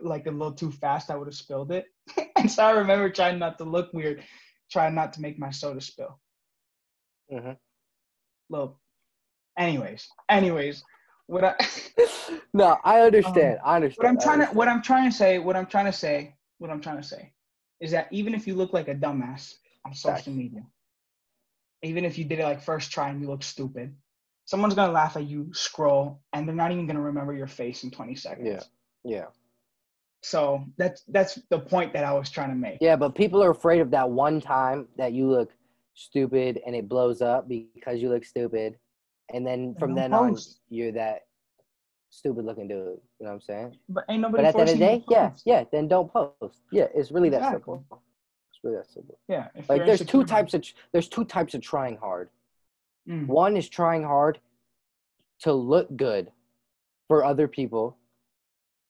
like 0.00 0.26
a 0.26 0.30
little 0.30 0.52
too 0.52 0.72
fast, 0.72 1.10
I 1.10 1.16
would 1.16 1.28
have 1.28 1.36
spilled 1.36 1.70
it. 1.70 1.86
and 2.36 2.50
so 2.50 2.64
I 2.64 2.72
remember 2.72 3.08
trying 3.10 3.38
not 3.38 3.58
to 3.58 3.64
look 3.64 3.92
weird, 3.92 4.24
trying 4.72 4.94
not 4.94 5.12
to 5.14 5.20
make 5.20 5.38
my 5.38 5.50
soda 5.50 5.80
spill. 5.80 6.18
Mm-hmm. 7.32 7.52
Little. 8.50 8.80
Anyways, 9.56 10.08
anyways, 10.28 10.82
what 11.26 11.44
I 11.44 11.54
no, 12.54 12.78
I 12.84 13.00
understand. 13.00 13.58
Um, 13.58 13.62
I 13.64 13.76
understand. 13.76 14.04
what 14.04 14.08
I'm 14.08 14.20
trying 14.20 14.46
to 14.46 14.54
what. 14.54 14.68
I'm 14.68 14.82
trying 14.82 15.10
to 15.10 15.16
say, 15.16 15.38
what 15.38 15.56
I'm 15.56 15.66
trying 15.66 15.86
to 15.86 15.92
say, 15.92 16.34
what 16.58 16.70
I'm 16.70 16.80
trying 16.80 16.98
to 16.98 17.02
say 17.02 17.32
is 17.80 17.90
that 17.92 18.08
even 18.10 18.34
if 18.34 18.46
you 18.46 18.54
look 18.54 18.72
like 18.72 18.88
a 18.88 18.94
dumbass 18.94 19.54
on 19.84 19.94
social 19.94 20.32
media, 20.32 20.64
even 21.82 22.04
if 22.04 22.18
you 22.18 22.24
did 22.24 22.40
it 22.40 22.44
like 22.44 22.62
first 22.62 22.90
try 22.90 23.08
and 23.10 23.20
you 23.20 23.28
look 23.28 23.42
stupid, 23.42 23.94
someone's 24.44 24.74
gonna 24.74 24.92
laugh 24.92 25.16
at 25.16 25.26
you 25.26 25.52
scroll, 25.52 26.20
and 26.32 26.46
they're 26.46 26.54
not 26.54 26.72
even 26.72 26.86
gonna 26.86 27.00
remember 27.00 27.32
your 27.32 27.46
face 27.46 27.84
in 27.84 27.90
20 27.90 28.14
seconds. 28.14 28.48
Yeah. 28.48 28.60
Yeah. 29.04 29.26
So 30.22 30.64
that's 30.78 31.02
that's 31.08 31.38
the 31.50 31.58
point 31.58 31.92
that 31.92 32.04
I 32.04 32.12
was 32.12 32.30
trying 32.30 32.48
to 32.48 32.54
make. 32.54 32.78
Yeah, 32.80 32.96
but 32.96 33.14
people 33.14 33.42
are 33.42 33.50
afraid 33.50 33.80
of 33.80 33.90
that 33.90 34.08
one 34.08 34.40
time 34.40 34.88
that 34.96 35.12
you 35.12 35.28
look 35.28 35.52
stupid 35.94 36.60
and 36.66 36.74
it 36.74 36.88
blows 36.88 37.20
up 37.20 37.46
because 37.46 38.00
you 38.00 38.08
look 38.08 38.24
stupid. 38.24 38.76
And 39.32 39.46
then 39.46 39.74
from 39.78 39.94
then 39.94 40.12
on, 40.12 40.30
post. 40.32 40.60
you're 40.68 40.92
that 40.92 41.22
stupid 42.10 42.44
looking 42.44 42.68
dude. 42.68 42.78
You 42.78 43.00
know 43.20 43.26
what 43.26 43.30
I'm 43.32 43.40
saying? 43.40 43.76
But 43.88 44.04
ain't 44.08 44.20
nobody. 44.20 44.42
But 44.42 44.48
at 44.48 44.54
the 44.54 44.60
end 44.60 44.68
of 44.70 44.74
the 44.74 44.80
day, 44.84 45.04
yeah, 45.08 45.30
yeah, 45.44 45.64
then 45.72 45.88
don't 45.88 46.12
post. 46.12 46.62
Yeah, 46.70 46.86
it's 46.94 47.10
really 47.10 47.30
that 47.30 47.38
Exactly. 47.38 47.58
simple. 47.58 48.02
It's 48.50 48.60
really 48.62 48.76
that 48.76 48.90
simple. 48.90 49.18
Yeah. 49.28 49.48
Like 49.68 49.86
there's 49.86 50.04
two 50.04 50.24
types 50.24 50.54
of 50.54 50.64
there's 50.92 51.08
two 51.08 51.24
types 51.24 51.54
of 51.54 51.62
trying 51.62 51.96
hard. 51.96 52.28
Mm, 53.08 53.26
One 53.26 53.56
is 53.56 53.68
trying 53.68 54.02
hard 54.04 54.38
to 55.40 55.52
look 55.52 55.94
good 55.96 56.30
for 57.08 57.24
other 57.24 57.48
people, 57.48 57.96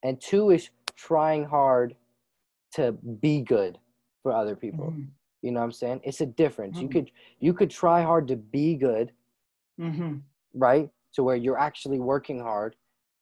and 0.02 0.20
two 0.20 0.50
is 0.50 0.70
trying 0.96 1.44
hard 1.44 1.96
to 2.74 2.92
be 2.92 3.40
good 3.40 3.78
for 4.22 4.32
other 4.32 4.56
people. 4.56 4.86
mhm, 4.86 5.08
You 5.42 5.52
know 5.52 5.60
what 5.60 5.66
I'm 5.66 5.72
saying? 5.72 6.00
It's 6.04 6.20
a 6.20 6.26
difference. 6.26 6.80
You 6.80 6.88
Mhm. 6.88 6.92
could 6.92 7.10
you 7.40 7.54
could 7.54 7.70
try 7.70 8.02
hard 8.02 8.28
to 8.28 8.36
be 8.36 8.76
good, 8.76 9.12
mhm, 9.78 10.22
right? 10.54 10.88
To 11.14 11.22
where 11.22 11.36
you're 11.36 11.58
actually 11.58 12.00
working 12.00 12.40
hard. 12.40 12.76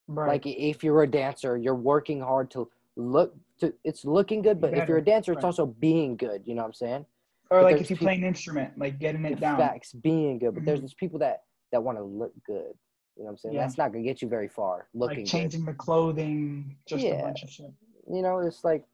Right. 0.08 0.28
Like 0.28 0.46
if 0.46 0.82
you're 0.82 1.02
a 1.02 1.06
dancer, 1.10 1.56
you're 1.56 1.74
working 1.74 2.20
hard 2.20 2.50
to 2.52 2.68
look 2.96 3.34
to 3.60 3.72
it's 3.84 4.04
looking 4.04 4.42
good, 4.42 4.60
but 4.60 4.74
if 4.74 4.88
you're 4.88 4.98
a 4.98 5.04
dancer, 5.04 5.32
it's 5.32 5.38
right. 5.38 5.44
also 5.44 5.66
being 5.66 6.16
good. 6.16 6.42
You 6.46 6.54
know 6.54 6.62
what 6.62 6.68
I'm 6.68 6.74
saying? 6.74 7.06
or 7.50 7.60
but 7.60 7.72
like 7.72 7.80
if 7.82 7.90
you 7.90 7.96
play 7.96 8.14
an 8.14 8.24
instrument, 8.24 8.78
like 8.78 8.98
getting 8.98 9.24
it 9.26 9.38
down. 9.38 9.58
Facts, 9.58 9.92
being 9.92 10.38
good. 10.38 10.54
But 10.54 10.64
there's 10.64 10.78
Mhm. 10.78 10.82
these 10.82 10.94
people 10.94 11.18
that 11.18 11.44
that 11.70 11.82
want 11.82 11.98
to 11.98 12.04
look 12.04 12.32
good. 12.44 12.74
You 13.16 13.24
know 13.24 13.26
what 13.26 13.30
I'm 13.30 13.36
saying? 13.38 13.54
Yeah. 13.54 13.60
That's 13.62 13.76
not 13.76 13.92
gonna 13.92 14.04
get 14.04 14.22
you 14.22 14.28
very 14.28 14.48
far. 14.48 14.88
Looking 14.94 15.16
like 15.18 15.24
good. 15.24 15.30
changing 15.30 15.64
the 15.66 15.74
clothing, 15.74 16.76
just 16.86 17.04
a 17.04 17.08
Yeah. 17.08 17.22
bunch 17.22 17.42
of 17.42 17.50
shit. 17.50 17.72
You 18.10 18.22
know, 18.22 18.38
it's 18.40 18.64
like 18.64 18.84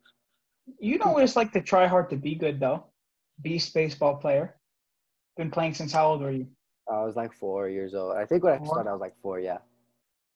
You 0.80 0.98
know 0.98 1.12
what 1.12 1.22
it's 1.22 1.34
like 1.36 1.52
to 1.52 1.62
try 1.62 1.86
hard 1.86 2.10
to 2.10 2.16
be 2.16 2.34
good 2.34 2.60
though. 2.60 2.84
Beast 3.40 3.72
baseball 3.72 4.16
player. 4.16 4.56
Been 5.36 5.50
playing 5.50 5.74
since 5.74 5.92
how 5.92 6.08
old 6.10 6.20
were 6.20 6.32
you? 6.32 6.48
I 6.90 7.04
was 7.04 7.16
like 7.16 7.32
four 7.32 7.68
years 7.68 7.94
old. 7.94 8.16
I 8.16 8.24
think 8.24 8.42
when 8.44 8.54
I 8.54 8.64
started, 8.64 8.88
I 8.88 8.92
was 8.92 9.00
like 9.00 9.14
four. 9.22 9.40
Yeah. 9.40 9.58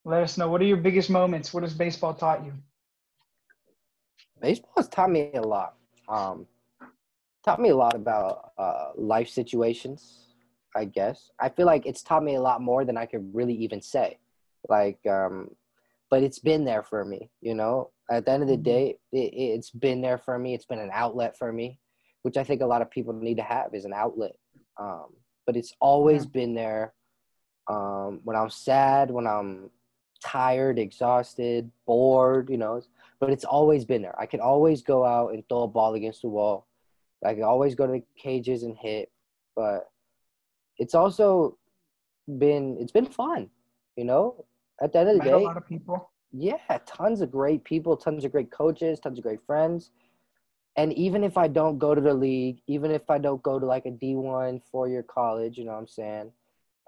Let 0.04 0.22
us 0.22 0.36
know. 0.36 0.48
What 0.48 0.60
are 0.60 0.64
your 0.66 0.76
biggest 0.76 1.10
moments? 1.10 1.54
What 1.54 1.62
has 1.62 1.74
baseball 1.74 2.14
taught 2.14 2.44
you? 2.44 2.52
baseball 4.40 4.72
has 4.76 4.88
taught 4.88 5.10
me 5.10 5.30
a 5.34 5.40
lot. 5.40 5.74
Um, 6.08 6.46
taught 7.44 7.60
me 7.60 7.68
a 7.68 7.76
lot 7.76 7.94
about 7.94 8.50
uh, 8.58 8.90
life 8.96 9.28
situations. 9.28 10.26
I 10.74 10.86
guess 10.86 11.30
I 11.38 11.48
feel 11.48 11.66
like 11.66 11.86
it's 11.86 12.02
taught 12.02 12.24
me 12.24 12.34
a 12.34 12.40
lot 12.40 12.60
more 12.60 12.84
than 12.84 12.96
I 12.96 13.06
could 13.06 13.32
really 13.34 13.54
even 13.54 13.80
say. 13.80 14.18
Like, 14.68 14.98
um, 15.06 15.50
but 16.10 16.22
it's 16.22 16.38
been 16.38 16.64
there 16.64 16.82
for 16.82 17.04
me. 17.04 17.30
You 17.40 17.54
know, 17.54 17.90
at 18.10 18.24
the 18.24 18.32
end 18.32 18.42
of 18.42 18.48
the 18.48 18.56
Mhm. 18.56 18.64
day, 18.64 18.98
it, 19.12 19.32
it's 19.34 19.70
been 19.70 20.00
there 20.00 20.18
for 20.18 20.38
me. 20.38 20.54
It's 20.54 20.64
been 20.66 20.78
an 20.80 20.90
outlet 20.92 21.36
for 21.38 21.52
me, 21.52 21.78
which 22.22 22.36
I 22.36 22.42
think 22.44 22.62
a 22.62 22.66
lot 22.66 22.82
of 22.82 22.90
people 22.90 23.12
need 23.14 23.36
to 23.36 23.42
have 23.42 23.74
is 23.74 23.84
an 23.84 23.92
outlet. 23.92 24.34
Um, 24.78 25.14
but 25.46 25.56
it's 25.56 25.74
always 25.80 26.24
Yeah. 26.24 26.30
been 26.32 26.54
there. 26.54 26.94
Um, 27.68 28.20
when 28.24 28.36
I'm 28.36 28.50
sad, 28.50 29.10
when 29.10 29.26
I'm 29.26 29.70
tired, 30.24 30.78
exhausted, 30.78 31.70
bored, 31.86 32.50
you 32.50 32.56
know, 32.58 32.80
but 33.20 33.30
it's 33.30 33.44
always 33.44 33.84
been 33.84 34.02
there. 34.02 34.18
I 34.20 34.26
could 34.26 34.40
always 34.40 34.82
go 34.82 35.04
out 35.04 35.32
and 35.32 35.46
throw 35.48 35.62
a 35.62 35.68
ball 35.68 35.94
against 35.94 36.22
the 36.22 36.28
wall. 36.28 36.66
I 37.24 37.34
could 37.34 37.44
always 37.44 37.74
go 37.76 37.86
to 37.86 37.92
the 37.92 38.04
cages 38.16 38.64
and 38.64 38.76
hit, 38.76 39.12
but 39.54 39.88
it's 40.78 40.94
also 40.94 41.56
been 42.38 42.76
it's 42.80 42.92
been 42.92 43.06
fun, 43.06 43.50
you 43.96 44.04
know. 44.04 44.44
At 44.80 44.92
the 44.92 44.98
end 45.00 45.08
of 45.10 45.14
the 45.16 45.24
Met 45.24 45.32
a 45.34 45.38
day, 45.38 45.44
lot 45.44 45.56
of 45.56 45.66
people. 45.66 46.10
yeah, 46.32 46.78
tons 46.86 47.20
of 47.20 47.30
great 47.30 47.62
people, 47.62 47.96
tons 47.96 48.24
of 48.24 48.32
great 48.32 48.50
coaches, 48.50 48.98
tons 48.98 49.18
of 49.18 49.22
great 49.24 49.44
friends. 49.46 49.90
And 50.76 50.92
even 50.94 51.22
if 51.22 51.36
I 51.36 51.48
don't 51.48 51.78
go 51.78 51.94
to 51.94 52.00
the 52.00 52.14
league, 52.14 52.60
even 52.66 52.90
if 52.90 53.10
I 53.10 53.18
don't 53.18 53.42
go 53.42 53.58
to 53.58 53.66
like 53.66 53.84
a 53.84 53.90
D1 53.90 54.62
four 54.70 54.88
year 54.88 55.02
college, 55.02 55.58
you 55.58 55.64
know 55.64 55.72
what 55.72 55.78
I'm 55.78 55.88
saying? 55.88 56.32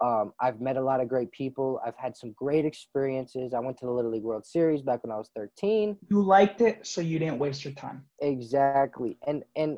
Um, 0.01 0.33
I've 0.41 0.59
met 0.59 0.75
a 0.75 0.81
lot 0.81 0.99
of 0.99 1.07
great 1.07 1.31
people. 1.31 1.79
I've 1.85 1.95
had 1.95 2.17
some 2.17 2.33
great 2.33 2.65
experiences. 2.65 3.53
I 3.53 3.59
went 3.59 3.77
to 3.79 3.85
the 3.85 3.91
Little 3.91 4.11
League 4.11 4.23
World 4.23 4.45
Series 4.45 4.81
back 4.81 5.03
when 5.03 5.11
I 5.11 5.17
was 5.17 5.29
13. 5.35 5.97
You 6.09 6.21
liked 6.21 6.61
it, 6.61 6.85
so 6.85 6.99
you 6.99 7.17
didn't 7.19 7.39
waste 7.39 7.63
your 7.63 7.73
time. 7.73 8.03
Exactly. 8.19 9.17
And 9.25 9.43
and 9.55 9.77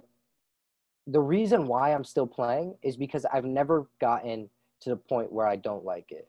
the 1.06 1.20
reason 1.20 1.68
why 1.68 1.94
I'm 1.94 2.04
still 2.04 2.28
playing 2.28 2.76
is 2.82 2.98
because 2.98 3.26
I've 3.26 3.46
never 3.46 3.90
gotten 4.02 4.50
to 4.82 4.90
the 4.90 4.96
point 4.96 5.32
where 5.32 5.48
I 5.48 5.56
don't 5.56 5.86
like 5.86 6.12
it. 6.12 6.28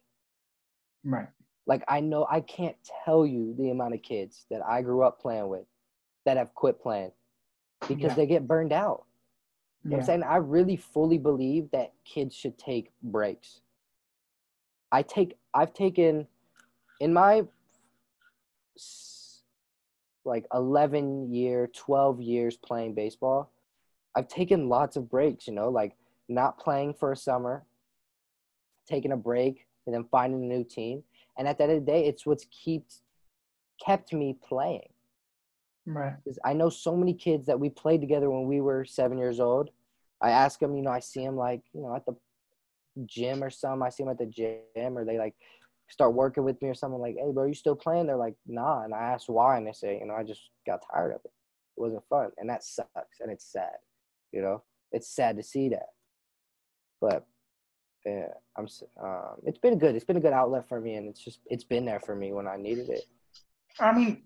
Right. 1.05 1.29
Like 1.67 1.85
I 1.89 2.01
know 2.01 2.27
I 2.31 2.41
can't 2.41 2.77
tell 3.05 3.27
you 3.27 3.55
the 3.57 3.71
amount 3.71 3.95
of 3.95 4.03
kids 4.03 4.47
that 4.51 4.63
I 4.67 4.83
grew 4.83 5.03
up 5.03 5.21
playing 5.21 5.49
with 5.49 5.65
that 6.25 6.37
have 6.37 6.55
quit 6.55 6.81
playing 6.81 7.13
because 7.87 8.11
Yeah. 8.11 8.15
they 8.15 8.27
get 8.27 8.47
burned 8.47 8.73
out. 8.73 9.05
You 9.85 9.91
know 9.91 9.97
what 9.97 10.03
I'm 10.03 10.07
saying? 10.07 10.23
I 10.25 10.37
really 10.37 10.77
fully 10.77 11.19
believe 11.19 11.71
that 11.71 11.93
kids 12.05 12.35
should 12.35 12.59
take 12.59 12.93
breaks. 13.03 13.61
I 14.91 15.03
take 15.03 15.39
I've 15.55 15.73
taken 15.73 16.27
in 17.01 17.13
my 17.13 17.47
like 20.25 20.47
11 20.53 21.33
year, 21.33 21.69
12 21.69 22.21
years 22.21 22.57
playing 22.57 22.95
baseball, 22.95 23.51
I've 24.15 24.29
taken 24.29 24.69
lots 24.69 24.97
of 24.97 25.09
breaks, 25.09 25.47
you 25.47 25.55
know, 25.55 25.69
like 25.71 25.97
not 26.29 26.59
playing 26.59 26.95
for 26.95 27.13
a 27.13 27.17
summer, 27.17 27.65
taking 28.87 29.13
a 29.13 29.17
break, 29.17 29.67
and 29.87 29.95
then 29.95 30.05
finding 30.11 30.43
a 30.43 30.47
new 30.47 30.65
team. 30.65 31.03
And 31.39 31.49
at 31.49 31.57
the 31.57 31.65
end 31.65 31.73
of 31.73 31.85
the 31.85 31.91
day, 31.91 32.05
it's 32.05 32.27
what's 32.27 32.47
kept 32.47 33.01
kept 33.85 34.13
me 34.13 34.37
playing. 34.47 34.89
Right. 35.89 36.15
Because 36.23 36.39
I 36.45 36.53
know 36.53 36.69
so 36.69 36.95
many 36.95 37.15
kids 37.15 37.47
that 37.47 37.59
we 37.59 37.71
played 37.71 38.03
together 38.03 38.31
when 38.31 38.47
we 38.47 38.61
were 38.61 38.85
seven 38.85 39.17
years 39.17 39.41
old. 39.41 39.71
I 40.21 40.31
ask 40.31 40.59
them, 40.61 40.77
you 40.77 40.83
know, 40.83 40.91
I 40.91 41.01
see 41.01 41.25
them 41.25 41.37
like, 41.37 41.63
you 41.73 41.81
know, 41.81 41.97
at 41.97 42.05
the 42.05 42.15
gym 43.07 43.43
or 43.43 43.49
something. 43.49 43.87
I 43.87 43.89
see 43.89 44.03
them 44.03 44.11
at 44.11 44.19
the 44.19 44.27
gym 44.27 44.99
or 44.99 45.05
they 45.05 45.19
like 45.19 45.35
start 45.89 46.13
working 46.13 46.45
with 46.45 46.61
me 46.61 46.69
or 46.69 46.75
something 46.75 47.01
like, 47.01 47.17
hey, 47.17 47.33
bro, 47.33 47.47
you 47.47 47.55
still 47.55 47.75
playing? 47.75 48.07
They're 48.07 48.17
like, 48.17 48.35
nah. 48.47 48.85
And 48.85 48.93
I 48.93 48.99
ask 48.99 49.29
why, 49.29 49.57
and 49.57 49.67
they 49.67 49.73
say, 49.73 49.99
you 49.99 50.07
know, 50.07 50.15
I 50.15 50.25
just 50.25 50.43
got 50.67 50.83
tired 50.93 51.13
of 51.13 51.21
it. 51.25 51.33
It 51.77 51.81
wasn't 51.81 52.05
fun. 52.11 52.33
And 52.37 52.51
that 52.51 52.65
sucks. 52.65 53.21
And 53.21 53.31
it's 53.33 53.51
sad, 53.51 53.77
you 54.31 54.43
know, 54.43 54.63
it's 54.93 55.09
sad 55.09 55.37
to 55.39 55.43
see 55.43 55.71
that. 55.71 55.89
But 57.01 57.27
yeah, 58.05 58.35
I'm, 58.57 58.69
um, 59.03 59.37
it's 59.47 59.59
been 59.59 59.79
good. 59.79 59.95
It's 59.95 60.05
been 60.05 60.17
a 60.19 60.21
good 60.21 60.33
outlet 60.35 60.69
for 60.69 60.81
me. 60.81 60.97
And 60.97 61.09
it's 61.09 61.25
just, 61.25 61.41
it's 61.47 61.65
been 61.65 61.87
there 61.87 62.01
for 62.01 62.15
me 62.15 62.33
when 62.33 62.47
I 62.47 62.57
needed 62.57 62.91
it. 62.91 63.05
I 63.81 63.93
mean, 63.93 64.23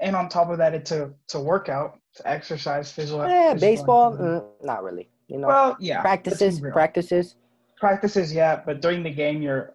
and 0.00 0.14
on 0.16 0.28
top 0.28 0.50
of 0.50 0.58
that, 0.58 0.74
it's 0.74 0.92
a 0.92 1.12
to 1.28 1.40
work 1.40 1.68
out, 1.68 1.98
to 2.16 2.28
exercise, 2.28 2.90
physical. 2.92 3.20
Yeah, 3.28 3.54
physical 3.54 3.60
baseball, 3.68 4.16
mm, 4.16 4.44
not 4.62 4.82
really. 4.82 5.08
You 5.28 5.38
know, 5.38 5.48
Well, 5.48 5.76
yeah. 5.80 6.00
practices, 6.00 6.60
practices. 6.60 7.36
practices, 7.76 8.32
yeah, 8.32 8.62
but 8.64 8.80
during 8.80 9.02
the 9.02 9.10
game, 9.12 9.42
you're 9.42 9.74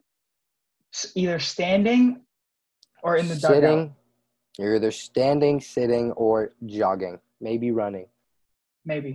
either 1.15 1.39
standing 1.39 2.21
or 3.03 3.17
in 3.17 3.27
the 3.27 3.35
dugout. 3.35 3.55
sitting. 3.55 3.95
You're 4.57 4.75
either 4.75 4.91
standing, 4.91 5.59
sitting, 5.59 6.11
or 6.13 6.53
jogging. 6.65 7.19
Maybe 7.41 7.71
running. 7.71 8.07
Maybe. 8.85 9.09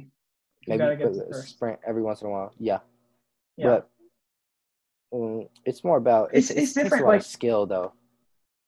You 0.67 0.71
Maybe 0.75 0.79
gotta 0.79 0.97
get 0.97 1.09
a 1.09 1.13
to 1.15 1.27
first. 1.33 1.51
sprint 1.51 1.79
every 1.87 2.03
once 2.03 2.21
in 2.23 2.27
a 2.27 2.31
while. 2.31 2.53
Yeah, 2.59 2.81
Yeah. 3.57 3.67
but 3.67 3.91
mm, 5.15 5.49
it's 5.65 5.83
more 5.85 5.97
about 5.97 6.29
It's- 6.31 6.51
it's 6.51 6.51
it's 6.51 6.61
it's, 6.63 6.73
different, 6.75 7.05
a 7.05 7.07
lot 7.07 7.13
like- 7.15 7.23
skill 7.23 7.67
though. 7.67 7.93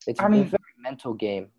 It's 0.06 0.18
I 0.20 0.26
a 0.26 0.28
mean- 0.30 0.44
very 0.44 0.62
mental 0.78 1.12
game. 1.14 1.50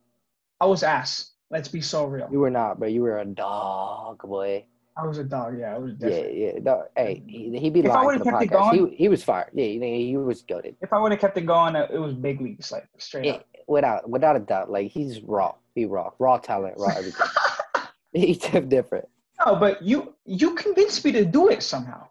I 0.62 0.66
was 0.66 0.84
ass. 0.84 1.32
Let's 1.50 1.68
be 1.68 1.82
so 1.82 2.06
real. 2.06 2.30
You 2.32 2.40
were 2.40 2.52
not, 2.52 2.80
but 2.80 2.92
you 2.94 3.02
were 3.02 3.20
a 3.20 3.26
dog 3.26 4.20
boy. 4.22 4.64
I 4.96 5.06
was 5.08 5.18
a 5.18 5.24
dog. 5.24 5.58
Yeah, 5.60 5.76
I 5.76 5.78
was 5.80 5.94
Yeah, 6.00 6.28
yeah. 6.28 6.52
No, 6.62 6.84
hey, 6.96 7.24
he, 7.28 7.58
he 7.58 7.70
be 7.70 7.80
If 7.80 7.88
I 7.88 7.96
lying 7.96 8.06
would've 8.06 8.20
to 8.22 8.24
the 8.26 8.32
kept 8.32 8.44
it 8.44 8.50
podcast. 8.52 8.72
going- 8.78 8.90
he, 8.92 8.96
he 8.96 9.10
was 9.10 9.24
fired. 9.24 9.50
Yeah, 9.54 9.66
he, 9.66 10.08
he 10.10 10.18
was 10.18 10.44
goaded. 10.44 10.76
If 10.82 10.94
I 10.94 11.00
would 11.00 11.12
have 11.12 11.20
kept 11.20 11.38
it 11.38 11.46
going, 11.48 11.76
it 11.76 12.00
was 12.00 12.14
big 12.14 12.40
leagues, 12.40 12.72
like 12.72 12.88
straight 13.00 13.26
Yeah, 13.26 13.32
up. 13.34 13.46
without 13.68 14.10
without 14.10 14.36
a 14.36 14.40
doubt. 14.40 14.70
Like 14.70 14.92
he's 14.92 15.22
raw. 15.22 15.56
He 15.76 15.86
raw, 15.86 16.12
raw 16.20 16.38
talent, 16.38 16.76
raw 16.78 16.90
everything. 16.96 17.28
he's 18.14 18.38
different. 18.40 19.08
No, 19.44 19.56
but 19.56 19.82
you 19.82 20.14
you 20.26 20.54
convinced 20.56 21.04
me 21.04 21.12
to 21.14 21.26
do 21.26 21.50
it 21.50 21.64
somehow, 21.64 22.08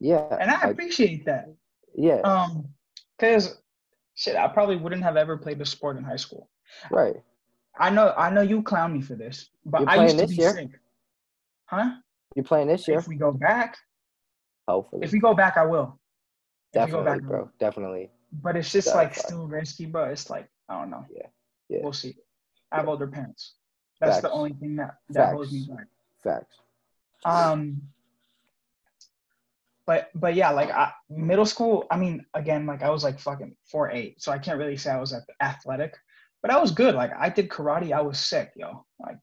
Yeah, 0.00 0.26
and 0.40 0.50
I 0.50 0.58
I- 0.66 0.70
appreciate 0.70 1.24
that. 1.26 1.48
yeah, 1.94 2.20
Um, 2.22 2.66
because 3.16 3.58
shit, 4.16 4.34
I 4.36 4.48
probably 4.48 4.76
wouldn't 4.76 5.02
have 5.02 5.16
ever 5.16 5.36
played 5.36 5.58
the 5.58 5.66
sport 5.66 5.96
in 5.98 6.02
high 6.04 6.16
school. 6.16 6.48
right. 6.90 7.16
I 7.78 7.90
know 7.90 8.14
I 8.16 8.30
know 8.30 8.42
you 8.42 8.62
clown 8.62 8.92
me 8.92 9.00
for 9.00 9.14
this, 9.14 9.50
but 9.64 9.80
You're 9.82 9.90
I 9.90 10.02
used 10.04 10.18
to 10.18 10.26
be 10.26 10.34
year? 10.34 10.54
sick. 10.54 10.70
Huh? 11.66 11.96
You 12.34 12.42
playing 12.42 12.68
this 12.68 12.86
year? 12.86 12.98
If 12.98 13.08
we 13.08 13.16
go 13.16 13.32
back, 13.32 13.76
Hopefully, 14.68 15.02
if 15.04 15.12
we 15.12 15.18
go 15.18 15.34
back, 15.34 15.56
I 15.56 15.66
will. 15.66 15.98
If 16.72 16.86
we 16.86 16.90
go 16.92 16.98
definitely, 16.98 17.20
back, 17.20 17.28
bro. 17.28 17.50
Definitely. 17.58 18.10
But 18.32 18.56
it's 18.56 18.70
just 18.70 18.88
Yeah, 18.88 18.94
like 18.94 19.14
still 19.14 19.46
risky, 19.46 19.86
but 19.86 20.10
it's 20.10 20.30
like 20.30 20.48
I 20.68 20.78
don't 20.78 20.90
know. 20.90 21.04
Yeah, 21.14 21.26
yeah. 21.68 21.80
We'll 21.82 21.92
see. 21.92 22.16
I 22.70 22.76
have 22.76 22.88
older 22.88 23.06
parents. 23.06 23.54
That's 24.00 24.20
the 24.20 24.30
only 24.30 24.52
thing 24.52 24.76
that 24.76 24.96
that 25.10 25.32
holds 25.34 25.52
me 25.52 25.68
back. 25.68 25.86
Facts. 26.22 26.56
Um, 27.24 27.82
but 29.86 30.10
but 30.14 30.34
yeah, 30.34 30.50
like 30.50 30.70
I, 30.70 30.92
middle 31.10 31.46
school. 31.46 31.86
I 31.90 31.96
mean, 31.96 32.24
again, 32.34 32.66
like 32.66 32.82
I 32.82 32.90
was 32.90 33.04
like 33.04 33.18
fucking 33.18 33.54
four 33.64 33.90
eight, 33.90 34.22
so 34.22 34.32
I 34.32 34.38
can't 34.38 34.58
really 34.58 34.76
say 34.76 34.90
I 34.90 35.00
was 35.00 35.12
like 35.12 35.24
athletic, 35.40 35.94
but 36.42 36.50
I 36.50 36.60
was 36.60 36.70
good. 36.72 36.94
Like 36.94 37.12
I 37.18 37.28
did 37.28 37.48
karate. 37.48 37.92
I 37.92 38.00
was 38.02 38.18
sick, 38.18 38.52
yo. 38.56 38.84
Like 39.00 39.16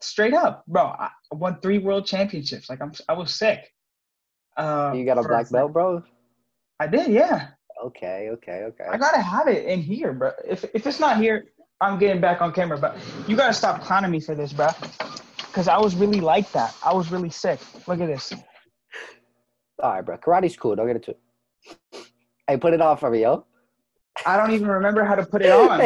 straight 0.00 0.34
up, 0.34 0.64
bro. 0.66 0.84
I 0.84 1.10
won 1.32 1.58
three 1.60 1.78
world 1.78 2.06
championships. 2.06 2.68
Like 2.70 2.80
I'm, 2.82 2.92
I 3.08 3.14
was 3.14 3.34
sick. 3.34 3.72
Uh, 4.56 4.92
you 4.94 5.04
got 5.04 5.18
a 5.18 5.22
for- 5.22 5.28
black 5.28 5.50
belt, 5.50 5.72
bro? 5.72 6.02
I 6.78 6.86
did, 6.86 7.08
yeah. 7.10 7.48
Okay, 7.84 8.28
okay, 8.32 8.64
okay. 8.64 8.84
I 8.90 8.96
gotta 8.96 9.20
have 9.20 9.48
it 9.48 9.66
in 9.66 9.80
here, 9.80 10.12
bro. 10.12 10.32
If 10.46 10.64
if 10.74 10.86
it's 10.86 11.00
not 11.00 11.18
here, 11.18 11.46
I'm 11.80 11.98
getting 11.98 12.20
back 12.20 12.40
on 12.40 12.52
camera. 12.52 12.78
But 12.78 12.96
you 13.26 13.36
gotta 13.36 13.52
stop 13.52 13.82
clowning 13.82 14.10
me 14.10 14.20
for 14.20 14.34
this, 14.34 14.52
bro. 14.52 14.68
Cause 15.52 15.68
I 15.68 15.78
was 15.78 15.94
really 15.94 16.20
like 16.20 16.50
that. 16.52 16.74
I 16.84 16.92
was 16.92 17.10
really 17.10 17.30
sick. 17.30 17.60
Look 17.86 18.00
at 18.00 18.06
this. 18.08 18.32
All 19.82 19.92
right, 19.92 20.02
bro. 20.04 20.18
Karate's 20.18 20.56
cool. 20.56 20.74
Don't 20.76 20.86
get 20.86 20.96
it 20.96 21.02
too. 21.04 21.14
Hey, 22.48 22.56
put 22.56 22.72
it 22.72 22.80
on 22.80 22.96
for 22.96 23.10
me, 23.10 23.22
yo. 23.22 23.44
I 24.24 24.36
don't 24.36 24.52
even 24.52 24.68
remember 24.68 25.04
how 25.04 25.14
to 25.14 25.26
put 25.26 25.42
it 25.42 25.50
on. 25.52 25.78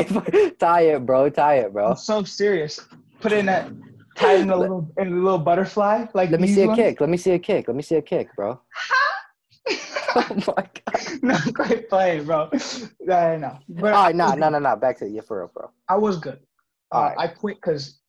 Tie 0.58 0.80
it, 0.82 1.04
bro. 1.06 1.28
Tie 1.30 1.54
it, 1.56 1.72
bro. 1.72 1.90
I'm 1.90 1.96
so 1.96 2.22
serious. 2.22 2.80
Put 3.20 3.32
it 3.32 3.38
in 3.38 3.48
a 3.48 3.72
tie 4.14 4.34
it 4.34 4.40
in 4.42 4.50
a 4.50 4.56
little 4.56 4.90
in 4.98 5.08
a 5.08 5.16
little 5.16 5.38
butterfly. 5.38 6.06
Like 6.14 6.30
Let 6.30 6.40
me 6.40 6.46
see 6.46 6.62
a 6.62 6.66
ones. 6.68 6.78
kick. 6.78 7.00
Let 7.00 7.10
me 7.10 7.16
see 7.16 7.32
a 7.32 7.38
kick. 7.38 7.66
Let 7.68 7.76
me 7.76 7.82
see 7.82 7.96
a 7.96 8.02
kick, 8.02 8.34
bro. 8.36 8.60
oh 10.16 10.36
my 10.56 10.64
god. 10.64 11.22
Not 11.22 11.54
quite 11.54 11.88
playing, 11.88 12.24
bro. 12.24 12.50
I 13.12 13.36
know. 13.36 13.58
But 13.68 13.92
All 13.94 14.04
right, 14.04 14.14
no, 14.16 14.34
no, 14.34 14.48
no. 14.48 14.76
Back 14.76 14.98
to 14.98 15.08
you 15.08 15.22
for 15.22 15.38
real, 15.40 15.50
bro. 15.54 15.70
I 15.88 15.96
was 15.96 16.18
good. 16.18 16.40
All 16.92 17.02
Uh, 17.02 17.06
right. 17.08 17.18
I 17.18 17.28
quit 17.28 17.56
because 17.56 18.00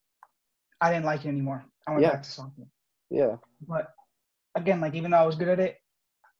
I 0.80 0.90
didn't 0.92 1.04
like 1.04 1.24
it 1.24 1.28
anymore. 1.28 1.64
I 1.86 1.92
went 1.92 2.02
Yeah. 2.02 2.10
back 2.12 2.22
to 2.24 2.30
soccer. 2.30 2.62
Yeah. 3.10 3.36
But 3.68 3.88
again, 4.56 4.80
like 4.80 4.94
even 4.94 5.10
though 5.12 5.18
I 5.18 5.26
was 5.26 5.36
good 5.36 5.48
at 5.48 5.60
it, 5.60 5.76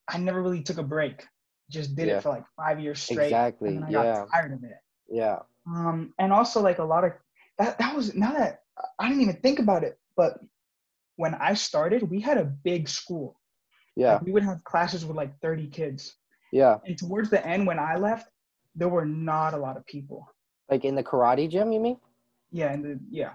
I 0.09 0.18
never 0.18 0.43
really 0.43 0.62
took 0.62 0.78
a 0.78 0.83
break. 0.83 1.24
Just 1.72 1.96
did 1.96 2.08
Yeah. 2.08 2.18
it 2.18 2.22
for 2.22 2.28
like 2.28 2.44
five 2.56 2.78
years 2.80 3.00
straight. 3.02 3.26
Exactly, 3.26 3.68
And 3.70 3.78
then 3.78 3.84
I 3.84 3.90
yeah. 3.90 4.14
got 4.20 4.30
tired 4.30 4.52
of 4.52 4.62
it. 4.64 4.78
Yeah. 5.08 5.38
Um, 5.66 6.12
and 6.18 6.32
also 6.32 6.60
like 6.60 6.78
a 6.78 6.84
lot 6.84 7.04
of 7.04 7.12
that 7.58 7.78
that 7.78 7.94
was 7.96 8.14
not 8.14 8.34
that 8.36 8.60
I 8.98 9.08
didn't 9.08 9.22
even 9.22 9.36
think 9.36 9.58
about 9.58 9.82
it, 9.84 9.98
but 10.16 10.38
when 11.16 11.34
I 11.34 11.54
started, 11.54 12.02
we 12.10 12.20
had 12.20 12.38
a 12.38 12.44
big 12.44 12.88
school. 12.88 13.38
Yeah. 13.96 14.14
Like, 14.14 14.22
we 14.22 14.32
would 14.32 14.42
have 14.42 14.64
classes 14.64 15.04
with 15.04 15.16
like 15.16 15.38
30 15.40 15.68
kids. 15.68 16.16
Yeah. 16.52 16.78
And 16.86 16.96
towards 16.98 17.30
the 17.30 17.44
end 17.46 17.66
when 17.66 17.78
I 17.78 17.96
left, 17.96 18.28
there 18.74 18.88
were 18.88 19.04
not 19.04 19.54
a 19.54 19.58
lot 19.58 19.76
of 19.76 19.86
people. 19.86 20.26
Like 20.70 20.84
in 20.84 20.94
the 20.94 21.02
karate 21.02 21.50
gym, 21.50 21.72
you 21.72 21.80
mean? 21.80 21.98
Yeah, 22.50 22.72
and 22.72 22.84
the, 22.84 23.00
yeah. 23.10 23.34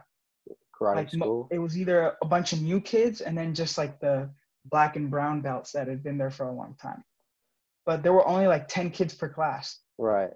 Karate 0.79 0.95
Like 0.95 1.11
school. 1.11 1.47
it 1.51 1.59
was 1.59 1.77
either 1.77 2.15
a 2.21 2.25
bunch 2.25 2.53
of 2.53 2.61
new 2.61 2.81
kids 2.81 3.21
and 3.21 3.37
then 3.37 3.53
just 3.53 3.77
like 3.77 3.99
the 3.99 4.29
black 4.65 4.95
and 4.95 5.09
brown 5.09 5.41
belts 5.41 5.71
that 5.71 5.87
had 5.87 6.03
been 6.03 6.17
there 6.17 6.31
for 6.31 6.47
a 6.47 6.51
long 6.51 6.75
time. 6.81 7.03
But 7.87 8.03
there 8.03 8.11
were 8.11 8.27
only 8.27 8.47
like 8.47 8.67
10 8.67 8.91
kids 8.91 9.15
per 9.15 9.29
class. 9.29 9.79
Right. 9.97 10.29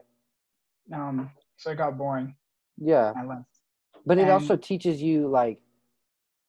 Um, 0.92 1.30
so 1.58 1.70
it 1.72 1.76
got 1.78 1.98
boring. 1.98 2.34
Yeah. 2.78 3.12
I 3.16 3.26
left. 3.26 3.44
But 4.06 4.18
it 4.18 4.30
also 4.30 4.56
teaches 4.56 5.02
you 5.04 5.28
like 5.28 5.60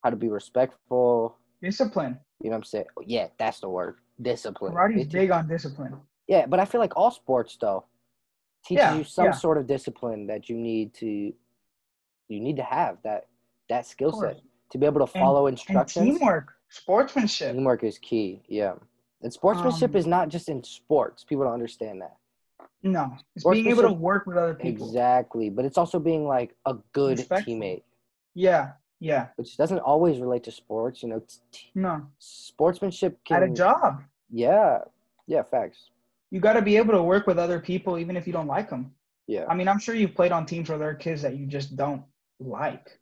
how 0.04 0.10
to 0.10 0.16
be 0.16 0.28
respectful. 0.28 1.36
Discipline. 1.60 2.18
You 2.40 2.50
know 2.50 2.54
what 2.54 2.58
I'm 2.58 2.64
saying? 2.64 2.84
Yeah, 3.04 3.26
that's 3.36 3.58
the 3.58 3.68
word. 3.68 3.96
Discipline. 4.22 4.72
Karate's 4.74 5.12
big 5.12 5.32
on 5.32 5.48
discipline. 5.48 5.96
Yeah, 6.28 6.46
but 6.46 6.60
I 6.60 6.64
feel 6.64 6.80
like 6.80 6.96
all 6.96 7.10
sports 7.10 7.58
though 7.60 7.84
teaches 8.64 8.82
Yeah, 8.82 8.94
you 8.94 9.04
some 9.04 9.24
yeah. 9.26 9.30
sort 9.32 9.58
of 9.58 9.66
discipline 9.66 10.28
that 10.28 10.48
you 10.48 10.56
need 10.56 10.94
to 10.94 11.06
you 11.06 12.40
need 12.40 12.56
to 12.56 12.62
have 12.62 12.98
that 13.02 13.26
that 13.68 13.86
skill 13.86 14.12
set 14.12 14.40
to 14.70 14.78
be 14.78 14.86
able 14.86 15.00
to 15.04 15.12
follow 15.12 15.46
And 15.48 15.54
instructions. 15.58 16.18
teamwork, 16.18 16.52
sportsmanship. 16.70 17.54
Teamwork 17.54 17.82
is 17.82 17.98
key. 17.98 18.42
Yeah. 18.48 18.74
And 19.22 19.32
sportsmanship 19.32 19.90
Um, 19.90 19.96
is 19.96 20.06
not 20.06 20.28
just 20.28 20.48
in 20.48 20.62
sports. 20.64 21.24
People 21.24 21.44
don't 21.44 21.52
understand 21.54 22.00
that. 22.02 22.16
No, 22.82 23.16
it's 23.36 23.44
being 23.48 23.68
able 23.68 23.82
to 23.82 23.92
work 23.92 24.26
with 24.26 24.36
other 24.36 24.54
people. 24.54 24.86
Exactly. 24.86 25.50
But 25.50 25.64
it's 25.64 25.78
also 25.78 26.00
being 26.00 26.26
like 26.26 26.56
a 26.66 26.74
good 26.92 27.18
teammate, 27.18 27.84
Yeah, 28.34 28.72
yeah. 28.98 29.28
which 29.36 29.56
doesn't 29.56 29.78
always 29.78 30.18
relate 30.18 30.42
to 30.44 30.50
sports. 30.50 31.02
You 31.02 31.10
know, 31.10 31.22
t- 31.52 31.70
No, 31.76 32.08
sportsmanship 32.18 33.22
can. 33.24 33.36
at 33.36 33.48
a 33.48 33.52
job, 33.52 34.02
Yeah. 34.30 34.80
Yeah, 35.26 35.42
facts. 35.44 35.90
you 36.30 36.40
got 36.40 36.54
to 36.54 36.62
be 36.62 36.76
able 36.76 36.94
to 36.94 37.02
work 37.02 37.26
with 37.28 37.38
other 37.38 37.60
people, 37.60 37.98
even 37.98 38.16
if 38.16 38.26
you 38.26 38.32
don't 38.32 38.48
like 38.48 38.68
them. 38.70 38.92
Yeah. 39.28 39.44
I 39.48 39.54
mean, 39.54 39.68
I'm 39.68 39.78
sure 39.78 39.94
you've 39.94 40.14
played 40.14 40.32
on 40.32 40.44
teams 40.46 40.68
where 40.68 40.78
there 40.78 40.88
are 40.90 40.94
kids 40.94 41.22
that 41.22 41.36
you 41.36 41.46
just 41.46 41.76
don't 41.76 42.02
like, 42.40 42.98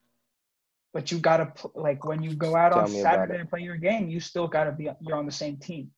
but 0.93 1.11
you 1.11 1.19
got 1.19 1.39
to 1.39 1.71
like 1.75 2.05
when 2.05 2.23
you 2.23 2.35
go 2.35 2.55
out 2.55 2.73
Tell 2.73 2.83
on 2.83 2.89
Saturday 2.91 3.39
and 3.39 3.49
play 3.49 3.61
your 3.61 3.77
game, 3.79 4.11
you 4.11 4.21
still 4.21 4.47
got 4.47 4.65
to 4.65 4.73
be 4.73 4.91
you're 5.01 5.17
on 5.17 5.25
the 5.25 5.33
same 5.33 5.57
team. 5.57 5.91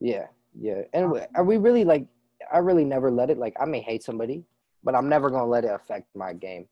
Yeah. 0.00 0.26
Yeah. 0.58 0.82
And 0.92 1.26
are 1.34 1.44
we 1.44 1.56
really 1.56 1.84
like, 1.84 2.06
I 2.52 2.58
really 2.58 2.84
never 2.84 3.10
let 3.10 3.30
it, 3.30 3.38
like, 3.38 3.54
I 3.60 3.64
may 3.64 3.80
hate 3.80 4.02
somebody, 4.02 4.44
but 4.84 4.94
I'm 4.94 5.08
never 5.08 5.30
going 5.30 5.42
to 5.42 5.48
let 5.48 5.64
it 5.64 5.70
affect 5.70 6.14
my 6.14 6.32
game 6.32 6.68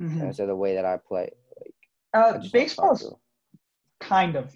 Mhm. 0.00 0.20
instead 0.22 0.44
of 0.44 0.48
the 0.48 0.56
way 0.56 0.74
that 0.74 0.84
I 0.84 0.96
play. 0.98 1.30
I 2.12 2.18
Uh, 2.18 2.38
just 2.38 2.52
baseball's 2.52 3.14
kind 4.00 4.36
of 4.36 4.54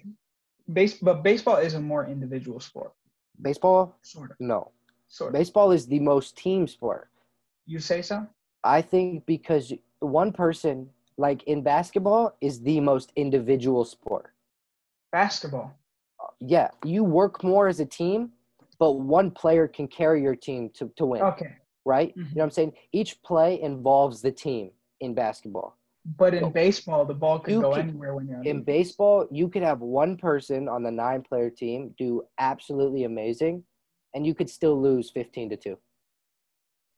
base, 0.71 0.99
but 0.99 1.23
baseball 1.23 1.57
is 1.57 1.73
a 1.73 1.79
more 1.79 2.05
individual 2.05 2.59
sport, 2.59 2.93
Baseball? 3.41 3.95
sort 4.01 4.31
of. 4.31 4.39
No. 4.39 4.71
Sort 5.07 5.29
of. 5.29 5.33
Baseball 5.33 5.71
is 5.71 5.87
the 5.87 5.99
most 5.99 6.37
team 6.37 6.67
sport. 6.67 7.09
You 7.65 7.79
say 7.79 8.01
so? 8.01 8.27
I 8.63 8.81
think 8.81 9.25
because 9.25 9.73
one 9.99 10.31
person, 10.31 10.89
like 11.17 11.43
in 11.43 11.61
basketball, 11.63 12.35
is 12.41 12.61
the 12.61 12.79
most 12.79 13.11
individual 13.15 13.83
sport. 13.85 14.33
Basketball. 15.11 15.73
Yeah, 16.41 16.69
you 16.83 17.03
work 17.03 17.43
more 17.43 17.67
as 17.67 17.79
a 17.79 17.85
team, 17.85 18.31
but 18.79 18.93
one 18.93 19.29
player 19.31 19.67
can 19.67 19.87
carry 19.87 20.21
your 20.23 20.35
team 20.35 20.69
to, 20.73 20.91
to 20.97 21.05
win, 21.05 21.21
Okay, 21.21 21.53
right? 21.85 22.09
Mhm. 22.15 22.17
You 22.17 22.23
know 22.23 22.29
what 22.35 22.43
I'm 22.45 22.49
saying? 22.51 22.73
Each 22.91 23.21
play 23.21 23.61
involves 23.61 24.21
the 24.21 24.31
team 24.31 24.71
in 24.99 25.13
basketball. 25.13 25.77
but 26.17 26.33
in 26.33 26.39
So, 26.45 26.49
baseball, 26.49 27.05
the 27.05 27.13
ball 27.13 27.37
could 27.39 27.61
go 27.61 27.73
can- 27.73 27.89
anywhere 27.89 28.15
when 28.15 28.27
you're 28.27 28.37
In 28.39 28.63
defense. 28.63 28.65
baseball, 28.65 29.27
you 29.29 29.47
could 29.47 29.61
have 29.61 29.81
one 29.81 30.17
person 30.17 30.67
on 30.67 30.81
the 30.81 30.89
nine 30.89 31.21
player 31.21 31.51
team 31.51 31.93
do 31.95 32.23
absolutely 32.39 33.03
amazing, 33.03 33.63
and 34.15 34.25
you 34.25 34.33
could 34.33 34.49
still 34.49 34.81
lose 34.81 35.11
15 35.11 35.47
to 35.51 35.57
2. 35.57 35.77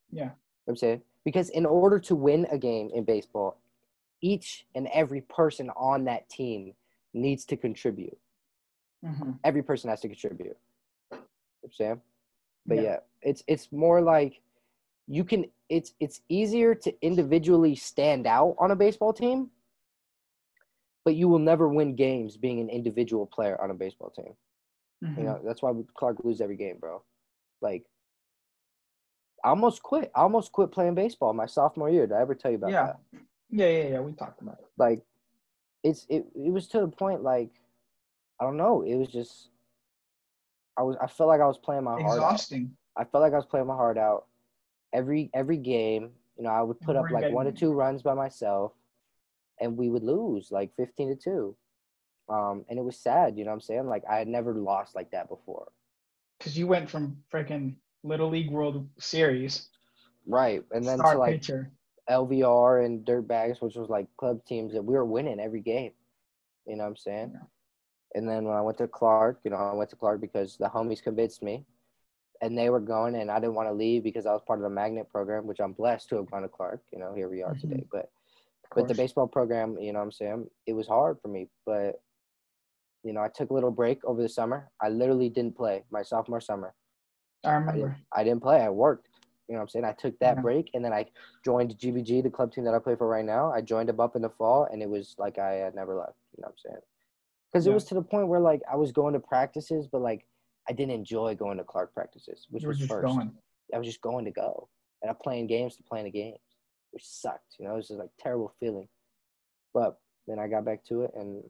Yeah. 0.09 0.23
You 0.23 0.25
know 0.29 0.31
what 0.65 0.71
I'm 0.71 0.75
saying? 0.77 1.01
Because 1.25 1.49
in 1.49 1.65
order 1.65 1.99
to 1.99 2.15
win 2.15 2.45
a 2.49 2.57
game 2.57 2.89
in 2.93 3.03
baseball, 3.03 3.57
each 4.21 4.65
and 4.73 4.87
every 4.93 5.19
person 5.19 5.69
on 5.75 6.05
that 6.05 6.29
team 6.29 6.73
needs 7.13 7.43
to 7.45 7.57
contribute. 7.57 8.17
Mhm. 9.03 9.39
Every 9.43 9.61
person 9.63 9.89
has 9.89 10.01
to 10.01 10.07
contribute. 10.07 10.47
You 11.11 11.17
know 11.17 11.17
what 11.61 11.63
I'm 11.65 11.71
saying? 11.73 12.01
But 12.65 12.77
Yeah. 12.77 12.81
yeah. 12.83 12.99
it's 13.21 13.43
it's 13.47 13.71
more 13.71 14.01
like 14.01 14.41
you 15.07 15.23
can 15.23 15.45
it's 15.69 15.93
it's 15.99 16.21
easier 16.29 16.73
to 16.75 16.93
individually 17.05 17.75
stand 17.75 18.25
out 18.27 18.55
on 18.59 18.71
a 18.71 18.75
baseball 18.75 19.13
team, 19.13 19.51
but 21.05 21.15
you 21.15 21.27
will 21.27 21.39
never 21.39 21.67
win 21.67 21.95
games 21.95 22.37
being 22.37 22.59
an 22.59 22.69
individual 22.69 23.25
player 23.25 23.59
on 23.61 23.71
a 23.71 23.73
baseball 23.73 24.09
team. 24.09 24.35
Mhm. 25.03 25.17
You 25.17 25.23
know, 25.23 25.41
that's 25.43 25.61
why 25.61 25.73
Clark 25.95 26.23
lose 26.23 26.39
every 26.41 26.55
game, 26.55 26.77
bro. 26.77 27.03
Like 27.61 27.85
I 29.43 29.49
almost 29.49 29.83
quit. 29.83 30.11
I 30.15 30.21
almost 30.21 30.51
quit 30.53 30.71
playing 30.71 30.95
baseball 30.95 31.33
my 31.33 31.45
sophomore 31.45 31.89
year. 31.89 32.07
Did 32.07 32.15
I 32.15 32.21
ever 32.21 32.35
tell 32.35 32.51
you 32.51 32.57
about 32.57 32.71
Yeah. 32.71 32.85
that? 32.85 32.99
Yeah, 33.49 33.67
yeah, 33.67 33.87
yeah. 33.89 33.99
We 33.99 34.13
talked 34.13 34.41
about 34.41 34.59
it. 34.59 34.67
Like 34.77 35.05
it's 35.83 36.05
it 36.09 36.25
it 36.35 36.51
was 36.51 36.67
to 36.69 36.79
the 36.79 36.87
point 36.87 37.23
like 37.23 37.51
I 38.43 38.45
don't 38.45 38.57
know, 38.57 38.81
it 38.81 38.95
was 38.95 39.07
just 39.07 39.47
I 40.77 40.81
was 40.81 40.97
I 41.01 41.07
felt 41.07 41.29
like 41.29 41.39
I 41.39 41.47
was 41.47 41.57
playing 41.57 41.85
my 41.85 41.91
heart 41.91 42.03
out. 42.03 42.15
Exhausting. 42.15 42.71
I 42.97 43.05
felt 43.05 43.21
like 43.21 43.31
I 43.31 43.37
was 43.37 43.45
playing 43.45 43.67
my 43.67 43.75
heart 43.75 43.97
out 43.97 44.25
every 44.91 45.29
every 45.33 45.55
game. 45.55 46.09
You 46.37 46.43
know, 46.43 46.49
I 46.49 46.61
would 46.61 46.79
put 46.81 46.97
up 46.97 47.09
like 47.09 47.31
one 47.31 47.45
to 47.45 47.51
it. 47.51 47.57
two 47.57 47.71
runs 47.71 48.01
by 48.01 48.13
myself, 48.15 48.73
and 49.61 49.77
we 49.77 49.89
would 49.89 50.03
lose 50.03 50.51
like 50.51 50.75
fifteen 50.75 51.07
to 51.07 51.15
two. 51.15 51.55
Um, 52.27 52.65
and 52.69 52.77
it 52.77 52.81
was 52.81 52.97
sad. 52.97 53.37
You 53.37 53.45
know 53.45 53.51
what 53.51 53.55
I'm 53.55 53.61
saying? 53.61 53.87
Like 53.87 54.03
I 54.09 54.17
had 54.17 54.27
never 54.27 54.53
lost 54.53 54.93
like 54.93 55.11
that 55.11 55.29
before. 55.29 55.71
Because 56.37 56.57
you 56.57 56.67
went 56.67 56.89
from 56.89 57.15
freaking 57.31 57.75
Little 58.03 58.29
League 58.29 58.51
World 58.51 58.89
Series, 58.99 59.69
Right, 60.27 60.63
and 60.71 60.85
then 60.85 60.97
to 60.97 61.17
like 61.17 61.35
pitcher. 61.35 61.71
LVR 62.09 62.85
and 62.85 63.05
Dirtbags, 63.05 63.61
which 63.61 63.75
was 63.75 63.89
like 63.89 64.07
club 64.17 64.43
teams 64.45 64.73
that 64.73 64.83
we 64.83 64.95
were 64.95 65.05
winning 65.05 65.39
every 65.39 65.61
game. 65.61 65.93
You 66.67 66.75
know 66.75 66.83
what 66.83 66.89
I'm 66.89 66.97
saying? 66.97 67.31
Yeah. 67.33 67.47
And 68.15 68.27
then 68.27 68.45
when 68.45 68.55
I 68.55 68.61
went 68.61 68.77
to 68.77 68.87
Clark, 68.87 69.39
you 69.43 69.51
know, 69.51 69.57
I 69.57 69.73
went 69.73 69.89
to 69.91 69.95
Clark 69.95 70.21
because 70.21 70.57
the 70.57 70.67
homies 70.67 71.01
convinced 71.01 71.41
me, 71.41 71.65
and 72.41 72.57
they 72.57 72.69
were 72.69 72.79
going, 72.79 73.15
and 73.15 73.31
I 73.31 73.39
didn't 73.39 73.55
want 73.55 73.69
to 73.69 73.73
leave 73.73 74.03
because 74.03 74.25
I 74.25 74.33
was 74.33 74.41
part 74.45 74.59
of 74.59 74.63
the 74.63 74.69
magnet 74.69 75.09
program, 75.09 75.47
which 75.47 75.59
I'm 75.59 75.73
blessed 75.73 76.09
to 76.09 76.17
have 76.17 76.29
gone 76.29 76.43
to 76.43 76.47
Clark. 76.49 76.81
You 76.91 76.99
know, 76.99 77.13
here 77.13 77.29
we 77.29 77.41
are 77.41 77.53
Mhm. 77.53 77.61
today. 77.61 77.85
But 77.91 78.11
but 78.75 78.87
the 78.87 78.95
baseball 78.95 79.27
program, 79.27 79.77
you 79.79 79.93
know, 79.93 79.99
what 79.99 80.05
I'm 80.05 80.11
saying 80.11 80.49
it 80.65 80.73
was 80.73 80.87
hard 80.87 81.19
for 81.21 81.27
me, 81.27 81.47
but 81.65 82.01
you 83.03 83.13
know, 83.13 83.21
I 83.21 83.27
took 83.27 83.49
a 83.49 83.53
little 83.53 83.71
break 83.71 84.03
over 84.05 84.21
the 84.21 84.29
summer. 84.29 84.69
I 84.81 84.89
literally 84.89 85.29
didn't 85.29 85.55
play 85.57 85.83
my 85.91 86.01
sophomore 86.03 86.39
summer. 86.41 86.73
I 87.43 87.49
I 87.49 87.53
remember. 87.55 87.73
didn't, 87.89 87.95
I 88.13 88.23
didn't 88.23 88.41
play. 88.41 88.61
I 88.61 88.69
worked. 88.69 89.09
You 89.47 89.55
know 89.55 89.59
what 89.59 89.63
I'm 89.63 89.69
saying? 89.69 89.85
I 89.85 89.91
took 89.91 90.17
that 90.19 90.37
Yeah. 90.37 90.41
break 90.41 90.69
and 90.73 90.83
then 90.85 90.93
I 90.93 91.05
joined 91.43 91.77
GBG, 91.77 92.23
the 92.23 92.29
club 92.29 92.53
team 92.53 92.63
that 92.63 92.73
I 92.73 92.79
play 92.79 92.95
for 92.95 93.07
right 93.07 93.25
now. 93.25 93.51
I 93.51 93.59
joined 93.61 93.89
them 93.89 93.99
up 93.99 94.15
in 94.15 94.21
the 94.21 94.29
fall 94.29 94.67
and 94.71 94.81
it 94.81 94.89
was 94.89 95.15
like 95.17 95.37
I 95.37 95.53
had 95.55 95.75
never 95.75 95.95
left. 95.95 96.15
You 96.37 96.41
know 96.41 96.47
what 96.47 96.51
I'm 96.65 96.71
saying? 96.71 96.81
Because 97.53 97.65
Yeah. 97.67 97.71
it 97.71 97.75
was 97.75 97.85
to 97.85 97.93
the 97.93 98.01
point 98.01 98.27
where 98.27 98.39
like 98.39 98.61
I 98.71 98.75
was 98.75 98.91
going 98.91 99.13
to 99.13 99.19
practices, 99.19 99.87
but 99.87 100.01
like 100.01 100.25
I 100.67 100.73
didn't 100.73 100.93
enjoy 100.93 101.35
going 101.35 101.57
to 101.59 101.63
Clark 101.63 101.93
practices, 101.93 102.47
which 102.49 102.65
was 102.65 102.79
first. 102.85 103.05
going. 103.05 103.31
I 103.73 103.77
was 103.77 103.85
just 103.87 104.01
going 104.01 104.25
to 104.25 104.31
go, 104.31 104.69
and 105.01 105.09
I'm 105.09 105.17
playing 105.17 105.47
games 105.47 105.75
to 105.77 105.83
playing 105.83 106.05
the 106.05 106.11
games, 106.11 106.39
which 106.91 107.05
sucked. 107.05 107.55
You 107.59 107.65
know, 107.65 107.73
it 107.73 107.77
was 107.77 107.87
just 107.89 107.99
like 107.99 108.09
terrible 108.19 108.53
feeling. 108.59 108.87
But 109.73 109.99
then 110.27 110.39
I 110.39 110.47
got 110.47 110.65
back 110.65 110.83
to 110.85 111.03
it, 111.03 111.11
and 111.15 111.43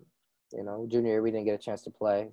you 0.51 0.63
know, 0.63 0.85
junior 0.89 1.11
year 1.13 1.21
we 1.21 1.31
didn't 1.31 1.45
get 1.45 1.55
a 1.55 1.63
chance 1.63 1.83
to 1.83 1.89
play. 1.89 2.29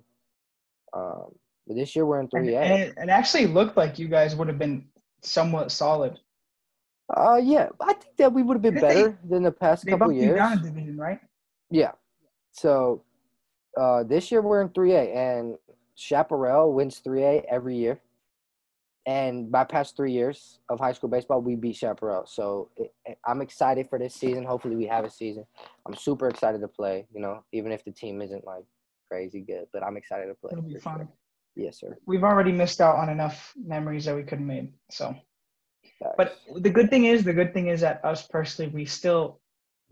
Um, 0.93 1.33
but 1.67 1.75
this 1.77 1.95
year 1.95 2.05
we're 2.05 2.17
in 2.19 2.23
And, 2.23 2.31
three 2.31 2.55
and 2.55 2.97
A. 2.97 3.01
it, 3.03 3.09
actually 3.09 3.47
looked 3.47 3.77
like 3.77 3.97
you 3.97 4.07
guys 4.09 4.35
would 4.35 4.47
have 4.49 4.59
been 4.59 4.85
somewhat 5.23 5.71
solid. 5.71 6.19
Uh, 7.15 7.39
yeah, 7.41 7.69
I 7.79 7.93
think 7.93 8.17
that 8.17 8.33
we 8.33 8.43
would 8.43 8.55
have 8.55 8.61
been 8.61 8.73
Didn't 8.75 8.89
they- 8.89 8.95
better 9.03 9.19
than 9.29 9.43
the 9.43 9.51
past 9.51 9.85
They 9.85 9.91
couple 9.91 10.11
years. 10.11 10.35
down 10.37 10.57
a 10.57 10.61
division, 10.61 10.97
right? 10.97 11.19
Yeah. 11.69 11.91
So 12.51 13.03
uh, 13.77 14.03
this 14.03 14.31
year 14.31 14.41
we're 14.41 14.61
in 14.61 14.69
3A, 14.69 15.15
and 15.15 15.57
Chaparral 15.95 16.73
wins 16.73 17.01
3A 17.05 17.45
every 17.49 17.77
year. 17.77 17.99
And 19.07 19.51
by 19.51 19.63
past 19.63 19.95
three 19.95 20.11
years 20.11 20.59
of 20.69 20.79
high 20.79 20.91
school 20.91 21.09
baseball, 21.09 21.41
we 21.41 21.55
beat 21.55 21.75
Chaparral. 21.75 22.27
So 22.27 22.69
it, 22.77 22.93
I'm 23.25 23.41
excited 23.41 23.89
for 23.89 23.97
this 23.97 24.13
season. 24.13 24.45
Hopefully, 24.45 24.75
we 24.75 24.85
have 24.85 25.05
a 25.05 25.09
season. 25.09 25.45
I'm 25.87 25.95
super 25.95 26.27
excited 26.29 26.61
to 26.61 26.67
play. 26.67 27.07
You 27.13 27.19
know, 27.19 27.43
even 27.51 27.71
if 27.71 27.83
the 27.83 27.91
team 27.91 28.21
isn't 28.21 28.45
like 28.45 28.63
crazy 29.09 29.41
good, 29.41 29.65
but 29.73 29.83
I'm 29.83 29.97
excited 29.97 30.27
to 30.27 30.35
play. 30.35 30.51
It'll 30.51 30.63
be 30.63 30.77
fun. 30.77 30.97
sure. 30.97 31.07
Yes, 31.55 31.79
sir. 31.79 31.97
We've 32.05 32.23
already 32.23 32.51
missed 32.51 32.79
out 32.79 32.95
on 32.95 33.09
enough 33.09 33.53
memories 33.57 34.05
that 34.05 34.15
we 34.15 34.21
could 34.21 34.37
have 34.37 34.47
made. 34.47 34.71
So, 34.91 35.15
but 36.15 36.37
the 36.55 36.69
good 36.69 36.91
thing 36.91 37.05
is, 37.05 37.23
the 37.23 37.33
good 37.33 37.55
thing 37.55 37.67
is 37.67 37.81
that 37.81 38.05
us 38.05 38.27
personally, 38.27 38.71
we 38.71 38.85
still 38.85 39.39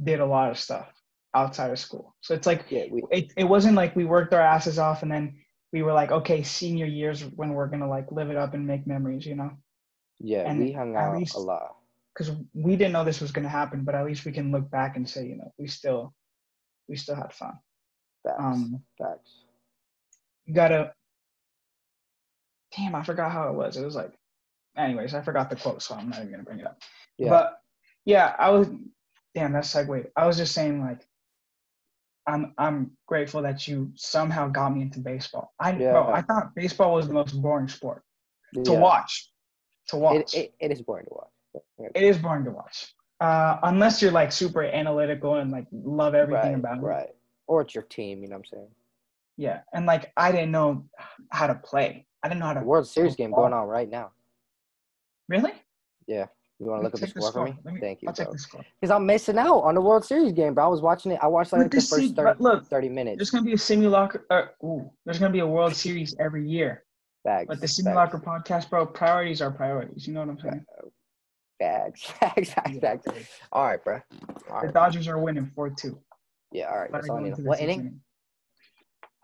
did 0.04 0.20
a 0.20 0.26
lot 0.26 0.52
of 0.52 0.60
stuff 0.60 0.99
outside 1.34 1.72
of 1.72 1.80
school. 1.80 2.16
So 2.22 2.34
it's 2.34 2.48
like 2.48 2.66
yeah, 2.70 2.86
we 2.90 3.04
it, 3.12 3.34
it 3.38 3.44
wasn't 3.44 3.76
like 3.76 3.96
we 3.96 4.06
worked 4.06 4.34
our 4.34 4.42
asses 4.42 4.80
off 4.80 5.04
and 5.04 5.12
then 5.12 5.36
we 5.72 5.84
were 5.84 5.94
like, 5.94 6.12
okay, 6.12 6.42
senior 6.44 6.86
years 6.86 7.24
when 7.24 7.50
we're 7.54 7.68
gonna 7.68 7.90
like 7.90 8.12
live 8.12 8.30
it 8.30 8.38
up 8.38 8.54
and 8.54 8.66
make 8.66 8.88
memories, 8.88 9.26
you 9.26 9.36
know? 9.36 9.52
yeah 10.22 10.42
and 10.42 10.60
we 10.60 10.72
hung 10.72 10.96
out 10.96 11.18
least- 11.18 11.36
a 11.36 11.40
lot. 11.40 11.76
Because 12.14 12.36
we 12.54 12.76
didn't 12.76 12.92
know 12.92 13.06
this 13.06 13.22
was 13.22 13.32
gonna 13.32 13.48
happen, 13.48 13.84
but 13.86 13.96
at 13.96 14.06
least 14.06 14.26
we 14.26 14.32
can 14.34 14.52
look 14.52 14.70
back 14.70 14.98
and 14.98 15.08
say, 15.08 15.26
you 15.26 15.38
know, 15.38 15.54
we 15.58 15.68
still, 15.68 16.14
we 16.90 16.98
still 16.98 17.16
had 17.16 17.32
fun. 17.32 17.58
Facts. 18.24 18.36
Um, 18.40 18.84
Facts. 18.98 19.32
you 20.46 20.54
gotta. 20.54 20.94
Damn, 22.76 22.96
I 22.96 23.04
forgot 23.04 23.32
how 23.32 23.50
it 23.50 23.56
was. 23.56 23.78
It 23.78 23.86
was 23.86 23.96
like, 23.96 24.12
anyways, 24.78 25.14
I 25.14 25.22
forgot 25.22 25.50
the 25.50 25.56
quote, 25.56 25.82
so 25.82 25.96
I'm 25.96 26.10
not 26.10 26.20
even 26.20 26.32
gonna 26.32 26.44
bring 26.44 26.60
it 26.60 26.66
up. 26.68 26.82
Yeah. 27.18 27.30
But 27.30 27.62
yeah, 28.06 28.36
I 28.38 28.50
was. 28.50 28.68
Damn, 29.34 29.54
that's 29.54 29.70
segued. 29.70 30.08
I 30.16 30.28
was 30.28 30.38
just 30.38 30.54
saying 30.54 30.82
like. 30.82 31.08
I'm 32.28 32.54
I'm 32.58 32.92
grateful 33.08 33.42
that 33.42 33.68
you 33.68 33.92
somehow 33.96 34.48
got 34.48 34.76
me 34.76 34.82
into 34.82 35.00
baseball. 35.00 35.54
I 35.60 35.72
bro, 35.74 35.82
Yeah. 35.82 36.14
I 36.14 36.22
thought 36.22 36.54
baseball 36.56 36.94
was 36.96 37.08
the 37.08 37.14
most 37.14 37.34
boring 37.42 37.68
sport 37.68 38.04
to 38.56 38.72
Yeah. 38.74 38.80
watch. 38.80 39.32
To 39.90 39.98
watch, 39.98 40.34
It, 40.36 40.38
it, 40.40 40.54
it 40.60 40.72
is 40.72 40.82
boring 40.82 41.06
to 41.08 41.14
watch. 41.14 41.64
it 41.96 42.04
is 42.04 42.18
boring 42.20 42.44
to 42.46 42.52
watch. 42.52 42.94
Uh, 43.20 43.58
unless 43.64 44.02
you're 44.02 44.12
like 44.12 44.32
super 44.32 44.64
analytical 44.64 45.36
and 45.36 45.52
like 45.52 45.66
love 45.72 46.14
everything 46.16 46.52
right, 46.54 46.60
about 46.60 46.78
it. 46.78 46.82
right. 46.82 47.10
Or 47.48 47.62
it's 47.62 47.74
your 47.74 47.84
team. 47.86 48.22
You 48.22 48.30
know 48.30 48.36
what 48.38 48.46
I'm 48.52 48.58
saying? 48.58 48.68
Yeah, 49.38 49.62
and 49.74 49.86
like 49.86 50.12
I 50.16 50.32
didn't 50.32 50.52
know 50.52 50.86
how 51.32 51.48
to 51.48 51.56
play. 51.56 52.06
I 52.22 52.28
didn't 52.28 52.40
know 52.42 52.46
how 52.48 52.54
to. 52.54 52.62
World 52.62 52.88
Series 52.88 53.16
game 53.16 53.32
going 53.32 53.54
on 53.54 53.68
right 53.68 53.90
now. 53.90 54.12
Really? 55.28 55.54
Yeah. 56.08 56.26
You 56.60 56.66
want 56.68 56.82
to 56.82 56.84
look 56.86 56.94
at 56.96 57.00
the 57.00 57.08
Check 57.08 57.16
score 57.24 57.32
for 57.32 57.46
me? 57.46 57.56
Let 57.64 57.80
Thank 57.80 58.02
you, 58.02 58.10
I'll 58.10 58.14
check 58.14 58.26
bro. 58.28 58.34
the 58.34 58.40
score. 58.40 58.66
Because 58.82 58.92
I'm 58.92 59.06
missing 59.06 59.38
out 59.38 59.60
on 59.60 59.76
the 59.76 59.82
World 59.82 60.04
Series 60.04 60.34
game, 60.34 60.54
bro. 60.54 60.66
I 60.66 60.68
was 60.68 60.82
watching 60.82 61.14
it. 61.14 61.20
I 61.22 61.28
watched 61.28 61.54
like 61.54 61.62
But 61.64 61.72
the 61.72 61.78
first 61.78 61.90
se- 62.10 62.14
30, 62.14 62.44
look, 62.44 62.68
30 62.68 62.90
minutes. 62.90 63.18
There's 63.18 63.30
gonna 63.30 63.46
be 63.46 63.54
a 63.54 63.58
simulacra. 63.58 64.20
Uh, 64.30 64.46
ooh, 64.66 64.92
there's 65.06 65.20
gonna 65.20 65.32
be 65.32 65.40
a 65.40 65.48
World 65.48 65.74
Series 65.74 66.16
every 66.20 66.46
year. 66.48 66.84
Bags. 67.24 67.48
But 67.48 67.62
the 67.62 67.68
simulacra 67.68 68.20
podcast, 68.20 68.70
bro, 68.70 68.86
priorities 68.86 69.42
are 69.42 69.52
priorities. 69.52 70.06
You 70.06 70.14
know 70.14 70.20
what 70.22 70.30
I'm 70.30 70.40
saying? 70.40 70.66
Bags. 71.60 72.12
Bags. 72.22 72.54
Bags. 72.56 72.80
Bags. 72.80 73.06
All 73.54 73.66
right, 73.66 73.82
bro. 73.84 74.02
All 74.50 74.60
The 74.62 74.68
right. 74.68 74.74
Dodgers 74.74 75.08
are 75.08 75.18
winning 75.20 75.50
four 75.56 75.70
two. 75.70 75.98
Yeah, 76.52 76.70
all 76.72 76.80
right. 76.80 76.92
That's 76.92 77.08
all 77.10 77.18
I 77.18 77.24
need. 77.24 77.36
to- 77.36 77.42
What 77.44 77.60
sixth 77.60 77.78
inning? 77.80 78.02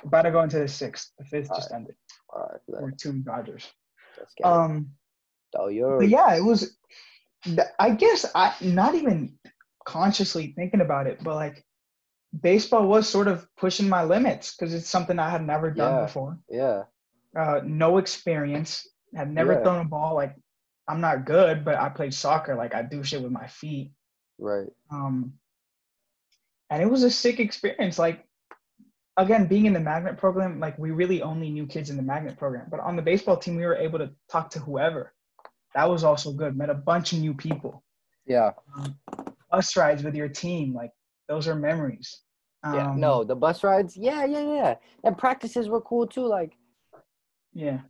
About 0.05 0.21
to 0.23 0.31
go 0.31 0.41
into 0.41 0.59
the 0.59 0.67
sixth. 0.67 1.11
The 1.17 1.25
fifth 1.25 1.49
All 1.51 1.57
just 1.57 1.73
ended. 1.73 1.95
All 2.29 2.49
right. 2.51 2.79
Four 2.79 2.91
two 2.97 3.13
Dodgers. 3.23 3.69
let's 4.17 4.33
get 4.35 4.45
it. 4.47 4.49
Um, 4.49 4.91
Oh, 5.57 5.67
yo. 5.67 5.97
but 5.99 6.09
yeah, 6.09 6.35
it 6.35 6.41
was. 6.43 6.77
I 7.79 7.91
guess 7.91 8.25
I 8.33 8.53
not 8.61 8.95
even 8.95 9.37
consciously 9.85 10.53
thinking 10.55 10.81
about 10.81 11.07
it, 11.07 11.23
but 11.23 11.35
like 11.35 11.63
baseball 12.41 12.87
was 12.87 13.07
sort 13.07 13.27
of 13.27 13.47
pushing 13.55 13.87
my 13.87 14.03
limits 14.03 14.55
because 14.55 14.73
it's 14.73 14.89
something 14.89 15.19
I 15.19 15.29
had 15.29 15.45
never 15.45 15.71
done 15.71 15.95
Yeah. 15.95 16.05
before. 16.05 16.39
Yeah. 16.49 16.83
Uh, 17.37 17.61
no 17.63 17.97
experience. 17.97 18.87
Had 19.15 19.31
never 19.31 19.53
Yeah. 19.53 19.63
thrown 19.63 19.85
a 19.85 19.89
ball. 19.89 20.15
Like 20.15 20.35
I'm 20.87 21.01
not 21.01 21.25
good, 21.25 21.63
but 21.65 21.75
I 21.75 21.89
played 21.89 22.13
soccer. 22.13 22.55
Like 22.55 22.75
I 22.75 22.81
do 22.81 23.03
shit 23.03 23.21
with 23.21 23.31
my 23.31 23.47
feet. 23.47 23.93
Right. 24.37 24.67
Um, 24.91 25.33
and 26.69 26.81
it 26.81 26.89
was 26.89 27.03
a 27.03 27.11
sick 27.11 27.39
experience. 27.39 27.97
Like 27.99 28.25
again, 29.17 29.47
being 29.47 29.65
in 29.65 29.73
the 29.73 29.79
magnet 29.79 30.17
program, 30.17 30.59
like 30.59 30.77
we 30.77 30.91
really 30.91 31.21
only 31.21 31.49
knew 31.49 31.65
kids 31.67 31.89
in 31.89 31.95
the 31.97 32.03
magnet 32.03 32.37
program. 32.37 32.67
But 32.69 32.81
on 32.81 32.95
the 32.95 33.01
baseball 33.01 33.37
team, 33.37 33.55
we 33.55 33.65
were 33.65 33.75
able 33.75 33.99
to 33.99 34.11
talk 34.29 34.49
to 34.51 34.59
whoever. 34.59 35.13
That 35.75 35.89
was 35.89 36.03
also 36.03 36.31
good. 36.31 36.57
Met 36.57 36.69
a 36.69 36.73
bunch 36.73 37.13
of 37.13 37.19
new 37.19 37.33
people. 37.33 37.83
Yeah. 38.25 38.51
Bus 39.51 39.75
rides 39.77 40.03
with 40.03 40.15
your 40.15 40.29
team, 40.29 40.73
like 40.73 40.91
those 41.27 41.47
are 41.47 41.55
memories. 41.55 42.21
Yeah. 42.63 42.91
Um, 42.91 42.99
no, 42.99 43.23
the 43.23 43.35
bus 43.35 43.63
rides. 43.63 43.95
Yeah, 43.95 44.25
yeah, 44.25 44.41
yeah. 44.41 44.75
And 45.03 45.17
practices 45.17 45.69
were 45.69 45.81
cool 45.81 46.07
too. 46.07 46.25
Like 46.25 46.53
Yeah. 47.53 47.81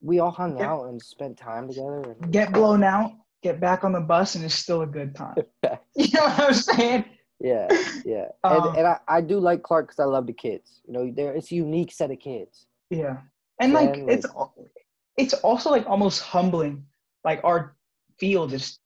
we 0.00 0.20
all 0.20 0.30
hung 0.30 0.58
Yeah. 0.58 0.70
out 0.70 0.84
and 0.88 1.00
spent 1.02 1.36
time 1.36 1.66
together. 1.68 2.16
And 2.20 2.32
Get 2.32 2.52
blown 2.52 2.84
out, 2.84 3.12
get 3.42 3.58
back 3.58 3.82
on 3.84 3.92
the 3.92 4.00
bus, 4.00 4.34
and 4.36 4.44
it's 4.44 4.54
still 4.54 4.82
a 4.82 4.86
good 4.86 5.14
time. 5.16 5.34
You 5.96 6.08
know 6.14 6.24
what 6.26 6.40
I'm 6.40 6.54
saying? 6.54 7.04
Yeah, 7.40 7.68
yeah. 8.04 8.26
Um, 8.44 8.68
and 8.68 8.76
and 8.78 8.86
I, 8.86 8.98
I 9.08 9.20
do 9.22 9.38
like 9.40 9.62
Clark 9.62 9.86
because 9.88 9.98
I 9.98 10.04
love 10.04 10.26
the 10.26 10.32
kids. 10.32 10.80
You 10.86 10.92
know, 10.92 11.10
there 11.14 11.32
it's 11.32 11.50
a 11.50 11.54
unique 11.54 11.90
set 11.92 12.10
of 12.10 12.18
kids. 12.20 12.66
Yeah. 12.90 13.16
And 13.58 13.72
like 13.72 13.96
it's 13.96 14.26
like- 14.26 14.36
al- 14.36 14.54
it's 15.16 15.34
also 15.34 15.70
like 15.70 15.86
almost 15.86 16.20
humbling. 16.22 16.84
Like 17.24 17.40
our 17.44 17.74
field 18.18 18.52
is 18.52 18.78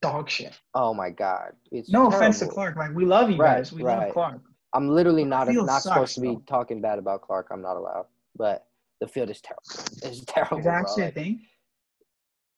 dog 0.00 0.28
shit. 0.30 0.58
Oh 0.74 0.94
my 0.94 1.10
God, 1.10 1.52
it's 1.70 1.90
No 1.90 2.06
offense 2.08 2.38
to. 2.40 2.46
Clark. 2.46 2.76
Like 2.76 2.94
we 2.94 3.04
love 3.04 3.30
you 3.30 3.36
Right, 3.36 3.58
guys. 3.58 3.72
We 3.72 3.82
right. 3.82 4.04
love 4.06 4.12
Clark. 4.12 4.40
I'm 4.72 4.88
literally 4.88 5.24
not 5.24 5.48
not 5.52 5.82
supposed 5.82 6.14
to 6.16 6.20
be 6.20 6.28
though. 6.28 6.42
talking 6.46 6.80
bad 6.80 6.98
about 6.98 7.22
Clark. 7.22 7.48
I'm 7.50 7.62
not 7.62 7.76
allowed, 7.76 8.06
but 8.36 8.66
the 9.00 9.06
field 9.08 9.30
is 9.30 9.40
terrible. 9.40 9.62
It's 10.02 10.24
terrible, 10.26 10.58
Is 10.58 10.64
bro. 10.64 10.72
actually 10.72 11.02
a 11.02 11.06
Like, 11.06 11.14
thing? 11.14 11.40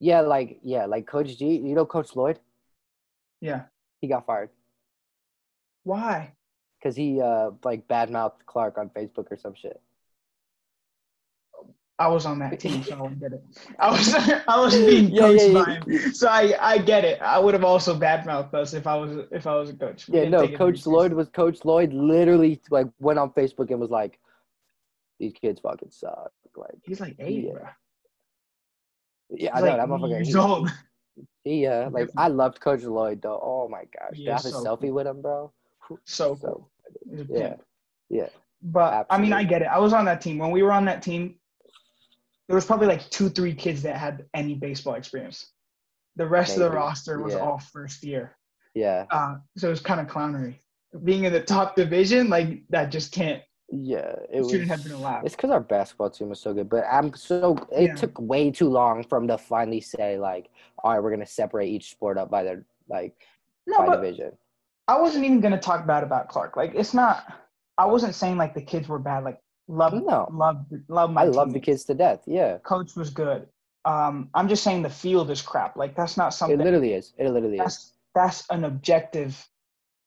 yeah, 0.01 0.21
like 0.21 0.59
yeah, 0.63 0.87
like 0.87 1.07
Coach 1.07 1.37
G. 1.39 1.57
You 1.57 1.75
know 1.75 1.85
Coach 1.87 2.15
Lloyd? 2.17 2.39
Yeah. 3.41 3.63
He 4.01 4.09
got 4.09 4.25
fired 4.27 4.51
Why? 5.85 6.33
because 6.79 6.95
he 6.97 7.21
uh 7.21 7.51
like 7.65 7.87
badmouthed 7.89 8.45
Clark 8.47 8.79
on 8.79 8.91
Facebook 8.91 9.31
or 9.31 9.37
some 9.37 9.55
shit. 9.55 9.81
I 11.99 12.09
was 12.09 12.27
on 12.27 12.39
that 12.41 12.61
team, 12.61 12.83
so 12.83 13.07
I 13.07 13.09
get 13.15 13.33
it. 13.33 13.45
I 13.79 13.91
was 13.91 14.15
I 14.49 14.61
was 14.61 14.75
being 14.77 15.11
Yeah, 15.13 15.21
coached 15.21 15.43
yeah, 15.49 15.65
by 15.65 15.81
yeah. 15.89 15.99
him, 15.99 16.13
so 16.13 16.29
I 16.29 16.55
I 16.61 16.79
get 16.79 17.05
it. 17.05 17.21
I 17.23 17.39
would 17.39 17.55
have 17.55 17.65
also 17.65 17.99
badmouthed 17.99 18.53
us 18.55 18.75
if 18.75 18.87
I 18.87 18.97
was 18.97 19.27
if 19.33 19.47
I 19.47 19.55
was 19.55 19.71
a 19.71 19.75
coach. 19.75 20.09
We 20.09 20.19
Yeah, 20.19 20.29
no, 20.29 20.43
take 20.43 20.53
it 20.53 20.59
very 20.59 20.73
Coach 20.73 20.87
Lloyd 20.87 21.13
was 21.13 21.29
Coach 21.29 21.65
Lloyd. 21.65 21.93
Literally, 21.93 22.61
like 22.71 22.87
went 22.99 23.19
on 23.19 23.31
Facebook 23.31 23.71
and 23.71 23.81
was 23.81 23.91
like, 23.91 24.19
"These 25.19 25.33
kids 25.33 25.61
fucking 25.61 25.91
suck." 25.91 26.33
Like, 26.55 26.75
He's 26.85 27.01
like 27.01 27.17
eight, 27.19 27.45
Yeah. 27.45 27.53
bro. 27.53 27.69
yeah, 29.31 29.57
I 29.57 29.61
know 29.61 29.67
like 29.67 29.77
that 29.77 29.89
motherfucker. 29.89 30.09
years 30.11 30.29
He, 30.29 30.37
old. 30.37 30.71
he 31.45 31.67
uh, 31.67 31.91
like 31.91 32.11
I 32.17 32.29
loved 32.29 32.61
Coach 32.61 32.83
Lloyd 32.83 33.23
though. 33.23 33.41
Oh 33.43 33.69
my 33.69 33.85
gosh, 33.99 34.19
did 34.19 34.29
I 34.29 34.33
have 34.33 34.45
is 34.47 34.53
a 34.53 34.59
selfie 34.69 34.81
cool. 34.83 34.93
with 34.93 35.07
him, 35.07 35.23
bro? 35.23 35.53
So. 36.05 36.35
So 36.35 36.69
He's 37.11 37.21
a 37.21 37.27
yeah, 37.31 37.55
yeah, 38.09 38.29
But 38.63 39.07
I 39.11 39.19
mean, 39.19 39.33
I 39.33 39.45
get 39.45 39.63
it. 39.63 39.67
I 39.67 39.79
was 39.79 39.93
on 39.93 40.05
that 40.07 40.21
team. 40.21 40.39
When 40.39 40.51
we 40.51 40.63
were 40.63 40.73
on 40.73 40.85
that 40.87 41.03
team, 41.03 41.37
there 42.49 42.55
was 42.55 42.65
probably 42.65 42.87
like 42.87 43.09
two, 43.11 43.29
three 43.29 43.55
kids 43.55 43.83
that 43.83 43.97
had 43.97 44.25
any 44.35 44.55
baseball 44.55 44.95
experience. 44.95 45.53
The 46.17 46.27
rest 46.27 46.55
of 46.55 46.61
the 46.61 46.71
roster 46.71 47.21
was 47.23 47.35
Yeah. 47.35 47.41
all 47.41 47.59
first 47.59 48.03
year. 48.05 48.37
yeah, 48.75 49.07
Uh, 49.11 49.37
so 49.57 49.69
it 49.69 49.71
was 49.71 49.81
kind 49.81 50.01
of 50.01 50.07
clownery. 50.07 50.57
Being 51.05 51.25
in 51.25 51.33
the 51.33 51.41
top 51.43 51.77
division, 51.77 52.29
like 52.29 52.63
that 52.71 52.91
just 52.91 53.13
can't 53.13 53.43
yeah. 53.69 54.15
It 54.33 54.41
was. 54.43 54.51
shouldn't 54.53 54.71
have 54.71 54.83
been 54.85 54.93
allowed. 54.93 55.25
It's 55.27 55.35
because 55.35 55.51
our 55.51 55.61
basketball 55.61 56.09
team 56.11 56.29
was 56.29 56.39
so 56.41 56.55
good, 56.55 56.69
but 56.69 56.85
I'm 56.91 57.13
so 57.15 57.57
it 57.73 57.87
Yeah. 57.89 57.95
took 57.97 58.19
way 58.21 58.51
too 58.53 58.69
long 58.69 59.03
for 59.03 59.19
them 59.19 59.27
to 59.29 59.37
finally 59.39 59.81
say 59.81 60.19
like, 60.19 60.51
all 60.79 60.93
right, 60.93 61.03
we're 61.03 61.11
gonna 61.11 61.27
separate 61.27 61.69
each 61.71 61.91
sport 61.91 62.17
up 62.17 62.31
by 62.31 62.45
their 62.45 62.65
like 62.89 63.27
No, 63.67 63.79
by 63.79 63.97
division. 63.97 64.39
I 64.87 65.01
wasn't 65.01 65.25
even 65.25 65.41
gonna 65.41 65.59
talk 65.61 65.85
bad 65.87 66.05
about 66.05 66.29
Clark. 66.29 66.57
Like 66.57 66.75
it's 66.77 66.95
not. 66.95 67.25
I 67.77 67.87
wasn't 67.87 68.15
saying 68.15 68.37
like 68.39 68.55
the 68.55 68.63
kids 68.63 68.87
were 68.89 69.01
bad. 69.01 69.25
Like 69.25 69.41
love, 69.69 69.93
No. 69.95 70.29
love, 70.33 70.65
love 70.89 71.11
my. 71.11 71.23
I 71.23 71.25
love 71.25 71.53
the 71.53 71.61
kids 71.61 71.85
to 71.85 71.95
death. 71.95 72.21
Yeah, 72.27 72.59
Coach 72.59 72.95
was 72.97 73.11
good. 73.11 73.49
Um, 73.85 74.31
I'm 74.35 74.49
just 74.49 74.63
saying 74.65 74.83
the 74.83 74.91
field 74.91 75.31
is 75.31 75.41
crap. 75.43 75.77
Like 75.77 75.95
that's 75.97 76.17
not 76.17 76.35
something. 76.35 76.61
it 76.61 76.65
literally 76.65 76.93
is. 76.95 77.13
It 77.19 77.31
literally 77.31 77.57
is. 77.57 77.61
that's 77.63 77.93
that's 78.15 78.45
an 78.51 78.65
objective. 78.65 79.37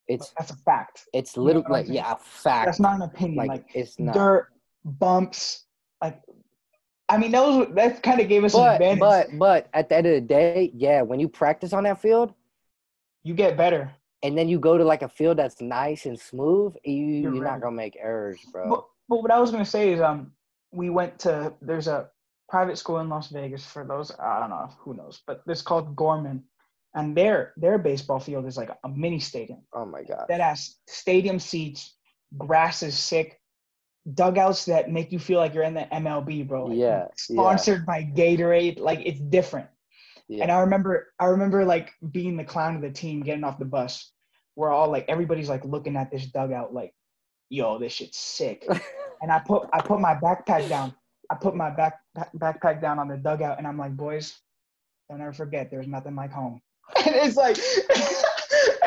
It's 0.08 0.34
That's 0.40 0.50
a 0.50 0.56
fact. 0.58 1.06
it's 1.14 1.38
literally 1.38 1.62
what 1.62 1.68
I'm 1.68 1.72
like 1.74 1.86
saying? 1.86 1.96
yeah, 1.98 2.14
a 2.14 2.16
fact. 2.18 2.66
That's 2.66 2.80
not 2.80 2.96
an 2.96 3.04
opinion. 3.04 3.36
like, 3.38 3.50
Like, 3.50 3.66
it's 3.76 4.00
not. 4.00 4.16
dirt, 4.16 4.48
bumps, 4.84 5.66
like 6.02 6.20
I 7.08 7.18
mean, 7.20 7.32
that 7.32 7.42
was 7.46 7.68
that 7.76 8.02
kind 8.02 8.20
of 8.20 8.28
gave 8.28 8.44
us 8.44 8.54
But 8.54 8.82
advantage. 8.82 9.00
but 9.00 9.28
but 9.38 9.70
at 9.74 9.88
the 9.88 9.96
end 9.98 10.08
of 10.08 10.14
the 10.14 10.22
day, 10.22 10.72
yeah, 10.74 11.04
when 11.04 11.20
you 11.20 11.28
practice 11.30 11.74
on 11.74 11.84
that 11.84 12.02
field 12.02 12.34
you 13.24 13.34
get 13.36 13.56
better. 13.56 13.92
and 14.24 14.36
then 14.38 14.48
you 14.50 14.58
go 14.60 14.78
to 14.80 14.84
like 14.84 15.04
a 15.04 15.10
field 15.10 15.38
that's 15.38 15.62
nice 15.62 16.06
and 16.08 16.20
smooth, 16.20 16.76
you 16.84 16.94
You're 16.96 17.34
you're, 17.36 17.44
right. 17.44 17.52
not 17.52 17.62
gonna 17.62 17.76
make 17.76 17.96
errors, 18.02 18.40
bro. 18.52 18.68
But, 18.70 18.86
but 19.10 19.22
what 19.22 19.32
I 19.32 19.40
was 19.40 19.52
gonna 19.52 19.66
say 19.66 19.92
is, 19.94 20.02
um, 20.02 20.32
we 20.72 20.90
went 20.90 21.20
to 21.20 21.54
there's 21.62 21.88
a 21.88 22.10
private 22.48 22.78
school 22.78 23.00
in 23.00 23.10
Las 23.10 23.30
Vegas 23.30 23.66
for 23.66 23.84
those 23.86 24.12
I 24.20 24.40
don't 24.40 24.50
know 24.50 24.70
who 24.80 24.94
knows, 24.94 25.22
but 25.28 25.42
it's 25.48 25.62
called 25.62 25.96
Gorman, 25.96 26.44
and 26.96 27.16
their 27.18 27.54
their 27.58 27.78
baseball 27.78 28.20
field 28.20 28.46
is 28.46 28.58
like 28.58 28.70
a 28.70 28.90
mini 28.90 29.20
stadium. 29.20 29.62
oh 29.74 29.86
my 29.86 30.04
god. 30.04 30.26
That 30.30 30.42
has 30.42 30.78
stadium 30.88 31.40
seats, 31.40 31.96
grass 32.38 32.84
is 32.84 32.98
sick, 32.98 33.40
dugouts 34.14 34.66
that 34.66 34.90
make 34.90 35.12
you 35.12 35.20
feel 35.20 35.40
like 35.40 35.54
you're 35.54 35.64
in 35.64 35.74
the 35.74 35.88
MLB, 35.92 36.48
bro. 36.48 36.66
Like, 36.66 36.78
Yeah, 36.78 36.86
yeah. 36.88 37.08
Sponsored 37.16 37.86
by 37.86 38.04
Gatorade, 38.04 38.80
like 38.80 39.02
it's 39.06 39.20
different. 39.20 39.68
Yeah. 40.28 40.44
And 40.44 40.52
I 40.52 40.60
remember, 40.60 41.12
I 41.20 41.26
remember 41.26 41.66
like 41.66 41.92
being 42.12 42.38
the 42.38 42.44
clown 42.44 42.76
of 42.76 42.82
the 42.82 42.92
team, 42.92 43.22
getting 43.22 43.44
off 43.44 43.60
the 43.60 43.66
bus. 43.66 44.12
We're 44.56 44.72
all 44.72 44.90
like, 44.92 45.06
everybody's 45.08 45.50
like 45.50 45.66
looking 45.66 45.96
at 45.96 46.12
this 46.12 46.26
dugout, 46.28 46.74
like, 46.74 46.94
yo, 47.50 47.78
this 47.80 47.94
shit's 47.94 48.18
sick. 48.18 48.66
and 49.22 49.32
I 49.32 49.40
put, 49.40 49.68
I 49.74 49.82
put 49.82 50.00
my 50.00 50.16
backpack 50.16 50.70
down. 50.70 50.94
I 51.32 51.36
put 51.36 51.56
my 51.56 51.70
back 51.70 52.00
backpack 52.38 52.82
down 52.82 52.98
on 52.98 53.08
the 53.08 53.18
dugout, 53.18 53.60
and 53.60 53.68
I'm 53.68 53.78
like, 53.78 53.96
boys, 53.96 54.40
don't 55.10 55.22
ever 55.22 55.34
forget, 55.34 55.70
there's 55.70 55.88
nothing 55.88 56.16
like 56.16 56.32
home. 56.32 56.62
And 57.06 57.16
it's 57.16 57.36
like, 57.38 57.58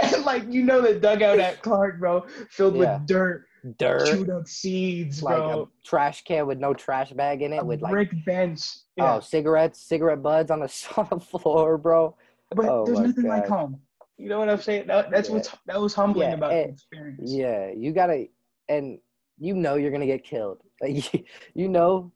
and 0.14 0.24
like 0.24 0.44
you 0.52 0.64
know 0.64 0.80
the 0.80 0.98
dugout 0.98 1.38
at 1.38 1.62
Clark, 1.62 2.00
bro, 2.00 2.24
filled 2.50 2.74
Yeah. 2.76 2.98
with 2.98 3.06
dirt, 3.06 3.46
Dirt, 3.78 4.06
chewed 4.06 4.28
up 4.30 4.48
seeds, 4.48 5.22
like 5.22 5.36
bro. 5.36 5.62
a 5.62 5.86
trash 5.86 6.24
can 6.24 6.48
with 6.48 6.58
no 6.58 6.74
trash 6.74 7.12
bag 7.12 7.42
in 7.42 7.52
it, 7.52 7.62
a 7.62 7.64
with 7.64 7.80
like 7.80 7.92
brick 7.92 8.10
bench. 8.26 8.60
Oh, 8.98 9.04
yeah. 9.04 9.14
oh 9.16 9.20
cigarettes, 9.20 9.80
cigarette 9.80 10.20
buds 10.20 10.50
on 10.50 10.58
the 10.58 10.92
on 10.96 11.06
the 11.10 11.20
floor, 11.20 11.78
bro. 11.78 12.16
but 12.50 12.66
oh 12.68 12.84
there's 12.86 12.98
nothing 12.98 13.28
like 13.28 13.46
home. 13.46 13.80
You 14.18 14.28
know 14.28 14.40
what 14.40 14.48
I'm 14.48 14.60
saying? 14.60 14.88
That, 14.88 15.10
that's 15.12 15.28
Yeah. 15.28 15.36
what's 15.36 15.50
that 15.66 15.80
was 15.80 15.94
humbling 15.94 16.30
Yeah, 16.30 16.34
about 16.34 16.50
the 16.50 16.68
experience. 16.70 17.30
Yeah, 17.32 17.70
you 17.70 17.92
gotta, 17.92 18.26
and 18.68 18.98
you 19.38 19.54
know 19.54 19.74
you're 19.76 19.90
gonna 19.90 20.06
get 20.06 20.24
killed. 20.24 20.58
Like 20.82 21.26
you 21.54 21.68
know, 21.68 22.10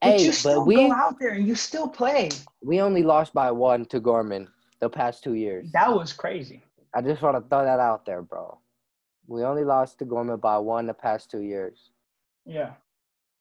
But 0.00 0.18
hey, 0.20 0.24
you 0.26 0.32
still 0.32 0.60
but 0.60 0.66
we 0.66 0.76
go 0.76 0.92
out 0.92 1.18
there 1.20 1.30
and 1.30 1.46
you 1.46 1.54
still 1.54 1.86
play. 1.88 2.30
we 2.62 2.80
only 2.80 3.02
lost 3.02 3.34
by 3.34 3.50
one 3.50 3.84
to 3.86 4.00
Gorman 4.00 4.48
the 4.80 4.88
past 4.88 5.22
two 5.22 5.34
years. 5.34 5.70
That 5.72 5.92
was 5.92 6.12
crazy. 6.14 6.62
I 6.94 7.02
just 7.02 7.20
want 7.20 7.36
to 7.36 7.46
throw 7.48 7.62
that 7.64 7.78
out 7.78 8.06
there, 8.06 8.22
bro. 8.22 8.58
We 9.26 9.44
only 9.44 9.64
lost 9.64 9.98
to 9.98 10.06
Gorman 10.06 10.38
by 10.38 10.56
one 10.58 10.86
the 10.86 10.94
past 10.94 11.30
two 11.30 11.42
years. 11.42 11.90
Yeah. 12.46 12.72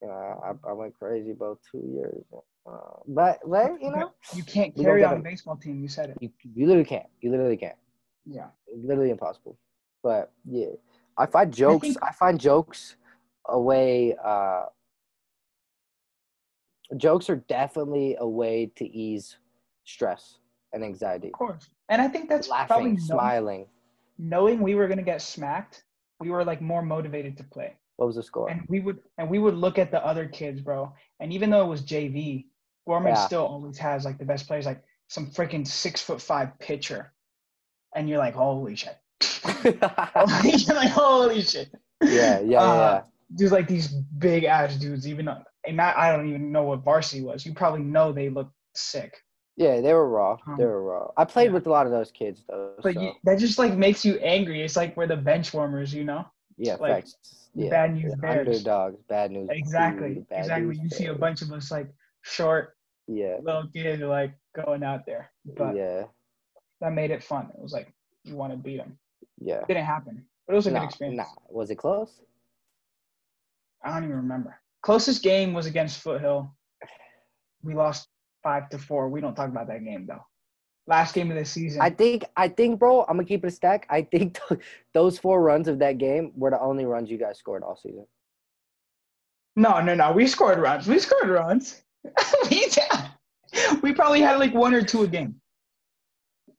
You 0.01 0.09
know, 0.09 0.57
I, 0.65 0.69
I 0.69 0.73
went 0.73 0.93
crazy 0.99 1.31
about 1.31 1.59
two 1.71 1.83
years. 1.93 2.21
Uh, 2.33 2.99
but 3.07 3.39
but 3.45 3.81
you 3.81 3.91
know, 3.91 4.11
you 4.35 4.43
can't 4.43 4.75
carry 4.75 5.03
on 5.05 5.17
a 5.17 5.19
baseball 5.19 5.55
team. 5.55 5.81
You 5.81 5.87
said 5.87 6.09
it. 6.09 6.17
you, 6.19 6.31
you 6.53 6.65
literally 6.67 6.83
can't. 6.89 7.05
You 7.21 7.31
literally 7.31 7.55
can't. 7.57 7.77
Yeah. 8.25 8.47
It's 8.67 8.83
literally 8.83 9.11
impossible. 9.11 9.57
But 10.03 10.33
yeah, 10.43 10.73
I 11.17 11.25
find 11.25 11.53
jokes. 11.53 11.81
think- 11.87 12.03
I, 12.03 12.11
find 12.11 12.39
jokes 12.39 12.95
a 13.47 13.59
way. 13.59 14.15
Uh, 14.23 14.65
jokes 16.97 17.29
are 17.29 17.37
definitely 17.37 18.15
a 18.19 18.27
way 18.27 18.71
to 18.75 18.85
ease 18.85 19.37
stress 19.85 20.37
and 20.73 20.83
anxiety. 20.83 21.27
Of 21.27 21.33
course. 21.33 21.69
And 21.89 22.01
I 22.01 22.07
think 22.07 22.29
that's 22.29 22.47
probably 22.47 22.67
Laughing, 22.75 22.85
knowing, 22.95 22.99
smiling. 22.99 23.67
knowing 24.17 24.61
we 24.61 24.75
were 24.75 24.87
gonna 24.87 25.01
get 25.03 25.21
smacked. 25.21 25.83
We 26.19 26.29
were 26.29 26.43
like 26.43 26.61
more 26.61 26.81
motivated 26.81 27.37
to 27.37 27.43
play, 27.43 27.75
What 27.97 28.05
was 28.07 28.15
the 28.15 28.23
score? 28.23 28.49
and 28.49 28.61
we 28.67 28.79
would 28.79 28.99
and 29.17 29.29
we 29.29 29.39
would 29.39 29.55
look 29.55 29.77
at 29.77 29.91
the 29.91 30.03
other 30.05 30.27
kids, 30.27 30.61
bro. 30.61 30.93
And 31.19 31.31
even 31.33 31.49
though 31.49 31.63
it 31.65 31.69
was 31.69 31.81
JV, 31.81 32.45
Gorman 32.87 33.13
Yeah. 33.13 33.25
still 33.25 33.45
always 33.45 33.77
has 33.77 34.05
like 34.05 34.17
the 34.17 34.25
best 34.25 34.47
players, 34.47 34.65
like 34.65 34.83
some 35.07 35.27
freaking 35.27 35.65
six 35.67 36.01
foot 36.01 36.21
five 36.21 36.57
pitcher, 36.59 37.13
and 37.95 38.09
you're 38.09 38.17
like, 38.19 38.33
holy 38.35 38.75
shit. 38.75 38.97
like, 40.69 40.89
holy 40.89 41.41
shit. 41.41 41.69
yeah, 42.01 42.39
yeah, 42.39 42.39
yeah. 42.41 42.59
Uh, 42.59 43.03
There's 43.29 43.51
like 43.51 43.67
these 43.67 43.87
big 43.87 44.43
ass 44.43 44.75
dudes, 44.75 45.07
even 45.07 45.25
though, 45.25 45.41
and 45.67 45.81
I, 45.81 45.93
I 45.95 46.15
don't 46.15 46.27
even 46.29 46.51
know 46.51 46.63
what 46.63 46.83
varsity 46.83 47.21
was. 47.21 47.45
You 47.45 47.53
probably 47.53 47.81
know 47.81 48.11
they 48.11 48.29
look 48.29 48.51
sick, 48.75 49.13
yeah, 49.57 49.79
they 49.79 49.93
were 49.93 50.07
raw. 50.09 50.37
They 50.57 50.63
Um, 50.63 50.69
were 50.69 50.83
raw. 50.83 51.11
I 51.17 51.25
played 51.25 51.45
yeah. 51.45 51.51
with 51.51 51.67
a 51.67 51.69
lot 51.69 51.85
of 51.85 51.91
those 51.91 52.11
kids 52.11 52.43
though. 52.47 52.73
but 52.81 52.93
so, 52.93 53.01
you, 53.01 53.11
that 53.23 53.39
just 53.39 53.57
like 53.57 53.73
makes 53.73 54.03
you 54.03 54.15
angry. 54.17 54.61
It's 54.61 54.75
like 54.75 54.95
we're 54.97 55.07
the 55.07 55.15
bench 55.15 55.53
warmers, 55.53 55.93
you 55.93 56.03
know? 56.03 56.25
yeah, 56.57 56.75
like, 56.75 57.05
facts. 57.05 57.49
Yeah, 57.53 57.69
bad 57.69 57.93
news 57.93 58.03
yeah, 58.09 58.15
bears. 58.21 58.47
underdogs, 58.47 59.01
bad 59.07 59.31
news. 59.31 59.47
Exactly, 59.49 60.25
bad 60.29 60.39
exactly. 60.39 60.67
news 60.67 60.79
You 60.79 60.89
see 60.89 61.05
a 61.05 61.13
bunch 61.13 61.41
of 61.41 61.51
us 61.53 61.71
like 61.71 61.87
short 62.21 62.75
Yeah, 63.07 63.37
little 63.41 63.67
kids 63.73 64.01
like 64.01 64.33
going 64.53 64.83
out 64.83 65.05
there, 65.05 65.31
but 65.57 65.73
yeah, 65.75 66.03
that 66.81 66.91
made 66.91 67.11
it 67.11 67.23
fun. 67.23 67.49
It 67.55 67.61
was 67.61 67.71
like 67.71 67.93
you 68.25 68.35
want 68.35 68.51
to 68.51 68.57
beat 68.57 68.77
them. 68.77 68.97
Yeah. 69.39 69.59
It 69.61 69.67
didn't 69.67 69.85
happen, 69.85 70.25
but 70.47 70.53
it 70.53 70.55
was 70.55 70.67
a 70.67 70.71
Nah, 70.71 70.79
good 70.81 70.85
experience. 70.85 71.17
nah. 71.17 71.25
Was 71.49 71.69
it 71.69 71.75
close? 71.75 72.21
I 73.83 73.93
don't 73.93 74.03
even 74.05 74.15
remember. 74.17 74.59
Closest 74.81 75.23
game 75.23 75.53
was 75.53 75.65
against 75.65 75.99
Foothill. 76.01 76.55
We 77.63 77.73
lost 77.73 78.07
five 78.43 78.69
to 78.69 78.77
four. 78.77 79.09
We 79.09 79.21
don't 79.21 79.35
talk 79.35 79.49
about 79.49 79.67
that 79.67 79.83
game 79.83 80.05
though. 80.07 80.23
Last 80.87 81.15
game 81.15 81.31
of 81.31 81.37
the 81.37 81.45
season. 81.45 81.81
I 81.81 81.89
think, 81.89 82.25
I 82.37 82.47
think, 82.47 82.79
bro. 82.79 83.01
I'm 83.01 83.17
gonna 83.17 83.25
keep 83.25 83.43
it 83.43 83.47
a 83.47 83.51
stack. 83.51 83.87
I 83.89 84.03
think 84.03 84.37
those 84.93 85.17
four 85.17 85.41
runs 85.41 85.67
of 85.67 85.79
that 85.79 85.97
game 85.97 86.31
were 86.35 86.51
the 86.51 86.59
only 86.61 86.85
runs 86.85 87.09
you 87.09 87.17
guys 87.17 87.39
scored 87.39 87.63
all 87.63 87.75
season. 87.75 88.05
no, 89.55 89.81
no, 89.81 89.95
no. 89.95 90.11
We 90.11 90.27
scored 90.27 90.59
runs. 90.59 90.87
We 90.87 90.99
scored 90.99 91.29
runs. 91.29 91.81
we, 92.51 92.67
we 93.81 93.93
probably 93.93 94.21
had 94.21 94.37
like 94.39 94.53
one 94.53 94.73
or 94.75 94.83
two 94.83 95.01
a 95.03 95.07
game. 95.07 95.35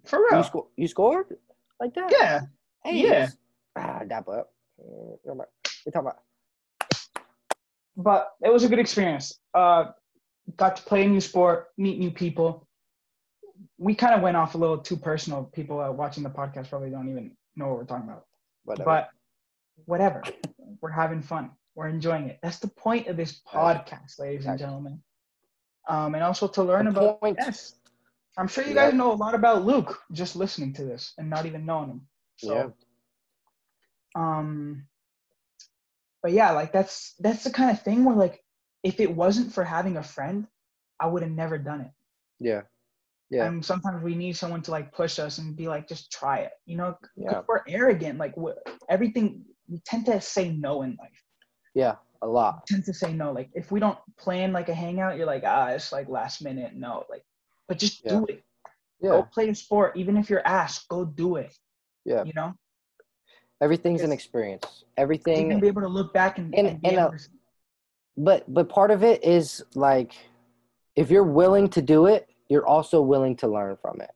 For 0.05 0.19
You 0.19 0.28
real. 0.32 0.43
sco- 0.44 0.70
You 0.77 0.89
scored 0.89 1.36
like 1.81 1.94
that? 1.94 2.12
Yeah. 2.19 2.40
Hey, 2.87 3.03
yeah. 3.03 3.29
Ah, 3.75 4.03
that 4.07 4.29
up. 4.29 4.51
We 4.79 5.91
talk 5.93 6.03
about. 6.03 6.19
But 7.97 8.33
it 8.45 8.53
was 8.53 8.63
a 8.63 8.69
good 8.69 8.79
experience. 8.79 9.41
Uh, 9.53 9.87
got 10.57 10.77
to 10.77 10.83
play 10.83 11.05
a 11.05 11.09
new 11.09 11.21
sport, 11.21 11.69
meet 11.77 11.99
new 11.99 12.13
people. 12.13 12.69
We 13.77 13.97
kind 13.97 14.15
of 14.15 14.21
went 14.21 14.37
off 14.37 14.55
a 14.55 14.59
little 14.59 14.79
too 14.79 14.97
personal. 14.97 15.45
People 15.53 15.81
uh, 15.81 15.91
watching 15.91 16.23
the 16.23 16.31
podcast 16.31 16.69
probably 16.69 16.91
don't 16.91 17.09
even 17.09 17.37
know 17.57 17.69
what 17.69 17.79
we're 17.79 17.85
talking 17.87 18.09
about. 18.09 18.27
Whatever. 18.65 18.85
But 18.85 19.09
whatever. 19.87 20.23
we're 20.81 20.91
having 20.91 21.23
fun. 21.23 21.51
We're 21.75 21.89
enjoying 21.89 22.29
it. 22.29 22.39
That's 22.41 22.59
the 22.61 22.69
point 22.69 23.09
of 23.09 23.17
this 23.17 23.41
podcast, 23.53 24.21
ladies 24.21 24.47
and 24.47 24.59
gentlemen. 24.59 25.03
Um, 25.89 26.15
and 26.15 26.23
also 26.23 26.47
to 26.47 26.63
learn 26.63 26.85
The 26.85 26.91
about 26.93 27.21
point- 27.21 27.37
yes. 27.41 27.75
I'm 28.39 28.47
sure 28.47 28.63
you 28.63 28.75
Yeah. 28.75 28.87
guys 28.91 28.95
know 28.95 29.11
a 29.13 29.15
lot 29.15 29.35
about 29.35 29.65
Luke 29.65 29.99
just 30.13 30.37
listening 30.37 30.73
to 30.75 30.85
this 30.85 31.15
and 31.19 31.29
not 31.29 31.47
even 31.47 31.67
knowing 31.67 31.89
him. 31.89 32.07
So 32.37 32.55
yeah. 32.55 32.69
um 34.15 34.87
but 36.23 36.33
yeah 36.33 36.51
like 36.53 36.73
that's 36.73 37.15
that's 37.21 37.45
the 37.45 37.51
kind 37.51 37.71
of 37.71 37.83
thing 37.83 38.05
where 38.05 38.17
like 38.17 38.43
if 38.83 39.01
it 39.01 39.15
wasn't 39.15 39.53
for 39.53 39.65
having 39.65 39.97
a 39.97 40.03
friend 40.03 40.47
i 41.01 41.07
would 41.07 41.23
have 41.23 41.31
never 41.31 41.59
done 41.59 41.81
it 41.83 41.91
Yeah. 42.39 42.63
Yeah. 43.31 43.47
and 43.47 43.65
sometimes 43.65 44.03
we 44.03 44.15
need 44.15 44.37
someone 44.37 44.63
to 44.63 44.71
like 44.71 44.93
push 44.93 45.19
us 45.19 45.39
and 45.39 45.57
be 45.57 45.69
like 45.69 45.89
just 45.89 46.11
try 46.13 46.39
it 46.39 46.53
you 46.67 46.77
know, 46.77 46.97
Yeah. 47.17 47.43
we're 47.49 47.63
arrogant 47.69 48.19
like 48.19 48.35
everything 48.89 49.45
we 49.69 49.81
tend 49.85 50.07
to 50.07 50.21
say 50.21 50.51
no 50.53 50.83
in 50.83 50.97
life 51.01 51.23
Yeah. 51.75 51.97
A 52.23 52.27
lot. 52.27 52.63
we 52.69 52.75
tend 52.75 52.85
to 52.87 52.95
say 52.95 53.13
no 53.13 53.33
like 53.33 53.51
if 53.55 53.71
we 53.71 53.81
don't 53.81 53.99
plan 54.19 54.53
like 54.53 54.69
a 54.69 54.75
hangout 54.75 55.17
you're 55.17 55.27
like 55.27 55.43
ah 55.45 55.69
it's 55.69 55.93
like 55.93 56.09
last 56.09 56.43
minute 56.43 56.75
no 56.75 57.05
like 57.11 57.25
but 57.69 57.79
just 57.79 58.05
do 58.05 58.25
it 58.27 58.43
Yeah. 59.01 59.11
go 59.11 59.17
Yeah. 59.19 59.23
play 59.33 59.49
a 59.51 59.55
sport 59.55 59.97
even 59.97 60.17
if 60.17 60.31
you're 60.31 60.47
asked 60.47 60.89
go 60.89 61.05
do 61.05 61.37
it 61.37 61.53
Yeah. 62.07 62.24
you 62.24 62.33
know 62.35 62.55
Everything's 63.61 64.03
an 64.03 64.12
experience. 64.12 64.65
you 64.83 64.87
Everything. 64.99 65.49
can 65.51 65.61
be 65.61 65.66
able 65.66 65.81
to 65.83 65.89
look 65.89 66.12
back 66.15 66.39
and, 66.39 66.55
And- 66.55 66.69
and 66.69 66.81
and, 66.85 66.93
able 66.99 67.01
uh, 67.15 67.19
but 68.16 68.45
but 68.53 68.69
part 68.69 68.91
of 68.91 69.03
it 69.03 69.23
is 69.24 69.65
like 69.74 70.15
if 70.95 71.11
you're 71.11 71.24
willing 71.43 71.69
to 71.70 71.83
do 71.83 72.07
it 72.07 72.28
you're 72.49 72.66
also 72.66 73.03
willing 73.03 73.35
to 73.37 73.49
learn 73.49 73.77
from 73.77 74.01
it 74.01 74.11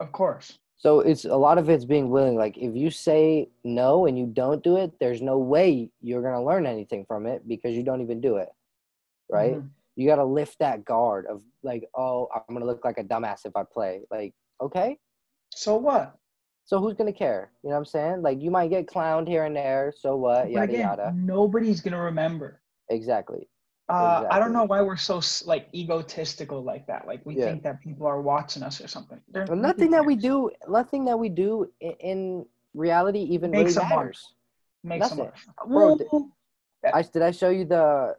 of 0.00 0.12
course 0.12 0.58
so 0.78 1.00
it's 1.00 1.24
a 1.26 1.36
lot 1.36 1.58
of 1.58 1.68
it's 1.68 1.84
being 1.84 2.08
willing 2.08 2.36
like 2.36 2.56
if 2.56 2.74
you 2.74 2.90
say 2.90 3.48
no 3.64 4.06
and 4.06 4.18
you 4.18 4.26
don't 4.26 4.62
do 4.64 4.76
it 4.78 4.92
there's 5.00 5.20
no 5.20 5.36
way 5.38 5.90
you're 6.00 6.22
going 6.22 6.34
to 6.34 6.40
learn 6.42 6.64
anything 6.66 7.04
from 7.04 7.26
it 7.26 7.46
because 7.46 7.74
you 7.76 7.82
don't 7.82 8.00
even 8.00 8.20
do 8.20 8.36
it 8.36 8.48
right 9.28 9.56
Mhm. 9.56 9.68
you 9.96 10.06
got 10.08 10.16
to 10.16 10.24
lift 10.24 10.58
that 10.60 10.84
guard 10.84 11.26
of 11.26 11.42
like 11.62 11.84
oh 11.94 12.28
i'm 12.34 12.42
going 12.54 12.60
to 12.60 12.66
look 12.66 12.84
like 12.84 12.96
a 12.98 13.04
dumbass 13.04 13.44
if 13.44 13.54
i 13.56 13.62
play 13.62 14.02
like 14.10 14.32
okay 14.60 14.98
so 15.54 15.76
what 15.76 16.16
so 16.64 16.78
who's 16.80 16.94
going 16.94 17.12
to 17.12 17.18
care 17.18 17.50
you 17.62 17.68
know 17.70 17.74
what 17.76 17.80
i'm 17.80 17.84
saying 17.84 18.22
like 18.22 18.40
you 18.40 18.50
might 18.50 18.70
get 18.70 18.86
clowned 18.86 19.26
here 19.28 19.44
and 19.44 19.56
there 19.56 19.92
so 19.96 20.16
what 20.16 20.50
yada 20.50 20.64
again, 20.64 20.80
yada 20.80 21.12
nobody's 21.14 21.80
gonna 21.80 22.00
remember. 22.00 22.60
exactly 22.88 23.48
Uh, 23.88 24.26
I 24.30 24.38
don't 24.38 24.52
know 24.54 24.64
why 24.64 24.80
we're 24.80 24.96
so 24.96 25.20
like 25.44 25.66
egotistical 25.74 26.62
like 26.62 26.86
that. 26.86 27.02
Like 27.10 27.20
we 27.26 27.34
Yeah. 27.36 27.46
think 27.46 27.62
that 27.64 27.76
people 27.86 28.06
are 28.06 28.22
watching 28.22 28.62
us 28.62 28.80
or 28.80 28.88
something. 28.88 29.20
They're- 29.32 29.44
Well, 29.50 29.58
nothing 29.70 29.90
that 29.90 30.04
we 30.10 30.14
do, 30.16 30.48
nothing 30.68 31.04
that 31.08 31.18
we 31.18 31.28
do 31.28 31.50
in, 31.80 31.92
in 32.10 32.46
reality 32.72 33.18
even 33.34 33.50
Makes 33.50 33.76
really 33.76 33.88
matters. 33.90 34.20
makes 34.82 35.10
nothing. 35.10 35.30
Bro, 35.66 35.98
Well, 36.10 36.30
I 36.98 37.02
did 37.02 37.22
I 37.30 37.32
show 37.32 37.50
you 37.50 37.64
the 37.66 38.16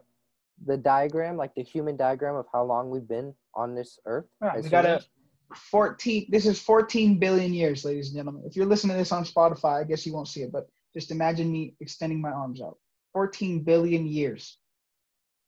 the 0.70 0.76
diagram, 0.76 1.34
like 1.42 1.52
the 1.56 1.64
human 1.74 1.96
diagram 1.96 2.36
of 2.36 2.46
how 2.54 2.62
long 2.72 2.84
we've 2.92 3.08
been 3.16 3.34
on 3.54 3.74
this 3.74 3.98
earth? 4.06 4.28
Right, 4.40 4.62
we 4.62 4.68
got 4.70 4.84
a 4.84 4.88
humans? 4.88 5.08
14 5.54 6.26
this 6.30 6.46
is 6.46 6.60
14 6.60 7.18
billion 7.18 7.52
years 7.52 7.84
ladies 7.84 8.08
and 8.08 8.16
gentlemen 8.16 8.42
if 8.46 8.56
you're 8.56 8.66
listening 8.66 8.94
to 8.94 8.98
this 8.98 9.12
on 9.12 9.24
spotify 9.24 9.80
i 9.80 9.84
guess 9.84 10.04
you 10.06 10.12
won't 10.12 10.28
see 10.28 10.42
it 10.42 10.50
but 10.52 10.66
just 10.92 11.10
imagine 11.10 11.50
me 11.52 11.74
extending 11.80 12.20
my 12.20 12.30
arms 12.30 12.60
out 12.60 12.78
14 13.12 13.62
billion 13.62 14.06
years 14.06 14.58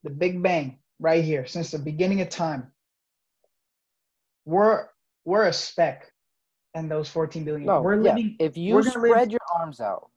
the 0.03 0.09
big 0.09 0.41
bang 0.41 0.79
right 0.99 1.23
here 1.23 1.45
since 1.45 1.71
the 1.71 1.79
beginning 1.79 2.21
of 2.21 2.29
time 2.29 2.71
we're 4.45 4.85
we're 5.25 5.45
a 5.47 5.53
speck 5.53 6.11
in 6.75 6.87
those 6.87 7.09
14 7.09 7.43
billion 7.43 7.65
No, 7.65 7.81
we're 7.81 7.95
yeah. 7.95 8.13
living 8.13 8.35
If 8.39 8.55
you 8.55 8.75
we're 8.75 8.81
live- 8.81 8.91
spread 8.93 9.31
your 9.31 9.41
arms 9.59 9.81
out, 9.81 10.09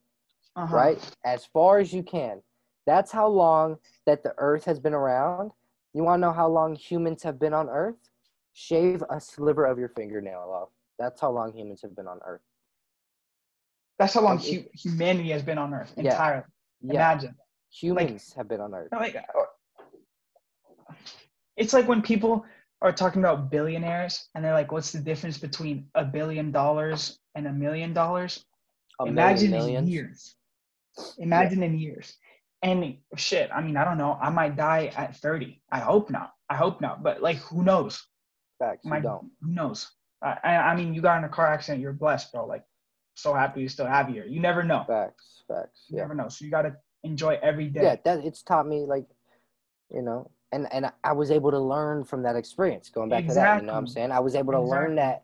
uh-huh. 0.57 0.75
right, 0.77 1.17
as 1.25 1.45
far 1.47 1.79
as 1.79 1.93
you 1.93 2.03
can, 2.03 2.43
that's 2.87 3.11
how 3.11 3.27
long 3.27 3.79
that 4.07 4.23
the 4.23 4.35
earth 4.39 4.65
has 4.67 4.79
been 4.79 4.95
around. 4.95 5.53
You 5.95 6.05
want 6.05 6.19
to 6.21 6.27
know 6.29 6.33
how 6.33 6.49
long 6.49 6.75
humans 6.77 7.23
have 7.23 7.39
been 7.41 7.55
on 7.55 7.69
earth? 7.69 8.10
Shave 8.53 9.03
a 9.11 9.21
sliver 9.21 9.65
of 9.67 9.79
your 9.79 9.89
fingernail 9.89 10.51
off. 10.53 10.69
That's 10.99 11.21
how 11.21 11.31
long 11.31 11.53
humans 11.53 11.81
have 11.83 11.95
been 11.97 12.09
on 12.09 12.21
earth. 12.25 12.43
that's 13.99 14.15
how 14.15 14.23
long 14.23 14.39
hu- 14.39 14.65
humanity 14.73 15.29
has 15.31 15.43
been 15.43 15.59
on 15.59 15.75
earth 15.75 15.93
Yeah. 15.97 16.13
entirely. 16.13 16.45
Yeah, 16.81 16.95
imagine. 16.95 17.35
Humans 17.71 18.33
have 18.33 18.49
been 18.49 18.61
on 18.61 18.75
earth. 18.75 18.89
like 18.93 19.15
uh, 19.17 19.45
it's 21.57 21.73
like 21.73 21.87
when 21.87 22.01
people 22.03 22.45
are 22.83 22.93
talking 22.93 23.21
about 23.23 23.51
billionaires 23.51 24.29
and 24.35 24.43
they're 24.43 24.55
like 24.55 24.73
what's 24.73 24.91
the 24.91 25.01
difference 25.01 25.37
between 25.39 25.87
a 25.95 26.05
billion 26.05 26.51
dollars 26.51 27.19
and 27.35 27.47
a 27.47 27.53
million 27.53 27.93
dollars? 27.93 28.45
A 29.01 29.05
million 29.05 29.53
imagine 29.53 29.77
in 29.79 29.87
years. 29.87 30.35
Imagine 31.19 31.63
in 31.63 31.79
years. 31.79 32.17
And 32.63 32.97
shit 33.17 33.51
i 33.55 33.61
mean 33.61 33.77
i 33.77 33.85
don't 33.85 33.99
know. 33.99 34.19
I 34.21 34.31
might 34.31 34.57
die 34.57 34.93
at 34.97 35.17
30 35.17 35.63
i 35.71 35.79
hope 35.79 36.11
not. 36.11 36.33
I 36.49 36.57
hope 36.57 36.81
not. 36.81 37.03
But 37.03 37.21
like 37.23 37.37
who 37.37 37.63
knows 37.63 38.07
Facts, 38.61 38.85
you 38.85 38.91
My, 38.91 39.01
don't. 39.01 39.29
who 39.43 39.51
knows? 39.53 39.91
I, 40.23 40.37
I 40.45 40.57
I 40.57 40.77
mean 40.77 40.95
you 40.95 41.01
got 41.01 41.19
in 41.19 41.25
a 41.25 41.29
car 41.29 41.47
accident 41.53 41.81
you're 41.81 41.95
blessed 41.95 42.31
bro. 42.33 42.47
Like 42.47 42.65
so 43.15 43.35
happy 43.35 43.63
you 43.63 43.69
still 43.69 43.87
have 43.87 44.07
here. 44.07 44.25
You 44.27 44.39
never 44.39 44.63
know. 44.63 44.85
Facts, 44.87 45.43
facts. 45.49 45.87
you 45.89 45.97
Yeah. 45.97 46.03
never 46.03 46.15
know. 46.15 46.29
So 46.29 46.45
you 46.45 46.51
got 46.51 46.63
to 46.63 46.77
enjoy 47.03 47.39
every 47.43 47.67
day. 47.69 47.83
Yeah 47.83 47.97
that 48.05 48.25
it's 48.25 48.43
taught 48.43 48.69
me 48.69 48.85
like 48.87 49.07
you 49.91 50.03
know 50.03 50.31
and 50.53 50.73
and 50.73 50.93
i 51.03 51.13
was 51.13 51.31
able 51.31 51.51
to 51.51 51.59
learn 51.59 52.05
from 52.05 52.23
that 52.23 52.37
experience 52.37 52.91
going 52.91 53.09
back 53.09 53.27
to 53.27 53.35
that 53.35 53.61
you 53.61 53.67
know 53.67 53.73
what 53.73 53.79
i'm 53.79 53.87
saying? 53.89 54.13
I 54.13 54.21
was 54.21 54.35
able 54.37 54.53
to 54.53 54.61
learn 54.61 54.95
that 54.97 55.23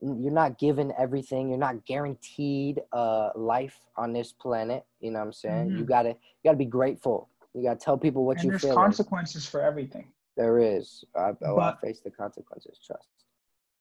you're 0.00 0.32
not 0.32 0.58
given 0.58 0.92
everything 0.98 1.48
you're 1.48 1.58
not 1.58 1.84
guaranteed 1.86 2.82
uh 2.92 3.30
life 3.34 3.78
on 3.96 4.12
this 4.12 4.32
planet 4.32 4.84
you 5.00 5.10
know 5.10 5.20
what 5.20 5.26
i'm 5.26 5.32
saying? 5.32 5.68
You 5.78 5.84
Mhm. 5.84 5.88
gotta 5.88 6.08
you 6.10 6.42
gotta 6.44 6.58
be 6.58 6.66
grateful. 6.66 7.28
You 7.54 7.62
gotta 7.62 7.78
tell 7.80 7.96
people 7.96 8.24
what 8.26 8.36
and 8.38 8.44
you 8.44 8.50
there's 8.50 8.62
feel 8.62 8.74
consequences 8.74 9.46
for 9.46 9.62
everything 9.62 10.12
there 10.36 10.58
is. 10.58 11.04
I, 11.16 11.32
oh, 11.44 11.58
i 11.58 11.74
face 11.80 12.00
the 12.00 12.10
consequences 12.10 12.78
trust. 12.84 13.08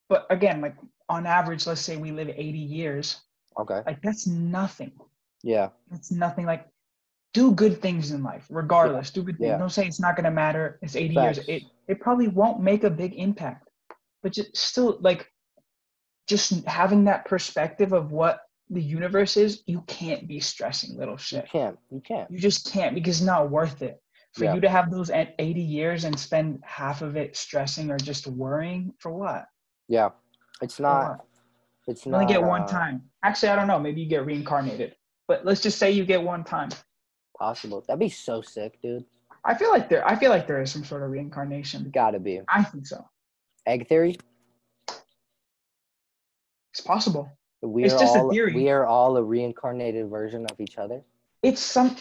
But 0.10 0.26
again 0.30 0.61
like 0.61 0.76
on 1.10 1.26
average 1.26 1.68
let's 1.68 1.82
say 1.82 1.98
we 1.98 2.11
live 2.11 2.30
80 2.30 2.57
years 2.57 3.22
okay. 3.60 3.82
like 3.86 4.02
that's 4.02 4.28
nothing. 4.28 4.91
Yeah. 5.44 5.69
That's 5.90 6.11
nothing 6.11 6.45
like 6.45 6.68
do 7.34 7.52
good 7.53 7.82
things 7.82 8.11
in 8.11 8.23
life 8.23 8.45
regardless. 8.49 9.11
Do 9.11 9.23
good 9.23 9.38
things. 9.38 9.49
Yeah. 9.49 9.57
don't 9.57 9.69
say 9.69 9.86
it's 9.86 9.99
not 9.99 10.15
going 10.15 10.26
to 10.26 10.32
matter. 10.32 10.80
It's 10.82 10.95
80 10.95 11.15
Facts. 11.15 11.38
years 11.38 11.48
it 11.48 11.64
it 11.88 11.99
probably 11.99 12.28
won't 12.28 12.61
make 12.61 12.84
a 12.84 12.90
big 12.90 13.15
impact. 13.15 13.69
But 14.22 14.34
just 14.34 14.56
still 14.56 14.98
like 15.02 15.32
just 16.28 16.65
having 16.65 17.06
that 17.06 17.26
perspective 17.26 17.94
of 17.94 18.11
what 18.11 18.41
the 18.69 18.82
universe 18.82 19.36
is 19.36 19.64
you 19.65 19.84
can't 19.88 20.28
be 20.28 20.40
stressing 20.40 20.98
little 20.98 21.18
shit. 21.18 21.44
you 21.44 21.49
can't. 21.52 21.78
You 21.91 22.02
can't. 22.02 22.32
You 22.32 22.40
just 22.40 22.72
can't 22.72 22.95
because 22.95 23.18
it's 23.18 23.26
not 23.26 23.49
worth 23.49 23.82
it 23.82 24.02
for 24.34 24.45
Yeah. 24.45 24.53
you 24.56 24.62
to 24.62 24.70
have 24.70 24.90
those 24.91 25.10
at 25.10 25.36
80 25.40 25.62
years 25.62 26.03
and 26.06 26.18
spend 26.18 26.62
half 26.64 27.02
of 27.02 27.16
it 27.18 27.36
stressing 27.36 27.91
or 27.91 27.98
just 27.98 28.28
worrying 28.28 28.94
for 28.99 29.12
what 29.12 29.45
yeah 29.88 30.10
it's 30.62 30.80
not 30.80 31.26
it's 31.88 32.06
you 32.06 32.12
not 32.12 32.22
only 32.22 32.34
get 32.34 32.41
one 32.44 32.62
uh, 32.64 32.68
time 32.68 33.03
actually 33.24 33.49
i 33.49 33.56
don't 33.56 33.68
know 33.68 33.80
maybe 33.80 34.02
you 34.02 34.08
get 34.10 34.26
reincarnated 34.26 34.95
but 35.28 35.45
let's 35.45 35.62
just 35.62 35.78
say 35.78 35.91
you 35.91 36.06
get 36.06 36.22
one 36.22 36.44
time 36.44 36.70
possible 37.38 37.84
that'd 37.88 37.99
be 37.99 38.10
so 38.10 38.41
sick 38.41 38.80
dude 38.82 39.06
I 39.44 39.56
feel 39.56 39.72
like 39.72 39.90
there. 39.90 40.08
I 40.08 40.16
feel 40.16 40.30
like 40.30 40.45
there 40.45 40.62
is 40.62 40.72
some 40.72 40.84
sort 40.86 41.02
of 41.02 41.10
reincarnation. 41.10 41.90
gotta 41.91 42.20
be 42.20 42.41
I 42.48 42.64
think 42.64 42.86
so. 42.86 43.03
egg 43.66 43.88
theory 43.88 44.16
It's 46.72 46.82
possible. 46.82 47.28
We 47.62 47.84
It's 47.84 47.95
are 47.95 47.99
just 47.99 48.16
a 48.16 48.20
all 48.20 48.32
theory. 48.32 48.53
we 48.53 48.70
are 48.70 48.86
all 48.86 49.18
a 49.18 49.24
reincarnated 49.24 50.10
version 50.10 50.45
of 50.52 50.60
each 50.62 50.78
other. 50.78 51.02
It's 51.44 51.60
some 51.62 51.95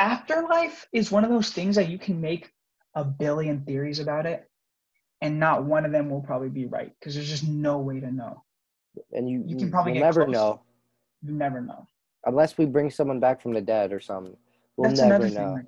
afterlife 0.00 0.88
is 0.92 1.10
one 1.12 1.24
of 1.24 1.30
those 1.30 1.50
things 1.50 1.76
that 1.76 1.88
you 1.88 1.98
can 1.98 2.20
make 2.20 2.50
a 2.94 3.04
billion 3.04 3.64
theories 3.64 4.00
about 4.00 4.26
it, 4.26 4.48
and 5.20 5.38
not 5.38 5.64
one 5.64 5.84
of 5.84 5.92
them 5.92 6.08
will 6.10 6.22
probably 6.22 6.48
be 6.48 6.66
right 6.66 6.92
because 6.98 7.14
there's 7.14 7.28
just 7.28 7.46
no 7.46 7.78
way 7.78 8.00
to 8.00 8.10
know. 8.10 8.42
And 9.12 9.28
you, 9.28 9.44
You 9.46 9.56
can 9.56 9.70
probably 9.70 9.92
never 9.92 10.24
close. 10.24 10.34
know 10.34 10.62
You 11.22 11.32
never 11.34 11.60
know. 11.60 11.86
unless 12.24 12.58
we 12.58 12.66
bring 12.66 12.90
someone 12.90 13.20
back 13.20 13.40
from 13.40 13.52
the 13.52 13.60
dead 13.60 13.92
or 13.92 14.00
something. 14.00 14.36
We'll 14.76 14.88
That's 14.90 15.00
never 15.02 15.28
know. 15.28 15.56
thing. 15.56 15.66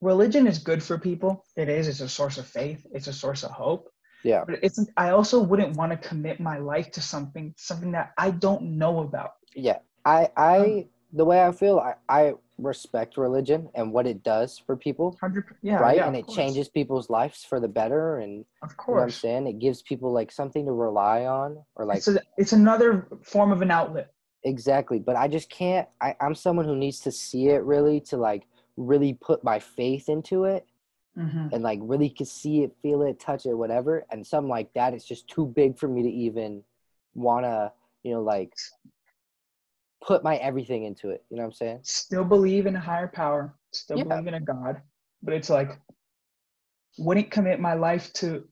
Religion 0.00 0.46
is 0.46 0.58
good 0.58 0.82
for 0.82 0.98
people. 0.98 1.44
It 1.56 1.68
is. 1.68 1.86
It's 1.88 2.00
a 2.00 2.08
source 2.08 2.38
of 2.38 2.46
faith. 2.46 2.84
It's 2.92 3.06
a 3.06 3.12
source 3.12 3.44
of 3.44 3.50
hope. 3.50 3.88
Yeah. 4.24 4.44
But 4.46 4.58
it's. 4.62 4.84
I 4.96 5.10
also 5.10 5.40
wouldn't 5.40 5.76
want 5.76 5.92
to 5.92 6.08
commit 6.08 6.40
my 6.40 6.58
life 6.58 6.90
to 6.92 7.00
something 7.00 7.54
something 7.56 7.92
that 7.92 8.12
I 8.18 8.30
don't 8.30 8.62
know 8.78 9.00
about. 9.00 9.32
Yeah. 9.54 9.78
I 10.04 10.24
Um, 10.24 10.30
I 10.36 10.88
the 11.12 11.24
way 11.24 11.44
I 11.44 11.52
feel, 11.52 11.78
I, 11.78 11.94
I 12.08 12.32
respect 12.58 13.16
religion 13.16 13.68
and 13.74 13.92
what 13.92 14.06
it 14.06 14.22
does 14.22 14.58
for 14.58 14.76
people. 14.76 15.16
Hundred. 15.20 15.44
Yeah. 15.62 15.80
right? 15.80 15.96
yeah, 15.96 16.06
and 16.06 16.16
it 16.16 16.26
course. 16.26 16.36
changes 16.36 16.68
people's 16.68 17.10
lives 17.10 17.44
for 17.44 17.60
the 17.60 17.68
better 17.68 18.18
and 18.18 18.38
you 18.38 18.44
Of 18.62 18.70
know 18.70 18.74
what 18.94 19.02
I'm 19.02 19.08
course. 19.08 19.16
saying? 19.16 19.46
It 19.46 19.58
gives 19.58 19.82
people 19.82 20.12
like 20.12 20.32
something 20.32 20.64
to 20.66 20.72
rely 20.72 21.24
on 21.26 21.58
or 21.76 21.84
like 21.84 21.98
it's, 21.98 22.08
a, 22.08 22.20
it's 22.36 22.52
another 22.52 23.06
form 23.22 23.52
of 23.52 23.62
an 23.62 23.70
outlet. 23.70 24.12
Exactly, 24.44 24.98
but 24.98 25.14
I 25.16 25.28
just 25.28 25.50
can't. 25.50 25.88
I, 26.00 26.16
I'm 26.20 26.34
someone 26.34 26.64
who 26.64 26.74
needs 26.76 27.00
to 27.00 27.12
see 27.12 27.48
it 27.48 27.62
really 27.62 28.00
to 28.02 28.16
like 28.16 28.42
really 28.76 29.14
put 29.14 29.44
my 29.44 29.58
faith 29.58 30.08
into 30.08 30.44
it 30.44 30.66
hmm 31.14 31.48
and 31.52 31.62
like 31.62 31.78
really 31.82 32.08
can 32.08 32.24
see 32.26 32.62
it, 32.62 32.74
feel 32.80 33.02
it, 33.02 33.20
touch 33.20 33.44
it, 33.46 33.54
whatever. 33.54 34.04
And 34.10 34.26
something 34.26 34.48
like 34.48 34.72
that, 34.72 34.94
it's 34.94 35.04
just 35.04 35.28
too 35.28 35.46
big 35.46 35.78
for 35.78 35.86
me 35.86 36.02
to 36.02 36.08
even 36.08 36.64
wanna, 37.14 37.72
you 38.02 38.12
know, 38.14 38.22
like 38.22 38.54
put 40.06 40.22
my 40.24 40.36
everything 40.36 40.84
into 40.84 41.10
it. 41.10 41.24
You 41.30 41.36
know 41.36 41.42
what 41.44 41.48
I'm 41.48 41.52
saying? 41.54 41.80
Still 41.82 42.24
believe 42.24 42.66
in 42.66 42.76
a 42.76 42.80
higher 42.80 43.08
power. 43.08 43.54
Still 43.72 43.98
Yeah. 43.98 44.04
believe 44.04 44.26
in 44.26 44.34
a 44.34 44.40
God. 44.40 44.82
But 45.22 45.34
it's 45.34 45.48
like, 45.50 45.80
wouldn't 46.98 47.30
commit 47.30 47.60
my 47.60 47.74
life 47.74 48.12
to 48.14 48.46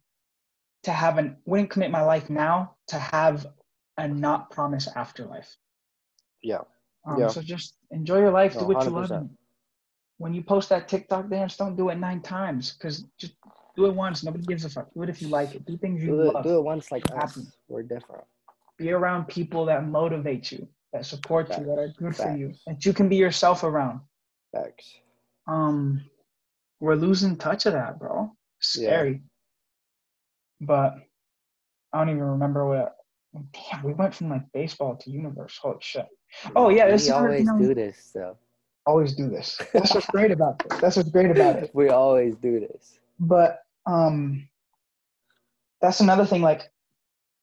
to 0.83 0.93
have 0.93 1.19
an 1.19 1.37
wouldn't 1.45 1.69
commit 1.69 1.91
my 1.91 2.01
life 2.01 2.31
now 2.31 2.75
to 2.87 2.99
have 2.99 3.47
a 3.99 4.09
not 4.09 4.51
promise 4.51 4.89
afterlife. 4.97 5.55
Yeah. 6.43 6.63
Um, 7.05 7.19
Yeah. 7.21 7.29
So 7.29 7.43
just 7.43 7.77
enjoy 7.91 8.19
your 8.21 8.31
life. 8.31 8.55
Do 8.59 8.67
what 8.67 8.83
you 8.85 8.91
love. 8.91 9.11
100%. 9.11 9.31
When 10.17 10.33
you 10.33 10.43
post 10.43 10.69
that 10.71 10.89
TikTok 10.89 11.29
dance, 11.29 11.57
don't 11.57 11.77
do 11.77 11.91
it 11.91 11.97
nine 11.97 12.23
times 12.23 12.73
because 12.73 13.03
just 13.19 13.35
do 13.77 13.87
it 13.87 13.95
once. 13.95 14.23
Nobody 14.25 14.45
gives 14.45 14.65
a 14.65 14.71
fuck. 14.71 14.93
Do 14.95 15.03
it 15.03 15.11
if 15.11 15.21
you 15.21 15.29
like 15.29 15.55
it. 15.55 15.65
Do 15.67 15.77
things 15.77 16.03
you 16.03 16.13
Do 16.13 16.21
it, 16.23 16.35
love. 16.35 16.45
do 16.45 16.57
it 16.59 16.63
once 16.63 16.91
like 16.91 17.05
us. 17.13 17.39
We're 17.69 17.83
different. 17.83 18.25
Be 18.79 18.91
around 18.93 19.27
people 19.29 19.67
that 19.67 19.87
motivate 19.87 20.51
you, 20.53 20.67
that 20.93 21.07
support 21.07 21.49
you, 21.51 21.65
that 21.65 21.79
are 21.79 21.93
good 21.97 22.17
for 22.17 22.37
you, 22.37 22.55
that 22.67 22.85
you 22.85 22.93
can 22.93 23.09
be 23.09 23.17
yourself 23.17 23.63
around. 23.63 24.01
Facts. 24.53 24.95
Um, 25.47 26.05
we're 26.81 26.97
losing 26.97 27.37
touch 27.37 27.67
of 27.67 27.75
that, 27.75 27.99
bro. 27.99 28.23
Yeah. 28.23 28.29
Scary. 28.61 29.23
But 30.61 30.97
I 31.93 31.99
don't 31.99 32.11
even 32.11 32.23
remember 32.23 32.67
what. 32.67 32.97
Damn, 33.53 33.85
we 33.85 33.93
went 33.93 34.15
from 34.15 34.29
like 34.29 34.43
baseball 34.53 34.97
to 34.97 35.11
universe. 35.11 35.57
Holy 35.63 35.77
shit! 35.81 36.07
Oh 36.57 36.69
yeah, 36.69 36.87
we 36.87 36.93
this 36.93 37.03
is 37.03 37.09
another 37.09 37.29
always 37.29 37.49
do 37.61 37.75
this 37.75 38.11
though. 38.13 38.37
Always 38.87 39.15
do 39.15 39.29
this. 39.29 39.61
That's 39.73 39.95
what's 39.95 40.07
great 40.07 40.33
about 40.33 40.59
this. 40.59 40.81
That's 40.81 40.97
what's 40.97 41.11
great 41.11 41.31
about 41.31 41.57
it. 41.57 41.71
we 41.73 41.91
always 41.91 42.35
do 42.37 42.59
this. 42.59 42.99
But 43.21 43.63
um, 43.87 44.49
that's 45.81 46.01
another 46.01 46.25
thing. 46.25 46.43
Like, 46.43 46.71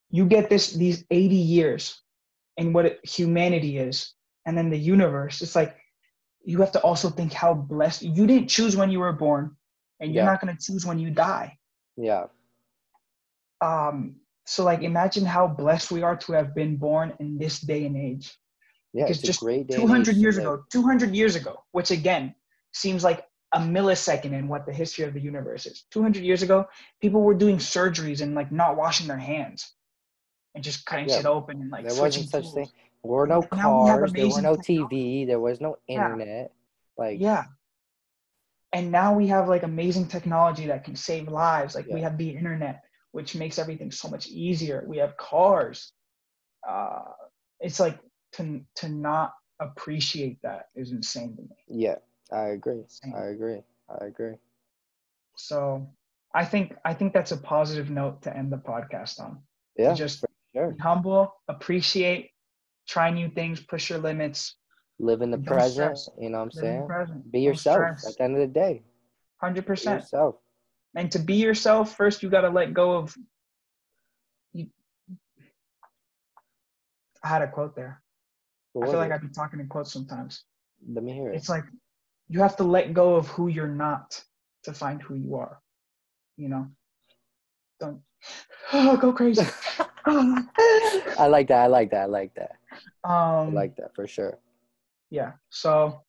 you 0.10 0.26
get 0.26 0.50
this 0.50 0.74
these 0.74 1.06
eighty 1.12 1.36
years, 1.36 2.02
in 2.58 2.74
what 2.74 2.86
it, 2.86 3.00
humanity 3.04 3.78
is, 3.78 4.14
and 4.46 4.58
then 4.58 4.70
the 4.70 4.78
universe. 4.78 5.42
It's 5.42 5.56
like 5.56 5.76
you 6.44 6.60
have 6.60 6.72
to 6.74 6.82
also 6.82 7.10
think 7.10 7.34
how 7.34 7.54
blessed 7.54 8.02
you 8.04 8.26
didn't 8.28 8.48
choose 8.48 8.76
when 8.76 8.90
you 8.92 9.00
were 9.00 9.14
born, 9.14 9.56
and 10.00 10.14
you're 10.14 10.24
Yeah. 10.24 10.32
not 10.32 10.42
going 10.42 10.56
to 10.56 10.66
choose 10.66 10.86
when 10.86 11.00
you 11.00 11.10
die. 11.12 11.58
Yeah. 11.98 12.28
um 13.62 14.16
so 14.46 14.64
like 14.64 14.82
imagine 14.84 15.26
how 15.26 15.48
blessed 15.48 15.92
we 15.92 16.04
are 16.04 16.16
to 16.16 16.32
have 16.34 16.54
been 16.54 16.78
born 16.78 17.14
in 17.20 17.38
this 17.38 17.60
day 17.60 17.86
and 17.86 17.98
age 17.98 18.38
Yeah. 18.94 19.04
because 19.06 19.22
just 19.22 19.40
great 19.40 19.68
day. 19.68 19.76
200 19.76 20.12
age 20.16 20.18
years 20.18 20.38
ago 20.38 20.64
200 20.72 21.16
years 21.16 21.36
ago 21.36 21.64
which 21.72 21.92
again 21.92 22.36
seems 22.72 23.04
like 23.04 23.26
a 23.54 23.60
millisecond 23.60 24.34
in 24.34 24.48
what 24.48 24.66
the 24.66 24.74
history 24.74 25.06
of 25.06 25.14
the 25.14 25.20
universe 25.20 25.66
is 25.66 25.86
200 25.92 26.24
years 26.24 26.44
ago 26.44 26.68
people 27.02 27.22
were 27.22 27.34
doing 27.34 27.58
surgeries 27.58 28.22
and 28.22 28.36
like 28.36 28.52
not 28.52 28.78
washing 28.78 29.08
their 29.08 29.18
hands 29.18 29.74
and 30.58 30.64
just 30.64 30.86
cutting 30.86 31.08
Yeah. 31.08 31.18
shit 31.18 31.26
open 31.26 31.62
and 31.62 31.72
like 31.72 31.86
there 31.86 31.94
switching 31.94 32.24
wasn't 32.24 32.32
such 32.32 32.44
tools. 32.44 32.54
thing. 32.56 32.70
There 33.04 33.12
were 33.12 33.28
no 33.28 33.42
Now 33.42 33.48
we 33.48 33.58
cars. 33.62 34.14
There 34.14 34.28
were 34.28 34.42
no. 34.42 34.56
TV. 34.58 35.26
There 35.28 35.40
was 35.40 35.62
no 35.62 35.78
Yeah. 35.88 36.04
internet. 36.04 36.52
Like 36.98 37.20
yeah 37.22 37.44
and 38.74 38.92
now 38.92 39.14
we 39.14 39.28
have 39.28 39.48
like 39.48 39.64
amazing 39.64 40.08
technology 40.08 40.68
that 40.68 40.84
can 40.84 40.96
save 40.96 41.28
lives. 41.28 41.76
Like 41.76 41.88
we 41.88 42.02
have 42.02 42.18
the 42.18 42.30
internet, 42.30 42.84
which 43.12 43.36
makes 43.36 43.58
everything 43.60 43.92
so 43.92 44.10
much 44.10 44.28
easier. 44.28 44.84
We 44.88 44.98
have 44.98 45.16
cars. 45.18 45.94
Uh, 46.68 47.04
it's 47.60 47.80
like 47.80 47.98
to 48.34 48.62
to 48.76 48.90
not 48.90 49.34
appreciate 49.60 50.40
that 50.44 50.70
is 50.76 50.92
insane 50.92 51.36
to 51.38 51.42
me. 51.44 51.56
Yeah, 51.68 51.96
I 52.32 52.48
agree. 52.50 52.84
I 53.16 53.26
agree. 53.28 53.62
I 53.90 54.06
agree. 54.06 54.36
So 55.38 55.88
I 56.36 56.44
think 56.46 56.76
I 56.84 56.94
think 56.94 57.14
that's 57.14 57.32
a 57.32 57.38
positive 57.38 57.90
note 57.90 58.22
to 58.24 58.36
end 58.36 58.52
the 58.52 58.58
podcast 58.58 59.20
on. 59.20 59.40
Yeah, 59.78 59.94
just 59.94 60.26
sure. 60.58 60.72
be 60.72 60.78
humble, 60.80 61.34
appreciate, 61.48 62.32
try 62.88 63.10
new 63.10 63.30
things, 63.30 63.60
push 63.60 63.90
your 63.90 64.00
limits, 64.00 64.56
Live 65.00 65.22
in 65.22 65.32
the 65.32 65.38
Don't 65.38 65.46
present. 65.46 65.98
stress. 65.98 66.10
You 66.20 66.30
know 66.30 66.40
what 66.40 66.56
I'm 66.56 66.88
live 66.90 67.08
saying? 67.10 67.24
Be 67.32 67.42
yourself. 67.42 68.04
At 68.06 68.18
the 68.18 68.24
end 68.24 68.34
of 68.36 68.42
the 68.42 68.48
day, 68.48 68.84
Hundred 69.40 69.62
be 69.62 69.68
percent. 69.68 70.02
yourself. 70.02 70.36
And 70.96 71.12
to 71.12 71.20
be 71.20 71.36
yourself, 71.36 71.96
first 71.96 72.24
you 72.24 72.30
got 72.30 72.42
to 72.42 72.50
let 72.50 72.74
go 72.74 72.94
of. 72.94 73.16
You, 74.54 74.68
I 77.24 77.28
had 77.28 77.44
a 77.44 77.48
quote 77.48 77.76
there. 77.76 78.02
What 78.74 78.88
I 78.88 78.92
feel 78.92 79.00
like? 79.00 79.12
I've 79.12 79.22
been 79.22 79.32
talking 79.32 79.60
in 79.60 79.68
quotes 79.68 79.94
sometimes. 79.94 80.44
Let 80.92 81.04
me 81.04 81.14
hear 81.14 81.32
it. 81.32 81.36
It's 81.36 81.50
like 81.50 81.66
you 82.30 82.42
have 82.42 82.58
to 82.58 82.64
let 82.64 82.94
go 82.94 83.16
of 83.16 83.28
who 83.28 83.48
you're 83.48 83.68
not 83.68 84.24
to 84.64 84.74
find 84.74 85.02
who 85.02 85.14
you 85.14 85.36
are. 85.36 85.60
You 86.38 86.50
know, 86.50 86.68
don't 87.80 88.02
oh, 88.74 88.98
go 89.02 89.14
crazy. 89.14 89.46
I 90.08 91.28
like 91.28 91.48
that. 91.50 91.64
I 91.64 91.68
like 91.68 91.92
that. 91.92 92.02
I 92.02 92.06
like 92.06 92.34
that. 92.36 92.52
I 93.04 93.42
um, 93.42 93.54
like 93.54 93.76
that 93.78 93.94
for 93.96 94.08
sure. 94.08 94.38
yeah. 95.10 95.34
So 95.50 96.02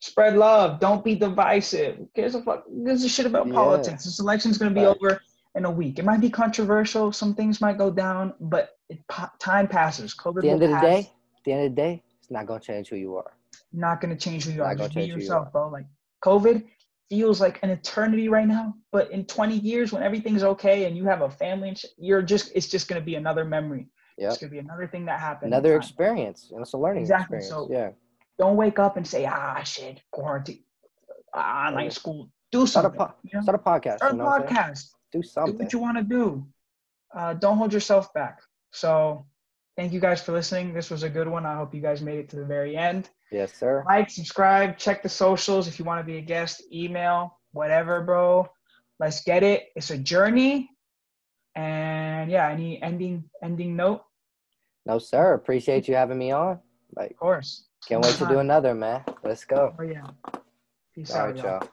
spread 0.00 0.36
love. 0.36 0.80
Don't 0.80 1.04
be 1.04 1.14
divisive. 1.14 1.96
Who 1.96 2.08
cares 2.14 2.34
a 2.34 2.42
fuck? 2.42 2.64
Who 2.66 2.84
gives 2.86 3.04
a 3.04 3.08
shit 3.08 3.26
about 3.26 3.46
Yeah. 3.46 3.54
politics? 3.54 4.04
This 4.04 4.18
election's 4.20 4.58
gonna 4.58 4.74
be 4.74 4.84
Right. 4.84 4.96
over 4.96 5.20
in 5.54 5.64
a 5.64 5.70
week. 5.70 5.98
It 5.98 6.04
might 6.04 6.20
be 6.20 6.30
controversial. 6.30 7.12
Some 7.12 7.34
things 7.34 7.60
might 7.60 7.78
go 7.78 7.90
down, 7.90 8.34
but 8.40 8.70
it, 8.88 8.98
time 9.38 9.68
passes. 9.68 10.14
COVID 10.14 10.38
At 10.38 10.42
the 10.42 10.50
end 10.50 10.60
will 10.60 10.66
of 10.66 10.70
the 10.70 10.76
pass. 10.76 10.82
day, 11.04 11.12
the 11.44 11.52
end 11.52 11.64
of 11.66 11.70
the 11.72 11.76
day, 11.82 12.02
it's 12.18 12.30
not 12.30 12.46
gonna 12.46 12.60
change 12.60 12.88
who 12.88 12.96
you 12.96 13.16
are. 13.16 13.32
Not 13.72 14.00
gonna 14.00 14.16
change 14.16 14.44
who 14.44 14.52
you 14.52 14.58
Not 14.58 14.66
are. 14.66 14.74
Just 14.76 14.90
be 14.90 14.94
change 15.02 15.08
you 15.08 15.14
yourself, 15.16 15.52
bro. 15.52 15.68
Like 15.68 15.86
COVID 16.24 16.64
feels 17.12 17.42
like 17.42 17.58
an 17.62 17.68
eternity 17.68 18.28
right 18.30 18.48
now, 18.48 18.72
but 18.90 19.10
in 19.10 19.26
20 19.26 19.56
years, 19.56 19.92
when 19.92 20.02
everything's 20.02 20.42
okay 20.42 20.86
and 20.86 20.96
you 20.96 21.04
have 21.04 21.20
a 21.20 21.28
family, 21.30 21.68
and 21.68 21.76
shit, 21.78 21.90
you're 21.98 22.22
just 22.22 22.50
it's 22.54 22.68
just 22.68 22.88
gonna 22.88 23.02
be 23.12 23.16
another 23.16 23.44
memory. 23.44 23.84
Yep. 24.16 24.28
It's 24.30 24.38
gonna 24.40 24.50
be 24.50 24.58
another 24.58 24.86
thing 24.86 25.04
that 25.10 25.20
happened. 25.20 25.52
Another 25.52 25.76
experience. 25.76 26.50
And 26.52 26.62
it's 26.62 26.72
a 26.72 26.78
learning 26.78 27.02
Exactly, 27.02 27.36
experience. 27.38 27.68
so- 27.68 27.74
yeah. 27.78 27.90
Don't 28.38 28.56
wake 28.56 28.78
up 28.78 28.96
and 28.96 29.06
say, 29.06 29.26
ah, 29.26 29.62
shit, 29.62 30.00
quarantine, 30.10 30.64
ah, 31.34 31.66
online 31.68 31.84
Yeah. 31.84 31.90
school. 31.90 32.30
Do 32.50 32.66
Start 32.66 32.86
a 32.86 32.88
something. 32.88 33.06
po- 33.06 33.14
you 33.24 33.30
know? 33.38 33.42
start 33.42 33.60
a 33.60 33.62
podcast. 33.70 33.96
Start 33.98 34.12
a 34.12 34.14
you 34.14 34.18
know 34.18 34.24
what 34.24 34.40
I'm 34.42 34.48
saying? 34.48 34.56
podcast. 34.72 34.84
Do 35.12 35.22
something 35.22 35.22
Do 35.22 35.22
something. 35.28 35.58
what 35.58 35.72
you 35.74 35.78
want 35.80 35.96
to 35.98 36.04
do. 36.04 36.46
Uh, 37.14 37.34
don't 37.34 37.58
hold 37.58 37.72
yourself 37.74 38.10
back. 38.14 38.40
So, 38.70 39.26
thank 39.76 39.92
you 39.92 40.00
guys 40.00 40.22
for 40.22 40.32
listening. 40.32 40.72
This 40.74 40.90
was 40.90 41.02
a 41.02 41.08
good 41.08 41.28
one. 41.28 41.46
I 41.46 41.56
hope 41.56 41.74
you 41.74 41.80
guys 41.80 42.00
made 42.02 42.18
it 42.18 42.28
to 42.30 42.36
the 42.36 42.44
very 42.44 42.76
end. 42.76 43.10
yes, 43.30 43.52
sir. 43.54 43.82
like, 43.86 44.10
subscribe, 44.10 44.76
check 44.78 45.02
the 45.02 45.08
socials 45.08 45.68
if 45.68 45.78
you 45.78 45.84
want 45.84 46.00
to 46.00 46.04
be 46.04 46.18
a 46.18 46.20
guest, 46.22 46.62
email, 46.72 47.38
whatever, 47.52 48.02
bro. 48.02 48.48
Let's 49.00 49.22
get 49.24 49.42
it. 49.42 49.68
It's 49.74 49.90
a 49.90 49.98
journey. 49.98 50.70
And 51.54 52.30
yeah, 52.30 52.48
any 52.48 52.80
ending 52.82 53.24
ending 53.42 53.76
note? 53.76 54.02
No, 54.86 54.98
sir. 54.98 55.34
Appreciate 55.34 55.86
you 55.88 55.94
having 55.94 56.18
me 56.18 56.30
on. 56.30 56.58
Like, 56.96 57.10
Of 57.12 57.16
course. 57.18 57.66
can't 57.86 58.02
wait 58.02 58.14
to 58.16 58.26
do 58.26 58.38
another, 58.38 58.74
man. 58.74 59.04
Let's 59.22 59.44
go. 59.44 59.74
Oh 59.78 59.82
yeah. 59.82 60.06
Peace 60.94 61.10
All 61.12 61.20
out, 61.20 61.26
right, 61.26 61.36
y'all. 61.36 61.44
y'all. 61.60 61.68